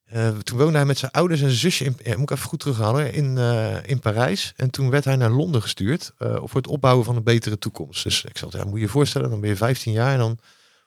eh, 0.06 0.30
toen 0.38 0.58
woonde 0.58 0.78
hij 0.78 0.86
met 0.86 0.98
zijn 0.98 1.12
ouders 1.12 1.42
en 1.42 1.50
zusje, 1.52 1.86
in, 1.86 1.96
ja, 2.04 2.18
moet 2.18 2.30
ik 2.30 2.38
even 2.38 2.50
goed 2.50 2.60
terughalen, 2.60 3.14
in, 3.14 3.38
eh, 3.38 3.76
in 3.86 4.00
Parijs. 4.00 4.54
En 4.56 4.70
toen 4.70 4.90
werd 4.90 5.06
hij 5.06 5.16
naar 5.16 5.30
Londen 5.30 5.62
gestuurd 5.62 6.12
eh, 6.18 6.36
voor 6.36 6.56
het 6.56 6.68
opbouwen 6.68 7.06
van 7.06 7.16
een 7.16 7.24
betere 7.24 7.58
toekomst. 7.58 8.04
Dus 8.04 8.24
ik 8.24 8.38
zat, 8.38 8.52
ja, 8.52 8.64
moet 8.64 8.74
je 8.76 8.80
je 8.80 8.88
voorstellen, 8.88 9.30
dan 9.30 9.40
ben 9.40 9.50
je 9.50 9.56
15 9.56 9.92
jaar 9.92 10.12
en 10.14 10.20
dan 10.20 10.40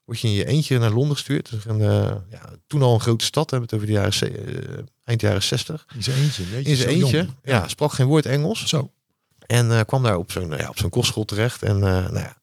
word 0.04 0.20
je 0.20 0.28
in 0.28 0.34
je 0.34 0.46
eentje 0.46 0.78
naar 0.78 0.90
Londen 0.90 1.16
gestuurd. 1.16 1.50
Dus 1.50 1.64
een, 1.64 1.80
eh, 1.80 2.12
ja, 2.30 2.50
toen 2.66 2.82
al 2.82 2.94
een 2.94 3.00
grote 3.00 3.24
stad, 3.24 3.50
hebben 3.50 3.68
we 3.68 3.76
het 3.76 3.84
over 3.84 4.10
de 4.10 4.18
jaren, 4.20 4.68
eh, 4.78 4.84
eind 5.04 5.20
jaren 5.20 5.42
60. 5.42 5.86
In 5.94 6.02
zijn 6.02 6.16
eentje. 6.16 6.42
jeetje, 6.50 6.70
In 6.70 6.76
zijn 6.76 6.96
jong. 6.98 7.12
eentje, 7.14 7.34
ja, 7.42 7.68
sprak 7.68 7.92
geen 7.92 8.06
woord 8.06 8.26
Engels. 8.26 8.66
Zo. 8.66 8.90
En 9.46 9.70
eh, 9.70 9.80
kwam 9.86 10.02
daar 10.02 10.16
op 10.16 10.32
zo'n 10.32 10.50
ja, 10.56 10.68
op 10.68 10.78
zo'n 10.78 10.90
kostschool 10.90 11.24
terecht. 11.24 11.62
En 11.62 11.74
eh, 11.74 11.82
nou 11.82 12.18
ja, 12.18 12.36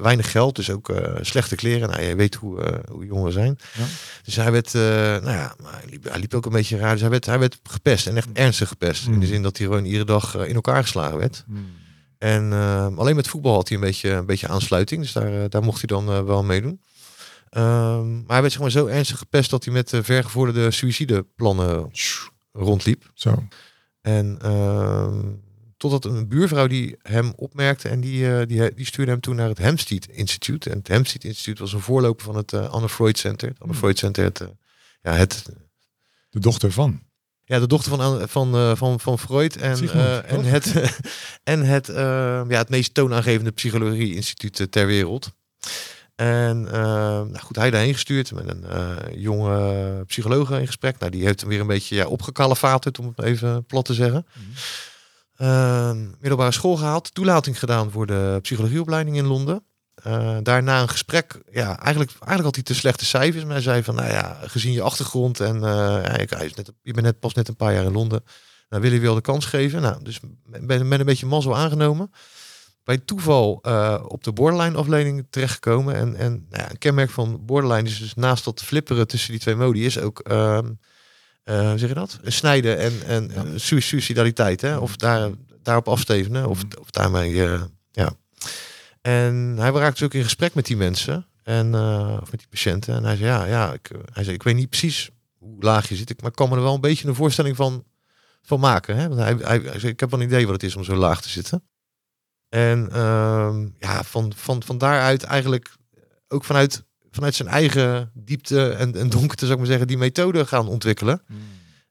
weinig 0.00 0.30
geld, 0.30 0.56
dus 0.56 0.70
ook 0.70 0.88
eh, 0.88 1.14
slechte 1.20 1.54
kleren. 1.54 1.88
Nou, 1.88 2.02
je 2.02 2.14
weet 2.16 2.34
hoe, 2.34 2.62
eh, 2.62 2.78
hoe 2.90 3.06
jongeren 3.06 3.32
zijn. 3.32 3.58
Ja. 3.74 3.84
Dus 4.24 4.36
hij 4.36 4.52
werd, 4.52 4.74
eh, 4.74 4.82
nou 4.82 5.30
ja, 5.30 5.54
maar 5.62 5.72
hij 5.72 5.90
liep, 5.90 6.04
hij 6.04 6.18
liep 6.18 6.34
ook 6.34 6.46
een 6.46 6.52
beetje 6.52 6.76
raar. 6.76 6.92
Dus 6.92 7.00
hij 7.00 7.10
werd, 7.10 7.26
hij 7.26 7.38
werd 7.38 7.58
gepest 7.62 8.06
en 8.06 8.16
echt 8.16 8.28
ernstig 8.32 8.68
gepest. 8.68 9.06
In 9.06 9.12
Mm. 9.12 9.20
de 9.20 9.26
zin 9.26 9.42
dat 9.42 9.56
hij 9.58 9.66
gewoon 9.66 9.84
iedere 9.84 10.04
dag 10.04 10.34
in 10.34 10.54
elkaar 10.54 10.82
geslagen 10.82 11.18
werd. 11.18 11.44
Hmm. 11.46 11.66
En 12.18 12.52
alleen 12.96 13.16
met 13.16 13.28
voetbal 13.28 13.54
had 13.54 13.68
hij 13.68 13.76
een 13.76 13.84
beetje, 13.84 14.10
een 14.10 14.26
beetje 14.26 14.48
aansluiting. 14.48 15.02
Dus 15.02 15.12
daar, 15.12 15.48
daar 15.50 15.62
mocht 15.62 15.76
hij 15.78 15.98
dan 15.98 16.24
wel 16.26 16.42
meedoen. 16.44 16.80
Ehm, 17.50 18.14
maar 18.14 18.32
hij 18.32 18.40
werd 18.40 18.52
zeg 18.52 18.62
maar, 18.62 18.70
zo 18.70 18.86
ernstig 18.86 19.18
gepest 19.18 19.50
dat 19.50 19.64
hij 19.64 19.72
met 19.72 19.92
uh, 19.92 20.00
vergevorderde 20.02 20.70
suïcideplannen 20.70 21.90
rondliep. 22.52 23.10
Zo. 23.14 23.42
En 24.00 24.38
ehm, 24.42 25.18
totdat 25.76 26.04
een 26.04 26.28
buurvrouw 26.28 26.66
die 26.66 26.96
hem 27.02 27.32
opmerkte 27.36 27.88
en 27.88 28.00
die, 28.00 28.36
eh, 28.36 28.46
die, 28.46 28.74
die 28.74 28.86
stuurde 28.86 29.10
hem 29.10 29.20
toen 29.20 29.36
naar 29.36 29.48
het 29.48 29.58
Hempstead 29.58 30.06
Institute. 30.06 30.70
En 30.70 30.78
het 30.78 30.88
Hempstead 30.88 31.24
Institute 31.24 31.62
was 31.62 31.72
een 31.72 31.80
voorloper 31.80 32.24
van 32.24 32.36
het 32.36 32.52
eh, 32.52 32.70
Anne 32.70 32.88
Freud 32.88 33.18
Center. 33.18 33.48
Het 33.48 33.60
Anne 33.60 33.72
Hmm. 33.72 33.82
Freud 33.82 33.98
Center, 33.98 34.24
het, 34.24 34.40
eh, 34.40 34.48
ja, 35.02 35.12
het, 35.12 35.42
De 36.30 36.40
dochter 36.40 36.72
van. 36.72 37.00
ja, 37.44 37.58
de 37.58 37.66
dochter 37.66 37.96
van, 37.96 38.28
van, 38.28 38.76
van, 38.76 39.00
van 39.00 39.18
Freud 39.18 39.56
en, 39.56 39.76
Sigmund, 39.76 40.24
en 40.34 40.44
het, 40.44 40.72
en 41.42 41.62
het, 41.62 41.86
ja, 41.86 42.58
het 42.58 42.68
meest 42.68 42.94
toonaangevende 42.94 43.50
psychologie-instituut 43.50 44.66
ter 44.72 44.86
wereld. 44.86 45.32
En 46.14 46.60
nou 46.62 47.38
goed, 47.38 47.56
hij 47.56 47.70
daarheen 47.70 47.92
gestuurd 47.92 48.32
met 48.32 48.48
een 48.48 48.64
jonge 49.20 50.04
psycholoog 50.06 50.50
in 50.50 50.66
gesprek. 50.66 50.98
Nou, 50.98 51.10
die 51.10 51.24
heeft 51.24 51.40
hem 51.40 51.48
weer 51.48 51.60
een 51.60 51.66
beetje 51.66 51.96
ja, 51.96 52.06
opgekalefaterd, 52.06 52.98
om 52.98 53.06
het 53.06 53.22
even 53.22 53.64
plat 53.64 53.84
te 53.84 53.94
zeggen. 53.94 54.26
Eh, 54.36 54.95
middelbare 56.20 56.52
school 56.52 56.76
gehaald, 56.76 57.14
toelating 57.14 57.58
gedaan 57.58 57.90
voor 57.90 58.06
de 58.06 58.38
psychologieopleiding 58.42 59.16
in 59.16 59.26
Londen. 59.26 59.64
Eh, 59.96 60.36
daarna 60.42 60.82
een 60.82 60.88
gesprek. 60.88 61.42
Ja, 61.50 61.66
eigenlijk, 61.78 62.10
eigenlijk 62.10 62.42
had 62.42 62.54
hij 62.54 62.64
te 62.64 62.74
slechte 62.74 63.04
cijfers. 63.04 63.44
Maar 63.44 63.52
hij 63.52 63.62
zei 63.62 63.82
van, 63.82 63.94
nou 63.94 64.08
ja, 64.08 64.38
gezien 64.42 64.72
je 64.72 64.82
achtergrond 64.82 65.40
en 65.40 65.64
eh, 65.64 66.26
net, 66.56 66.72
je 66.82 66.92
bent 66.92 67.06
net 67.06 67.20
pas 67.20 67.34
net 67.34 67.48
een 67.48 67.56
paar 67.56 67.72
jaar 67.72 67.84
in 67.84 67.92
Londen. 67.92 68.24
Nou, 68.68 68.82
willen 68.82 68.98
we 68.98 69.04
wel 69.04 69.14
de 69.14 69.20
kans 69.20 69.44
geven. 69.44 69.82
Nou, 69.82 70.02
dus 70.02 70.20
ben, 70.44 70.66
ben 70.66 71.00
een 71.00 71.06
beetje 71.06 71.26
mazzel 71.26 71.56
aangenomen. 71.56 72.10
Bij 72.84 72.98
toeval 72.98 73.58
eh, 73.62 74.04
op 74.08 74.24
de 74.24 74.32
borderline 74.32 74.76
afdeling 74.76 75.26
terechtgekomen. 75.30 75.94
En, 75.94 76.16
en 76.16 76.46
nou 76.50 76.62
ja, 76.62 76.70
een 76.70 76.78
kenmerk 76.78 77.10
van 77.10 77.44
borderline 77.44 77.88
is 77.88 77.98
dus 77.98 78.14
naast 78.14 78.44
dat 78.44 78.62
flipperen 78.62 79.06
tussen 79.06 79.30
die 79.30 79.40
twee 79.40 79.56
modi 79.56 79.84
is 79.84 79.98
ook, 79.98 80.18
hoe 81.54 81.78
zeg 81.78 81.88
je 81.88 81.94
dat? 81.94 82.18
Snijden 82.24 82.78
en, 82.78 82.92
en 83.06 83.30
Ja. 83.34 83.58
suicidaliteit. 83.58 84.60
Hè? 84.60 84.76
Of 84.76 84.96
daar, 84.96 85.30
daarop 85.62 85.88
afstevenen. 85.88 86.48
Of, 86.48 86.62
of 86.80 86.90
daarmee, 86.90 87.44
eh, 87.44 87.62
ja. 87.90 88.12
En 89.00 89.54
hij 89.58 89.70
raakte 89.70 89.98
dus 89.98 90.02
ook 90.02 90.14
in 90.14 90.22
gesprek 90.22 90.54
met 90.54 90.66
die 90.66 90.76
mensen. 90.76 91.26
En, 91.42 91.74
eh, 91.74 92.18
of 92.22 92.30
met 92.30 92.40
die 92.40 92.48
patiënten. 92.48 92.94
En 92.94 93.04
hij 93.04 93.16
zei, 93.16 93.28
ja, 93.28 93.44
ja 93.44 93.72
ik, 93.72 93.90
hij 94.12 94.24
zei, 94.24 94.34
ik 94.36 94.42
weet 94.42 94.54
niet 94.54 94.68
precies 94.68 95.10
hoe 95.38 95.62
laag 95.62 95.88
je 95.88 95.96
zit. 95.96 96.10
Ik, 96.10 96.20
maar 96.20 96.30
ik 96.30 96.36
kan 96.36 96.48
me 96.48 96.56
er 96.56 96.62
wel 96.62 96.74
een 96.74 96.80
beetje 96.80 97.08
een 97.08 97.14
voorstelling 97.14 97.56
van, 97.56 97.84
van 98.42 98.60
maken. 98.60 98.96
Hè? 98.96 99.08
Want 99.08 99.20
hij, 99.20 99.36
hij, 99.40 99.58
hij 99.58 99.78
zei, 99.78 99.92
ik 99.92 100.00
heb 100.00 100.10
wel 100.10 100.20
een 100.20 100.26
idee 100.26 100.44
wat 100.44 100.54
het 100.54 100.62
is 100.62 100.76
om 100.76 100.84
zo 100.84 100.94
laag 100.94 101.22
te 101.22 101.28
zitten. 101.28 101.62
En 102.48 102.88
ehm, 102.92 103.68
ja, 103.78 104.02
van, 104.02 104.32
van, 104.36 104.62
van 104.62 104.78
daaruit 104.78 105.22
eigenlijk 105.22 105.76
ook 106.28 106.44
vanuit, 106.44 106.84
vanuit 107.16 107.34
zijn 107.34 107.48
eigen 107.48 108.10
diepte 108.14 108.68
en, 108.70 108.94
en 108.96 109.08
donkerte, 109.10 109.44
zou 109.46 109.52
ik 109.52 109.58
maar 109.58 109.66
zeggen, 109.66 109.86
die 109.86 109.98
methode 109.98 110.46
gaan 110.46 110.68
ontwikkelen. 110.68 111.22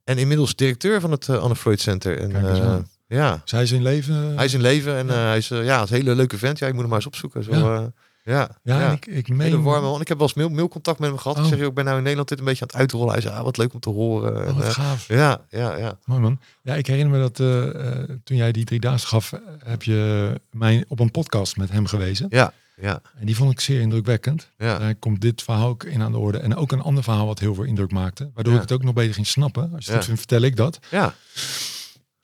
En 0.03 0.17
inmiddels 0.17 0.55
directeur 0.55 1.01
van 1.01 1.11
het 1.11 1.29
eh, 1.29 1.37
Anne 1.37 1.55
Freud 1.55 1.79
Center. 1.81 2.19
En, 2.19 2.35
eh, 2.35 2.75
ja, 3.07 3.41
Zij 3.45 3.63
is 3.63 3.71
in 3.71 3.81
leven. 3.81 4.35
hij 4.35 4.45
is 4.45 4.53
in 4.53 4.61
leven 4.61 4.95
en 4.95 5.07
Ja. 5.07 5.13
eh, 5.13 5.19
hij 5.27 5.37
is, 5.37 5.51
eh, 5.51 5.65
ja, 5.65 5.83
is 5.83 5.89
een 5.89 5.95
hele 5.95 6.15
leuke 6.15 6.37
vent. 6.37 6.59
Ja, 6.59 6.65
je 6.67 6.71
moet 6.73 6.81
hem 6.81 6.89
maar 6.89 6.97
eens 6.99 7.07
opzoeken. 7.07 7.43
Zo, 7.43 7.51
Ja. 7.51 7.91
ja. 8.23 8.79
ja, 8.79 8.91
ik, 8.91 9.05
ik 9.05 9.27
Hele 9.27 9.37
meen. 9.37 9.63
warme 9.63 9.87
man. 9.87 10.01
Ik 10.01 10.07
heb 10.07 10.17
wel 10.17 10.27
eens 10.27 10.35
mail, 10.35 10.49
mailcontact 10.49 10.99
met 10.99 11.09
hem 11.09 11.17
gehad. 11.17 11.37
Oh. 11.37 11.43
Ik 11.43 11.49
zeg, 11.57 11.67
ik 11.67 11.73
ben 11.73 11.83
nou 11.83 11.95
in 11.97 12.01
Nederland 12.01 12.29
dit 12.29 12.39
een 12.39 12.45
beetje 12.45 12.61
aan 12.61 12.67
het 12.67 12.77
uitrollen. 12.77 13.11
Hij 13.11 13.21
zei, 13.21 13.35
ah, 13.35 13.43
wat 13.43 13.57
leuk 13.57 13.73
om 13.73 13.79
te 13.79 13.89
horen. 13.89 14.33
Oh, 14.35 14.47
En, 14.47 14.63
eh, 14.63 14.69
gaaf. 14.69 15.07
ja, 15.07 15.41
ja, 15.49 15.75
ja. 15.77 15.97
Mooi 16.05 16.21
man. 16.21 16.39
Ja, 16.61 16.75
ik 16.75 16.87
herinner 16.87 17.13
me 17.17 17.19
dat 17.21 17.39
eh, 17.39 17.87
eh, 18.01 18.09
toen 18.23 18.37
jij 18.37 18.51
die 18.51 18.65
drie 18.65 18.79
dagen 18.79 19.07
gaf, 19.07 19.33
eh, 19.33 19.39
heb 19.63 19.83
je 19.83 20.31
mij 20.51 20.85
op 20.87 20.99
een 20.99 21.11
podcast 21.11 21.57
met 21.57 21.71
hem 21.71 21.85
gewezen. 21.85 22.25
Ja, 22.29 22.53
ja, 22.81 23.01
En 23.15 23.25
die 23.25 23.35
vond 23.35 23.51
ik 23.51 23.59
zeer 23.59 23.81
indrukwekkend. 23.81 24.49
ja. 24.57 24.79
Daar 24.79 24.95
komt 24.95 25.21
dit 25.21 25.41
verhaal 25.43 25.67
ook 25.67 25.83
in 25.83 26.01
aan 26.01 26.11
de 26.11 26.17
orde. 26.17 26.37
En 26.37 26.55
ook 26.55 26.71
een 26.71 26.81
ander 26.81 27.03
verhaal 27.03 27.25
wat 27.25 27.39
heel 27.39 27.53
veel 27.55 27.63
indruk 27.63 27.91
maakte. 27.91 28.31
Waardoor 28.33 28.53
Ja. 28.53 28.61
ik 28.61 28.69
het 28.69 28.77
ook 28.77 28.83
nog 28.83 28.93
beter 28.93 29.13
ging 29.13 29.27
snappen. 29.27 29.73
Als 29.73 29.85
je 29.85 29.91
het 29.91 30.05
vindt, 30.05 30.19
vertel 30.19 30.41
ik 30.41 30.55
dat. 30.55 30.79
ja. 30.91 31.15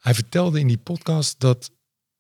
Hij 0.02 0.14
vertelde 0.14 0.60
in 0.60 0.68
die 0.68 0.78
podcast 0.78 1.40
dat 1.40 1.72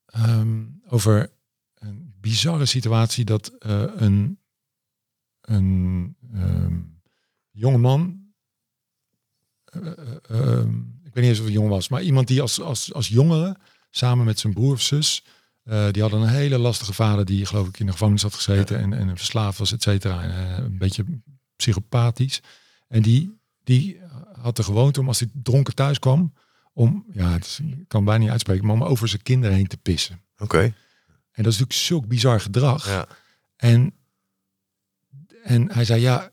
ehm, 0.05 0.63
over 0.87 1.31
een 1.73 2.13
bizarre 2.19 2.65
situatie 2.65 3.25
dat 3.25 3.47
eh, 3.59 3.83
een, 3.95 4.39
een 5.41 6.15
ehm, 6.33 6.79
jonge 7.51 7.77
man, 7.77 8.19
eh, 9.65 9.87
eh, 9.87 9.93
ehm, 10.29 10.79
ik 10.79 11.13
weet 11.13 11.23
niet 11.23 11.23
eens 11.25 11.39
of 11.39 11.45
het 11.45 11.53
jong 11.53 11.69
was, 11.69 11.89
maar 11.89 12.01
iemand 12.03 12.27
die 12.27 12.41
als, 12.41 12.61
als, 12.61 12.93
als 12.93 13.07
jongere 13.07 13.57
samen 13.89 14.25
met 14.25 14.39
zijn 14.39 14.53
broer 14.53 14.73
of 14.73 14.81
zus, 14.81 15.25
eh, 15.63 15.91
die 15.91 16.01
hadden 16.01 16.21
een 16.21 16.27
hele 16.27 16.57
lastige 16.57 16.93
vader 16.93 17.25
die 17.25 17.45
geloof 17.45 17.67
ik 17.67 17.79
in 17.79 17.85
de 17.85 17.91
gevangenis 17.91 18.21
had 18.21 18.33
gezeten 18.33 18.79
en, 18.79 18.93
en 18.93 19.17
verslaafd 19.17 19.57
was, 19.57 19.71
et 19.71 19.81
cetera. 19.81 20.23
Eh, 20.23 20.57
een 20.57 20.77
beetje 20.77 21.05
psychopathisch. 21.55 22.41
En 22.87 23.01
die, 23.01 23.39
die 23.63 23.99
had 24.41 24.55
de 24.55 24.63
gewoonte 24.63 24.99
om 24.99 25.07
als 25.07 25.19
hij 25.19 25.29
dronken 25.33 25.75
thuis 25.75 25.99
kwam, 25.99 26.33
om, 26.73 27.05
ja, 27.13 27.31
het 27.31 27.45
is, 27.45 27.59
kan 27.87 28.03
bijna 28.03 28.21
niet 28.21 28.31
uitspreken, 28.31 28.65
maar 28.65 28.75
om 28.75 28.83
over 28.83 29.07
zijn 29.07 29.21
kinderen 29.21 29.55
heen 29.55 29.67
te 29.67 29.77
pissen. 29.77 30.21
Oké. 30.37 30.73
En 31.31 31.43
dat 31.43 31.53
is 31.53 31.59
natuurlijk 31.59 31.73
zulk 31.73 32.07
bizar 32.07 32.41
gedrag. 32.41 32.87
Ja, 32.87 33.07
En, 33.55 33.93
en 35.43 35.71
hij 35.71 35.85
zei, 35.85 36.01
ja, 36.01 36.31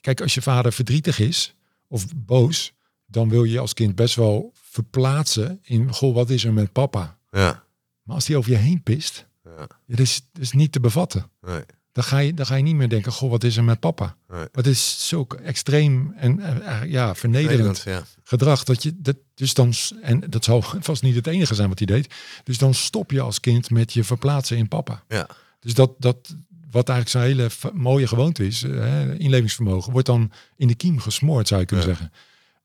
kijk, 0.00 0.20
als 0.20 0.34
je 0.34 0.42
vader 0.42 0.72
verdrietig 0.72 1.18
is 1.18 1.54
of 1.86 2.06
boos, 2.16 2.72
dan 3.06 3.28
wil 3.28 3.44
je 3.44 3.58
als 3.58 3.74
kind 3.74 3.94
best 3.94 4.14
wel 4.14 4.52
verplaatsen 4.54 5.58
in, 5.62 5.92
goh, 5.92 6.14
wat 6.14 6.30
is 6.30 6.44
er 6.44 6.52
met 6.52 6.72
papa? 6.72 7.18
ja, 7.30 7.64
Maar 8.08 8.16
als 8.16 8.26
hij 8.26 8.36
over 8.36 8.50
je 8.50 8.56
heen 8.56 8.82
pist, 8.82 9.26
ja. 9.44 9.66
dat, 9.86 9.98
is, 9.98 10.20
is 10.38 10.52
niet 10.52 10.72
te 10.72 10.80
bevatten. 10.80 11.30
Nee, 11.40 11.62
Dan 11.92 12.04
ga, 12.04 12.18
je, 12.18 12.34
dan 12.34 12.46
ga 12.46 12.54
je 12.54 12.62
niet 12.62 12.74
meer 12.74 12.88
denken, 12.88 13.12
goh, 13.12 13.30
wat 13.30 13.44
is 13.44 13.56
er 13.56 13.64
met 13.64 13.80
papa? 13.80 14.16
nee. 14.28 14.44
Het 14.52 14.66
is 14.66 15.08
zulk 15.08 15.34
extreem 15.34 16.12
en 16.16 16.40
eh, 16.40 16.90
ja, 16.90 17.14
vernederend 17.14 17.82
ja. 17.84 18.02
gedrag 18.22 18.64
dat 18.64 18.82
je 18.82 18.92
dat 18.96 19.16
dus 19.34 19.54
dan 19.54 19.72
en 20.02 20.20
dat 20.28 20.44
zal 20.44 20.62
vast 20.88 21.02
niet 21.02 21.14
het 21.14 21.26
enige 21.26 21.54
zijn 21.54 21.68
wat 21.68 21.78
hij 21.78 21.86
deed. 21.86 22.14
Dus 22.44 22.58
dan 22.58 22.74
stop 22.74 23.10
je 23.10 23.20
als 23.20 23.40
kind 23.40 23.70
met 23.70 23.92
je 23.92 24.04
verplaatsen 24.04 24.56
in 24.56 24.68
papa. 24.68 25.02
Ja. 25.08 25.28
Dus 25.60 25.74
dat 25.74 25.92
dat 25.98 26.34
wat 26.70 26.88
eigenlijk 26.88 27.08
zijn 27.08 27.24
hele 27.24 27.72
mooie 27.82 28.06
gewoonte 28.06 28.46
is, 28.46 28.62
eh, 28.62 28.70
hè, 28.70 29.18
inlevingsvermogen, 29.18 29.92
wordt 29.92 30.06
dan 30.06 30.32
in 30.56 30.68
de 30.68 30.74
kiem 30.74 30.98
gesmoord, 31.00 31.48
zou 31.48 31.60
je 31.60 31.66
kunnen 31.66 31.86
Ja. 31.86 31.94
zeggen. 31.94 32.12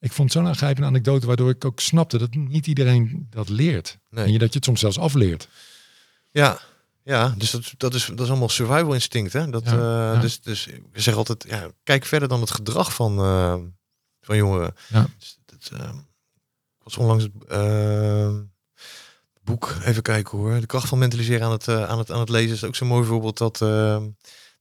Ik 0.04 0.12
vond 0.12 0.32
zo'n 0.32 0.48
aangrijpende 0.48 0.88
anekdote, 0.88 1.28
waardoor 1.28 1.50
ik 1.50 1.66
ook 1.66 1.80
snapte 1.80 2.18
dat 2.18 2.34
niet 2.34 2.68
iedereen 2.68 3.28
dat 3.30 3.50
leert. 3.50 3.98
Nee. 4.10 4.26
En 4.26 4.32
je, 4.32 4.40
dat 4.40 4.50
je 4.50 4.56
het 4.56 4.66
soms 4.66 4.80
zelfs 4.80 5.00
afleert. 5.00 5.48
Ja, 6.32 6.60
ja 7.04 7.34
dus 7.38 7.52
dat, 7.52 7.74
dat, 7.78 7.94
is, 7.94 8.06
dat 8.06 8.20
is 8.20 8.30
allemaal 8.30 8.50
survival 8.50 8.94
instinct. 8.94 9.34
Hè? 9.34 9.50
Dat, 9.50 9.64
Ja, 9.64 9.72
eh, 9.72 9.78
ja. 10.14 10.20
Dus, 10.20 10.42
dus 10.42 10.68
ik 10.68 10.82
zeg 10.94 11.16
altijd, 11.16 11.46
ja, 11.48 11.72
kijk 11.84 12.06
verder 12.06 12.28
dan 12.28 12.42
het 12.42 12.52
gedrag 12.52 12.94
van, 12.94 13.20
eh, 13.20 13.56
van 14.22 14.38
jongeren. 14.38 14.76
Ja. 14.88 15.08
Dus 15.20 15.38
dat, 15.46 15.80
eh, 15.80 15.90
was 16.84 16.98
onlangs 16.98 17.24
het 17.24 17.34
boek, 19.44 19.76
even 19.84 20.02
kijken 20.02 20.38
hoor. 20.38 20.60
De 20.60 20.66
kracht 20.66 20.88
van 20.88 20.98
mentaliseren 20.98 21.46
aan 21.46 21.52
het, 21.52 21.68
aan 21.68 21.98
het, 21.98 22.12
aan 22.12 22.20
het 22.20 22.30
lezen 22.30 22.56
is 22.56 22.64
ook 22.64 22.76
zo'n 22.76 22.88
mooi 22.88 23.06
voorbeeld. 23.06 23.38
Dat, 23.38 23.62
Er 23.62 24.02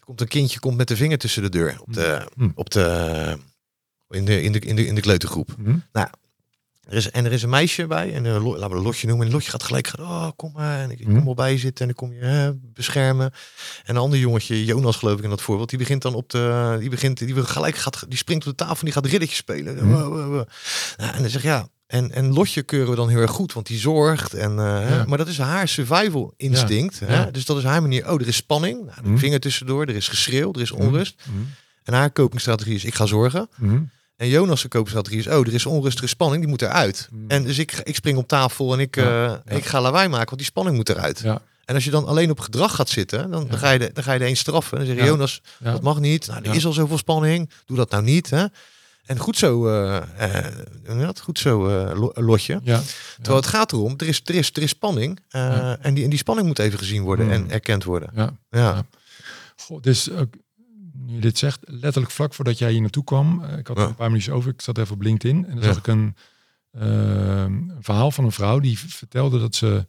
komt 0.04 0.20
een 0.20 0.28
kindje 0.28 0.58
komt 0.58 0.76
met 0.76 0.88
de 0.88 0.96
vinger 0.96 1.18
tussen 1.18 1.42
de 1.42 1.48
deur. 1.48 1.80
Op 1.80 1.92
de, 1.92 2.28
Hm. 2.34 2.50
op 2.54 2.70
de, 2.70 3.38
in, 4.14 4.24
de, 4.24 4.42
in, 4.42 4.52
de, 4.52 4.58
in, 4.58 4.76
de, 4.76 4.86
in 4.86 4.94
de 4.94 5.00
kleutergroep. 5.00 5.54
Hm? 5.64 5.76
Er 6.88 6.96
is, 6.98 7.10
en 7.10 7.24
er 7.24 7.32
is 7.32 7.42
een 7.42 7.48
meisje 7.48 7.86
bij. 7.86 8.14
En 8.14 8.24
uh, 8.24 8.44
laten 8.46 8.70
we 8.70 8.76
een 8.76 8.82
Lotje 8.82 9.06
noemen. 9.06 9.26
En 9.26 9.32
Lotje 9.32 9.50
gaat 9.50 9.62
gelijk 9.62 9.86
gaan. 9.86 10.00
Oh, 10.00 10.28
kom 10.36 10.52
maar. 10.52 10.78
En 10.80 10.90
ik, 10.90 11.00
ik 11.00 11.06
Hm. 11.06 11.14
kom 11.14 11.24
wel 11.24 11.34
bij 11.34 11.52
je 11.52 11.58
zitten. 11.58 11.88
En 11.88 11.94
dan 11.96 12.08
kom 12.08 12.16
je 12.18 12.24
hè, 12.24 12.52
beschermen. 12.54 13.32
En 13.84 13.94
een 13.94 14.02
ander 14.02 14.18
jongetje, 14.18 14.64
Jonas 14.64 14.96
geloof 14.96 15.18
ik 15.18 15.24
in 15.24 15.30
dat 15.30 15.42
voorbeeld. 15.42 15.68
Die 15.68 15.78
begint 15.78 16.02
dan 16.02 16.14
op 16.14 16.30
de... 16.30 16.76
Die 16.80 16.90
begint... 16.90 17.18
Die 17.18 17.34
wil 17.34 17.44
gelijk 17.44 17.76
gaat... 17.76 18.04
Die 18.08 18.18
springt 18.18 18.46
op 18.46 18.50
de 18.58 18.64
tafel 18.64 18.76
en 18.78 18.84
die 18.84 18.92
gaat 18.92 19.06
riddertje 19.06 19.36
spelen. 19.36 19.78
Hm. 19.78 19.88
Wow. 19.92 20.46
Nou, 20.96 21.14
en 21.14 21.20
dan 21.20 21.30
zeg 21.30 21.42
ja... 21.42 21.68
En, 21.86 22.12
en 22.12 22.32
Lotje 22.32 22.62
keuren 22.62 22.90
we 22.90 22.96
dan 22.96 23.08
heel 23.08 23.20
erg 23.20 23.30
goed, 23.30 23.52
want 23.52 23.66
die 23.66 23.78
zorgt. 23.78 24.34
En, 24.34 24.50
uh, 24.50 24.56
Ja. 24.90 25.04
Maar 25.06 25.18
dat 25.18 25.28
is 25.28 25.38
haar 25.38 25.68
survival 25.68 26.34
instinct. 26.36 26.98
Ja. 26.98 27.06
Hè? 27.06 27.14
Ja. 27.14 27.30
Dus 27.30 27.44
dat 27.44 27.56
is 27.56 27.64
haar 27.64 27.82
manier. 27.82 28.10
Oh, 28.10 28.20
er 28.20 28.28
is 28.28 28.36
spanning. 28.36 28.90
Nou, 29.02 29.18
vinger 29.18 29.40
tussendoor. 29.40 29.82
Er 29.82 29.94
is 29.94 30.08
geschreeuw. 30.08 30.52
Er 30.52 30.60
is 30.60 30.70
onrust. 30.70 31.22
En 31.82 31.94
haar 31.94 32.12
copingstrategie 32.12 32.74
is 32.74 32.84
ik 32.84 32.94
ga 32.94 33.06
zorgen. 33.06 33.48
En 34.22 34.28
Jonas' 34.28 34.68
copingstrategie 34.68 35.18
is 35.18 35.26
oh, 35.26 35.46
er 35.46 35.54
is 35.54 35.66
onrust, 35.66 36.02
is 36.02 36.10
spanning. 36.10 36.40
Die 36.40 36.50
moet 36.50 36.62
eruit. 36.62 37.08
Hm. 37.10 37.16
En 37.28 37.42
dus 37.44 37.58
ik, 37.58 37.72
ik 37.84 37.94
spring 37.94 38.18
op 38.18 38.28
tafel 38.28 38.72
en 38.72 38.78
ik, 38.80 38.96
Ja, 38.96 39.02
eh, 39.02 39.38
ja. 39.44 39.56
ik 39.56 39.64
ga 39.64 39.80
lawaai 39.80 40.08
maken, 40.08 40.26
want 40.26 40.36
die 40.38 40.46
spanning 40.46 40.76
moet 40.76 40.88
eruit. 40.88 41.20
Ja. 41.24 41.42
En 41.64 41.74
als 41.74 41.84
je 41.84 41.90
dan 41.90 42.06
alleen 42.06 42.30
op 42.30 42.40
gedrag 42.40 42.74
gaat 42.74 42.88
zitten, 42.88 43.30
dan, 43.30 43.52
ga, 43.52 43.70
je 43.70 43.78
de, 43.78 43.90
dan 43.92 44.04
ga 44.04 44.12
je 44.12 44.18
de 44.18 44.26
een 44.26 44.36
straffen. 44.36 44.78
Dan 44.78 44.86
zeg 44.86 44.96
je. 44.96 45.04
Jonas, 45.04 45.40
dat 45.58 45.82
mag 45.82 46.00
niet. 46.00 46.26
Nou, 46.26 46.42
er 46.48 46.54
is 46.54 46.66
al 46.66 46.72
zoveel 46.72 46.98
spanning. 46.98 47.50
Doe 47.66 47.76
dat 47.76 47.90
nou 47.90 48.02
niet. 48.02 48.30
Hè? 48.30 48.44
En 49.06 49.18
goed 49.18 49.36
zo, 49.38 49.62
dat? 50.86 51.20
goed 51.20 51.38
zo, 51.38 51.62
lo- 51.94 52.12
lotje. 52.14 52.60
Ja. 52.64 52.80
Terwijl 53.14 53.36
het 53.36 53.46
gaat 53.46 53.72
erom, 53.72 53.94
er 53.96 54.06
is, 54.08 54.20
er 54.24 54.34
is, 54.34 54.50
er 54.54 54.62
is 54.62 54.70
spanning. 54.70 55.18
Ja. 55.28 55.76
en, 55.80 55.94
die, 55.94 56.04
en 56.04 56.10
die 56.10 56.18
spanning 56.18 56.46
moet 56.46 56.58
even 56.58 56.78
gezien 56.78 57.02
worden 57.02 57.26
Mm. 57.26 57.32
en 57.32 57.50
erkend 57.50 57.84
worden. 57.84 58.10
Ja. 58.14 58.32
Ja. 58.50 58.84
Goh, 59.56 59.82
dus 59.82 60.08
nu 61.06 61.14
je 61.14 61.20
dit 61.20 61.38
zegt, 61.38 61.60
letterlijk 61.66 62.12
vlak 62.12 62.34
voordat 62.34 62.58
jij 62.58 62.70
hier 62.72 62.80
naartoe 62.80 63.04
kwam, 63.04 63.44
eh, 63.44 63.58
ik 63.58 63.66
had 63.66 63.76
Ja. 63.76 63.84
een 63.84 63.94
paar 63.94 64.06
minuutjes 64.10 64.34
over, 64.34 64.50
ik 64.52 64.60
zat 64.60 64.78
even 64.78 64.94
op 64.94 65.02
LinkedIn 65.02 65.44
en 65.44 65.50
dan 65.54 65.58
Ja. 65.64 65.64
zag 65.64 65.76
ik 65.76 65.86
een, 65.86 66.16
eh, 66.70 66.86
een 67.42 67.72
verhaal 67.80 68.10
van 68.10 68.24
een 68.24 68.32
vrouw 68.32 68.58
die 68.58 68.78
vertelde 68.78 69.38
dat 69.38 69.54
ze 69.54 69.86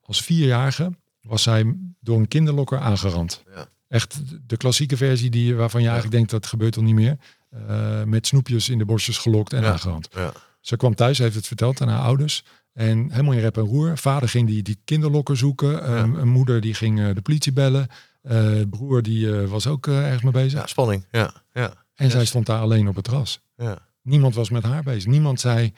als 0.00 0.22
vierjarige 0.22 0.92
was 1.20 1.42
zij 1.42 1.76
door 2.00 2.18
een 2.18 2.28
kinderlokker 2.28 2.78
aangerand. 2.78 3.42
Ja. 3.54 3.66
Echt 3.88 4.22
de 4.48 4.56
klassieke 4.56 4.96
versie 4.96 5.30
die, 5.30 5.54
waarvan 5.54 5.80
je 5.80 5.86
eigenlijk 5.86 6.16
denkt 6.16 6.30
dat 6.30 6.46
gebeurt 6.46 6.76
al 6.76 6.82
niet 6.82 6.94
meer. 6.94 7.16
Eh, 7.50 8.02
met 8.02 8.26
snoepjes 8.26 8.68
in 8.68 8.78
de 8.78 8.84
borstjes 8.84 9.18
gelokt 9.18 9.52
en 9.52 9.64
aangerand. 9.64 10.08
Ja. 10.14 10.32
Ze 10.60 10.76
kwam 10.76 10.94
thuis, 10.94 11.18
heeft 11.18 11.34
het 11.34 11.46
verteld 11.46 11.80
aan 11.80 11.88
haar 11.88 12.00
ouders. 12.00 12.44
En 12.72 13.10
helemaal 13.10 13.32
in 13.32 13.40
rep 13.40 13.56
en 13.56 13.62
roer. 13.62 13.98
Vader 13.98 14.28
ging 14.28 14.46
die, 14.48 14.62
die 14.62 14.78
kinderlokker 14.84 15.36
zoeken. 15.36 15.90
Een, 15.98 16.14
een 16.14 16.28
moeder 16.28 16.60
die 16.60 16.74
ging 16.74 17.00
eh, 17.00 17.14
de 17.14 17.20
politie 17.22 17.52
bellen. 17.52 17.88
Eh, 18.26 18.60
broer 18.70 19.02
die 19.02 19.40
eh, 19.40 19.48
was 19.48 19.66
ook 19.66 19.86
eh, 19.86 20.04
ergens 20.04 20.22
mee 20.22 20.32
bezig. 20.32 20.60
ja, 20.60 20.66
spanning. 20.66 21.06
Ja, 21.10 21.32
ja, 21.52 21.74
en 21.94 22.10
zij 22.10 22.24
stond 22.24 22.46
daar 22.46 22.60
alleen 22.60 22.88
op 22.88 22.94
het 22.94 23.04
terras. 23.04 23.40
ja. 23.56 23.78
Niemand 24.02 24.34
was 24.34 24.50
met 24.50 24.62
haar 24.62 24.82
bezig. 24.82 25.06
Niemand 25.06 25.40
zei, 25.40 25.72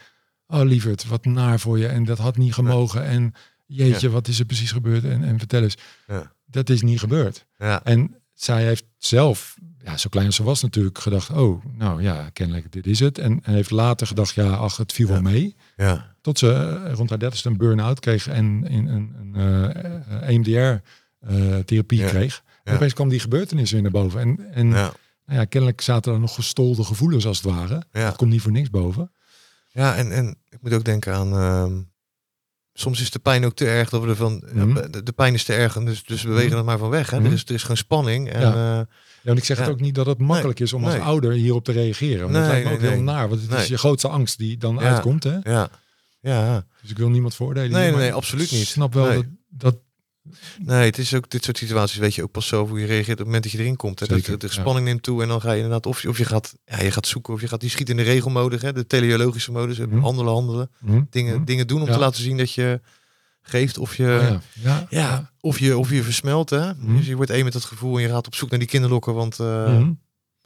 oh 0.46 0.62
lieverd, 0.62 1.07
wat 1.07 1.24
naar 1.24 1.61
voor 1.61 1.78
je. 1.78 1.86
En 1.86 2.05
dat 2.05 2.18
had 2.18 2.36
niet 2.36 2.55
gemogen. 2.55 3.05
En 3.05 3.34
jeetje, 3.66 4.11
wat 4.11 4.28
is 4.28 4.38
er 4.38 4.44
precies 4.44 4.72
gebeurd? 4.72 5.05
En, 5.05 5.24
en 5.24 5.38
vertel 5.38 5.62
eens. 5.62 5.76
Ja. 6.07 6.32
Dat 6.46 6.70
is 6.70 6.82
niet 6.82 6.99
gebeurd. 6.99 7.46
ja. 7.59 7.84
En 7.84 8.14
zij 8.34 8.64
heeft 8.64 8.84
zelf, 8.96 9.57
ja, 9.84 9.96
zo 9.96 10.09
klein 10.09 10.26
als 10.26 10.36
ze 10.36 10.42
was 10.42 10.62
natuurlijk, 10.62 10.99
gedacht, 10.99 11.30
oh, 11.30 11.64
nou 11.76 12.03
ja, 12.03 12.30
kennelijk 12.32 12.72
dit 12.72 12.86
is 12.86 13.01
het. 13.01 13.18
En, 13.18 13.40
en 13.42 13.55
heeft 13.55 13.70
later 13.70 14.07
gedacht, 14.07 14.34
ja, 14.34 14.51
ach, 14.51 14.76
het 14.76 14.92
viel 14.92 15.09
wel 15.09 15.22
mee. 15.22 15.57
ja. 15.76 16.16
Tot 16.20 16.38
ze 16.38 16.92
rond 16.92 17.09
haar 17.11 17.18
dertigste 17.18 17.49
een 17.49 17.57
burn-out 17.57 18.01
kreeg 18.01 18.28
en 18.28 18.66
in 18.66 18.86
een, 18.86 19.14
een, 19.18 19.34
eh, 19.34 20.28
EMDR-therapie 20.28 20.82
Ja. 21.20 21.62
kreeg. 22.08 22.42
En 22.64 22.74
opeens 22.74 22.92
kwam 22.92 23.08
die 23.08 23.20
gebeurtenis 23.20 23.70
weer 23.70 23.82
naar 23.82 23.90
boven. 23.90 24.20
En, 24.20 24.52
en 24.52 24.66
ja. 24.68 24.92
nou 25.26 25.38
ja, 25.38 25.44
kennelijk 25.44 25.80
zaten 25.80 26.12
er 26.12 26.20
nog 26.20 26.34
gestolde 26.34 26.84
gevoelens 26.84 27.26
als 27.26 27.42
het 27.42 27.52
ware. 27.52 27.82
Ja. 27.92 28.04
Dat 28.06 28.16
komt 28.16 28.30
niet 28.30 28.42
voor 28.42 28.52
niks 28.52 28.70
boven. 28.70 29.12
Ja, 29.68 29.96
en, 29.96 30.12
en 30.12 30.36
ik 30.50 30.58
moet 30.60 30.72
ook 30.72 30.84
denken 30.84 31.14
aan. 31.14 31.32
ehm, 31.32 31.80
soms 32.72 33.00
is 33.00 33.10
de 33.10 33.18
pijn 33.18 33.44
ook 33.44 33.54
te 33.54 33.66
erg 33.66 33.88
dat 33.90 34.02
we 34.02 34.08
ervan. 34.08 34.44
Mhm. 34.52 34.90
de, 34.90 35.02
de 35.02 35.12
pijn 35.12 35.34
is 35.34 35.44
te 35.44 35.54
erg, 35.54 35.76
en 35.76 35.84
dus, 35.84 36.04
dus 36.04 36.22
we 36.22 36.28
bewegen 36.28 36.48
Mhm. 36.48 36.56
het 36.58 36.66
maar 36.66 36.78
van 36.78 36.88
weg. 36.90 37.10
Hè? 37.10 37.16
Mhm. 37.18 37.26
Er, 37.26 37.32
is, 37.32 37.44
er 37.44 37.54
is 37.54 37.62
gewoon 37.62 37.76
spanning. 37.76 38.30
En, 38.30 38.40
Ja. 38.40 38.86
en 39.24 39.36
ik 39.36 39.44
zeg 39.44 39.58
het 39.58 39.68
ook 39.68 39.80
niet 39.80 39.94
dat 39.94 40.06
het 40.06 40.18
makkelijk 40.18 40.60
is 40.60 40.72
om 40.72 40.84
als 40.84 40.94
ouder 40.94 41.32
hierop 41.32 41.64
te 41.64 41.72
reageren. 41.72 42.20
Want 42.20 42.32
Nee, 42.32 42.40
dat 42.42 42.50
lijkt 42.50 42.64
me 42.64 42.76
nee, 42.76 42.86
ook 42.88 42.94
heel 42.94 43.02
naar. 43.02 43.28
Want 43.28 43.40
het 43.42 43.52
is 43.60 43.66
je 43.66 43.78
grootste 43.78 44.08
angst 44.08 44.38
die 44.38 44.56
dan 44.56 44.74
Ja. 44.74 44.80
uitkomt. 44.80 45.24
Hè? 45.24 45.36
ja. 45.42 45.68
Ja, 46.20 46.66
Dus 46.82 46.90
ik 46.90 46.98
wil 46.98 47.08
niemand 47.08 47.34
veroordelen. 47.34 47.70
Nee, 47.70 47.92
nee, 47.92 48.08
ik 48.08 48.14
absoluut 48.14 48.50
niet. 48.50 48.66
snap 48.66 48.94
wel 48.94 49.14
dat, 49.14 49.24
dat 49.48 49.76
nee, 50.59 50.85
het 50.87 50.99
is 50.99 51.14
ook 51.14 51.31
dit 51.31 51.45
soort 51.45 51.59
situaties. 51.59 51.99
Weet 51.99 52.14
je 52.14 52.22
ook 52.22 52.31
pas 52.31 52.47
zelf 52.47 52.68
hoe 52.68 52.81
je 52.81 52.87
reageert 52.87 53.11
op 53.11 53.16
het 53.16 53.26
moment 53.26 53.43
dat 53.43 53.53
je 53.53 53.59
erin 53.59 53.76
komt. 53.76 54.01
Hè? 54.01 54.07
Dat, 54.07 54.24
de 54.24 54.37
ja. 54.41 54.49
spanning 54.49 54.87
neemt 54.87 55.03
toe 55.03 55.22
en 55.22 55.29
dan 55.29 55.41
ga 55.41 55.51
je 55.51 55.57
inderdaad. 55.57 55.87
Of, 55.87 56.03
je- 56.03 56.09
of 56.09 56.18
je, 56.18 56.24
gaat, 56.24 56.55
ja, 56.64 56.81
je 56.83 56.91
gaat 56.91 57.07
zoeken 57.07 57.35
of 57.35 57.41
je 57.41 57.49
gaat 57.49 57.61
die 57.61 57.70
schiet 57.70 57.89
in 57.91 57.97
de 57.97 58.03
regelmodus. 58.03 58.62
Hè? 58.62 58.72
De 58.72 58.87
teleologische 58.87 59.53
modus. 59.53 59.79
Mhm. 59.79 59.99
Handelen, 59.99 60.33
handelen. 60.33 60.70
hm, 60.85 61.03
Dingen, 61.11 61.37
hm. 61.37 61.45
dingen 61.45 61.66
doen 61.66 61.81
om 61.81 61.87
Ja. 61.87 61.93
te 61.93 61.99
laten 61.99 62.22
zien 62.22 62.37
dat 62.37 62.53
je 62.53 62.81
geeft 63.43 63.79
of 63.79 63.97
je. 63.97 64.29
Oh 64.64 64.76
ja. 64.91 65.31
Of 65.41 65.59
je, 65.59 65.79
of 65.79 65.91
je 65.91 66.03
versmelt. 66.03 66.51
Hè? 66.51 66.74
Mhm. 66.74 66.97
Dus 66.97 67.07
je 67.07 67.16
wordt 67.16 67.31
één 67.31 67.45
met 67.45 67.53
dat 67.53 67.64
gevoel 67.64 67.97
en 67.97 68.03
je 68.03 68.09
gaat 68.09 68.26
op 68.26 68.35
zoek 68.35 68.51
naar 68.51 68.59
die 68.59 68.68
kinderlokken. 68.68 69.14
Want, 69.14 69.39
eh, 69.41 69.66
Mhm. 69.79 69.91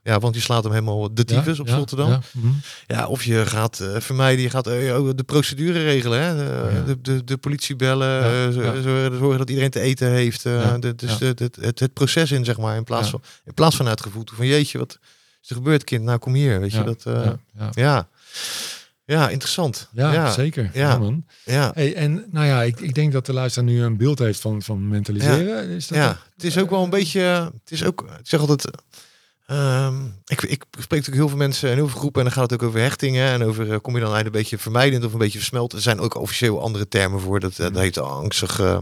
Ja, 0.02 0.18
want 0.18 0.32
die 0.32 0.42
slaat 0.42 0.62
hem 0.64 0.72
helemaal 0.72 1.14
de 1.14 1.24
tyfus 1.24 1.56
Ja, 1.56 1.62
op 1.62 1.68
ja, 1.68 1.76
Rotterdam. 1.76 2.10
ja, 2.10 2.20
mhm. 2.32 2.48
Ja, 2.86 3.06
of 3.06 3.24
je 3.24 3.46
gaat 3.46 3.80
eh, 3.80 4.00
vermijden, 4.00 4.42
je 4.42 4.50
gaat 4.50 4.66
eh, 4.66 5.00
oh, 5.00 5.10
de 5.14 5.22
procedure 5.24 5.82
regelen. 5.84 6.20
Hè? 6.22 6.36
De, 6.36 6.70
ja. 6.74 6.82
de, 6.82 7.00
de, 7.00 7.24
de 7.24 7.36
politie 7.36 7.76
bellen, 7.76 8.08
Ja, 8.08 8.72
ja. 8.72 8.80
zorgen, 8.82 9.38
dat 9.38 9.48
iedereen 9.48 9.70
te 9.70 9.80
eten 9.80 10.10
heeft. 10.10 10.42
Ja, 10.42 10.78
de, 10.78 10.94
dus 10.94 11.10
ja. 11.18 11.18
de- 11.18 11.34
de- 11.34 11.50
het, 11.66 11.78
het 11.78 11.92
proces 11.92 12.30
in, 12.30 12.44
zeg 12.44 12.58
maar. 12.58 12.76
In 12.76 12.84
plaats, 12.84 13.04
Ja. 13.04 13.10
van, 13.10 13.22
in 13.44 13.54
plaats 13.54 13.76
van 13.76 13.86
uit 13.88 13.98
het 13.98 14.06
gevoel 14.06 14.24
toe 14.24 14.36
van 14.36 14.46
jeetje, 14.46 14.78
wat 14.78 14.98
is 15.42 15.48
er 15.50 15.56
gebeurd, 15.56 15.84
kind? 15.84 16.04
Nou, 16.04 16.18
kom 16.18 16.34
hier. 16.34 16.60
Weet 16.60 16.72
Ja, 16.72 16.78
je, 16.78 16.84
dat, 16.84 17.02
ja, 17.04 17.36
ja. 17.58 17.70
ja. 17.74 18.08
ja. 19.04 19.28
interessant. 19.28 19.88
Ja, 19.92 20.12
ja, 20.12 20.30
zeker. 20.32 20.70
Ja. 20.72 20.88
Ja. 20.90 20.98
man. 20.98 21.24
ja. 21.44 21.70
Hey, 21.74 21.94
en 21.94 22.24
nou 22.30 22.46
ja, 22.46 22.62
ik, 22.62 22.80
ik 22.80 22.94
denk 22.94 23.12
dat 23.12 23.26
de 23.26 23.32
luisteraar 23.32 23.68
nu 23.68 23.82
een 23.82 23.96
beeld 23.96 24.18
heeft 24.18 24.40
van, 24.40 24.62
van 24.62 24.88
mentaliseren. 24.88 25.68
Is 25.68 25.86
dat 25.86 25.98
Ja, 25.98 26.18
het 26.34 26.44
is 26.44 26.58
ook 26.58 26.70
wel 26.70 26.82
een 26.84 26.90
beetje. 26.90 27.20
Het 27.20 27.70
is 27.70 27.84
ook. 27.84 28.00
Ik 28.02 28.26
zeg 28.28 28.40
altijd. 28.40 28.64
Ehm, 29.52 30.04
ik, 30.26 30.42
ik 30.42 30.64
spreek 30.70 30.88
natuurlijk 30.90 31.16
heel 31.16 31.28
veel 31.28 31.36
mensen 31.36 31.68
en 31.70 31.74
heel 31.76 31.88
veel 31.88 31.98
groepen 31.98 32.20
en 32.20 32.26
dan 32.26 32.36
gaat 32.36 32.50
het 32.50 32.60
ook 32.62 32.68
over 32.68 32.80
hechtingen 32.80 33.28
en 33.30 33.42
over 33.44 33.72
eh, 33.72 33.78
kom 33.80 33.94
je 33.94 34.00
dan 34.00 34.12
eigenlijk 34.12 34.24
een 34.34 34.40
beetje 34.40 34.58
vermijdend 34.58 35.04
of 35.04 35.12
een 35.12 35.18
beetje 35.18 35.38
versmeld. 35.38 35.72
Er 35.72 35.80
zijn 35.80 36.00
ook 36.00 36.14
officieel 36.14 36.60
andere 36.62 36.88
termen 36.88 37.20
voor. 37.20 37.40
Dat, 37.40 37.50
eh, 37.52 37.58
dat 37.58 37.74
heet 37.78 37.98
angstig. 37.98 38.60
eh, 38.60 38.78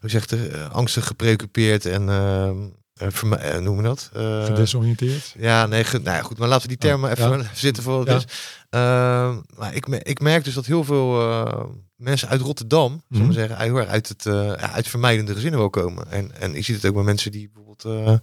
hoe 0.00 0.10
zegt 0.10 0.30
er? 0.30 0.68
angstig 0.68 1.06
gepreoccupeerd 1.06 1.86
en 1.86 2.08
ehm, 2.08 2.56
eh, 2.94 3.08
vermi- 3.10 3.34
eh, 3.36 3.58
noemen 3.58 3.82
we 3.82 3.88
dat? 3.88 4.10
Eh, 4.12 4.44
Gedesoriënteerd. 4.44 5.34
ja, 5.38 5.66
nee, 5.66 5.84
ge- 5.84 5.98
nou 5.98 6.16
ja, 6.16 6.22
goed, 6.22 6.38
maar 6.38 6.48
laten 6.48 6.62
we 6.62 6.76
die 6.76 6.88
termen 6.88 7.10
Oh, 7.10 7.18
even 7.18 7.38
ja. 7.42 7.50
zitten 7.66 7.82
voor 7.82 7.96
wat 8.04 8.06
Ja. 8.06 8.16
is. 8.16 8.24
Ehm, 8.70 9.40
maar 9.58 9.74
ik, 9.74 9.86
me- 9.88 10.02
ik 10.02 10.20
merk 10.20 10.44
dus 10.44 10.54
dat 10.54 10.66
heel 10.66 10.84
veel 10.84 11.78
mensen 11.96 12.28
uit 12.28 12.40
Rotterdam, 12.40 12.92
mm 12.92 13.18
Mhm. 13.18 13.26
we 13.26 13.32
zeggen, 13.32 13.58
heel 13.58 13.76
erg 13.76 13.88
uit, 13.88 14.08
het, 14.08 14.26
uit 14.56 14.88
vermijdende 14.88 15.34
gezinnen 15.34 15.58
wil 15.60 15.70
komen. 15.70 16.10
En, 16.10 16.40
en 16.40 16.52
je 16.52 16.62
ziet 16.62 16.76
het 16.76 16.86
ook 16.86 16.94
bij 16.94 17.02
mensen 17.02 17.30
die 17.32 17.50
bijvoorbeeld 17.54 18.22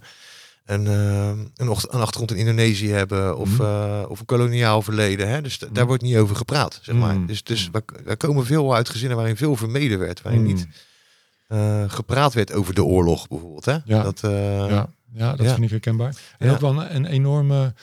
een, 0.68 0.86
eh, 0.86 1.28
een, 1.56 1.68
achtergrond 1.90 2.30
in 2.30 2.36
Indonesië 2.36 2.90
hebben 2.90 3.36
of, 3.36 3.48
Mhm. 3.50 3.62
eh, 3.62 4.02
of 4.08 4.20
een 4.20 4.26
koloniaal 4.26 4.82
verleden. 4.82 5.28
Hè? 5.28 5.42
Dus 5.42 5.56
d- 5.58 5.62
Mhm. 5.64 5.72
daar 5.72 5.86
wordt 5.86 6.02
niet 6.02 6.16
over 6.16 6.36
gepraat, 6.36 6.78
zeg 6.82 6.94
maar. 6.94 7.14
Mhm. 7.14 7.26
Dus, 7.26 7.42
dus 7.42 7.70
we 8.04 8.16
komen 8.16 8.46
veel 8.46 8.74
uit 8.74 8.88
gezinnen 8.88 9.16
waarin 9.16 9.36
veel 9.36 9.56
vermeden 9.56 9.98
werd, 9.98 10.22
waarin 10.22 10.42
niet 10.42 10.66
eh, 11.48 11.84
gepraat 11.86 12.32
werd 12.34 12.52
over 12.52 12.74
de 12.74 12.84
oorlog 12.84 13.28
bijvoorbeeld. 13.28 13.64
Hè? 13.64 13.76
Ja. 13.84 14.02
Dat, 14.02 14.18
ja, 14.22 14.88
ja, 15.12 15.30
dat 15.36 15.46
ja. 15.46 15.52
vind 15.52 15.64
ik 15.64 15.70
herkenbaar. 15.70 16.14
En 16.38 16.46
Ja. 16.46 16.52
ook 16.52 16.60
wel 16.60 16.70
een, 16.82 16.94
een 16.94 17.06
enorme 17.06 17.74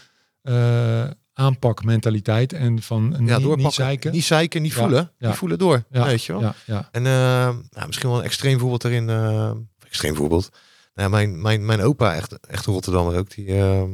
aanpakmentaliteit 1.34 2.54
en 2.54 2.82
van 2.82 3.16
ja, 3.26 3.38
niet, 3.38 3.56
niet 3.56 3.72
zeiken. 3.74 4.12
Niet 4.12 4.24
zeiken, 4.24 4.62
niet 4.62 4.72
Ja, 4.74 4.78
voelen. 4.78 5.12
ja. 5.18 5.28
Niet 5.28 5.38
voelen 5.38 5.58
door. 5.58 5.84
ja, 5.90 6.06
Weet 6.06 6.24
je 6.24 6.32
wel? 6.34 6.42
ja, 6.42 6.56
ja. 6.66 6.90
En 6.92 7.02
nou, 7.02 7.86
misschien 7.86 8.10
wel 8.10 8.18
een 8.18 8.24
extreem 8.26 8.60
voorbeeld 8.60 8.82
daarin. 8.82 9.10
eh, 9.10 9.52
extreem 9.88 10.16
voorbeeld. 10.16 10.50
Nou, 10.96 11.10
mijn, 11.10 11.42
mijn, 11.42 11.66
mijn 11.66 11.82
opa, 11.82 12.14
echt, 12.16 12.40
echt 12.48 12.66
een 12.66 12.74
Rotterdammer 12.74 13.18
ook, 13.18 13.30
die, 13.36 13.48
ehm, 13.48 13.90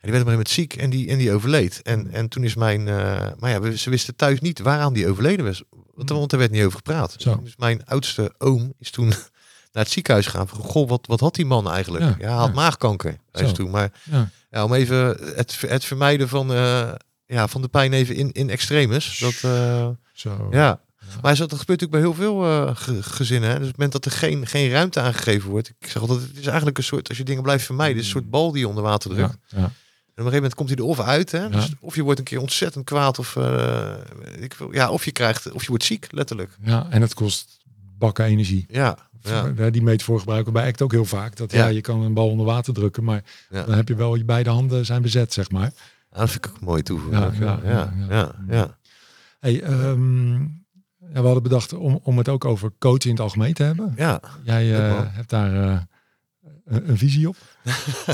die 0.00 0.12
werd 0.12 0.22
op 0.22 0.28
een 0.28 0.30
gegeven 0.30 0.30
moment 0.30 0.48
ziek 0.48 0.76
en 0.76 0.90
die, 0.90 1.08
en 1.08 1.18
die 1.18 1.32
overleed. 1.32 1.82
En, 1.82 2.10
en 2.12 2.28
toen 2.28 2.44
is 2.44 2.54
mijn, 2.54 2.88
eh, 2.88 3.28
maar 3.38 3.50
ja, 3.50 3.60
we- 3.60 3.78
ze 3.78 3.90
wisten 3.90 4.16
thuis 4.16 4.40
niet 4.40 4.58
waaraan 4.58 4.92
die 4.92 5.08
overleden 5.08 5.44
was. 5.44 5.62
Want, 5.94 6.10
want 6.10 6.32
er 6.32 6.38
werd 6.38 6.50
niet 6.50 6.62
over 6.64 6.76
gepraat. 6.76 7.14
Zo. 7.18 7.40
Dus 7.42 7.56
mijn 7.56 7.84
oudste 7.84 8.34
oom 8.38 8.72
is 8.78 8.90
toen 8.90 9.08
naar 9.72 9.82
het 9.82 9.90
ziekenhuis 9.90 10.26
gegaan. 10.26 10.48
Van, 10.48 10.58
goh, 10.58 10.88
wat, 10.88 11.06
wat 11.06 11.20
had 11.20 11.34
die 11.34 11.46
man 11.46 11.70
eigenlijk? 11.70 12.04
Ja, 12.04 12.14
Ja, 12.18 12.26
hij 12.28 12.36
had 12.38 12.48
ja. 12.48 12.54
maagkanker. 12.54 13.16
Hij 13.30 13.42
is 13.42 13.48
Zo. 13.48 13.54
toen. 13.54 13.70
Maar 13.70 13.92
ja. 14.10 14.30
ja, 14.50 14.64
om 14.64 14.74
even 14.74 15.06
het, 15.36 15.60
het 15.66 15.84
vermijden 15.84 16.28
van, 16.28 16.52
eh, 16.52 16.92
ja, 17.26 17.48
van 17.48 17.62
de 17.62 17.68
pijn 17.68 17.92
even 17.92 18.14
in, 18.16 18.32
in 18.32 18.50
extremis. 18.50 19.18
Dat, 19.18 19.40
eh, 19.52 19.88
Zo. 20.12 20.48
ja. 20.50 20.80
Maar 21.22 21.36
dat 21.36 21.50
gebeurt 21.58 21.80
natuurlijk 21.80 21.90
bij 21.90 22.00
heel 22.00 22.14
veel 22.14 22.44
eh, 22.44 22.76
ge- 22.76 23.02
gezinnen. 23.02 23.48
Hè? 23.50 23.54
Dus 23.58 23.62
op 23.68 23.68
het 23.68 23.76
moment 23.80 23.92
dat 24.02 24.12
er 24.12 24.18
geen, 24.18 24.46
geen 24.46 24.70
ruimte 24.70 25.00
aangegeven 25.00 25.50
wordt. 25.50 25.68
Ik 25.78 25.90
zeg 25.90 26.02
altijd, 26.02 26.20
het 26.20 26.36
is 26.38 26.46
eigenlijk 26.46 26.78
een 26.78 26.84
soort, 26.84 27.08
als 27.08 27.18
je 27.18 27.24
dingen 27.24 27.42
blijft 27.42 27.64
vermijden, 27.64 27.96
is 27.98 28.04
een 28.04 28.10
soort 28.10 28.30
bal 28.30 28.50
die 28.52 28.60
je 28.60 28.68
onder 28.68 28.82
water 28.82 29.10
drukt. 29.10 29.36
Ja, 29.48 29.58
ja. 29.58 29.62
En 30.14 30.22
op 30.22 30.26
een 30.26 30.32
gegeven 30.32 30.34
moment 30.34 30.54
komt 30.54 30.68
hij 30.68 30.78
er 30.78 30.84
of 30.84 31.00
uit. 31.00 31.30
Hè? 31.32 31.38
Ja. 31.42 31.48
Dus 31.48 31.72
of 31.80 31.94
je 31.94 32.02
wordt 32.02 32.18
een 32.18 32.24
keer 32.24 32.40
ontzettend 32.40 32.84
kwaad. 32.84 33.18
Of, 33.18 33.36
eh, 33.36 33.92
ik 34.40 34.56
ja, 34.70 34.90
of 34.90 35.04
je 35.04 35.12
krijgt, 35.12 35.52
of 35.52 35.62
je 35.62 35.68
wordt 35.68 35.84
ziek, 35.84 36.06
letterlijk. 36.10 36.56
ja, 36.62 36.86
en 36.90 37.00
het 37.00 37.14
kost 37.14 37.58
bakken 37.98 38.24
energie. 38.24 38.66
Ja, 38.68 38.98
Ja. 39.22 39.70
die 39.70 39.82
metafoor 39.82 40.18
gebruiken 40.18 40.52
we 40.52 40.58
bij 40.58 40.68
ACT 40.68 40.82
ook 40.82 40.92
heel 40.92 41.04
vaak. 41.04 41.36
Dat 41.36 41.52
ja. 41.52 41.58
Ja. 41.58 41.66
je 41.68 41.80
kan 41.80 42.02
een 42.02 42.14
bal 42.14 42.28
onder 42.28 42.46
water 42.46 42.74
drukken, 42.74 43.04
maar 43.04 43.24
dan 43.50 43.72
heb 43.72 43.88
je 43.88 43.94
wel 43.94 44.14
je 44.14 44.24
beide 44.24 44.50
handen 44.50 44.84
zijn 44.86 45.02
bezet, 45.02 45.32
zeg 45.32 45.50
maar. 45.50 45.72
Ah, 46.10 46.18
dat 46.20 46.30
vind 46.30 46.44
ik 46.44 46.50
ook 46.50 46.60
een 46.60 46.66
mooie 46.66 46.82
toevoeging. 46.82 47.22
Ja, 47.22 47.32
Ja, 47.46 47.60
ja, 47.64 47.70
ja, 47.70 47.70
ja, 47.70 48.06
ja, 48.08 48.34
ja. 48.48 48.54
ja. 48.56 48.78
Hey, 49.40 49.62
ehm, 49.62 50.46
ja, 51.12 51.20
we 51.20 51.24
hadden 51.24 51.42
bedacht 51.42 51.72
om, 51.72 52.00
om 52.02 52.18
het 52.18 52.28
ook 52.28 52.44
over 52.44 52.72
coachen 52.78 53.04
in 53.04 53.10
het 53.10 53.20
algemeen 53.20 53.54
te 53.54 53.62
hebben. 53.62 53.92
Ja. 53.96 54.20
Jij 54.44 54.74
eh, 54.88 55.00
hebt 55.04 55.30
daar 55.30 55.54
eh, 55.54 55.80
een, 56.64 56.88
een 56.90 56.98
visie 56.98 57.28
op. 57.28 57.36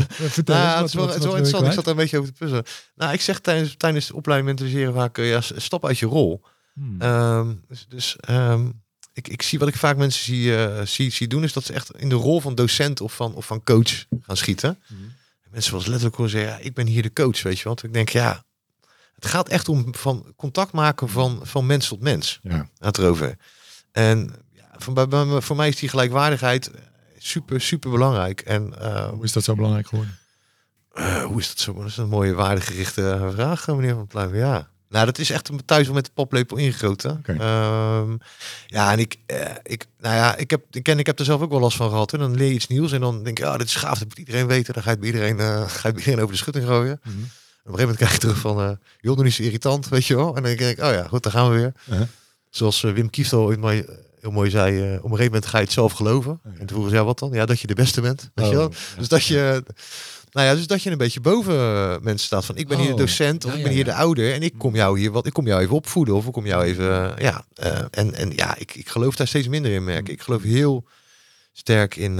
Vertel 0.09 0.55
Nou, 0.57 0.83
eens, 0.83 0.93
ja, 0.93 0.99
wat- 0.99 1.09
het 1.15 1.19
is 1.19 1.25
wel, 1.25 1.25
wat- 1.25 1.25
het 1.25 1.25
is 1.25 1.25
wel 1.25 1.25
wat 1.25 1.25
wil 1.25 1.31
je 1.31 1.37
interessant. 1.37 1.67
Ik 1.67 1.73
zat 1.73 1.85
daar 1.85 1.95
een 1.95 2.01
beetje 2.01 2.19
over 2.19 2.33
te 2.33 2.39
puzzelen. 2.39 2.65
Nou, 2.95 3.13
ik 3.13 3.21
zeg 3.21 3.39
tijdens, 3.41 3.75
tijdens 3.77 4.07
de 4.07 4.15
opleiding 4.15 4.49
mentaliseren 4.51 4.95
vaak, 4.95 5.19
eh, 5.19 5.29
ja, 5.29 5.41
stap 5.41 5.87
uit 5.87 5.99
je 5.99 6.07
rol. 6.07 6.43
Hmm. 6.75 7.01
Ehm, 7.01 7.55
dus 7.69 7.87
dus 7.89 8.17
ehm, 8.21 8.69
ik, 9.13 9.29
ik 9.29 9.43
zie 9.43 9.59
wat 9.59 9.69
ik 9.69 9.77
vaak 9.77 9.97
mensen 9.97 10.25
zie, 10.25 10.55
zie, 10.87 11.11
zie 11.11 11.27
doen, 11.29 11.43
is 11.45 11.53
dat 11.53 11.65
ze 11.65 11.73
echt 11.73 11.97
in 11.97 12.09
de 12.09 12.15
rol 12.15 12.41
van 12.41 12.55
docent 12.55 13.01
of 13.01 13.15
van, 13.15 13.35
of 13.35 13.47
van 13.47 13.63
coach 13.65 14.05
gaan 14.21 14.37
schieten. 14.37 14.79
Hmm. 14.87 15.13
Mensen 15.51 15.73
was 15.73 15.87
letterlijk 15.87 16.17
horen 16.17 16.31
zeggen, 16.31 16.51
ja, 16.51 16.59
ik 16.59 16.75
ben 16.75 16.87
hier 16.87 17.03
de 17.03 17.13
coach, 17.13 17.43
weet 17.43 17.59
je 17.59 17.69
wat? 17.69 17.83
Ik 17.83 17.93
denk, 17.93 18.09
ja, 18.09 18.45
het 19.21 19.27
gaat 19.31 19.49
echt 19.49 19.69
om 19.69 19.95
van 19.95 20.33
contact 20.37 20.73
maken 20.73 21.09
van, 21.09 21.41
van 21.43 21.67
mens 21.67 21.89
tot 21.89 22.01
mens. 22.01 22.39
Ja. 22.43 22.69
Het 22.79 22.99
erover. 22.99 23.37
En 23.93 24.31
ja, 24.53 25.07
bij- 25.07 25.41
voor 25.41 25.57
mij 25.57 25.69
is 25.69 25.77
die 25.77 25.89
gelijkwaardigheid 25.89 26.71
super, 27.19 27.61
super 27.61 27.91
belangrijk. 27.91 28.41
En 28.41 28.81
eh, 28.81 29.09
Hoe 29.09 29.25
is 29.25 29.33
dat 29.33 29.45
zo 29.45 29.55
belangrijk 29.55 29.87
geworden? 29.89 30.19
eh, 30.93 31.23
hoe 31.25 31.39
is 31.41 31.49
dat 31.49 31.59
zo? 31.59 31.73
Dat 31.75 31.87
is 31.87 31.97
een 31.97 32.09
mooie 32.09 32.35
waardegerichte 32.35 33.31
vraag, 33.35 33.69
eh, 33.69 33.75
meneer 33.75 33.95
Van 33.95 34.07
Pluiven. 34.07 34.39
Ja. 34.39 34.69
Nou, 34.89 35.07
dat 35.07 35.19
is 35.19 35.31
echt 35.31 35.51
thuis 35.65 35.87
wel 35.87 35.95
met 35.95 36.05
de 36.05 36.11
paplepel 36.15 36.57
ingegoten. 36.57 37.23
Ehm, 37.27 38.17
ja, 38.67 38.93
en 38.93 38.99
ik, 38.99 39.17
eh, 39.27 39.51
ik, 39.63 39.87
nou 39.99 40.15
ja, 40.17 40.37
ik 40.37 40.51
heb, 40.51 40.65
ik 40.71 40.83
ken, 40.83 40.99
ik 40.99 41.07
heb 41.07 41.19
er 41.19 41.25
zelf 41.25 41.41
ook 41.41 41.51
wel 41.51 41.61
last 41.61 41.77
van 41.77 41.89
gehad. 41.91 42.11
Hè. 42.11 42.19
Dan 42.19 42.35
leer 42.35 42.49
je 42.49 42.55
iets 42.55 42.67
nieuws 42.67 42.93
en 42.93 43.01
dan 43.01 43.23
denk 43.23 43.39
je, 43.39 43.45
ja, 43.45 43.57
dit 43.57 43.67
is 43.67 43.75
gaaf, 43.75 43.99
dat 43.99 44.09
moet 44.09 44.19
iedereen 44.19 44.47
weten. 44.47 44.75
Dan 44.75 44.83
ga 44.83 44.91
je 44.91 44.99
bij 44.99 45.07
iedereen, 45.07 45.39
ga 45.69 45.89
je 45.89 45.93
bij 45.93 46.03
iedereen 46.03 46.21
over 46.21 46.33
de 46.33 46.37
schutting 46.41 46.67
gooien. 46.67 47.01
Mhm. 47.05 47.15
En 47.17 47.31
een 47.65 47.73
gegeven 47.77 47.81
moment 47.81 47.97
krijg 47.97 48.13
je 48.13 48.19
terug 48.19 48.39
van, 48.39 48.61
eh 48.61 48.71
joh, 49.01 49.19
niet 49.19 49.33
zo 49.33 49.43
irritant, 49.43 49.89
weet 49.89 50.07
je 50.07 50.17
wel. 50.17 50.37
En 50.37 50.43
dan 50.43 50.57
denk 50.57 50.79
ik, 50.79 50.85
oh 50.85 50.93
ja, 50.93 51.07
goed, 51.09 51.23
dan 51.23 51.33
gaan 51.33 51.51
we 51.51 51.57
weer. 51.57 51.73
Uh-huh. 51.91 52.07
Zoals 52.51 52.85
eh, 52.85 52.93
Wim 52.93 53.11
Kieft 53.11 53.33
al 53.33 53.45
ooit 53.45 53.59
mooi, 53.61 53.85
heel 54.21 54.31
mooi 54.31 54.51
zei, 54.51 54.77
eh, 54.77 54.83
op 54.83 54.91
een 54.91 55.01
gegeven 55.03 55.25
moment 55.25 55.47
ga 55.47 55.59
je 55.59 55.65
het 55.65 55.73
zelf 55.73 55.93
geloven. 55.93 56.41
Ja. 56.45 56.51
En 56.51 56.57
toen 56.59 56.69
vroegen 56.69 56.91
ze, 56.91 56.97
ja, 56.97 57.05
wat 57.05 57.19
dan? 57.19 57.33
Ja, 57.33 57.47
dat 57.47 57.61
je 57.61 57.67
de 57.67 57.75
beste 57.75 58.01
bent, 58.01 58.31
weet 58.35 58.47
je 58.47 58.53
Oh, 58.53 58.59
wel. 58.59 58.71
ja. 58.71 58.99
Dus 58.99 59.09
dat 59.09 59.25
je, 59.25 59.63
nou 60.31 60.47
ja, 60.47 60.55
dus 60.55 60.67
dat 60.67 60.83
je 60.83 60.91
een 60.91 60.99
beetje 60.99 61.21
boven 61.21 61.55
mensen 62.03 62.27
staat. 62.27 62.45
Van 62.45 62.57
ik 62.57 62.69
ben 62.69 62.79
hier 62.79 62.87
de 62.87 62.93
Oh, 62.93 62.99
docent 62.99 63.45
of 63.45 63.53
ja, 63.53 63.57
ik 63.59 63.65
ben 63.65 63.73
hier 63.73 63.85
de 63.85 63.95
ouder 63.95 64.33
en 64.33 64.43
ik 64.43 64.55
kom 64.59 64.75
jou 64.75 64.99
hier 64.99 65.11
wat, 65.11 65.27
ik 65.27 65.33
kom 65.33 65.47
jou 65.47 65.61
even 65.63 65.75
opvoeden 65.75 66.15
of 66.15 66.27
ik 66.27 66.33
kom 66.33 66.47
jou 66.47 66.65
even, 66.65 67.15
ja, 67.19 67.45
en 67.91 68.15
en 68.15 68.33
ja, 68.37 68.57
ik, 68.57 68.75
ik 68.75 68.89
geloof 68.89 69.17
daar 69.17 69.27
steeds 69.29 69.49
minder 69.49 69.73
in, 69.73 69.85
merk. 69.85 70.09
ik. 70.09 70.15
Ik 70.15 70.23
geloof 70.23 70.43
heel 70.43 70.89
sterk 71.53 71.97
in, 71.97 72.17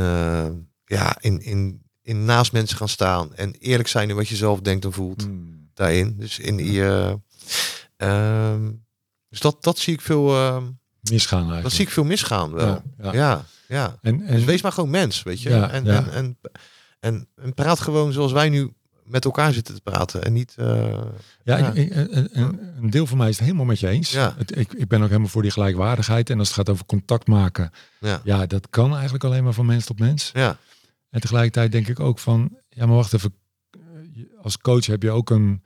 ja, 0.85 1.17
in, 1.21 1.41
in, 1.43 1.83
in 2.11 2.25
naast 2.25 2.53
mensen 2.53 2.77
gaan 2.77 2.89
staan 2.89 3.35
en 3.35 3.55
eerlijk 3.59 3.89
zijn 3.89 4.09
in 4.11 4.17
wat 4.17 4.29
je 4.29 4.37
zelf 4.37 4.61
denkt 4.61 4.85
en 4.85 4.93
voelt 4.93 5.23
Hmm. 5.23 5.69
daarin. 5.75 6.15
Dus 6.19 6.39
in 6.39 6.57
die, 6.57 6.85
eh, 6.85 7.13
ehm, 7.97 8.71
dus 9.29 9.41
dat, 9.41 9.63
dat 9.63 9.79
zie 9.79 9.93
ik 9.95 10.01
veel, 10.01 10.35
ehm, 10.37 10.65
Misgaan 11.11 11.39
eigenlijk. 11.39 11.63
dat 11.63 11.73
zie 11.73 11.85
ik 11.87 11.91
veel 11.93 12.05
misgaan 12.05 12.53
wel. 12.53 12.67
Ja, 12.67 12.83
ja. 13.03 13.13
ja. 13.13 13.45
ja. 13.69 13.99
En, 14.03 14.23
en 14.27 14.35
Dus 14.37 14.45
wees 14.45 14.63
maar 14.63 14.73
gewoon 14.73 14.91
mens, 14.91 15.23
weet 15.23 15.43
je. 15.43 15.49
Ja, 15.49 15.71
en. 15.71 15.87
En, 15.87 16.13
en, 16.13 16.39
en, 17.01 17.29
en 17.37 17.55
praat 17.55 17.81
gewoon 17.81 18.13
zoals 18.13 18.33
wij 18.33 18.49
nu 18.49 18.73
met 19.05 19.25
elkaar 19.25 19.53
zitten 19.53 19.75
te 19.75 19.81
praten. 19.81 20.23
En 20.25 20.33
niet... 20.33 20.55
eh, 20.57 20.99
Ja, 21.45 21.57
ik- 21.57 21.75
ik- 21.75 21.95
een, 21.97 22.29
een, 22.33 22.59
een 22.81 22.91
deel 22.91 23.07
van 23.07 23.19
mij 23.19 23.29
is 23.29 23.35
het 23.37 23.45
helemaal 23.45 23.65
met 23.67 23.81
je 23.81 23.89
eens. 23.89 24.11
Ja. 24.11 24.35
Het, 24.39 24.57
ik, 24.59 24.73
ik 24.73 24.89
ben 24.89 25.03
ook 25.03 25.09
helemaal 25.09 25.29
voor 25.29 25.43
die 25.43 25.51
gelijkwaardigheid. 25.51 26.31
En 26.31 26.39
als 26.39 26.49
het 26.49 26.57
gaat 26.57 26.69
over 26.69 26.87
contact 26.87 27.27
maken, 27.27 27.71
ja, 28.01 28.21
ja, 28.25 28.47
dat 28.47 28.67
kan 28.71 28.93
eigenlijk 28.95 29.25
alleen 29.25 29.45
maar 29.45 29.53
van 29.53 29.67
mens 29.67 29.85
tot 29.85 29.99
mens. 29.99 30.31
ja, 30.33 30.59
En 31.11 31.21
tegelijkertijd 31.21 31.73
denk 31.73 31.89
ik 31.89 32.01
ook 32.01 32.19
van, 32.19 32.57
ja, 32.69 32.87
maar 32.87 32.97
wacht 32.97 33.13
even. 33.15 33.35
Als 34.43 34.59
coach 34.59 34.87
heb 34.87 35.03
je 35.03 35.11
ook 35.11 35.31
een, 35.31 35.63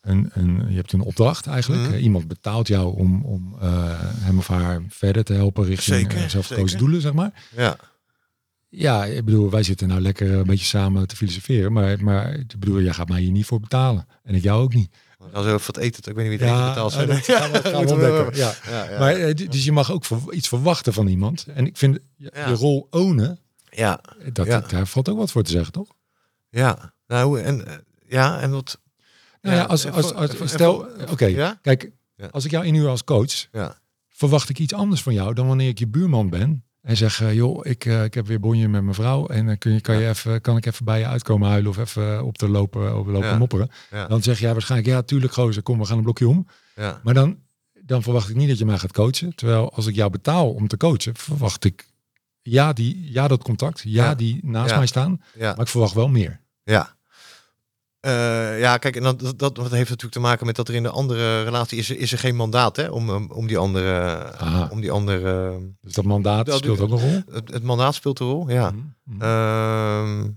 een, 0.00 0.30
een 0.32 0.64
je 0.68 0.76
hebt 0.76 0.92
een 0.92 1.00
opdracht 1.00 1.46
eigenlijk. 1.46 1.82
Mhm. 1.82 1.92
Eh, 1.92 2.02
Iemand 2.02 2.28
betaalt 2.28 2.68
jou 2.68 2.96
om, 2.96 3.24
om 3.24 3.56
eh, 3.60 4.00
hem 4.00 4.38
of 4.38 4.46
haar 4.46 4.82
verder 4.88 5.24
te 5.24 5.32
helpen 5.32 5.64
richting 5.64 6.10
zelfgekozen 6.12 6.56
zeker. 6.68 6.78
doelen, 6.78 7.00
zeg 7.00 7.12
maar. 7.12 7.44
ja. 7.56 7.76
Ja, 8.74 9.04
ik 9.04 9.24
bedoel, 9.24 9.50
wij 9.50 9.62
zitten 9.62 9.88
nou 9.88 10.00
lekker 10.00 10.32
een 10.32 10.46
beetje 10.46 10.64
samen 10.64 11.06
te 11.08 11.16
filosoferen. 11.16 11.72
Maar, 11.72 12.04
maar 12.04 12.34
ik 12.34 12.58
bedoel, 12.58 12.80
jij 12.80 12.92
gaat 12.92 13.08
mij 13.08 13.20
hier 13.20 13.30
niet 13.30 13.46
voor 13.46 13.60
betalen. 13.60 14.06
En 14.22 14.34
ik 14.34 14.42
jou 14.42 14.62
ook 14.62 14.74
niet. 14.74 14.90
Als 15.32 15.44
we 15.44 15.50
wat 15.50 15.76
eten, 15.76 16.10
ik 16.10 16.16
weet 16.16 16.30
niet 16.30 16.40
wie 16.40 16.48
het 16.48 16.58
eten 16.58 16.68
betaalt. 16.68 16.92
eh, 16.94 17.06
dat 17.06 17.18
gaan 17.18 17.50
we, 17.52 17.58
gaan 17.62 17.70
we 17.72 17.76
Moeten 17.78 17.96
we- 17.98 18.06
ontdekken. 18.18 18.36
Ja. 18.36 18.54
Ja, 18.70 18.90
ja. 18.90 18.98
Maar, 18.98 19.34
dus 19.34 19.64
je 19.64 19.72
mag 19.72 19.92
ook 19.92 20.04
iets 20.30 20.48
verwachten 20.48 20.92
van 20.92 21.06
iemand. 21.06 21.46
En 21.54 21.66
ik 21.66 21.76
vind 21.76 21.98
je, 22.16 22.30
Ja. 22.34 22.48
je 22.48 22.54
rol 22.54 22.86
ownen, 22.90 23.38
ja, 23.76 24.00
dat, 24.32 24.46
Ja. 24.46 24.60
daar 24.60 24.86
valt 24.86 25.08
ook 25.08 25.18
wat 25.18 25.30
voor 25.30 25.42
te 25.42 25.50
zeggen, 25.50 25.72
toch? 25.72 25.88
ja. 26.48 26.92
Nou, 27.06 27.40
en, 27.40 27.66
eh, 27.66 27.74
ja, 28.06 28.40
en 28.40 28.50
wat... 28.50 28.80
Nou 29.40 29.56
ja, 29.56 29.62
als, 29.64 29.86
als, 29.90 30.14
als, 30.14 30.30
stel, 30.44 30.86
oké, 31.10 31.26
Ja? 31.26 31.58
kijk, 31.62 31.90
als 32.30 32.44
ik 32.44 32.50
jou 32.50 32.64
inhuur 32.64 32.88
als 32.88 33.04
coach, 33.04 33.46
Ja, 33.52 33.78
verwacht 34.08 34.48
ik 34.48 34.58
iets 34.58 34.74
anders 34.74 35.02
van 35.02 35.14
jou 35.14 35.34
dan 35.34 35.46
wanneer 35.46 35.68
ik 35.68 35.78
je 35.78 35.86
buurman 35.88 36.28
ben. 36.30 36.64
En 36.82 36.96
zeg, 36.96 37.20
eh, 37.20 37.34
joh, 37.34 37.66
ik, 37.66 37.84
eh, 37.84 38.04
ik 38.04 38.14
heb 38.14 38.26
weer 38.26 38.40
bonje 38.40 38.68
met 38.68 38.82
mijn 38.82 38.94
vrouw. 38.94 39.26
En 39.26 39.46
dan 39.46 39.58
kun 39.58 39.72
je, 39.72 39.80
kan, 39.80 39.96
je 39.98 40.08
even, 40.08 40.40
kan 40.40 40.56
ik 40.56 40.66
even 40.66 40.84
bij 40.84 40.98
je 40.98 41.06
uitkomen 41.06 41.48
huilen 41.48 41.70
of 41.70 41.78
even 41.78 42.24
op 42.24 42.38
de 42.38 42.48
lopen, 42.48 42.98
op 42.98 43.04
de 43.06 43.12
lopen 43.12 43.28
Ja. 43.28 43.38
mopperen. 43.38 43.70
ja, 43.90 44.06
Dan 44.06 44.22
zeg 44.22 44.38
jij 44.40 44.52
waarschijnlijk, 44.52 44.90
ja, 44.90 45.02
tuurlijk 45.02 45.32
gozer, 45.32 45.62
kom, 45.62 45.78
we 45.78 45.84
gaan 45.84 45.96
een 45.96 46.02
blokje 46.02 46.28
om. 46.28 46.46
ja. 46.76 47.00
Maar 47.04 47.14
dan, 47.14 47.38
dan 47.80 48.02
verwacht 48.02 48.28
ik 48.28 48.36
niet 48.36 48.48
dat 48.48 48.58
je 48.58 48.64
mij 48.64 48.78
gaat 48.78 48.92
coachen. 48.92 49.34
Terwijl 49.34 49.72
als 49.72 49.86
ik 49.86 49.94
jou 49.94 50.10
betaal 50.10 50.52
om 50.52 50.68
te 50.68 50.76
coachen, 50.76 51.16
verwacht 51.16 51.64
ik 51.64 51.86
ja, 52.42 52.72
die, 52.72 53.12
ja 53.12 53.28
dat 53.28 53.42
contact. 53.42 53.80
Ja, 53.84 54.04
Ja. 54.04 54.14
die 54.14 54.40
naast 54.42 54.70
Ja. 54.70 54.76
mij 54.76 54.86
staan. 54.86 55.22
Maar 55.38 55.60
ik 55.60 55.68
verwacht 55.68 55.94
wel 55.94 56.08
meer. 56.08 56.40
Ja. 56.62 56.96
Eh, 58.00 58.60
ja, 58.60 58.76
kijk, 58.78 58.96
en 58.96 59.02
dat, 59.02 59.20
dat, 59.20 59.38
dat 59.38 59.56
heeft 59.70 59.88
natuurlijk 59.88 60.12
te 60.12 60.20
maken 60.20 60.46
met 60.46 60.56
dat 60.56 60.68
er 60.68 60.74
in 60.74 60.82
de 60.82 60.90
andere 60.90 61.42
relatie 61.42 61.78
is, 61.78 61.90
er- 61.90 61.98
is 61.98 62.12
er 62.12 62.18
geen 62.18 62.36
mandaat 62.36 62.76
hè, 62.76 62.88
om, 62.88 63.30
om 63.30 63.46
die 63.46 63.58
andere, 63.58 64.22
Aha. 64.36 64.68
om 64.70 64.80
die 64.80 64.90
andere, 64.90 65.58
Dus 65.80 65.92
dat 65.94 66.04
mandaat 66.04 66.46
Dat- 66.46 66.58
speelt 66.58 66.80
ook 66.80 66.90
een 66.90 66.98
rol. 67.00 67.22
het, 67.30 67.52
het 67.52 67.62
mandaat 67.62 67.94
speelt 67.94 68.20
een 68.20 68.26
rol, 68.26 68.50
ja. 68.50 68.70
Mhm. 68.70 68.80
Mhm. 69.04 69.22
Ehm, 69.22 70.30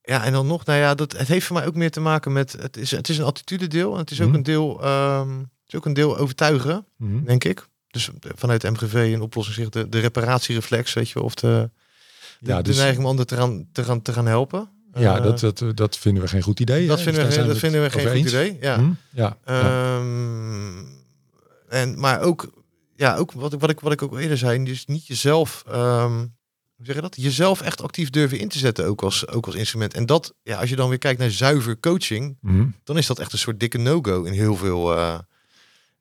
ja, 0.00 0.24
en 0.24 0.32
dan 0.32 0.46
nog, 0.46 0.64
nou 0.64 0.78
ja, 0.78 0.94
dat, 0.94 1.12
het 1.12 1.28
heeft 1.28 1.46
voor 1.46 1.56
mij 1.56 1.66
ook 1.66 1.74
meer 1.74 1.90
te 1.90 2.00
maken 2.00 2.32
met, 2.32 2.52
het 2.52 2.76
is, 2.76 2.90
het 2.90 3.08
is 3.08 3.18
een 3.18 3.24
attitudedeel 3.24 3.92
en 3.92 3.98
het 3.98 4.10
is 4.10 4.20
ook 4.20 4.26
Mhm. 4.28 4.36
een 4.36 4.42
deel, 4.42 4.82
ehm, 4.82 5.38
het 5.38 5.48
is 5.66 5.74
ook 5.74 5.84
een 5.86 5.94
deel 5.94 6.16
overtuigen, 6.18 6.86
denk 7.24 7.44
ik. 7.44 7.68
Dus 7.96 8.10
vanuit 8.34 8.62
MGV 8.62 8.94
een 9.14 9.20
oplossing 9.20 9.56
zegt 9.56 9.72
de, 9.72 9.88
de 9.88 9.98
reparatiereflex, 9.98 10.92
weet 10.92 11.08
je 11.08 11.14
wel, 11.14 11.22
of 11.24 11.34
de, 11.34 11.70
de, 12.40 12.50
Ja, 12.50 12.62
dus- 12.62 12.74
de 12.76 12.80
neiging 12.82 13.04
om 13.04 13.10
anderen 13.10 13.26
te 13.26 13.36
gaan, 13.36 13.66
te 13.72 13.84
gaan, 13.84 14.02
te 14.02 14.12
gaan 14.12 14.26
helpen. 14.26 14.68
Ja, 14.94 15.16
Eh, 15.16 15.22
dat, 15.22 15.40
dat, 15.40 15.76
dat 15.76 15.98
vinden 15.98 16.22
we 16.22 16.28
geen 16.28 16.42
goed 16.42 16.60
idee. 16.60 16.86
dat 16.86 16.98
hè? 16.98 17.04
vinden 17.04 17.24
Dus 17.24 17.32
we, 17.34 17.38
daar 17.40 17.48
dat 17.48 17.58
vinden 17.58 17.82
we 17.82 17.90
geen 17.90 18.08
goed 18.08 18.26
idee. 18.28 18.56
Ja. 18.60 18.76
Mhm. 18.76 18.90
Ja. 19.10 19.36
ja. 19.46 19.96
Ehm, 19.98 20.84
en, 21.68 22.00
maar 22.00 22.20
ook, 22.20 22.50
ja, 22.96 23.16
ook 23.16 23.32
wat, 23.32 23.52
ik- 23.52 23.60
wat, 23.60 23.70
ik, 23.70 23.80
wat 23.80 23.92
ik 23.92 24.02
ook 24.02 24.18
eerder 24.18 24.38
zei, 24.38 24.64
dus 24.64 24.86
niet 24.86 25.06
jezelf, 25.06 25.62
hoe 25.66 26.84
zeg 26.86 26.94
je 26.94 27.00
dat? 27.00 27.16
Jezelf 27.18 27.60
echt 27.60 27.82
actief 27.82 28.10
durven 28.10 28.38
in 28.38 28.48
te 28.48 28.58
zetten, 28.58 28.86
ook 28.86 29.02
als, 29.02 29.28
ook 29.28 29.46
als 29.46 29.54
instrument. 29.54 29.94
En 29.94 30.06
dat, 30.06 30.34
ja, 30.42 30.58
als 30.60 30.70
je 30.70 30.76
dan 30.76 30.88
weer 30.88 30.98
kijkt 30.98 31.20
naar 31.20 31.30
zuiver 31.30 31.80
coaching, 31.80 32.36
Mhm. 32.40 32.66
dan 32.84 32.98
is 32.98 33.06
dat 33.06 33.18
echt 33.18 33.32
een 33.32 33.38
soort 33.38 33.60
dikke 33.60 33.78
no-go 33.78 34.22
in 34.22 34.32
heel 34.32 34.56
veel, 34.56 34.96
eh 34.96 35.18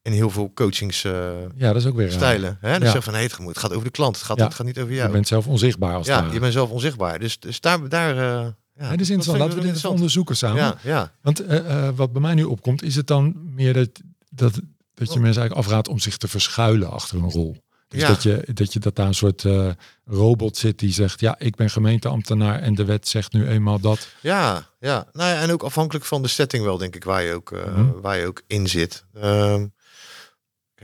in 0.05 0.11
heel 0.11 0.29
veel 0.29 0.51
coachingsstijlen. 0.53 1.51
ja, 1.55 1.67
dat 1.67 1.81
is 1.81 1.85
ook 1.87 1.95
weer 1.95 2.11
stijlen. 2.11 2.57
Hè? 2.61 2.79
Dus 2.79 2.91
Ja. 2.91 3.01
van, 3.01 3.13
nee, 3.13 3.23
het 3.23 3.33
gaat- 3.33 3.47
het 3.47 3.57
gaat 3.57 3.71
over 3.71 3.83
de 3.83 3.89
klant, 3.91 4.15
het 4.15 4.25
gaat, 4.25 4.37
Ja. 4.37 4.43
het 4.45 4.53
gaat 4.53 4.65
niet 4.65 4.77
over 4.79 4.89
Je 4.91 4.95
jou. 4.97 5.11
bent 5.11 5.27
zelf 5.27 5.47
onzichtbaar 5.47 5.95
als 5.95 6.07
ja, 6.07 6.29
je 6.33 6.39
bent 6.39 6.53
zelf 6.53 6.69
onzichtbaar. 6.69 7.19
Dus, 7.19 7.39
dus 7.39 7.59
daar, 7.59 7.89
daar 7.89 8.17
eh, 8.17 8.47
ja, 8.79 8.89
dat 8.89 8.99
is 8.99 9.09
interessant. 9.09 9.37
Laten 9.37 9.57
we 9.57 9.63
dit 9.65 9.75
even 9.75 9.89
onderzoeken 9.89 10.37
samen. 10.37 10.57
Ja, 10.61 10.75
ja. 10.83 11.11
Want 11.21 11.45
eh, 11.45 11.87
eh, 11.87 11.95
wat 11.95 12.11
bij 12.11 12.21
mij 12.21 12.33
nu 12.33 12.43
opkomt, 12.43 12.83
is 12.83 12.95
het 12.95 13.07
dan 13.07 13.35
meer 13.55 13.73
dat, 13.73 13.89
dat, 14.29 14.53
dat 14.93 15.07
je 15.07 15.15
Oh. 15.15 15.21
mensen 15.21 15.41
eigenlijk 15.41 15.53
afraadt 15.67 15.87
om 15.87 15.99
zich 15.99 16.17
te 16.17 16.27
verschuilen 16.27 16.91
achter 16.91 17.17
een 17.17 17.31
rol. 17.31 17.63
Dus 17.87 18.01
Ja. 18.01 18.07
dat, 18.07 18.23
je, 18.23 18.47
dat 18.53 18.73
je 18.73 18.79
dat 18.79 18.95
daar 18.95 19.07
een 19.07 19.13
soort 19.13 19.45
eh, 19.45 19.69
robot 20.05 20.57
zit 20.57 20.79
die 20.79 20.93
zegt, 20.93 21.19
ja, 21.19 21.35
ik 21.39 21.55
ben 21.55 21.69
gemeenteambtenaar 21.69 22.59
en 22.61 22.75
de 22.75 22.85
wet 22.85 23.07
zegt 23.07 23.33
nu 23.33 23.47
eenmaal 23.47 23.79
dat. 23.79 24.07
Ja, 24.21 24.65
ja. 24.79 25.07
Nou 25.13 25.29
ja, 25.29 25.41
en 25.41 25.51
ook 25.51 25.63
afhankelijk 25.63 26.05
van 26.05 26.21
de 26.21 26.27
setting 26.27 26.63
wel, 26.63 26.77
denk 26.77 26.95
ik, 26.95 27.03
waar 27.03 27.23
je 27.23 27.33
ook, 27.33 27.51
eh, 27.51 27.65
Mhm. 27.75 27.85
waar 28.01 28.17
je 28.19 28.25
ook 28.27 28.41
in 28.47 28.67
zit. 28.67 29.05
Ehm, 29.13 29.65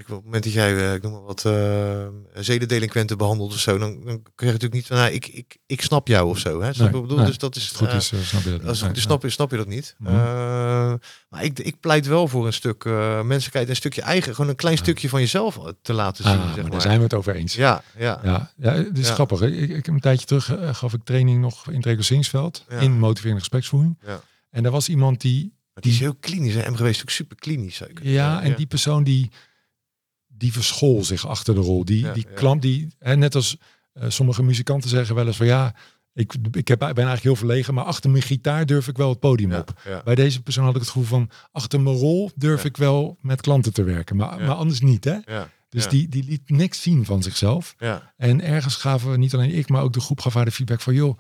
op 0.09 0.15
het 0.15 0.25
moment 0.25 0.43
dat 0.43 0.53
jij, 0.53 0.77
eh, 0.77 0.93
ik 0.93 1.01
noem 1.01 1.11
maar 1.11 1.21
wat, 1.21 1.45
eh 1.45 2.07
zedendelinquenten 2.33 3.17
behandelt 3.17 3.53
of 3.53 3.59
zo, 3.59 3.77
dan, 3.77 3.91
dan 3.91 4.03
krijg 4.03 4.23
je 4.35 4.45
natuurlijk 4.45 4.73
niet 4.73 4.87
van, 4.87 4.97
nou, 4.97 5.11
ik, 5.11 5.27
ik, 5.27 5.57
ik 5.65 5.81
snap 5.81 6.07
jou 6.07 6.29
of 6.29 6.37
zo. 6.37 6.61
Hè? 6.61 6.73
Snap 6.73 6.95
ik 6.95 7.01
bedoel? 7.01 7.17
nee. 7.17 7.25
Dus 7.25 7.37
dat 7.37 7.55
is, 7.55 7.67
het 7.67 7.77
goed 7.77 7.87
eh, 7.87 7.95
is, 7.95 8.11
snap 8.21 8.43
je 8.43 8.49
dat. 8.49 8.65
als 8.65 8.81
Nee, 8.81 8.95
snap, 8.95 9.21
je, 9.21 9.29
snap 9.29 9.51
je 9.51 9.57
dat 9.57 9.67
niet. 9.67 9.95
Mhm. 9.97 10.13
Maar 11.29 11.43
ik, 11.43 11.59
ik 11.59 11.79
pleit 11.79 12.05
wel 12.05 12.27
voor 12.27 12.45
een 12.45 12.53
stuk 12.53 12.83
menselijkheid, 13.23 13.69
een 13.69 13.75
stukje 13.75 14.01
eigen, 14.01 14.35
gewoon 14.35 14.49
een 14.49 14.55
klein 14.55 14.77
stukje 14.77 15.09
van 15.09 15.19
jezelf 15.19 15.59
te 15.81 15.93
laten 15.93 16.25
nee. 16.25 16.33
zien. 16.33 16.41
Ah, 16.41 16.47
zeg 16.47 16.55
maar 16.55 16.63
maar. 16.63 16.71
daar 16.71 16.81
zijn 16.81 16.97
we 16.97 17.03
het 17.03 17.13
over 17.13 17.35
eens. 17.35 17.55
Ja, 17.55 17.83
ja, 17.97 18.19
Ja, 18.23 18.51
ja, 18.57 18.73
het 18.73 18.97
is 18.97 19.07
Ja. 19.07 19.13
grappig. 19.13 19.41
Ik, 19.41 19.69
ik, 19.69 19.87
een 19.87 19.99
tijdje 19.99 20.25
terug 20.25 20.77
gaf 20.77 20.93
ik 20.93 21.03
training 21.03 21.41
nog 21.41 21.67
in 21.67 21.75
het 21.75 21.85
Regelsingveld 21.85 22.65
Ja. 22.69 22.77
in 22.79 22.99
motiverende 22.99 23.39
gespreksvoering. 23.39 23.97
Ja. 24.05 24.21
En 24.49 24.63
daar 24.63 24.71
was 24.71 24.89
iemand 24.89 25.21
die 25.21 25.53
Het 25.73 25.85
is 25.85 25.99
heel 25.99 26.15
klinisch. 26.19 26.53
Hè? 26.53 26.69
MGW 26.69 26.85
is 26.85 27.01
ook 27.01 27.09
super 27.09 27.35
klinisch. 27.37 27.81
Ja, 28.01 28.41
en 28.41 28.55
die 28.55 28.65
persoon 28.65 29.03
die, 29.03 29.31
die 30.41 30.53
verschool 30.53 31.03
zich 31.03 31.27
achter 31.27 31.53
de 31.55 31.59
rol. 31.61 31.85
Die, 31.85 32.03
Ja, 32.05 32.13
die 32.13 32.27
klamp, 32.35 32.61
die, 32.61 32.87
hè, 32.99 33.15
net 33.15 33.35
als 33.35 33.57
eh, 33.93 34.09
sommige 34.09 34.43
muzikanten 34.43 34.89
zeggen 34.89 35.15
wel 35.15 35.27
eens 35.27 35.37
van 35.37 35.45
ja, 35.45 35.75
ik, 36.13 36.33
ik 36.51 36.67
heb, 36.67 36.79
ben 36.79 36.89
eigenlijk 36.89 37.23
heel 37.23 37.35
verlegen, 37.35 37.73
maar 37.73 37.83
achter 37.83 38.09
mijn 38.09 38.23
gitaar 38.23 38.65
durf 38.65 38.87
ik 38.87 38.97
wel 38.97 39.09
het 39.09 39.19
podium 39.19 39.51
Ja, 39.51 39.59
op. 39.59 39.81
ja. 39.85 40.01
Bij 40.03 40.15
deze 40.15 40.41
persoon 40.41 40.63
had 40.65 40.73
ik 40.75 40.79
het 40.79 40.89
gevoel 40.89 41.03
van 41.07 41.29
achter 41.51 41.81
mijn 41.81 41.95
rol 41.95 42.31
durf 42.35 42.65
ik 42.65 42.77
wel 42.77 43.17
met 43.21 43.41
klanten 43.41 43.73
te 43.73 43.83
werken, 43.83 44.15
maar, 44.15 44.39
maar 44.39 44.55
anders 44.55 44.79
niet. 44.81 45.03
Hè? 45.03 45.17
Dus 45.69 45.87
die, 45.87 46.07
die 46.09 46.23
liet 46.23 46.49
niks 46.49 46.81
zien 46.81 47.05
van 47.05 47.23
zichzelf. 47.23 47.75
ja, 47.77 48.13
En 48.17 48.41
ergens 48.41 48.75
gaven 48.75 49.11
we, 49.11 49.17
niet 49.17 49.33
alleen 49.33 49.55
ik, 49.55 49.69
maar 49.69 49.81
ook 49.83 49.93
de 49.93 49.99
groep 50.01 50.19
gaf 50.19 50.33
haar 50.33 50.45
de 50.45 50.51
feedback 50.51 50.81
van 50.81 50.93
joh, 50.93 51.17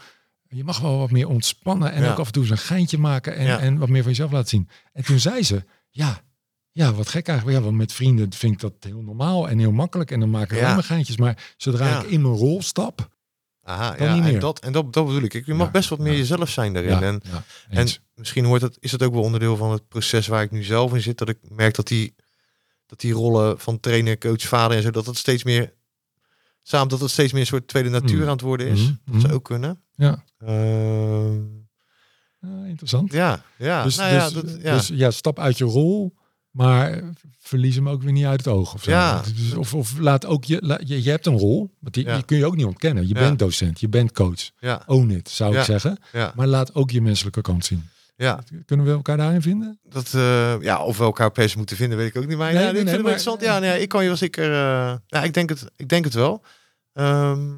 je 0.47 0.63
mag 0.63 0.79
wel 0.79 0.97
wat 0.97 1.11
meer 1.11 1.27
ontspannen 1.27 1.91
en 1.91 2.09
ook 2.11 2.19
af 2.19 2.25
en 2.27 2.31
toe 2.33 2.41
eens 2.41 2.51
een 2.51 2.57
geintje 2.57 2.97
maken 2.97 3.35
en, 3.35 3.59
en 3.59 3.77
wat 3.77 3.89
meer 3.89 4.01
van 4.01 4.11
jezelf 4.11 4.31
laten 4.31 4.49
zien. 4.49 4.69
En 4.93 5.03
toen 5.03 5.19
zei 5.19 5.43
ze, 5.43 5.63
ja, 5.89 6.21
ja, 6.71 6.93
wat 6.93 7.07
gek 7.07 7.27
eigenlijk. 7.27 7.57
Ja, 7.57 7.63
want 7.63 7.77
met 7.77 7.93
vrienden 7.93 8.33
vind 8.33 8.53
ik 8.53 8.59
dat 8.59 8.73
heel 8.79 9.01
normaal 9.01 9.49
en 9.49 9.59
heel 9.59 9.71
makkelijk 9.71 10.11
en 10.11 10.19
dan 10.19 10.29
maken 10.29 10.55
we 10.55 10.61
Ja. 10.61 10.71
mijn 10.71 10.83
geintjes. 10.83 11.17
Maar 11.17 11.53
zodra 11.57 11.87
Ja. 11.87 11.99
ik 12.01 12.09
in 12.09 12.21
mijn 12.21 12.33
rol 12.33 12.61
stap, 12.61 13.09
Aha, 13.63 13.95
Dan 13.95 14.07
ja 14.07 14.13
niet 14.15 14.23
en, 14.25 14.31
meer. 14.31 14.39
dat, 14.39 14.59
en 14.59 14.71
dat, 14.71 14.93
dat 14.93 15.05
bedoel 15.05 15.21
ik. 15.21 15.45
Je 15.45 15.53
mag 15.53 15.65
Ja, 15.65 15.71
best 15.71 15.89
wat 15.89 15.99
meer 15.99 16.15
jezelf 16.17 16.49
zijn 16.49 16.73
daarin. 16.73 17.01
En, 17.03 17.21
en 17.69 17.87
misschien 18.15 18.45
hoort 18.45 18.61
het, 18.61 18.77
is 18.79 18.91
het 18.91 19.03
ook 19.03 19.13
wel 19.13 19.21
onderdeel 19.23 19.55
van 19.55 19.71
het 19.71 19.87
proces 19.87 20.27
waar 20.27 20.43
ik 20.43 20.51
nu 20.51 20.63
zelf 20.63 20.93
in 20.93 21.01
zit. 21.01 21.17
Dat 21.17 21.29
ik 21.29 21.37
merk 21.49 21.75
dat 21.75 21.87
die, 21.87 22.15
dat 22.85 22.99
die 22.99 23.13
rollen 23.13 23.59
van 23.59 23.79
trainer, 23.79 24.17
coach, 24.17 24.41
vader 24.41 24.77
en 24.77 24.83
zo, 24.83 24.89
dat 24.91 25.05
het 25.05 25.17
steeds 25.17 25.43
meer 25.43 25.73
samen 26.63 26.87
dat 26.87 26.99
het 26.99 27.09
steeds 27.11 27.31
meer 27.31 27.41
een 27.41 27.47
soort 27.47 27.67
tweede 27.67 27.89
natuur 27.89 28.17
Mm. 28.17 28.23
aan 28.23 28.29
het 28.31 28.41
worden 28.41 28.67
is. 28.67 28.81
Mhm, 28.81 28.93
Dat 29.11 29.21
zou 29.21 29.33
ook 29.33 29.43
kunnen. 29.43 29.81
ja. 29.95 30.23
Ehm, 30.37 31.39
Ja, 32.39 32.65
interessant. 32.65 33.11
ja, 33.11 33.43
ja. 33.57 33.83
dus, 33.83 33.95
nou 33.95 34.13
ja, 34.13 34.29
dus, 34.29 34.33
dat, 34.33 34.61
ja. 34.61 34.73
dus 34.75 34.87
ja, 34.87 35.11
stap 35.11 35.39
uit 35.39 35.57
je 35.57 35.63
rol, 35.65 36.13
maar 36.51 37.01
verlies 37.39 37.75
hem 37.75 37.89
ook 37.89 38.01
weer 38.03 38.11
niet 38.11 38.25
uit 38.25 38.45
het 38.45 38.53
oog. 38.53 38.73
Of, 38.73 38.83
zo. 38.83 38.91
Ja. 38.91 39.21
Dus, 39.35 39.53
of, 39.53 39.73
of 39.73 39.97
laat 39.99 40.25
ook 40.25 40.43
je, 40.43 40.57
la- 40.61 40.79
je, 40.83 41.03
je 41.03 41.09
hebt 41.09 41.25
een 41.25 41.37
rol, 41.37 41.71
want 41.79 41.93
die, 41.93 42.05
Ja. 42.05 42.15
die 42.15 42.23
kun 42.25 42.37
je 42.37 42.45
ook 42.45 42.55
niet 42.55 42.65
ontkennen. 42.65 43.07
Je 43.07 43.13
Ja. 43.13 43.19
bent 43.19 43.39
docent, 43.39 43.79
je 43.79 43.89
bent 43.89 44.11
coach. 44.11 44.49
ja, 44.59 44.83
Own 44.85 45.09
it, 45.09 45.29
zou 45.29 45.57
ik 45.57 45.63
zeggen. 45.63 45.97
ja, 46.11 46.33
Maar 46.35 46.47
laat 46.47 46.75
ook 46.75 46.91
je 46.91 47.01
menselijke 47.01 47.41
kant 47.41 47.65
zien. 47.65 47.89
ja. 48.15 48.43
Kunnen 48.65 48.85
we 48.85 48.91
elkaar 48.91 49.17
daarin 49.17 49.41
vinden? 49.41 49.79
Dat, 49.89 50.13
eh, 50.13 50.61
ja, 50.61 50.83
of 50.83 50.97
we 50.97 51.03
elkaar 51.03 51.31
per 51.31 51.53
moeten 51.57 51.75
vinden, 51.75 51.97
weet 51.97 52.07
ik 52.07 52.17
ook 52.17 52.27
niet. 52.27 52.37
Maar 52.37 52.53
Nee, 52.53 52.63
ja, 52.63 52.71
nee, 52.71 52.79
ik 52.79 52.85
nee, 52.85 52.93
het 52.93 53.03
maar- 53.03 53.11
interessant. 53.11 53.41
Ja, 53.41 53.59
nee, 53.59 53.81
ik 53.81 53.89
kan 53.89 54.01
je 54.01 54.07
wel 54.07 54.17
zeker. 54.17 54.43
eh, 54.51 54.93
ja, 55.07 55.23
ik 55.23 55.33
denk 55.33 55.49
het, 55.49 55.65
ik 55.75 55.89
denk 55.89 56.03
het 56.03 56.13
wel. 56.13 56.43
Ehm, 56.93 57.49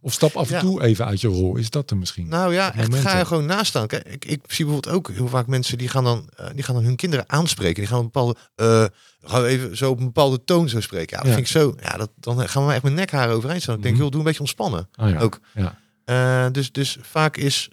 Of 0.00 0.12
stap 0.12 0.36
af 0.36 0.48
en 0.48 0.54
Ja. 0.54 0.60
toe 0.60 0.82
even 0.82 1.06
uit 1.06 1.20
je 1.20 1.28
rol. 1.28 1.56
Is 1.56 1.70
dat 1.70 1.90
er 1.90 1.96
misschien? 1.96 2.28
nou 2.28 2.52
ja, 2.52 2.74
echt 2.74 2.94
ga 2.94 3.18
er 3.18 3.26
gewoon 3.26 3.46
naast 3.46 3.66
staan. 3.66 3.86
Kijk, 3.86 4.06
ik, 4.08 4.24
ik 4.24 4.40
zie 4.46 4.64
bijvoorbeeld 4.64 4.94
ook 4.94 5.10
heel 5.10 5.28
vaak 5.28 5.46
mensen 5.46 5.78
die 5.78 5.88
gaan 5.88 6.04
dan, 6.04 6.28
eh, 6.36 6.46
die 6.54 6.62
gaan 6.62 6.74
dan 6.74 6.84
hun 6.84 6.96
kinderen 6.96 7.24
aanspreken. 7.28 7.74
Die 7.74 7.86
gaan 7.86 7.98
op 7.98 8.04
een 8.04 8.10
bepaalde, 8.12 8.36
eh, 8.54 8.84
gaan 9.30 9.44
even 9.44 9.76
zo 9.76 9.90
op 9.90 9.98
een 9.98 10.04
bepaalde 10.04 10.44
toon 10.44 10.68
zo 10.68 10.80
spreken. 10.80 11.16
Ja, 11.16 11.22
dat 11.22 11.26
Ja. 11.26 11.34
vind 11.34 11.46
ik 11.46 11.52
zo. 11.52 11.74
Ja, 11.82 11.96
dat, 11.96 12.10
dan 12.16 12.48
gaan 12.48 12.66
we 12.66 12.72
echt 12.72 12.82
mijn 12.82 12.94
nekharen 12.94 13.34
overeind 13.34 13.62
staan. 13.62 13.76
Ik 13.76 13.82
denk, 13.82 13.94
Mhm. 13.94 14.02
joh, 14.02 14.10
doe 14.12 14.20
een 14.20 14.26
beetje 14.26 14.40
ontspannen. 14.40 14.88
Ah, 14.94 15.10
ja. 15.10 15.18
ook. 15.20 15.40
Ja. 15.54 15.78
Eh, 16.04 16.52
dus, 16.52 16.72
dus 16.72 16.96
vaak 17.00 17.36
is, 17.36 17.68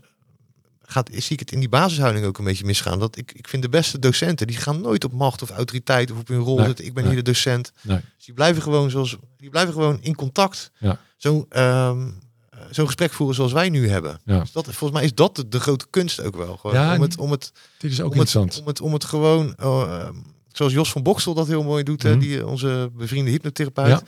gaat, 0.88 1.09
zie 1.13 1.31
ik 1.33 1.39
het 1.39 1.51
in 1.51 1.59
die 1.59 1.69
basishouding 1.69 2.25
ook 2.25 2.38
een 2.38 2.43
beetje 2.43 2.65
misgaan. 2.65 2.99
Dat 2.99 3.17
ik, 3.17 3.31
ik 3.31 3.47
vind 3.47 3.61
de 3.63 3.69
beste 3.69 3.99
docenten, 3.99 4.47
die 4.47 4.57
gaan 4.57 4.81
nooit 4.81 5.03
op 5.03 5.11
macht 5.11 5.41
of 5.41 5.49
autoriteit 5.49 6.11
of 6.11 6.19
op 6.19 6.27
hun 6.27 6.39
rol 6.39 6.57
Nee, 6.57 6.65
zitten. 6.65 6.86
Ik 6.86 6.93
ben 6.93 7.03
nee. 7.03 7.13
hier 7.13 7.23
de 7.23 7.31
docent. 7.31 7.71
Nee. 7.81 7.99
Dus 8.17 8.25
die 8.25 8.33
blijven 8.33 8.61
gewoon 8.61 8.89
zoals, 8.89 9.17
die 9.38 9.49
blijven 9.49 9.73
gewoon 9.73 9.97
in 10.01 10.15
contact. 10.15 10.71
Ja. 10.79 10.99
Zo'n 11.17 11.45
zo'n 12.71 12.86
gesprek 12.86 13.13
voeren 13.13 13.36
zoals 13.36 13.51
wij 13.51 13.69
nu 13.69 13.89
hebben. 13.89 14.19
Ja. 14.25 14.39
Dus 14.39 14.51
dat, 14.51 14.63
volgens 14.63 14.91
mij 14.91 15.03
is 15.03 15.13
dat 15.13 15.36
de, 15.36 15.47
de 15.47 15.59
grote 15.59 15.86
kunst 15.89 16.21
ook 16.21 16.36
wel. 16.36 16.57
Gewoon, 16.57 16.75
Ja, 16.75 16.95
om, 16.95 17.01
het, 17.01 17.17
om, 17.17 17.31
het, 17.31 17.51
Dit 17.77 17.91
is 17.91 18.01
ook 18.01 18.13
om, 18.13 18.19
het, 18.19 18.27
interessant. 18.27 18.61
om, 18.61 18.67
het, 18.67 18.81
om 18.81 18.93
het 18.93 19.03
gewoon, 19.05 19.55
oh, 19.63 19.81
ehm, 19.81 20.15
zoals 20.51 20.73
Jos 20.73 20.91
van 20.91 21.03
Boksel 21.03 21.33
dat 21.33 21.47
heel 21.47 21.63
mooi 21.63 21.83
doet, 21.83 22.03
hè, 22.03 22.09
Mhm. 22.09 22.19
die, 22.19 22.39
eh, 22.39 22.47
onze 22.47 22.89
bevriende 22.93 23.31
hypnotherapeut. 23.31 23.88
Ja. 23.88 24.01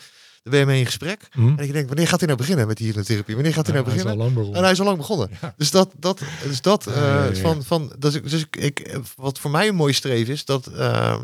Ben 0.50 0.60
je 0.60 0.66
mee 0.66 0.80
in 0.80 0.86
gesprek. 0.86 1.28
Hm? 1.32 1.48
En 1.48 1.60
ik 1.64 1.72
denk, 1.74 1.88
wanneer 1.88 2.08
gaat 2.08 2.20
hij 2.20 2.28
nou 2.28 2.40
beginnen 2.40 2.68
met 2.68 2.78
die 2.78 2.86
hypnotherapie? 2.88 3.34
Wanneer 3.36 3.54
gaat 3.54 3.68
hij 3.68 3.76
Ja, 3.76 3.82
nou 3.82 3.94
beginnen? 3.96 4.54
En 4.56 4.62
hij 4.64 4.72
is 4.72 4.80
al 4.80 4.86
lang 4.86 4.98
begonnen. 4.98 5.30
Ja. 5.42 5.54
Dus 5.58 5.72
dat, 5.72 5.92
dat, 6.00 6.22
dus 6.44 6.62
dat 6.62 6.84
Ja, 6.84 6.92
eh, 6.92 6.98
ja, 7.02 7.24
ja, 7.24 7.30
ja. 7.30 7.36
van, 7.36 7.64
van, 7.64 7.92
dat 8.00 8.14
is, 8.16 8.22
dus 8.32 8.42
ik, 8.42 8.56
ik, 8.56 9.00
wat 9.16 9.40
voor 9.40 9.52
mij 9.52 9.68
een 9.68 9.76
mooie 9.76 9.94
streef 9.94 10.28
is, 10.28 10.46
dat, 10.46 10.68
ehm, 10.68 11.22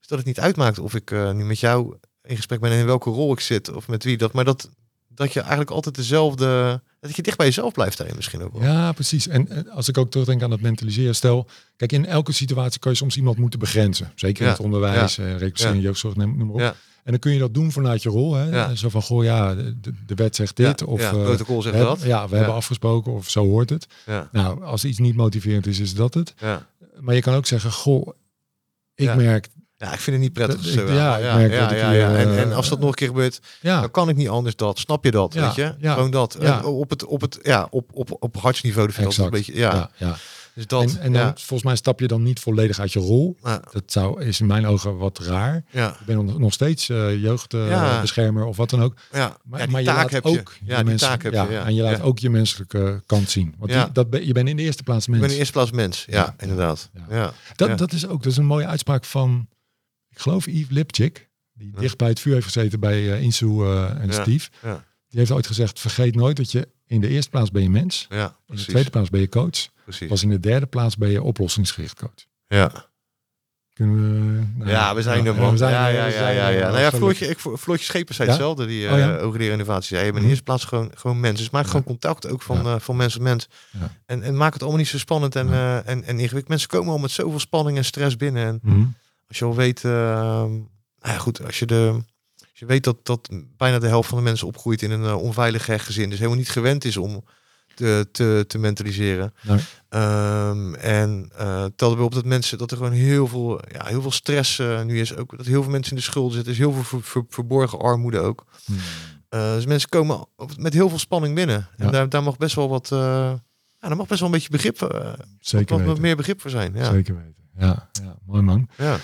is 0.00 0.06
dat 0.06 0.18
het 0.18 0.26
niet 0.26 0.40
uitmaakt 0.40 0.78
of 0.78 0.94
ik 0.94 1.10
eh, 1.10 1.32
nu 1.32 1.44
met 1.44 1.60
jou 1.60 1.96
in 2.22 2.36
gesprek 2.36 2.60
ben 2.60 2.70
en 2.70 2.78
in 2.78 2.86
welke 2.86 3.10
rol 3.10 3.32
ik 3.32 3.40
zit 3.40 3.72
of 3.74 3.88
met 3.88 4.04
wie 4.04 4.16
dat, 4.16 4.32
maar 4.32 4.44
dat, 4.44 4.68
dat 5.08 5.32
je 5.32 5.40
eigenlijk 5.40 5.70
altijd 5.70 5.94
dezelfde, 5.94 6.80
dat 7.00 7.16
je 7.16 7.22
dicht 7.22 7.36
bij 7.36 7.46
jezelf 7.46 7.72
blijft 7.72 7.96
daarin 7.96 8.16
misschien 8.16 8.42
ook 8.42 8.52
wel. 8.52 8.62
Ja, 8.62 8.92
precies. 8.92 9.28
En 9.28 9.48
eh, 9.48 9.74
als 9.74 9.88
ik 9.88 9.98
ook 9.98 10.10
terugdenk 10.10 10.42
aan 10.42 10.50
het 10.50 10.60
mentaliseren, 10.60 11.14
stel, 11.14 11.46
kijk, 11.76 11.92
in 11.92 12.06
elke 12.06 12.32
situatie 12.32 12.80
kan 12.80 12.90
je 12.92 12.96
soms 12.98 13.16
iemand 13.16 13.38
moeten 13.38 13.58
begrenzen. 13.58 14.12
Zeker 14.14 14.40
in 14.40 14.46
Ja, 14.46 14.52
het 14.52 14.62
onderwijs, 14.64 15.18
eh 15.18 15.24
recruitering, 15.30 15.76
Ja. 15.76 15.82
jeugdzorg, 15.82 16.16
noem 16.16 16.36
noem 16.38 16.46
maar 16.46 16.68
op. 16.68 16.76
En 17.04 17.10
dan 17.10 17.18
kun 17.18 17.32
je 17.32 17.38
dat 17.38 17.54
doen 17.54 17.72
vanuit 17.72 18.02
je 18.02 18.08
rol. 18.08 18.34
Hè? 18.34 18.44
Ja. 18.50 18.74
Zo 18.74 18.88
van, 18.88 19.02
goh, 19.02 19.24
ja, 19.24 19.54
de, 19.54 19.74
de 20.06 20.14
wet 20.14 20.36
zegt 20.36 20.56
dit. 20.56 20.80
ja, 20.80 20.86
of 20.86 21.00
ja, 21.00 21.10
eh, 21.18 21.24
protocol 21.24 21.62
zegt 21.62 21.76
dat. 21.84 22.02
Ja, 22.02 22.28
we 22.28 22.36
hebben 22.36 22.54
afgesproken 22.54 23.12
of 23.12 23.30
zo 23.30 23.44
hoort 23.44 23.70
het. 23.70 23.86
Nou, 24.32 24.64
als 24.64 24.84
iets 24.84 24.98
niet 24.98 25.16
motiverend 25.16 25.66
is, 25.66 25.78
is 25.78 25.94
dat 25.94 26.14
het. 26.14 26.34
Maar 27.00 27.14
je 27.14 27.20
kan 27.20 27.34
ook 27.34 27.46
zeggen, 27.46 27.72
goh, 27.72 28.08
ik 28.94 29.06
merk, 29.16 29.48
ja, 29.76 29.92
ik 29.92 29.98
vind 30.00 30.16
het 30.16 30.24
niet 30.24 30.32
prettig. 30.32 30.56
Dat- 30.56 30.88
ik- 30.88 30.94
ja, 30.94 31.16
ik 31.16 31.22
merk 31.36 31.52
ja, 31.52 31.60
dat 31.60 31.70
ik 31.70 31.76
hier. 31.90 32.04
En, 32.16 32.38
en 32.38 32.50
eh, 32.50 32.56
als 32.56 32.68
dat 32.68 32.78
nog 32.80 32.88
een 32.88 32.94
keer 32.94 33.06
gebeurt, 33.08 33.40
ja, 33.60 33.80
dan 33.80 33.90
kan 33.90 34.08
ik 34.08 34.16
niet 34.16 34.28
anders 34.28 34.56
dat. 34.56 34.78
Snap 34.78 35.04
je 35.04 35.10
dat? 35.10 35.34
Ja, 35.34 35.40
weet 35.46 35.54
je? 35.54 35.74
Gewoon 35.94 36.10
dat. 36.10 36.34
En 36.34 36.64
op 36.64 36.90
het, 36.90 37.04
op 37.04 37.20
het, 37.20 37.38
ja, 37.42 37.66
op, 37.70 37.90
op, 37.92 38.16
op 38.18 38.36
hartsniveau 38.36 38.86
vind 38.92 38.96
ik 39.10 39.16
dat 39.16 39.24
een 39.24 39.30
beetje, 39.32 39.54
ja, 39.56 39.90
ja. 39.96 40.16
Dus 40.60 40.68
dat, 40.68 40.82
en, 40.96 41.00
en 41.00 41.12
dan, 41.12 41.22
ja. 41.22 41.32
volgens 41.36 41.62
mij 41.62 41.76
stap 41.76 42.00
je 42.00 42.06
dan 42.06 42.22
niet 42.22 42.40
volledig 42.40 42.78
uit 42.78 42.92
je 42.92 42.98
rol. 42.98 43.36
Ja, 43.42 43.62
Dat 43.70 43.82
zou, 43.86 44.22
is 44.24 44.40
in 44.40 44.46
mijn 44.46 44.66
ogen 44.66 44.96
wat 44.96 45.18
raar. 45.18 45.64
ja, 45.70 45.90
Ik 46.00 46.06
ben 46.06 46.24
nog- 46.24 46.38
nog 46.38 46.52
steeds 46.52 46.88
eh 46.88 47.22
jeugdbeschermer 47.22 48.44
of 48.44 48.56
wat 48.56 48.70
dan 48.70 48.82
ook. 48.82 48.94
ja. 49.12 49.36
Maar, 49.44 49.70
maar 49.70 49.80
je 49.80 49.86
taak 49.86 49.96
laat 49.96 50.10
heb 50.10 50.24
ook 50.26 50.34
je. 50.34 50.64
je 50.64 50.70
Ja, 50.70 50.76
die 50.76 50.84
mens- 50.84 51.00
taak 51.02 51.22
heb 51.22 51.32
je. 51.32 51.38
Ja. 51.50 51.64
En 51.64 51.74
je 51.74 51.82
laat 51.82 52.00
ook 52.00 52.18
je 52.18 52.30
menselijke 52.30 53.02
kant 53.06 53.30
zien. 53.30 53.54
Want 53.58 53.72
die, 53.72 53.92
dat 53.92 54.10
ben, 54.10 54.26
je 54.26 54.32
bent 54.32 54.48
in 54.48 54.56
de 54.56 54.62
eerste 54.62 54.82
plaats 54.82 55.04
Ik 55.04 55.08
mens. 55.10 55.20
ben 55.20 55.28
in 55.30 55.34
de 55.34 55.38
eerste 55.40 55.52
plaats 55.58 55.70
mens. 55.70 56.04
Ja, 56.08 56.34
inderdaad. 56.38 56.90
Ja. 57.08 57.32
Dat, 57.56 57.78
dat 57.78 57.92
is 57.92 58.06
ook 58.06 58.22
dat 58.22 58.32
is 58.32 58.38
een 58.38 58.46
mooie 58.46 58.66
uitspraak 58.66 59.04
van, 59.04 59.48
ik 60.08 60.18
geloof 60.18 60.46
Yves 60.46 60.66
Lipchik. 60.70 61.28
Die 61.52 61.72
dicht 61.78 61.96
bij 61.96 62.08
het 62.08 62.20
vuur 62.20 62.32
heeft 62.34 62.46
gezeten 62.46 62.80
bij 62.80 63.12
eh 63.12 63.22
Insu 63.22 63.46
eh, 63.46 64.02
en. 64.02 64.12
Steve. 64.12 64.48
Ja. 64.62 64.84
Die 65.08 65.18
heeft 65.18 65.30
ooit 65.30 65.46
gezegd, 65.46 65.80
vergeet 65.80 66.14
nooit 66.14 66.36
dat 66.36 66.52
je 66.52 66.68
in 66.86 67.00
de 67.00 67.08
eerste 67.08 67.30
plaats 67.30 67.50
ben 67.50 67.62
je 67.62 67.70
mens. 67.70 68.06
Ja, 68.08 68.36
In 68.48 68.56
de 68.56 68.62
tweede 68.64 68.90
plaats 68.90 69.10
ben 69.10 69.20
je 69.20 69.28
coach. 69.28 69.68
Precies. 69.90 70.08
Pas 70.08 70.22
in 70.22 70.28
de 70.30 70.40
derde 70.40 70.66
plaats 70.66 70.96
ben 70.96 71.10
je 71.10 71.22
oplossingsgericht 71.22 71.98
coach. 72.00 72.24
Ja. 72.46 72.88
Kunnen 73.72 73.96
we... 74.36 74.42
nou, 74.58 74.70
ja, 74.70 74.94
we 74.94 75.02
zijn 75.02 75.26
er, 75.26 75.34
ja, 75.34 75.40
man. 75.40 75.50
we 75.50 75.56
zijn 75.56 75.72
ja, 75.72 75.88
er, 75.88 75.94
ja, 75.94 76.04
ja, 76.06 76.10
zijn 76.12 76.34
ja, 76.34 76.48
er. 76.50 76.58
ja. 76.58 76.68
Nou 76.68 76.80
ja. 76.80 76.90
Floortje, 76.90 77.26
ik, 77.26 77.38
Floortje 77.38 77.84
Schepers 77.84 78.16
zei 78.16 78.28
Ja? 78.28 78.34
hetzelfde, 78.34 78.66
die 78.66 78.90
Oh, 78.90 78.98
ja? 78.98 79.16
eh 79.16 79.22
Hoogleraar 79.22 79.52
Innovatie. 79.52 79.96
zei, 79.96 80.06
je 80.06 80.12
bent 80.12 80.16
in 80.16 80.22
de 80.22 80.28
eerste 80.28 80.44
plaats 80.44 80.64
gewoon, 80.64 80.90
gewoon 80.94 81.20
mens. 81.20 81.38
Dus 81.38 81.50
maak 81.50 81.62
Ja. 81.62 81.68
gewoon 81.68 81.84
contact 81.84 82.28
ook 82.28 82.42
van, 82.42 82.62
Ja. 82.64 82.74
eh, 82.74 82.80
van 82.80 82.96
mens 82.96 83.12
tot 83.12 83.22
mens. 83.22 83.48
Ja. 83.70 83.90
En, 84.06 84.22
en 84.22 84.36
maak 84.36 84.52
het 84.52 84.62
allemaal 84.62 84.80
niet 84.80 84.88
zo 84.88 84.98
spannend 84.98 85.36
en, 85.36 85.48
eh, 85.52 85.76
en, 85.76 85.84
en 85.86 86.04
ingewikkeld. 86.06 86.48
Mensen 86.48 86.68
komen 86.68 86.92
al 86.92 86.98
met 86.98 87.10
zoveel 87.10 87.38
spanning 87.40 87.76
en 87.76 87.84
stress 87.84 88.16
binnen. 88.16 88.46
En 88.46 88.58
Mhm. 88.62 88.84
als 89.28 89.38
je 89.38 89.44
al 89.44 89.54
weet, 89.54 89.82
nou 89.82 90.68
ja, 91.00 91.18
goed, 91.18 91.44
als 91.44 91.58
je, 91.58 91.66
de, 91.66 91.90
als 92.50 92.58
je 92.58 92.66
weet 92.66 92.84
dat, 92.84 92.96
dat 93.02 93.28
bijna 93.56 93.78
de 93.78 93.86
helft 93.88 94.08
van 94.08 94.18
de 94.18 94.24
mensen 94.24 94.46
opgroeit 94.46 94.82
in 94.82 94.90
een 94.90 95.14
onveilig 95.14 95.64
gezin, 95.64 96.08
dus 96.10 96.18
helemaal 96.18 96.38
niet 96.38 96.50
gewend 96.50 96.84
is 96.84 96.96
om 96.96 97.24
te, 97.80 98.08
te, 98.12 98.44
te 98.48 98.58
mentaliseren. 98.58 99.32
Ehm, 99.88 100.74
en 100.74 101.30
eh 101.36 101.64
tel 101.76 101.90
erbij 101.90 102.04
op 102.04 102.14
dat 102.14 102.24
mensen 102.24 102.58
dat 102.58 102.70
er 102.70 102.76
gewoon 102.76 102.92
heel 102.92 103.26
veel, 103.26 103.60
ja, 103.72 103.86
heel 103.86 104.02
veel 104.02 104.10
stress 104.10 104.58
eh, 104.58 104.82
nu 104.82 105.00
is. 105.00 105.16
Ook 105.16 105.36
dat 105.36 105.46
heel 105.46 105.62
veel 105.62 105.70
mensen 105.70 105.90
in 105.92 105.96
de 105.98 106.02
schulden 106.04 106.32
zitten. 106.32 106.52
Is 106.52 106.58
heel 106.58 106.72
veel 106.72 106.82
ver- 106.82 107.02
ver- 107.02 107.24
verborgen 107.28 107.78
armoede 107.78 108.18
ook. 108.18 108.44
Mhm. 108.66 108.78
Eh, 109.28 109.54
dus 109.54 109.66
mensen 109.66 109.88
komen 109.88 110.26
met 110.58 110.72
heel 110.74 110.88
veel 110.88 110.98
spanning 110.98 111.34
binnen. 111.34 111.68
En 111.76 111.90
daar, 111.90 112.08
daar 112.08 112.22
mag 112.22 112.36
best 112.36 112.54
wel 112.54 112.68
wat. 112.68 112.92
eh, 112.92 112.98
ja, 113.78 113.88
daar 113.88 113.96
mag 113.96 114.06
best 114.06 114.20
wel 114.20 114.28
een 114.28 114.34
beetje 114.34 114.50
begrip, 114.50 114.82
eh, 114.82 115.12
Zeker 115.38 115.76
wat, 115.76 115.86
wat 115.86 115.98
meer 115.98 116.16
begrip 116.16 116.40
voor 116.40 116.50
zijn. 116.50 116.72
Ja. 116.74 116.84
Zeker 116.90 117.14
weten. 117.16 117.34
Ja, 117.58 117.88
ja, 118.02 118.16
mooi 118.26 118.42
man. 118.42 118.68
Ja. 118.76 118.96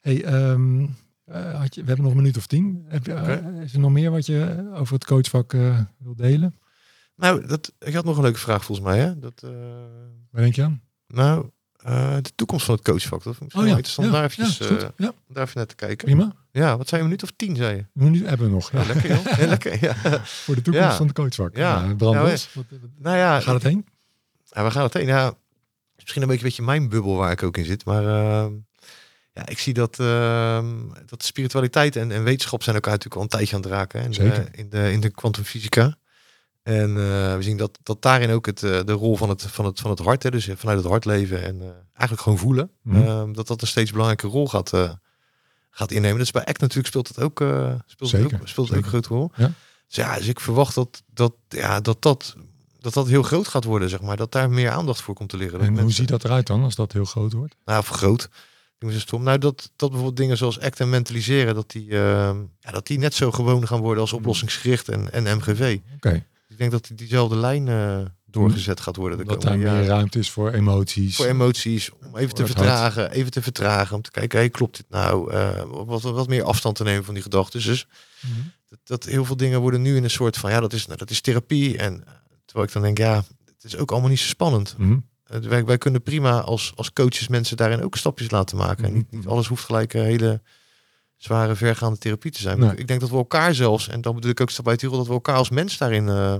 Hey, 0.00 0.24
ehm, 0.24 0.86
eh, 1.24 1.60
had 1.60 1.74
je, 1.74 1.80
we 1.80 1.86
hebben 1.86 2.04
nog 2.04 2.10
een 2.14 2.20
minuut 2.20 2.36
of 2.36 2.46
tien. 2.46 2.84
Heb 2.88 3.06
je, 3.06 3.12
eh, 3.12 3.62
is 3.62 3.72
er 3.72 3.78
nog 3.80 3.90
meer 3.90 4.10
wat 4.10 4.26
je 4.26 4.70
over 4.74 4.94
het 4.94 5.04
coachvak 5.04 5.52
eh 5.54 5.78
wil 5.98 6.14
delen? 6.16 6.54
Nou, 7.18 7.46
dat, 7.46 7.72
ik 7.78 7.94
had 7.94 8.04
nog 8.04 8.16
een 8.16 8.22
leuke 8.22 8.38
vraag 8.38 8.64
volgens 8.64 8.86
mij. 8.88 8.98
Hè? 8.98 9.18
Dat, 9.18 9.42
eh, 9.44 9.50
Waar 10.30 10.42
denk 10.42 10.54
je 10.54 10.62
aan? 10.62 10.82
nou, 11.06 11.50
eh, 11.76 12.16
de 12.22 12.30
toekomst 12.34 12.64
van 12.64 12.74
het 12.74 12.84
coachvak. 12.84 13.22
Dat 13.22 13.36
vind 13.36 13.36
ik 13.36 13.42
misschien 13.42 13.64
wel 13.64 13.70
interessant. 13.76 14.12
daar, 14.12 14.24
eventjes, 14.24 14.58
ja, 14.58 14.64
is 14.64 14.70
goed. 14.70 14.82
eh, 14.82 14.88
ja, 14.96 15.12
daar 15.28 15.42
even 15.44 15.56
naar 15.56 15.66
te 15.66 15.74
kijken. 15.74 16.04
prima. 16.06 16.32
Ja, 16.50 16.76
wat 16.76 16.88
zijn 16.88 17.00
we, 17.00 17.06
minuut 17.06 17.22
of 17.22 17.30
tien, 17.36 17.56
zei 17.56 17.76
je? 17.76 17.80
Een 17.82 17.88
minuut 18.10 18.26
hebben 18.28 18.46
we 18.46 18.52
nog. 18.52 18.72
Ja. 18.72 18.80
Ja, 18.80 18.86
lekker 18.86 19.08
joh. 19.10 19.38
Ja, 19.38 19.46
lekker, 19.46 19.78
ja. 19.84 19.94
Voor 20.44 20.54
de 20.54 20.62
toekomst 20.62 20.88
Ja. 20.90 20.96
van 20.96 21.06
het 21.06 21.14
coachvak. 21.16 21.56
Ja. 21.56 21.84
Ja, 21.84 21.94
brand 21.94 22.14
Ja, 22.14 22.22
los. 22.22 22.52
Wat- 22.54 22.64
wat- 22.70 22.80
Nou 22.98 23.16
ja, 23.16 23.40
gaat 23.40 23.54
het 23.54 23.62
heen? 23.62 23.86
Ja, 24.44 24.62
waar 24.62 24.72
gaat 24.72 24.82
het 24.84 24.92
heen? 24.92 25.06
Ja, 25.06 25.34
misschien 25.96 26.22
een 26.22 26.28
beetje, 26.28 26.44
beetje 26.44 26.62
mijn 26.62 26.88
bubbel 26.88 27.14
waar 27.16 27.32
ik 27.32 27.42
ook 27.42 27.56
in 27.56 27.64
zit. 27.64 27.84
Maar 27.84 28.02
ehm, 28.06 28.52
ja, 29.32 29.46
ik 29.48 29.58
zie 29.58 29.74
dat, 29.74 29.98
ehm, 30.00 30.74
dat 31.06 31.22
spiritualiteit 31.24 31.96
en, 31.96 32.10
en 32.12 32.22
wetenschap 32.24 32.62
zijn 32.62 32.74
elkaar 32.74 32.92
natuurlijk 32.92 33.16
al 33.20 33.22
een 33.26 33.38
tijdje 33.38 33.56
aan 33.56 33.62
het 33.62 33.70
raken. 33.70 34.00
hè, 34.00 34.06
In, 34.06 34.14
Zeker. 34.14 34.44
De, 34.44 34.56
in 34.58 34.68
de 34.68 34.92
in 34.92 35.00
de 35.00 35.10
kwantumfysica. 35.10 35.96
En 36.68 36.88
eh, 36.88 37.34
we 37.36 37.38
zien 37.40 37.56
dat, 37.56 37.78
dat 37.82 38.02
daarin 38.02 38.30
ook 38.30 38.46
het, 38.46 38.62
eh, 38.62 38.84
de 38.84 38.92
rol 38.92 39.16
van 39.16 39.28
het, 39.28 39.42
van 39.42 39.64
het, 39.64 39.80
van 39.80 39.90
het 39.90 39.98
hart, 39.98 40.22
hè, 40.22 40.30
dus 40.30 40.48
vanuit 40.56 40.78
het 40.78 40.86
hart 40.86 41.04
leven 41.04 41.42
en 41.42 41.60
eh, 41.60 41.68
eigenlijk 41.92 42.20
gewoon 42.20 42.38
voelen, 42.38 42.70
Mhm. 42.82 43.02
ehm, 43.02 43.32
dat 43.32 43.46
dat 43.46 43.62
een 43.62 43.66
steeds 43.66 43.90
belangrijke 43.90 44.26
rol 44.26 44.48
gaat, 44.48 44.72
eh, 44.72 44.90
gaat 45.70 45.90
innemen. 45.90 46.16
Dat 46.16 46.26
is 46.26 46.32
bij 46.32 46.44
ACT 46.46 46.60
natuurlijk 46.60 46.88
speelt 46.88 47.08
het 47.08 47.20
ook, 47.20 47.38
speelt 47.86 48.10
zeker, 48.10 48.30
het 48.30 48.40
ook, 48.40 48.48
speelt 48.48 48.70
ook 48.70 48.76
een 48.76 48.82
grote 48.82 49.08
rol. 49.08 49.30
Ja. 49.36 49.52
Dus 49.86 49.96
ja, 49.96 50.16
dus 50.16 50.26
ik 50.26 50.40
verwacht 50.40 50.74
dat 50.74 51.02
dat, 51.14 51.32
ja, 51.48 51.80
dat, 51.80 52.02
dat, 52.02 52.36
dat 52.80 52.94
dat 52.94 53.06
heel 53.08 53.22
groot 53.22 53.48
gaat 53.48 53.64
worden, 53.64 53.88
zeg 53.88 54.00
maar. 54.00 54.16
Dat 54.16 54.32
daar 54.32 54.50
meer 54.50 54.70
aandacht 54.70 55.00
voor 55.00 55.14
komt 55.14 55.28
te 55.28 55.36
liggen. 55.36 55.58
Dat 55.58 55.68
En 55.68 55.78
hoe 55.78 55.92
ziet 55.92 56.08
dat 56.08 56.24
eruit 56.24 56.46
dan 56.46 56.62
als 56.62 56.74
dat 56.74 56.92
heel 56.92 57.04
groot 57.04 57.32
wordt? 57.32 57.54
Nou, 57.64 57.84
vergroot. 57.84 58.28
Doen 58.78 58.90
ze 58.90 59.00
stom. 59.00 59.22
Nou, 59.22 59.38
dat, 59.38 59.70
dat 59.76 59.88
bijvoorbeeld 59.88 60.16
dingen 60.16 60.36
zoals 60.36 60.60
ACT 60.60 60.80
en 60.80 60.90
mentaliseren, 60.90 61.54
dat 61.54 61.70
die, 61.70 61.90
eh, 61.90 62.36
ja, 62.60 62.70
dat 62.70 62.86
die 62.86 62.98
net 62.98 63.14
zo 63.14 63.30
gewoon 63.30 63.66
gaan 63.66 63.80
worden 63.80 64.00
als 64.00 64.12
oplossingsgericht 64.12 64.88
en, 64.88 65.12
en 65.12 65.36
MGV. 65.36 65.78
Oké, 65.96 66.24
Ik 66.58 66.64
denk 66.70 66.76
dat 66.82 66.86
die 66.88 66.96
diezelfde 66.96 67.36
lijn 67.36 67.68
eh, 67.68 67.98
doorgezet 68.24 68.80
gaat 68.80 68.96
worden. 68.96 69.18
de 69.18 69.24
dat 69.24 69.42
daar 69.42 69.58
meer 69.58 69.84
ruimte 69.84 70.18
is 70.18 70.30
voor 70.30 70.50
emoties. 70.50 71.16
Voor 71.16 71.26
emoties, 71.26 71.90
om 71.92 72.16
even 72.16 72.34
te 72.34 72.42
hart. 72.42 72.54
vertragen, 72.54 73.10
even 73.10 73.30
te 73.30 73.42
vertragen, 73.42 73.96
om 73.96 74.02
te 74.02 74.10
kijken, 74.10 74.38
hey, 74.38 74.48
klopt 74.50 74.76
dit 74.76 74.86
nou? 74.88 75.32
Eh, 75.32 75.62
wat, 75.70 76.02
wat 76.02 76.28
meer 76.28 76.42
afstand 76.42 76.76
te 76.76 76.82
nemen 76.82 77.04
van 77.04 77.14
die 77.14 77.22
gedachten. 77.22 77.62
Dus 77.62 77.86
Mhm. 78.20 78.32
dat, 78.68 78.78
dat 78.84 79.04
heel 79.04 79.24
veel 79.24 79.36
dingen 79.36 79.60
worden 79.60 79.82
nu 79.82 79.96
in 79.96 80.04
een 80.04 80.10
soort 80.10 80.36
van, 80.36 80.50
ja, 80.50 80.60
dat 80.60 80.72
is, 80.72 80.86
nou, 80.86 80.98
dat 80.98 81.10
is 81.10 81.20
therapie. 81.20 81.76
En 81.78 82.04
eh, 82.06 82.12
terwijl 82.44 82.66
ik 82.66 82.72
dan 82.72 82.82
denk, 82.82 82.98
ja, 82.98 83.24
het 83.44 83.64
is 83.64 83.76
ook 83.76 83.90
allemaal 83.90 84.10
niet 84.10 84.20
zo 84.20 84.28
spannend. 84.28 84.74
Mhm. 84.78 84.98
Eh, 85.24 85.40
wij, 85.40 85.64
wij 85.64 85.78
kunnen 85.78 86.02
prima 86.02 86.40
als, 86.40 86.72
als 86.76 86.92
coaches 86.92 87.28
mensen 87.28 87.56
daarin 87.56 87.82
ook 87.82 87.96
stapjes 87.96 88.30
laten 88.30 88.56
maken. 88.56 88.84
En 88.84 88.92
niet, 88.92 89.10
niet 89.10 89.26
alles 89.26 89.46
hoeft 89.46 89.64
gelijk 89.64 89.94
een 89.94 90.04
hele 90.04 90.42
zware, 91.18 91.54
vergaande 91.54 91.98
therapie 91.98 92.30
te 92.30 92.40
zijn. 92.40 92.58
Nee. 92.58 92.74
Ik 92.76 92.86
denk 92.88 93.00
dat 93.00 93.10
we 93.10 93.16
elkaar 93.16 93.54
zelfs, 93.54 93.88
en 93.88 94.00
dan 94.00 94.14
bedoel 94.14 94.30
ik 94.30 94.40
ook 94.40 94.50
stap 94.50 94.64
bij 94.64 94.76
Tirol, 94.76 94.96
dat 94.96 95.06
we 95.06 95.12
elkaar 95.12 95.36
als 95.36 95.50
mens 95.50 95.78
daarin 95.78 96.08
eh, 96.08 96.34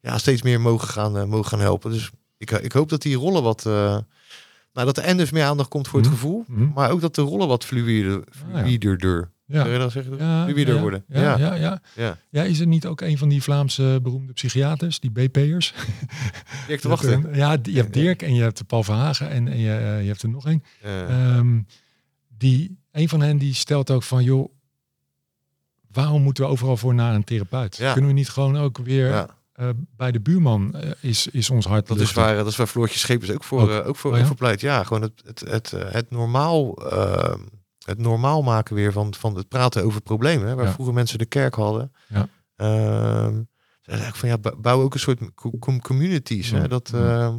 ja, 0.00 0.18
steeds 0.18 0.42
meer 0.42 0.60
mogen 0.60 0.88
gaan, 0.88 1.16
eh, 1.16 1.24
mogen 1.24 1.48
gaan 1.48 1.60
helpen. 1.60 1.90
Dus 1.90 2.10
ik, 2.38 2.50
eh, 2.50 2.64
ik 2.64 2.72
hoop 2.72 2.88
dat 2.88 3.02
die 3.02 3.16
rollen 3.16 3.42
wat, 3.42 3.66
eh, 3.66 3.72
nou 4.72 4.86
dat 4.86 4.96
er 4.98 5.04
en 5.04 5.16
dus 5.16 5.30
meer 5.30 5.44
aandacht 5.44 5.68
komt 5.68 5.88
voor 5.88 5.98
het 6.00 6.08
Mhm. 6.08 6.16
gevoel, 6.18 6.44
Mhm. 6.46 6.68
maar 6.74 6.90
ook 6.90 7.00
dat 7.00 7.14
de 7.14 7.22
rollen 7.22 7.48
wat 7.48 7.64
fluider, 7.64 8.12
ja. 8.12 8.22
fluider, 8.30 9.30
Ja. 9.46 9.58
Zou 9.60 9.72
je 9.72 9.78
dan 9.78 9.90
zeggen? 9.90 10.16
Ja, 10.18 10.42
fluider 10.48 10.74
ja, 10.74 10.80
worden. 10.80 11.04
Ja, 11.08 11.20
ja. 11.38 11.54
Ja, 11.54 11.80
ja. 11.96 12.16
ja. 12.30 12.42
is 12.42 12.60
er 12.60 12.66
niet 12.66 12.86
ook 12.86 13.00
een 13.00 13.18
van 13.18 13.28
die 13.28 13.42
Vlaamse 13.42 13.98
beroemde 14.02 14.32
psychiaters, 14.32 15.00
die 15.00 15.10
BP'ers? 15.10 15.74
Dirk 16.66 16.80
te 16.80 16.88
wachten. 16.88 17.28
Ja, 17.34 17.56
je 17.62 17.76
hebt 17.76 17.92
Dirk 17.92 18.22
en 18.22 18.34
je 18.34 18.42
hebt 18.42 18.66
Paul 18.66 18.82
Verhagen 18.82 19.30
en, 19.30 19.48
en 19.48 19.58
je, 19.58 19.98
je 20.02 20.08
hebt 20.08 20.22
er 20.22 20.28
nog 20.28 20.44
een. 20.44 20.62
Eh, 20.82 21.02
Ehm, 21.36 21.60
die, 22.42 22.78
een 22.90 23.08
van 23.08 23.20
hen 23.20 23.38
die 23.38 23.54
stelt 23.54 23.90
ook 23.90 24.02
van, 24.02 24.24
joh, 24.24 24.52
waarom 25.92 26.22
moeten 26.22 26.44
we 26.44 26.50
overal 26.50 26.76
voor 26.76 26.94
naar 26.94 27.14
een 27.14 27.24
therapeut? 27.24 27.76
Ja. 27.76 27.92
Kunnen 27.92 28.10
we 28.10 28.16
niet 28.16 28.28
gewoon 28.28 28.56
ook 28.56 28.78
weer 28.78 29.08
ja, 29.08 29.26
eh, 29.52 29.68
bij 29.96 30.12
de 30.12 30.20
buurman 30.20 30.74
eh, 30.74 30.90
is, 31.00 31.26
is 31.26 31.50
ons 31.50 31.66
hart 31.66 31.86
dat 31.86 32.00
is 32.00 32.12
waar, 32.12 32.36
dat 32.36 32.46
is 32.46 32.56
waar 32.56 32.66
Floortje 32.66 32.98
Schepers 32.98 33.30
ook 33.30 33.44
voor, 33.44 33.62
Ook. 33.62 33.70
eh, 33.82 33.88
ook 33.88 33.96
voor, 33.96 34.12
Oh 34.12 34.18
ja? 34.18 34.24
voor 34.24 34.36
pleit. 34.36 34.60
Ja, 34.60 34.84
gewoon 34.84 35.02
het, 35.02 35.22
het, 35.24 35.40
het, 35.40 35.72
eh, 35.72 35.92
het 35.92 36.10
normaal, 36.10 36.74
eh, 36.90 37.34
het 37.84 37.98
normaal 37.98 38.42
maken 38.42 38.74
weer 38.74 38.92
van, 38.92 39.14
van 39.14 39.36
het 39.36 39.48
praten 39.48 39.84
over 39.84 40.00
problemen. 40.00 40.48
Hè, 40.48 40.54
waar 40.54 40.72
vroeger 40.72 40.94
mensen 40.94 41.18
de 41.18 41.26
kerk 41.26 41.54
hadden. 41.54 41.92
Ja. 42.08 42.28
Ehm, 42.56 43.42
van 44.12 44.28
ja, 44.28 44.38
bou- 44.38 44.56
bouw 44.56 44.82
ook 44.82 44.94
een 44.94 45.00
soort 45.00 45.34
co- 45.34 45.58
com- 45.58 45.80
communities. 45.80 46.50
Hè, 46.50 46.68
dat, 46.68 46.90
ehm, 46.94 47.38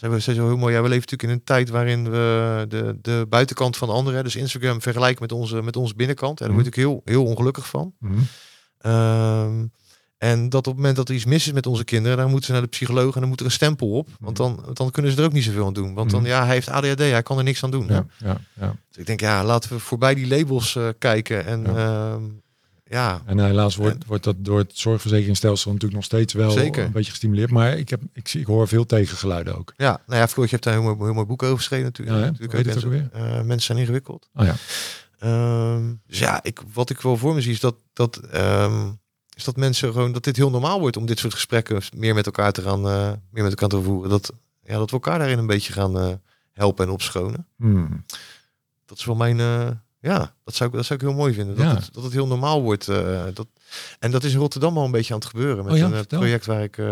ze 0.00 0.06
hebben 0.06 0.22
ze 0.22 0.34
zo 0.34 0.46
heel 0.46 0.56
mooi. 0.56 0.74
Ja, 0.74 0.82
we 0.82 0.88
leven 0.88 1.04
natuurlijk 1.10 1.30
in 1.32 1.38
een 1.38 1.44
tijd 1.44 1.68
waarin 1.68 2.10
we 2.10 2.64
de, 2.68 2.98
de 3.02 3.26
buitenkant 3.28 3.76
van 3.76 3.88
anderen, 3.90 4.24
dus 4.24 4.36
Instagram, 4.36 4.82
vergelijken 4.82 5.22
met 5.22 5.32
onze, 5.32 5.62
met 5.62 5.76
onze 5.76 5.94
binnenkant. 5.94 6.40
En 6.40 6.46
daar 6.46 6.54
Mhm. 6.54 6.62
word 6.64 6.76
ik 6.76 6.82
heel, 6.82 7.00
heel 7.04 7.24
ongelukkig 7.24 7.68
van. 7.68 7.94
Mhm. 7.98 8.18
Ehm, 8.78 9.66
en 10.18 10.48
dat 10.48 10.60
op 10.60 10.64
het 10.66 10.76
moment 10.76 10.96
dat 10.96 11.08
er 11.08 11.14
iets 11.14 11.24
mis 11.24 11.46
is 11.46 11.52
met 11.52 11.66
onze 11.66 11.84
kinderen, 11.84 12.16
dan 12.16 12.26
moeten 12.28 12.46
ze 12.46 12.52
naar 12.52 12.60
de 12.62 12.68
psycholoog 12.68 13.14
en 13.14 13.20
dan 13.20 13.28
moet 13.28 13.40
er 13.40 13.46
een 13.46 13.52
stempel 13.52 13.90
op. 13.90 14.08
Want 14.20 14.36
dan, 14.36 14.64
dan 14.72 14.90
kunnen 14.90 15.12
ze 15.12 15.18
er 15.18 15.24
ook 15.24 15.32
niet 15.32 15.44
zoveel 15.44 15.66
aan 15.66 15.72
doen. 15.72 15.94
Want 15.94 16.10
dan, 16.10 16.20
Mhm. 16.20 16.28
ja, 16.30 16.44
hij 16.44 16.54
heeft 16.54 16.68
ADHD, 16.68 16.98
hij 16.98 17.22
kan 17.22 17.38
er 17.38 17.44
niks 17.44 17.64
aan 17.64 17.70
doen. 17.70 17.86
Ja, 17.88 18.06
ja, 18.18 18.40
ja. 18.54 18.74
Dus 18.88 18.96
ik 18.96 19.06
denk, 19.06 19.20
ja, 19.20 19.44
laten 19.44 19.70
we 19.72 19.78
voorbij 19.78 20.14
die 20.14 20.26
labels 20.28 20.76
eh, 20.76 20.88
kijken. 20.98 21.46
En 21.46 21.62
Ja. 21.62 22.18
Ja, 22.90 23.22
En 23.26 23.38
helaas 23.38 23.76
wordt, 23.76 24.06
wordt 24.06 24.24
dat 24.24 24.36
door 24.38 24.58
het 24.58 24.70
zorgverzekeringsstelsel 24.74 25.72
natuurlijk 25.72 26.00
nog 26.00 26.04
steeds 26.04 26.32
wel 26.32 26.50
Zeker. 26.50 26.84
een 26.84 26.92
beetje 26.92 27.10
gestimuleerd. 27.10 27.50
Maar 27.50 27.78
ik, 27.78 27.88
heb, 27.88 28.00
ik, 28.12 28.34
ik 28.34 28.46
hoor 28.46 28.68
veel 28.68 28.86
tegengeluiden 28.86 29.58
ook. 29.58 29.72
ja, 29.76 30.00
nou 30.06 30.20
ja, 30.20 30.28
Floortje 30.28 30.50
heeft 30.50 30.62
daar 30.62 30.72
heel 30.74 30.82
mooi, 30.82 31.04
heel 31.04 31.14
mooi 31.14 31.26
boek 31.26 31.42
over 31.42 31.56
geschreven 31.56 31.84
natuurlijk. 31.84 32.18
Ja, 32.18 32.24
natuurlijk 32.24 32.52
het 32.52 32.66
mensen, 32.66 33.12
eh, 33.12 33.32
mensen 33.32 33.60
zijn 33.60 33.78
ingewikkeld. 33.78 34.28
Oh 34.34 34.44
ja. 34.44 34.54
Ehm, 35.18 35.94
dus 36.06 36.18
ja, 36.18 36.42
ik, 36.42 36.60
wat 36.72 36.90
ik 36.90 37.00
wel 37.00 37.16
voor 37.16 37.34
me 37.34 37.40
zie 37.40 37.52
is 37.52 37.60
dat, 37.60 37.74
dat, 37.92 38.16
ehm, 38.16 38.90
is 39.36 39.44
dat 39.44 39.56
mensen 39.56 39.92
gewoon, 39.92 40.12
dat 40.12 40.24
dit 40.24 40.36
heel 40.36 40.50
normaal 40.50 40.80
wordt 40.80 40.96
om 40.96 41.06
dit 41.06 41.18
soort 41.18 41.34
gesprekken 41.34 41.82
meer 41.96 42.14
met 42.14 42.26
elkaar 42.26 42.52
te 42.52 42.62
gaan, 42.62 42.88
eh, 42.88 43.12
meer 43.30 43.42
met 43.42 43.50
elkaar 43.50 43.68
te 43.68 43.82
voeren. 43.82 44.10
Dat, 44.10 44.32
ja, 44.64 44.76
dat 44.76 44.90
we 44.90 44.96
elkaar 44.96 45.18
daarin 45.18 45.38
een 45.38 45.46
beetje 45.46 45.72
gaan 45.72 45.98
eh, 45.98 46.12
helpen 46.52 46.86
en 46.86 46.92
opschonen. 46.92 47.46
Hmm. 47.56 48.04
Dat 48.86 48.98
is 48.98 49.04
wel 49.04 49.14
mijn, 49.16 49.40
eh, 49.40 49.70
ja, 50.00 50.34
dat 50.44 50.54
zou, 50.54 50.70
ik, 50.70 50.76
dat 50.76 50.84
zou 50.84 50.98
ik 51.00 51.06
heel 51.06 51.16
mooi 51.16 51.34
vinden. 51.34 51.56
Dat, 51.56 51.64
Ja. 51.64 51.74
het, 51.74 51.88
dat 51.94 52.02
het 52.04 52.12
heel 52.12 52.26
normaal 52.26 52.62
wordt. 52.62 52.88
eh, 52.88 53.24
dat, 53.34 53.46
en 53.98 54.10
dat 54.10 54.24
is 54.24 54.32
in 54.32 54.38
Rotterdam 54.38 54.78
al 54.78 54.84
een 54.84 54.90
beetje 54.90 55.12
aan 55.14 55.18
het 55.20 55.28
gebeuren. 55.28 55.64
Met 55.64 55.72
Oh 55.72 55.78
ja, 55.78 55.84
een 55.84 55.90
eh, 55.92 55.96
vertel. 55.98 56.18
project 56.18 56.46
waar 56.46 56.62
ik 56.62 56.78
eh, 56.78 56.86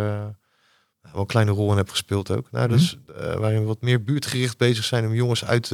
wel 1.12 1.20
een 1.20 1.26
kleine 1.26 1.50
rol 1.52 1.70
in 1.70 1.76
heb 1.76 1.90
gespeeld 1.90 2.30
ook. 2.30 2.50
Nou, 2.50 2.68
dus, 2.68 2.98
eh, 3.16 3.34
waarin 3.34 3.60
we 3.60 3.66
wat 3.66 3.80
meer 3.82 4.04
buurtgericht 4.04 4.58
bezig 4.58 4.84
zijn 4.84 5.06
om 5.06 5.14
jongens 5.14 5.44
uit, 5.44 5.72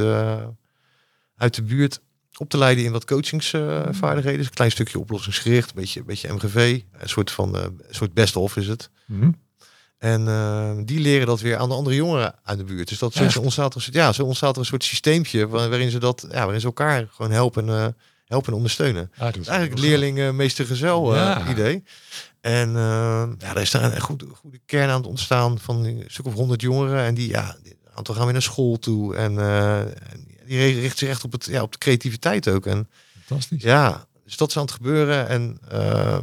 uit 1.36 1.54
de 1.54 1.62
buurt 1.62 2.00
op 2.36 2.48
te 2.48 2.58
leiden 2.58 2.84
in 2.84 2.92
wat 2.92 3.04
coachingsvaardigheden. 3.04 4.38
dus 4.38 4.46
een 4.46 4.52
klein 4.54 4.70
stukje 4.70 4.98
oplossingsgericht, 4.98 5.68
een 5.68 5.74
beetje, 5.80 6.00
een 6.00 6.06
beetje 6.06 6.32
MGV. 6.32 6.80
Een 6.92 7.08
soort 7.08 7.30
van, 7.30 7.54
een 7.56 7.80
soort 7.90 8.12
best 8.14 8.36
of 8.36 8.56
is 8.56 8.66
het. 8.68 8.90
Mhm. 9.06 9.30
En 10.04 10.28
eh, 10.28 10.70
die 10.84 11.00
leren 11.00 11.26
dat 11.26 11.40
weer 11.40 11.56
aan 11.56 11.68
de 11.68 11.74
andere 11.74 11.96
jongeren 11.96 12.34
uit 12.42 12.58
de 12.58 12.64
buurt. 12.64 12.88
Dus 12.88 12.98
dat 12.98 13.12
zo 13.14 13.40
ontstaat 13.40 13.70
er, 13.70 13.76
een 13.76 13.82
soort- 13.82 13.94
ja, 13.96 14.12
zo 14.12 14.24
ontstaat 14.24 14.52
er 14.54 14.58
een 14.58 14.64
soort 14.66 14.84
systeempje 14.84 15.48
waar- 15.48 15.68
waarin 15.68 15.90
ze 15.90 15.98
dat, 15.98 16.26
ja, 16.30 16.42
waarin 16.42 16.60
ze 16.60 16.66
elkaar 16.66 17.06
gewoon 17.10 17.30
helpen, 17.30 17.68
eh, 17.68 17.86
helpen 18.24 18.48
en 18.50 18.56
ondersteunen. 18.56 19.10
Ah, 19.14 19.18
dat 19.24 19.36
is 19.36 19.46
eigenlijk 19.46 19.70
het 19.80 19.88
leerling 19.88 20.18
eh, 20.18 20.30
Ja. 21.14 21.48
idee. 21.50 21.82
En 22.40 22.68
eh, 22.68 22.74
ja, 23.38 23.52
daar 23.52 23.60
is 23.60 23.70
daar 23.70 23.94
een 23.94 24.00
goede, 24.00 24.26
goede 24.34 24.60
kern 24.66 24.90
aan 24.90 24.96
het 25.00 25.06
ontstaan 25.06 25.58
van 25.58 25.84
een 25.84 26.04
stuk 26.06 26.26
of 26.26 26.34
honderd 26.34 26.60
jongeren. 26.60 27.04
En 27.04 27.14
die, 27.14 27.28
ja, 27.28 27.56
een 27.64 27.76
aantal 27.94 28.14
gaan 28.14 28.24
weer 28.24 28.32
naar 28.32 28.42
school 28.42 28.78
toe. 28.78 29.16
En, 29.16 29.38
eh, 29.38 29.78
en 29.80 30.26
die 30.46 30.80
richt 30.80 30.98
zich 30.98 31.08
echt 31.08 31.24
op, 31.24 31.32
het, 31.32 31.44
ja, 31.44 31.62
op 31.62 31.72
de 31.72 31.78
creativiteit 31.78 32.48
ook. 32.48 32.66
En 32.66 32.88
Fantastisch. 33.24 33.62
ja, 33.62 34.06
dus 34.24 34.36
dat 34.36 34.48
is 34.48 34.56
aan 34.56 34.62
het 34.62 34.72
gebeuren. 34.72 35.28
En 35.28 35.58
eh, 35.68 36.18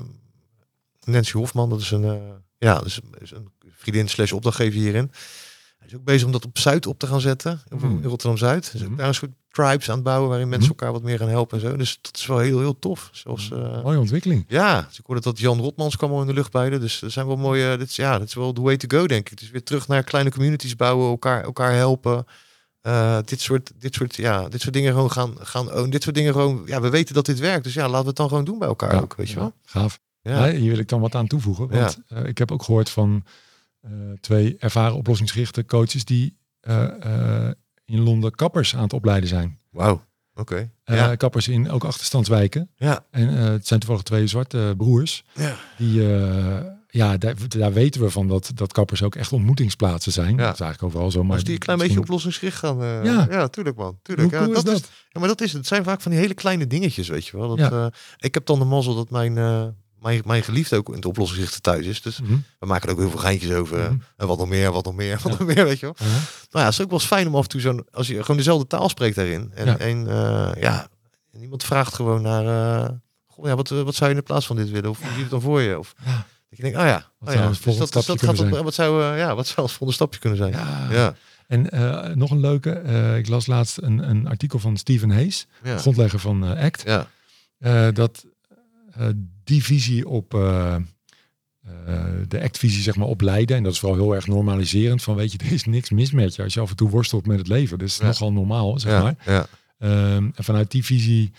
Nancy 1.03 1.38
Hofman, 1.38 1.69
dat 1.69 1.79
is 1.82 1.91
een, 1.91 2.21
ja, 2.68 2.84
is 2.84 3.01
een 3.32 3.49
vriendin 3.78 4.09
slash 4.09 4.32
opdrachtgever 4.32 4.80
hierin. 4.80 5.12
Hij 5.78 5.88
is 5.89 5.95
ook 5.95 6.03
bezig 6.03 6.26
om 6.26 6.32
dat 6.32 6.45
op 6.45 6.57
Zuid 6.57 6.86
op 6.88 6.99
te 6.99 7.07
gaan 7.07 7.22
zetten. 7.22 7.62
In 7.70 7.78
Hmm. 7.78 8.03
Rotterdam-Zuid. 8.03 8.72
Dus 8.72 8.82
Mhm. 8.82 8.95
daar 8.95 9.07
een 9.07 9.14
soort 9.14 9.32
tribes 9.49 9.89
aan 9.89 9.95
het 9.95 10.03
bouwen 10.03 10.30
waarin 10.30 10.49
mensen 10.49 10.70
Mhm. 10.70 10.80
elkaar 10.80 10.93
wat 10.93 11.03
meer 11.09 11.18
gaan 11.18 11.28
helpen 11.30 11.62
en 11.62 11.70
zo. 11.70 11.76
Dus 11.78 11.99
dat 12.01 12.16
is 12.18 12.26
wel 12.26 12.38
heel, 12.39 12.59
heel 12.59 12.80
tof. 12.80 13.09
Zoals, 13.14 13.51
eh, 13.51 13.84
Mooie 13.84 13.99
ontwikkeling. 13.99 14.45
ja, 14.47 14.82
dus 14.82 14.99
ik 14.99 15.05
hoorde 15.05 15.22
dat 15.22 15.39
Jan 15.39 15.59
Rotmans 15.59 15.95
kwam 15.97 16.12
al 16.12 16.22
in 16.22 16.28
de 16.28 16.34
lucht 16.34 16.51
bij. 16.51 16.70
Dus 16.70 16.99
dat 16.99 17.12
zijn 17.12 17.28
wel 17.28 17.36
mooie. 17.36 17.78
Dit 17.78 17.89
is, 17.89 17.95
ja, 17.95 18.18
dat 18.20 18.28
is 18.28 18.34
wel 18.34 18.53
the 18.53 18.62
way 18.62 18.78
to 18.78 18.97
go, 18.97 19.07
denk 19.07 19.30
ik. 19.30 19.38
Dus 19.39 19.49
weer 19.49 19.64
terug 19.64 19.88
naar 19.88 20.03
kleine 20.03 20.32
communities 20.32 20.76
bouwen, 20.76 21.09
elkaar, 21.09 21.43
elkaar 21.43 21.74
helpen. 21.74 22.26
Eh, 22.82 23.18
dit 23.26 23.41
soort, 23.41 23.72
dit 23.78 23.93
soort, 23.95 24.16
ja, 24.16 24.49
dit 24.49 24.62
soort 24.62 24.74
dingen 24.74 24.93
gewoon 24.93 25.12
gaan, 25.12 25.34
gaan. 25.39 25.89
Dit 25.89 26.03
soort 26.03 26.16
dingen 26.16 26.32
gewoon. 26.34 26.62
Ja, 26.66 26.82
we 26.82 26.89
weten 26.89 27.14
dat 27.16 27.26
dit 27.26 27.39
werkt. 27.39 27.64
Dus 27.64 27.74
ja, 27.74 27.86
laten 27.86 28.01
we 28.01 28.07
het 28.07 28.16
dan 28.18 28.28
gewoon 28.28 28.45
doen 28.45 28.59
bij 28.59 28.68
elkaar 28.68 29.01
ook, 29.01 29.16
weet 29.16 29.30
je 29.30 29.36
wel. 29.36 29.53
Gaaf. 29.66 29.99
Ja. 30.22 30.49
Hier 30.49 30.69
wil 30.69 30.80
ik 30.80 30.88
dan 30.88 31.01
wat 31.01 31.15
aan 31.15 31.28
toevoegen. 31.28 31.69
Want 31.69 31.99
eh, 32.07 32.26
ik 32.26 32.38
heb 32.38 32.51
ook 32.51 32.63
gehoord 32.63 32.89
van 32.89 33.24
eh, 33.82 33.91
twee 34.19 34.55
ervaren 34.59 34.95
oplossingsgerichte 34.95 35.65
coaches 35.65 36.05
die 36.05 36.38
eh, 36.59 37.49
in 37.86 37.99
Londen 37.99 38.36
kappers 38.36 38.76
aan 38.76 38.84
het 38.84 38.93
opleiden 38.93 39.30
zijn. 39.30 39.59
Wauw. 39.69 40.03
Oké. 40.34 40.72
Ja. 40.84 41.15
Kappers 41.15 41.47
in 41.47 41.69
ook 41.69 41.84
achterstandswijken. 41.84 42.69
Ja. 42.76 43.05
En 43.11 43.28
het 43.28 43.67
zijn 43.67 43.80
toevallig 43.80 44.03
twee 44.03 44.28
zwarte 44.28 44.74
broers. 44.78 45.24
Ja. 45.34 45.55
Die, 45.78 46.01
ja, 46.88 47.17
daar, 47.17 47.36
daar 47.47 47.74
weten 47.74 48.01
we 48.01 48.09
van 48.09 48.28
dat, 48.28 48.51
dat 48.55 48.74
kappers 48.74 49.03
ook 49.03 49.15
echt 49.15 49.32
ontmoetingsplaatsen 49.32 50.11
zijn. 50.11 50.38
Ja. 50.38 50.45
Dat 50.45 50.53
is 50.53 50.59
eigenlijk 50.59 50.84
overal 50.84 51.11
zo. 51.11 51.24
Maar 51.24 51.34
als 51.34 51.43
die 51.43 51.53
een 51.53 51.59
klein 51.59 51.78
beetje 51.80 51.99
oplossingsgericht 51.99 52.57
gaan. 52.57 52.78
Ja. 53.03 53.28
ja. 53.30 53.47
tuurlijk 53.47 53.78
man. 53.78 53.99
Tuurlijk. 54.01 54.32
Ja, 54.32 54.47
is 54.47 54.63
dat? 54.63 54.76
Is, 54.76 54.84
ja, 55.09 55.19
maar 55.19 55.30
dat 55.30 55.41
is 55.41 55.47
het. 55.47 55.57
Het 55.57 55.67
zijn 55.67 55.84
vaak 55.84 56.01
van 56.01 56.11
die 56.11 56.19
hele 56.19 56.34
kleine 56.34 56.67
dingetjes, 56.67 57.07
weet 57.07 57.28
je 57.28 57.38
wel. 57.38 57.55
Dat, 57.55 57.57
Ja. 57.57 57.91
ik 58.17 58.34
heb 58.34 58.45
dan 58.45 58.59
de 58.59 58.65
mazzel 58.65 58.95
dat 58.95 59.09
mijn, 59.09 59.38
mijn, 60.02 60.22
mijn 60.26 60.43
geliefde 60.43 60.76
ook 60.78 60.88
in 60.89 60.95
het 60.95 61.06
oplossingsgerichte 61.06 61.62
thuis 61.62 61.86
is. 61.86 62.02
Dus 62.02 62.22
Mhm. 62.22 62.34
we 62.60 62.66
maken 62.66 62.88
er 62.88 62.93
ook 62.93 62.99
heel 62.99 63.10
veel 63.10 63.20
geintjes 63.20 63.52
over. 63.52 63.78
Mhm. 63.80 63.95
En 64.18 64.28
wat 64.28 64.38
nog 64.38 64.47
meer, 64.47 64.72
wat 64.72 64.86
nog 64.86 64.95
meer, 64.95 65.20
wat 65.24 65.32
Ja. 65.32 65.38
nog 65.43 65.56
meer, 65.56 65.66
weet 65.66 65.80
je 65.80 65.86
wel. 65.86 65.95
Ja. 65.97 66.06
Nou 66.06 66.20
ja, 66.52 66.64
het 66.64 66.74
is 66.74 66.82
ook 66.82 66.89
wel 66.89 66.99
eens 66.99 67.08
fijn 67.08 67.28
om 67.28 67.36
af 67.36 67.43
en 67.43 67.49
toe 67.49 67.62
zo'n... 67.62 67.86
Als 67.91 68.08
je 68.08 68.22
gewoon 68.22 68.38
dezelfde 68.38 68.68
taal 68.68 68.89
spreekt 68.89 69.16
daarin. 69.16 69.52
En, 69.56 69.66
Ja. 69.66 69.78
en 69.78 70.08
eh, 70.08 70.62
ja, 70.62 70.88
en 71.32 71.41
iemand 71.41 71.64
vraagt 71.64 71.93
gewoon 71.93 72.22
naar... 72.22 72.45
eh, 72.84 72.89
goh, 73.28 73.45
ja, 73.45 73.56
wat, 73.56 73.70
wat 73.70 73.95
zou 73.95 74.10
je 74.10 74.16
in 74.16 74.24
plaats 74.24 74.45
van 74.45 74.56
dit 74.56 74.70
willen? 74.70 74.89
Of 74.89 74.97
hoe 74.97 75.08
zie 75.08 75.16
je 75.16 75.22
het 75.22 75.32
dan 75.32 75.41
voor 75.41 75.62
je? 75.62 75.80
Of 75.80 75.93
Ja. 76.06 76.12
dat 76.49 76.58
je 76.58 76.64
denkt, 76.64 76.78
oh 76.78 76.84
ja. 76.86 76.93
Wat 77.20 77.28
oh 77.30 77.34
zou 77.34 77.39
ja. 77.43 77.49
het 77.49 77.58
volgende 77.58 77.91
dat, 77.91 78.04
stapje 78.04 78.26
gaat 78.26 78.36
kunnen 78.36 78.58
op- 78.58 78.64
wat 78.64 78.74
zou, 78.74 79.04
eh, 79.04 79.18
ja, 79.18 79.36
wat 79.36 79.47
zou 79.47 79.62
het 79.62 79.70
volgende 79.70 79.93
stapje 79.93 80.20
kunnen 80.20 80.38
zijn? 80.38 80.52
Ja. 80.91 81.16
En 81.47 81.68
nog 82.18 82.32
een 82.32 82.39
leuke. 82.39 82.72
ik 83.18 83.28
las 83.28 83.45
laatst 83.47 83.78
een, 83.82 84.10
een 84.10 84.28
artikel 84.28 84.60
van 84.60 84.78
Stephen 84.78 85.12
Hayes, 85.12 85.47
ja, 85.64 85.78
grondlegger 85.78 86.20
van 86.20 86.43
ACT. 86.43 86.84
ja. 86.86 87.91
dat 87.91 88.26
die 89.43 89.63
visie 89.63 90.07
op 90.07 90.33
eh, 90.33 90.75
eh, 90.75 90.81
de 92.27 92.41
ACT-visie 92.41 92.81
zeg 92.81 92.95
maar 92.95 93.07
opleiden. 93.07 93.57
En 93.57 93.63
dat 93.63 93.71
is 93.73 93.79
vooral 93.79 93.97
heel 93.97 94.15
erg 94.15 94.27
normaliserend. 94.27 95.03
Van 95.03 95.15
weet 95.15 95.31
je, 95.31 95.37
er 95.45 95.51
is 95.51 95.65
niks 95.65 95.89
mis 95.89 96.11
met 96.11 96.35
je 96.35 96.43
als 96.43 96.53
je 96.53 96.59
af 96.59 96.69
en 96.69 96.75
toe 96.75 96.89
worstelt 96.89 97.25
met 97.27 97.37
het 97.37 97.47
leven. 97.47 97.77
Dat 97.79 97.87
is 97.87 97.97
Ja. 97.97 98.05
nogal 98.05 98.31
normaal, 98.33 98.79
zeg 98.79 98.91
ja, 98.91 99.01
maar. 99.01 99.15
ja. 99.25 99.45
Ehm, 99.77 100.29
en 100.35 100.43
vanuit 100.43 100.71
die 100.71 100.85
visie 100.85 101.31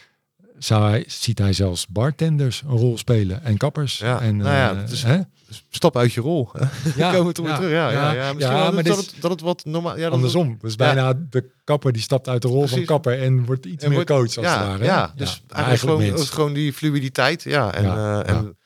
zou 0.65 0.89
hij, 0.91 1.05
ziet 1.07 1.39
hij 1.39 1.53
zelfs 1.53 1.87
bartenders 1.87 2.63
een 2.63 2.77
rol 2.77 2.99
spelen 2.99 3.45
en 3.45 3.57
kappers. 3.57 3.99
Ja, 3.99 4.21
en, 4.21 4.37
nou 4.37 4.51
ja, 4.79 4.83
is- 4.91 5.03
hè? 5.03 5.21
Dus 5.47 5.65
stap 5.71 5.97
uit 5.97 6.13
je 6.13 6.21
rol. 6.21 6.51
Ja, 6.97 7.11
komen 7.13 7.27
we 7.27 7.33
toch 7.33 7.47
weer 7.47 7.55
terug. 7.55 7.71
Ja, 7.71 7.91
ja, 7.91 8.13
ja, 8.13 8.33
misschien 8.33 8.57
ja, 8.57 8.73
wel 8.73 8.83
dat, 8.83 8.99
is 8.99 9.07
het, 9.07 9.15
dat 9.21 9.31
het 9.31 9.41
wat 9.41 9.65
normaal... 9.65 9.97
Ja, 9.97 10.03
dat 10.05 10.13
andersom. 10.13 10.59
Dus 10.61 10.77
bijna 10.77 11.13
de 11.31 11.51
kapper 11.65 11.93
die 11.93 12.03
stapt 12.03 12.29
uit 12.29 12.43
de 12.43 12.49
rol 12.49 12.67
van 12.67 12.85
kapper 12.85 13.23
en 13.23 13.45
wordt 13.45 13.67
iets 13.67 13.83
En 13.85 13.89
meer 13.91 14.07
wordt- 14.07 14.11
coach 14.11 14.37
als 14.37 14.47
ja, 14.47 14.59
het 14.59 14.67
ware. 14.69 14.85
Ja, 14.85 15.13
dus 15.17 15.43
eigenlijk, 15.49 16.01
gewoon, 16.01 16.27
gewoon 16.27 16.53
die 16.53 16.73
fluiditeit. 16.73 17.43
Ja, 17.43 17.75
en, 17.75 17.83
Ja, 17.85 18.23
eh, 18.23 18.35
en 18.35 18.57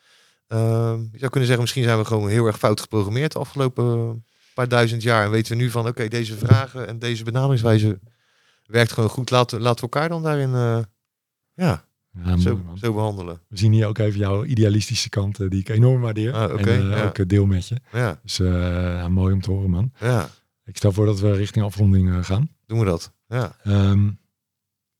ehm, 0.47 0.99
je 0.99 1.17
zou 1.17 1.29
kunnen 1.31 1.45
zeggen, 1.47 1.59
misschien 1.61 1.83
zijn 1.83 1.97
we 1.97 2.05
gewoon 2.05 2.29
heel 2.29 2.45
erg 2.45 2.57
fout 2.57 2.81
geprogrammeerd 2.81 3.31
de 3.31 3.39
afgelopen 3.39 4.25
paar 4.53 4.67
duizend 4.67 5.01
jaar. 5.03 5.23
En 5.25 5.31
weten 5.31 5.57
we 5.57 5.63
nu 5.63 5.69
van, 5.69 5.87
oké, 5.87 6.07
deze 6.07 6.37
vragen 6.37 6.87
en 6.87 6.99
deze 6.99 7.23
benaderingswijze 7.23 7.99
werkt 8.65 8.91
gewoon 8.91 9.09
goed. 9.09 9.29
Laten, 9.29 9.59
laten 9.61 9.75
we 9.85 9.91
elkaar 9.91 10.09
dan 10.09 10.23
daarin 10.23 10.53
eh, 10.53 10.79
ja, 11.53 11.85
Mooi, 12.25 12.41
zo, 12.41 12.61
zo 12.81 12.93
behandelen. 12.93 13.39
We 13.47 13.57
zien 13.57 13.71
hier 13.71 13.87
ook 13.87 13.97
even 13.97 14.19
jouw 14.19 14.43
idealistische 14.45 15.09
kant, 15.09 15.37
die 15.49 15.59
ik 15.59 15.69
enorm 15.69 16.01
waardeer. 16.01 16.33
Ah, 16.33 16.51
en 16.59 16.67
eh, 16.67 16.89
ja. 16.97 17.05
ook 17.05 17.17
eh, 17.17 17.25
deel 17.27 17.45
met 17.45 17.67
je. 17.67 17.75
Ja, 17.91 18.19
Dus 18.23 18.39
eh, 18.39 19.07
mooi 19.07 19.33
om 19.33 19.41
te 19.41 19.51
horen, 19.51 19.69
man. 19.69 19.91
ja, 19.99 20.29
Ik 20.65 20.77
stel 20.77 20.91
voor 20.91 21.05
dat 21.05 21.19
we 21.19 21.31
richting 21.31 21.65
afronding 21.65 22.25
gaan. 22.25 22.49
doen 22.65 22.79
we 22.79 22.85
dat. 22.85 23.11
Ja, 23.27 23.55
Ehm, 23.63 24.07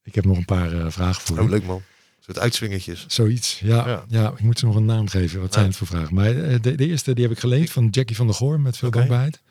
ik 0.03 0.15
heb 0.15 0.26
nog 0.26 0.38
een 0.38 0.45
paar 0.45 0.91
vragen 0.91 1.22
voor 1.22 1.38
oh, 1.38 1.43
je. 1.43 1.49
leuk 1.49 1.65
man. 1.65 1.82
Soort 2.20 2.39
uitswingertjes. 2.39 3.05
Zoiets, 3.07 3.59
ja, 3.59 3.88
ja. 3.88 4.03
Ja. 4.07 4.32
ik 4.32 4.41
moet 4.41 4.59
ze 4.59 4.65
nog 4.65 4.76
een 4.76 4.86
naam 4.86 5.07
geven. 5.07 5.41
Wat 5.41 5.51
zijn 5.53 5.63
Ja. 5.65 5.70
het 5.70 5.80
voor 5.80 5.88
vragen? 5.88 6.15
Maar 6.15 6.34
de, 6.61 6.76
de 6.76 6.88
eerste 6.88 7.13
die 7.13 7.24
heb 7.24 7.34
ik 7.34 7.39
geleend 7.39 7.70
van 7.70 7.88
Jackie 7.91 8.15
van 8.15 8.26
der 8.26 8.36
Goor 8.36 8.59
met 8.59 8.78
veel 8.78 8.88
Oké. 8.88 8.97
dankbaarheid. 8.97 9.41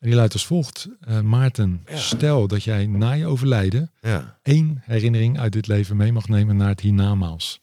En 0.00 0.06
die 0.06 0.14
luidt 0.14 0.32
als 0.32 0.46
volgt. 0.46 0.88
Eh, 1.00 1.20
Maarten, 1.20 1.82
Ja. 1.86 1.96
stel 1.96 2.46
dat 2.48 2.64
jij 2.64 2.86
na 2.86 3.12
je 3.12 3.26
overlijden 3.26 3.92
Ja. 4.00 4.38
één 4.42 4.82
herinnering 4.84 5.38
uit 5.38 5.52
dit 5.52 5.66
leven 5.66 5.96
mee 5.96 6.12
mag 6.12 6.28
nemen 6.28 6.56
naar 6.56 6.68
het 6.68 6.80
hiernamaals. 6.80 7.60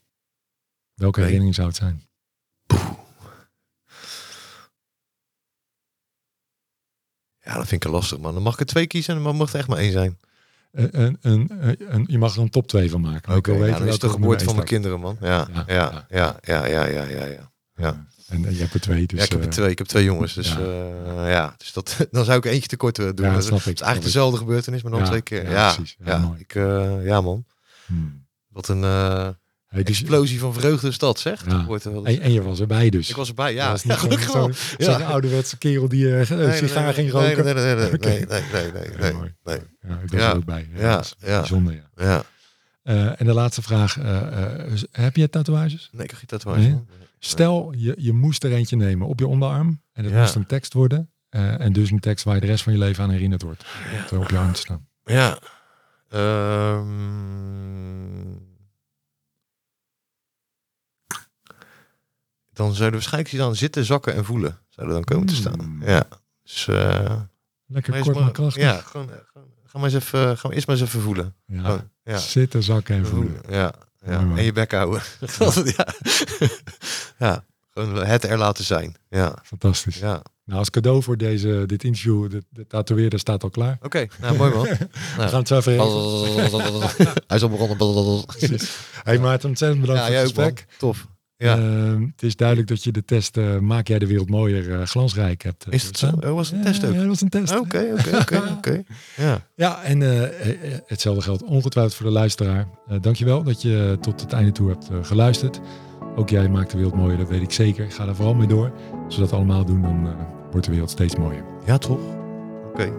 Welke 0.94 1.20
herinnering 1.22 1.56
zou 1.56 1.68
het 1.68 1.76
zijn? 1.78 2.06
ja, 7.44 7.54
dat 7.54 7.68
vind 7.68 7.86
ik 7.86 7.92
lastig 7.92 8.20
man. 8.20 8.34
Dan 8.34 8.44
mag 8.44 8.54
ik 8.54 8.60
er 8.60 8.66
twee 8.66 8.88
kiezen 8.88 9.16
en 9.18 9.24
dan 9.24 9.36
mag 9.36 9.48
het 9.48 9.56
echt 9.56 9.68
maar 9.68 9.78
één 9.78 9.92
zijn. 9.92 10.20
Een, 10.72 11.18
een, 11.22 11.52
een- 11.94 12.06
je 12.08 12.18
mag 12.18 12.36
er 12.36 12.42
een 12.42 12.50
top 12.50 12.68
2 12.68 12.90
van 12.90 13.02
maken. 13.02 13.30
Maar 13.30 13.38
Oké, 13.38 13.52
ik 13.52 13.58
wil 13.58 13.66
ja, 13.66 13.72
weten 13.72 13.86
dan 13.86 13.94
is 13.94 14.00
de 14.00 14.10
geboorte 14.10 14.44
van 14.46 14.56
mijn 14.56 14.68
kinderen 14.68 15.00
man. 15.00 15.18
Ja, 15.22 15.48
Ja, 15.54 15.64
ja, 15.68 16.06
ja, 16.10 16.66
ja, 16.66 16.66
ja, 16.66 16.86
ja, 16.86 17.04
ja, 17.26 17.52
ja. 17.76 18.07
En 18.28 18.45
eh, 18.45 18.51
je 18.51 18.59
hebt 18.59 18.73
er 18.73 18.80
twee, 18.80 19.05
dus 19.07 19.17
ja, 19.19 19.25
ik 19.25 19.32
heb 19.32 19.39
er 19.39 19.45
eh, 19.47 19.51
twee. 19.51 19.69
Ik 19.69 19.78
heb 19.78 19.88
twee 19.88 20.03
jongens, 20.03 20.34
dus 20.34 20.49
ja. 20.49 20.59
ja, 21.05 21.30
ja 21.30 21.55
dus 21.57 21.73
dat, 21.73 21.97
dan 22.11 22.25
zou 22.25 22.38
ik 22.38 22.45
eentje 22.45 22.67
tekort 22.67 22.99
eh, 22.99 23.05
doen. 23.15 23.25
Ja, 23.25 23.34
dat 23.34 23.43
snap 23.43 23.57
is 23.59 23.65
ik. 23.67 23.80
eigenlijk 23.80 24.03
dezelfde 24.03 24.38
gebeurtenis, 24.38 24.82
maar 24.82 24.91
dan 24.91 25.01
Ja, 25.01 25.05
twee 25.07 25.21
keer. 25.21 25.49
ja, 25.49 25.73
precies. 25.73 25.95
Ja, 26.05 26.36
ik, 26.38 26.55
eh, 26.55 27.05
ja 27.05 27.21
man. 27.21 27.45
hmm. 27.86 28.25
Wat 28.47 28.67
een 28.67 28.84
eh, 28.84 29.30
Hey, 29.67 29.84
dus, 29.84 29.99
explosie 29.99 30.39
van 30.39 30.53
vreugde 30.53 30.88
is 30.88 30.97
dat, 30.97 31.19
zeg. 31.19 31.45
Ja. 31.47 31.65
Wordt 31.65 31.84
wel 31.84 32.05
en, 32.05 32.11
eens- 32.11 32.19
en 32.19 32.32
je 32.32 32.41
was 32.41 32.59
erbij 32.59 32.89
dus. 32.89 33.09
ik 33.09 33.15
was 33.15 33.28
erbij, 33.28 33.53
ja. 33.53 33.71
Dat 33.71 33.82
ja 33.88 34.07
niet 34.07 34.19
zo'n 34.19 34.34
wel. 34.34 34.49
zo, 34.80 34.91
Ja. 34.91 34.97
ouderwetse 35.05 35.57
kerel 35.57 35.88
die 35.88 36.15
eh, 36.15 36.30
een 36.30 36.38
Nee, 36.38 36.57
sigaar 36.57 36.84
nee, 36.84 36.93
ging 36.93 37.11
roken. 37.11 37.43
Nee, 37.45 37.53
nee, 37.53 37.63
nee, 37.63 37.75
nee, 37.75 37.89
nee, 37.91 38.25
nee, 38.25 38.45
nee, 38.51 38.71
nee, 38.71 39.11
Ja, 39.11 39.21
nee, 39.43 39.57
ik 40.03 40.11
was 40.11 40.21
er 40.21 40.36
ook 40.36 40.45
bij. 40.45 40.67
Ja, 40.75 40.82
Ja, 40.82 40.99
is. 40.99 41.15
Bijzonder, 41.19 41.73
ja. 41.73 41.84
Ja. 42.05 42.23
Eh, 42.84 43.21
en 43.21 43.25
de 43.25 43.34
laatste 43.34 43.61
vraag. 43.61 43.97
eh, 43.97 44.43
eh, 44.71 44.82
heb 44.91 45.15
je 45.15 45.30
tatoeages? 45.30 45.89
Nee, 45.91 46.03
ik 46.03 46.09
heb 46.09 46.19
geen 46.19 46.28
tatoeage. 46.39 46.80
Stel, 47.20 47.74
je, 47.78 47.93
je 47.97 48.13
moest 48.13 48.43
er 48.43 48.51
eentje 48.53 48.76
nemen 48.76 49.07
op 49.07 49.20
je 49.20 49.28
onderarm. 49.28 49.82
En 49.93 50.03
dat 50.03 50.11
Ja. 50.11 50.20
moest 50.20 50.36
een 50.36 50.45
tekst 50.45 50.74
worden. 50.74 51.11
eh, 51.30 51.59
en 51.59 51.74
dus 51.74 51.91
een 51.91 51.99
tekst 51.99 52.26
waar 52.26 52.36
je 52.36 52.41
de 52.41 52.47
rest 52.47 52.63
van 52.63 52.74
je 52.74 52.80
leven 52.80 53.03
aan 53.03 53.09
herinnerd 53.09 53.41
wordt. 53.41 53.65
Er 54.11 54.20
op 54.20 54.30
je 54.30 54.38
arm 54.38 54.53
te 54.53 54.59
staan. 54.59 54.88
Ja. 55.03 55.39
Ehm, 56.09 56.86
dan 62.53 62.74
zouden 62.74 62.99
waarschijnlijk 62.99 63.38
dan 63.38 63.55
zitten, 63.55 63.86
zakken 63.86 64.13
en 64.13 64.26
voelen. 64.26 64.59
Zouden 64.70 64.95
dan 64.95 65.03
komen 65.03 65.26
te 65.28 65.36
staan. 65.36 65.65
Mm. 65.65 65.84
Ja. 65.84 66.07
Dus, 66.43 66.68
eh, 66.68 67.22
Lekker 67.65 67.93
maar 67.93 68.01
kort 68.01 68.20
maar 68.20 68.32
krachtig. 68.32 68.63
Ja, 68.63 68.82
gewoon, 68.82 69.11
eh, 69.11 69.18
gewoon, 69.32 69.47
ga 69.63 69.78
maar 69.80 69.84
eens 69.93 70.03
even, 70.03 70.38
gaan 70.38 70.49
we 70.49 70.55
eerst 70.55 70.68
maar 70.68 70.76
eens 70.78 70.86
even 70.88 71.01
voelen. 71.01 71.36
Ja. 71.45 71.61
Gewoon, 71.61 71.89
ja. 72.03 72.18
Zitten, 72.18 72.63
zakken 72.63 72.95
en 72.95 73.05
voelen. 73.05 73.41
Ja, 73.49 73.74
ja. 74.06 74.20
En 74.20 74.43
je 74.43 74.52
bek 74.52 74.72
houden. 74.72 75.02
ja. 75.78 75.88
ja. 77.18 77.45
Gewoon 77.74 78.06
het 78.06 78.24
er 78.24 78.38
laten 78.38 78.64
zijn. 78.64 78.95
Ja. 79.10 79.36
Fantastisch. 79.43 79.98
Ja. 79.98 80.22
Nou, 80.45 80.60
als 80.60 80.70
cadeau 80.70 81.04
voor 81.04 81.18
deze, 81.18 81.64
dit 81.66 81.84
interview, 81.84 82.30
de, 82.30 82.43
de 82.50 82.68
tatoeëerder 82.68 83.20
staat 83.20 83.43
al 83.43 83.50
klaar. 83.50 83.78
Oké, 83.82 84.08
nou 84.20 84.38
mooi 84.38 84.54
man. 84.54 84.64
We 85.18 85.28
gaan 85.28 85.39
het 85.39 85.48
zo 85.48 85.58
even. 85.58 85.76
Hij 87.28 87.38
is 87.38 87.43
al 87.43 87.50
begonnen. 87.50 88.24
Hey 89.04 89.20
Maarten, 89.20 89.50
ontzettend 89.50 89.82
bedankt 89.82 90.02
Ja, 90.02 90.08
voor 90.08 90.16
het 90.16 90.26
gesprek. 90.26 90.66
Tof. 90.78 91.08
Ja. 91.38 91.58
Ehm, 91.58 92.02
het 92.02 92.24
is 92.24 92.36
duidelijk 92.36 92.68
dat 92.68 92.84
je 92.84 92.92
de 92.92 93.06
test 93.06 93.38
eh, 93.38 93.58
Maak 93.58 93.88
jij 93.88 94.00
de 94.00 94.08
wereld 94.08 94.30
mooier, 94.30 94.80
eh, 94.80 94.86
glansrijk 94.88 95.44
hebt. 95.44 95.66
eh, 95.66 95.74
Is 95.74 95.84
het 95.84 95.98
zo? 95.98 96.06
doorstaan. 96.08 96.30
Oh, 96.30 96.36
was 96.36 96.52
een 96.52 96.62
test 96.62 96.86
ook? 96.86 96.92
Ja, 96.94 96.98
dat 96.98 97.08
was 97.08 97.22
een 97.22 97.30
test. 97.30 97.60
Oké, 97.60 97.94
oké, 98.20 98.42
oké. 98.58 98.84
Ja. 99.18 99.42
Ja, 99.56 99.84
en 99.84 100.00
hetzelfde 100.86 101.22
geldt 101.22 101.44
ongetwijfeld 101.44 101.96
voor 101.96 102.06
de 102.06 102.12
luisteraar. 102.12 102.68
Dankjewel 103.02 103.44
dat 103.44 103.62
je 103.62 103.98
tot 104.02 104.22
het 104.22 104.34
einde 104.34 104.52
toe 104.52 104.70
hebt 104.70 104.90
geluisterd. 105.02 105.60
Ook 106.16 106.30
jij 106.30 106.50
maakt 106.50 106.72
de 106.72 106.78
wereld 106.78 106.96
mooier, 106.96 107.18
dat 107.18 107.30
weet 107.30 107.42
ik 107.42 107.52
zeker. 107.52 107.92
Ga 107.92 108.06
daar 108.06 108.16
vooral 108.16 108.34
mee 108.36 108.48
door. 108.48 108.72
Als 109.06 109.16
we 109.16 109.22
dat 109.22 109.32
allemaal 109.34 109.66
doen, 109.66 109.82
dan 109.82 110.16
wordt 110.52 110.66
de 110.66 110.72
wereld 110.72 110.90
steeds 110.90 111.16
mooier. 111.16 111.44
Ja, 111.66 111.78
toch? 111.78 112.00
Oké. 112.74 112.92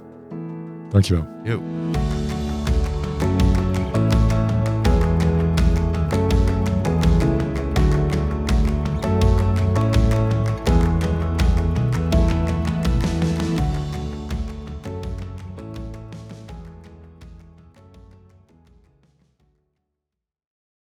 Dankjewel. 0.90 1.26
Jo. 1.44 1.62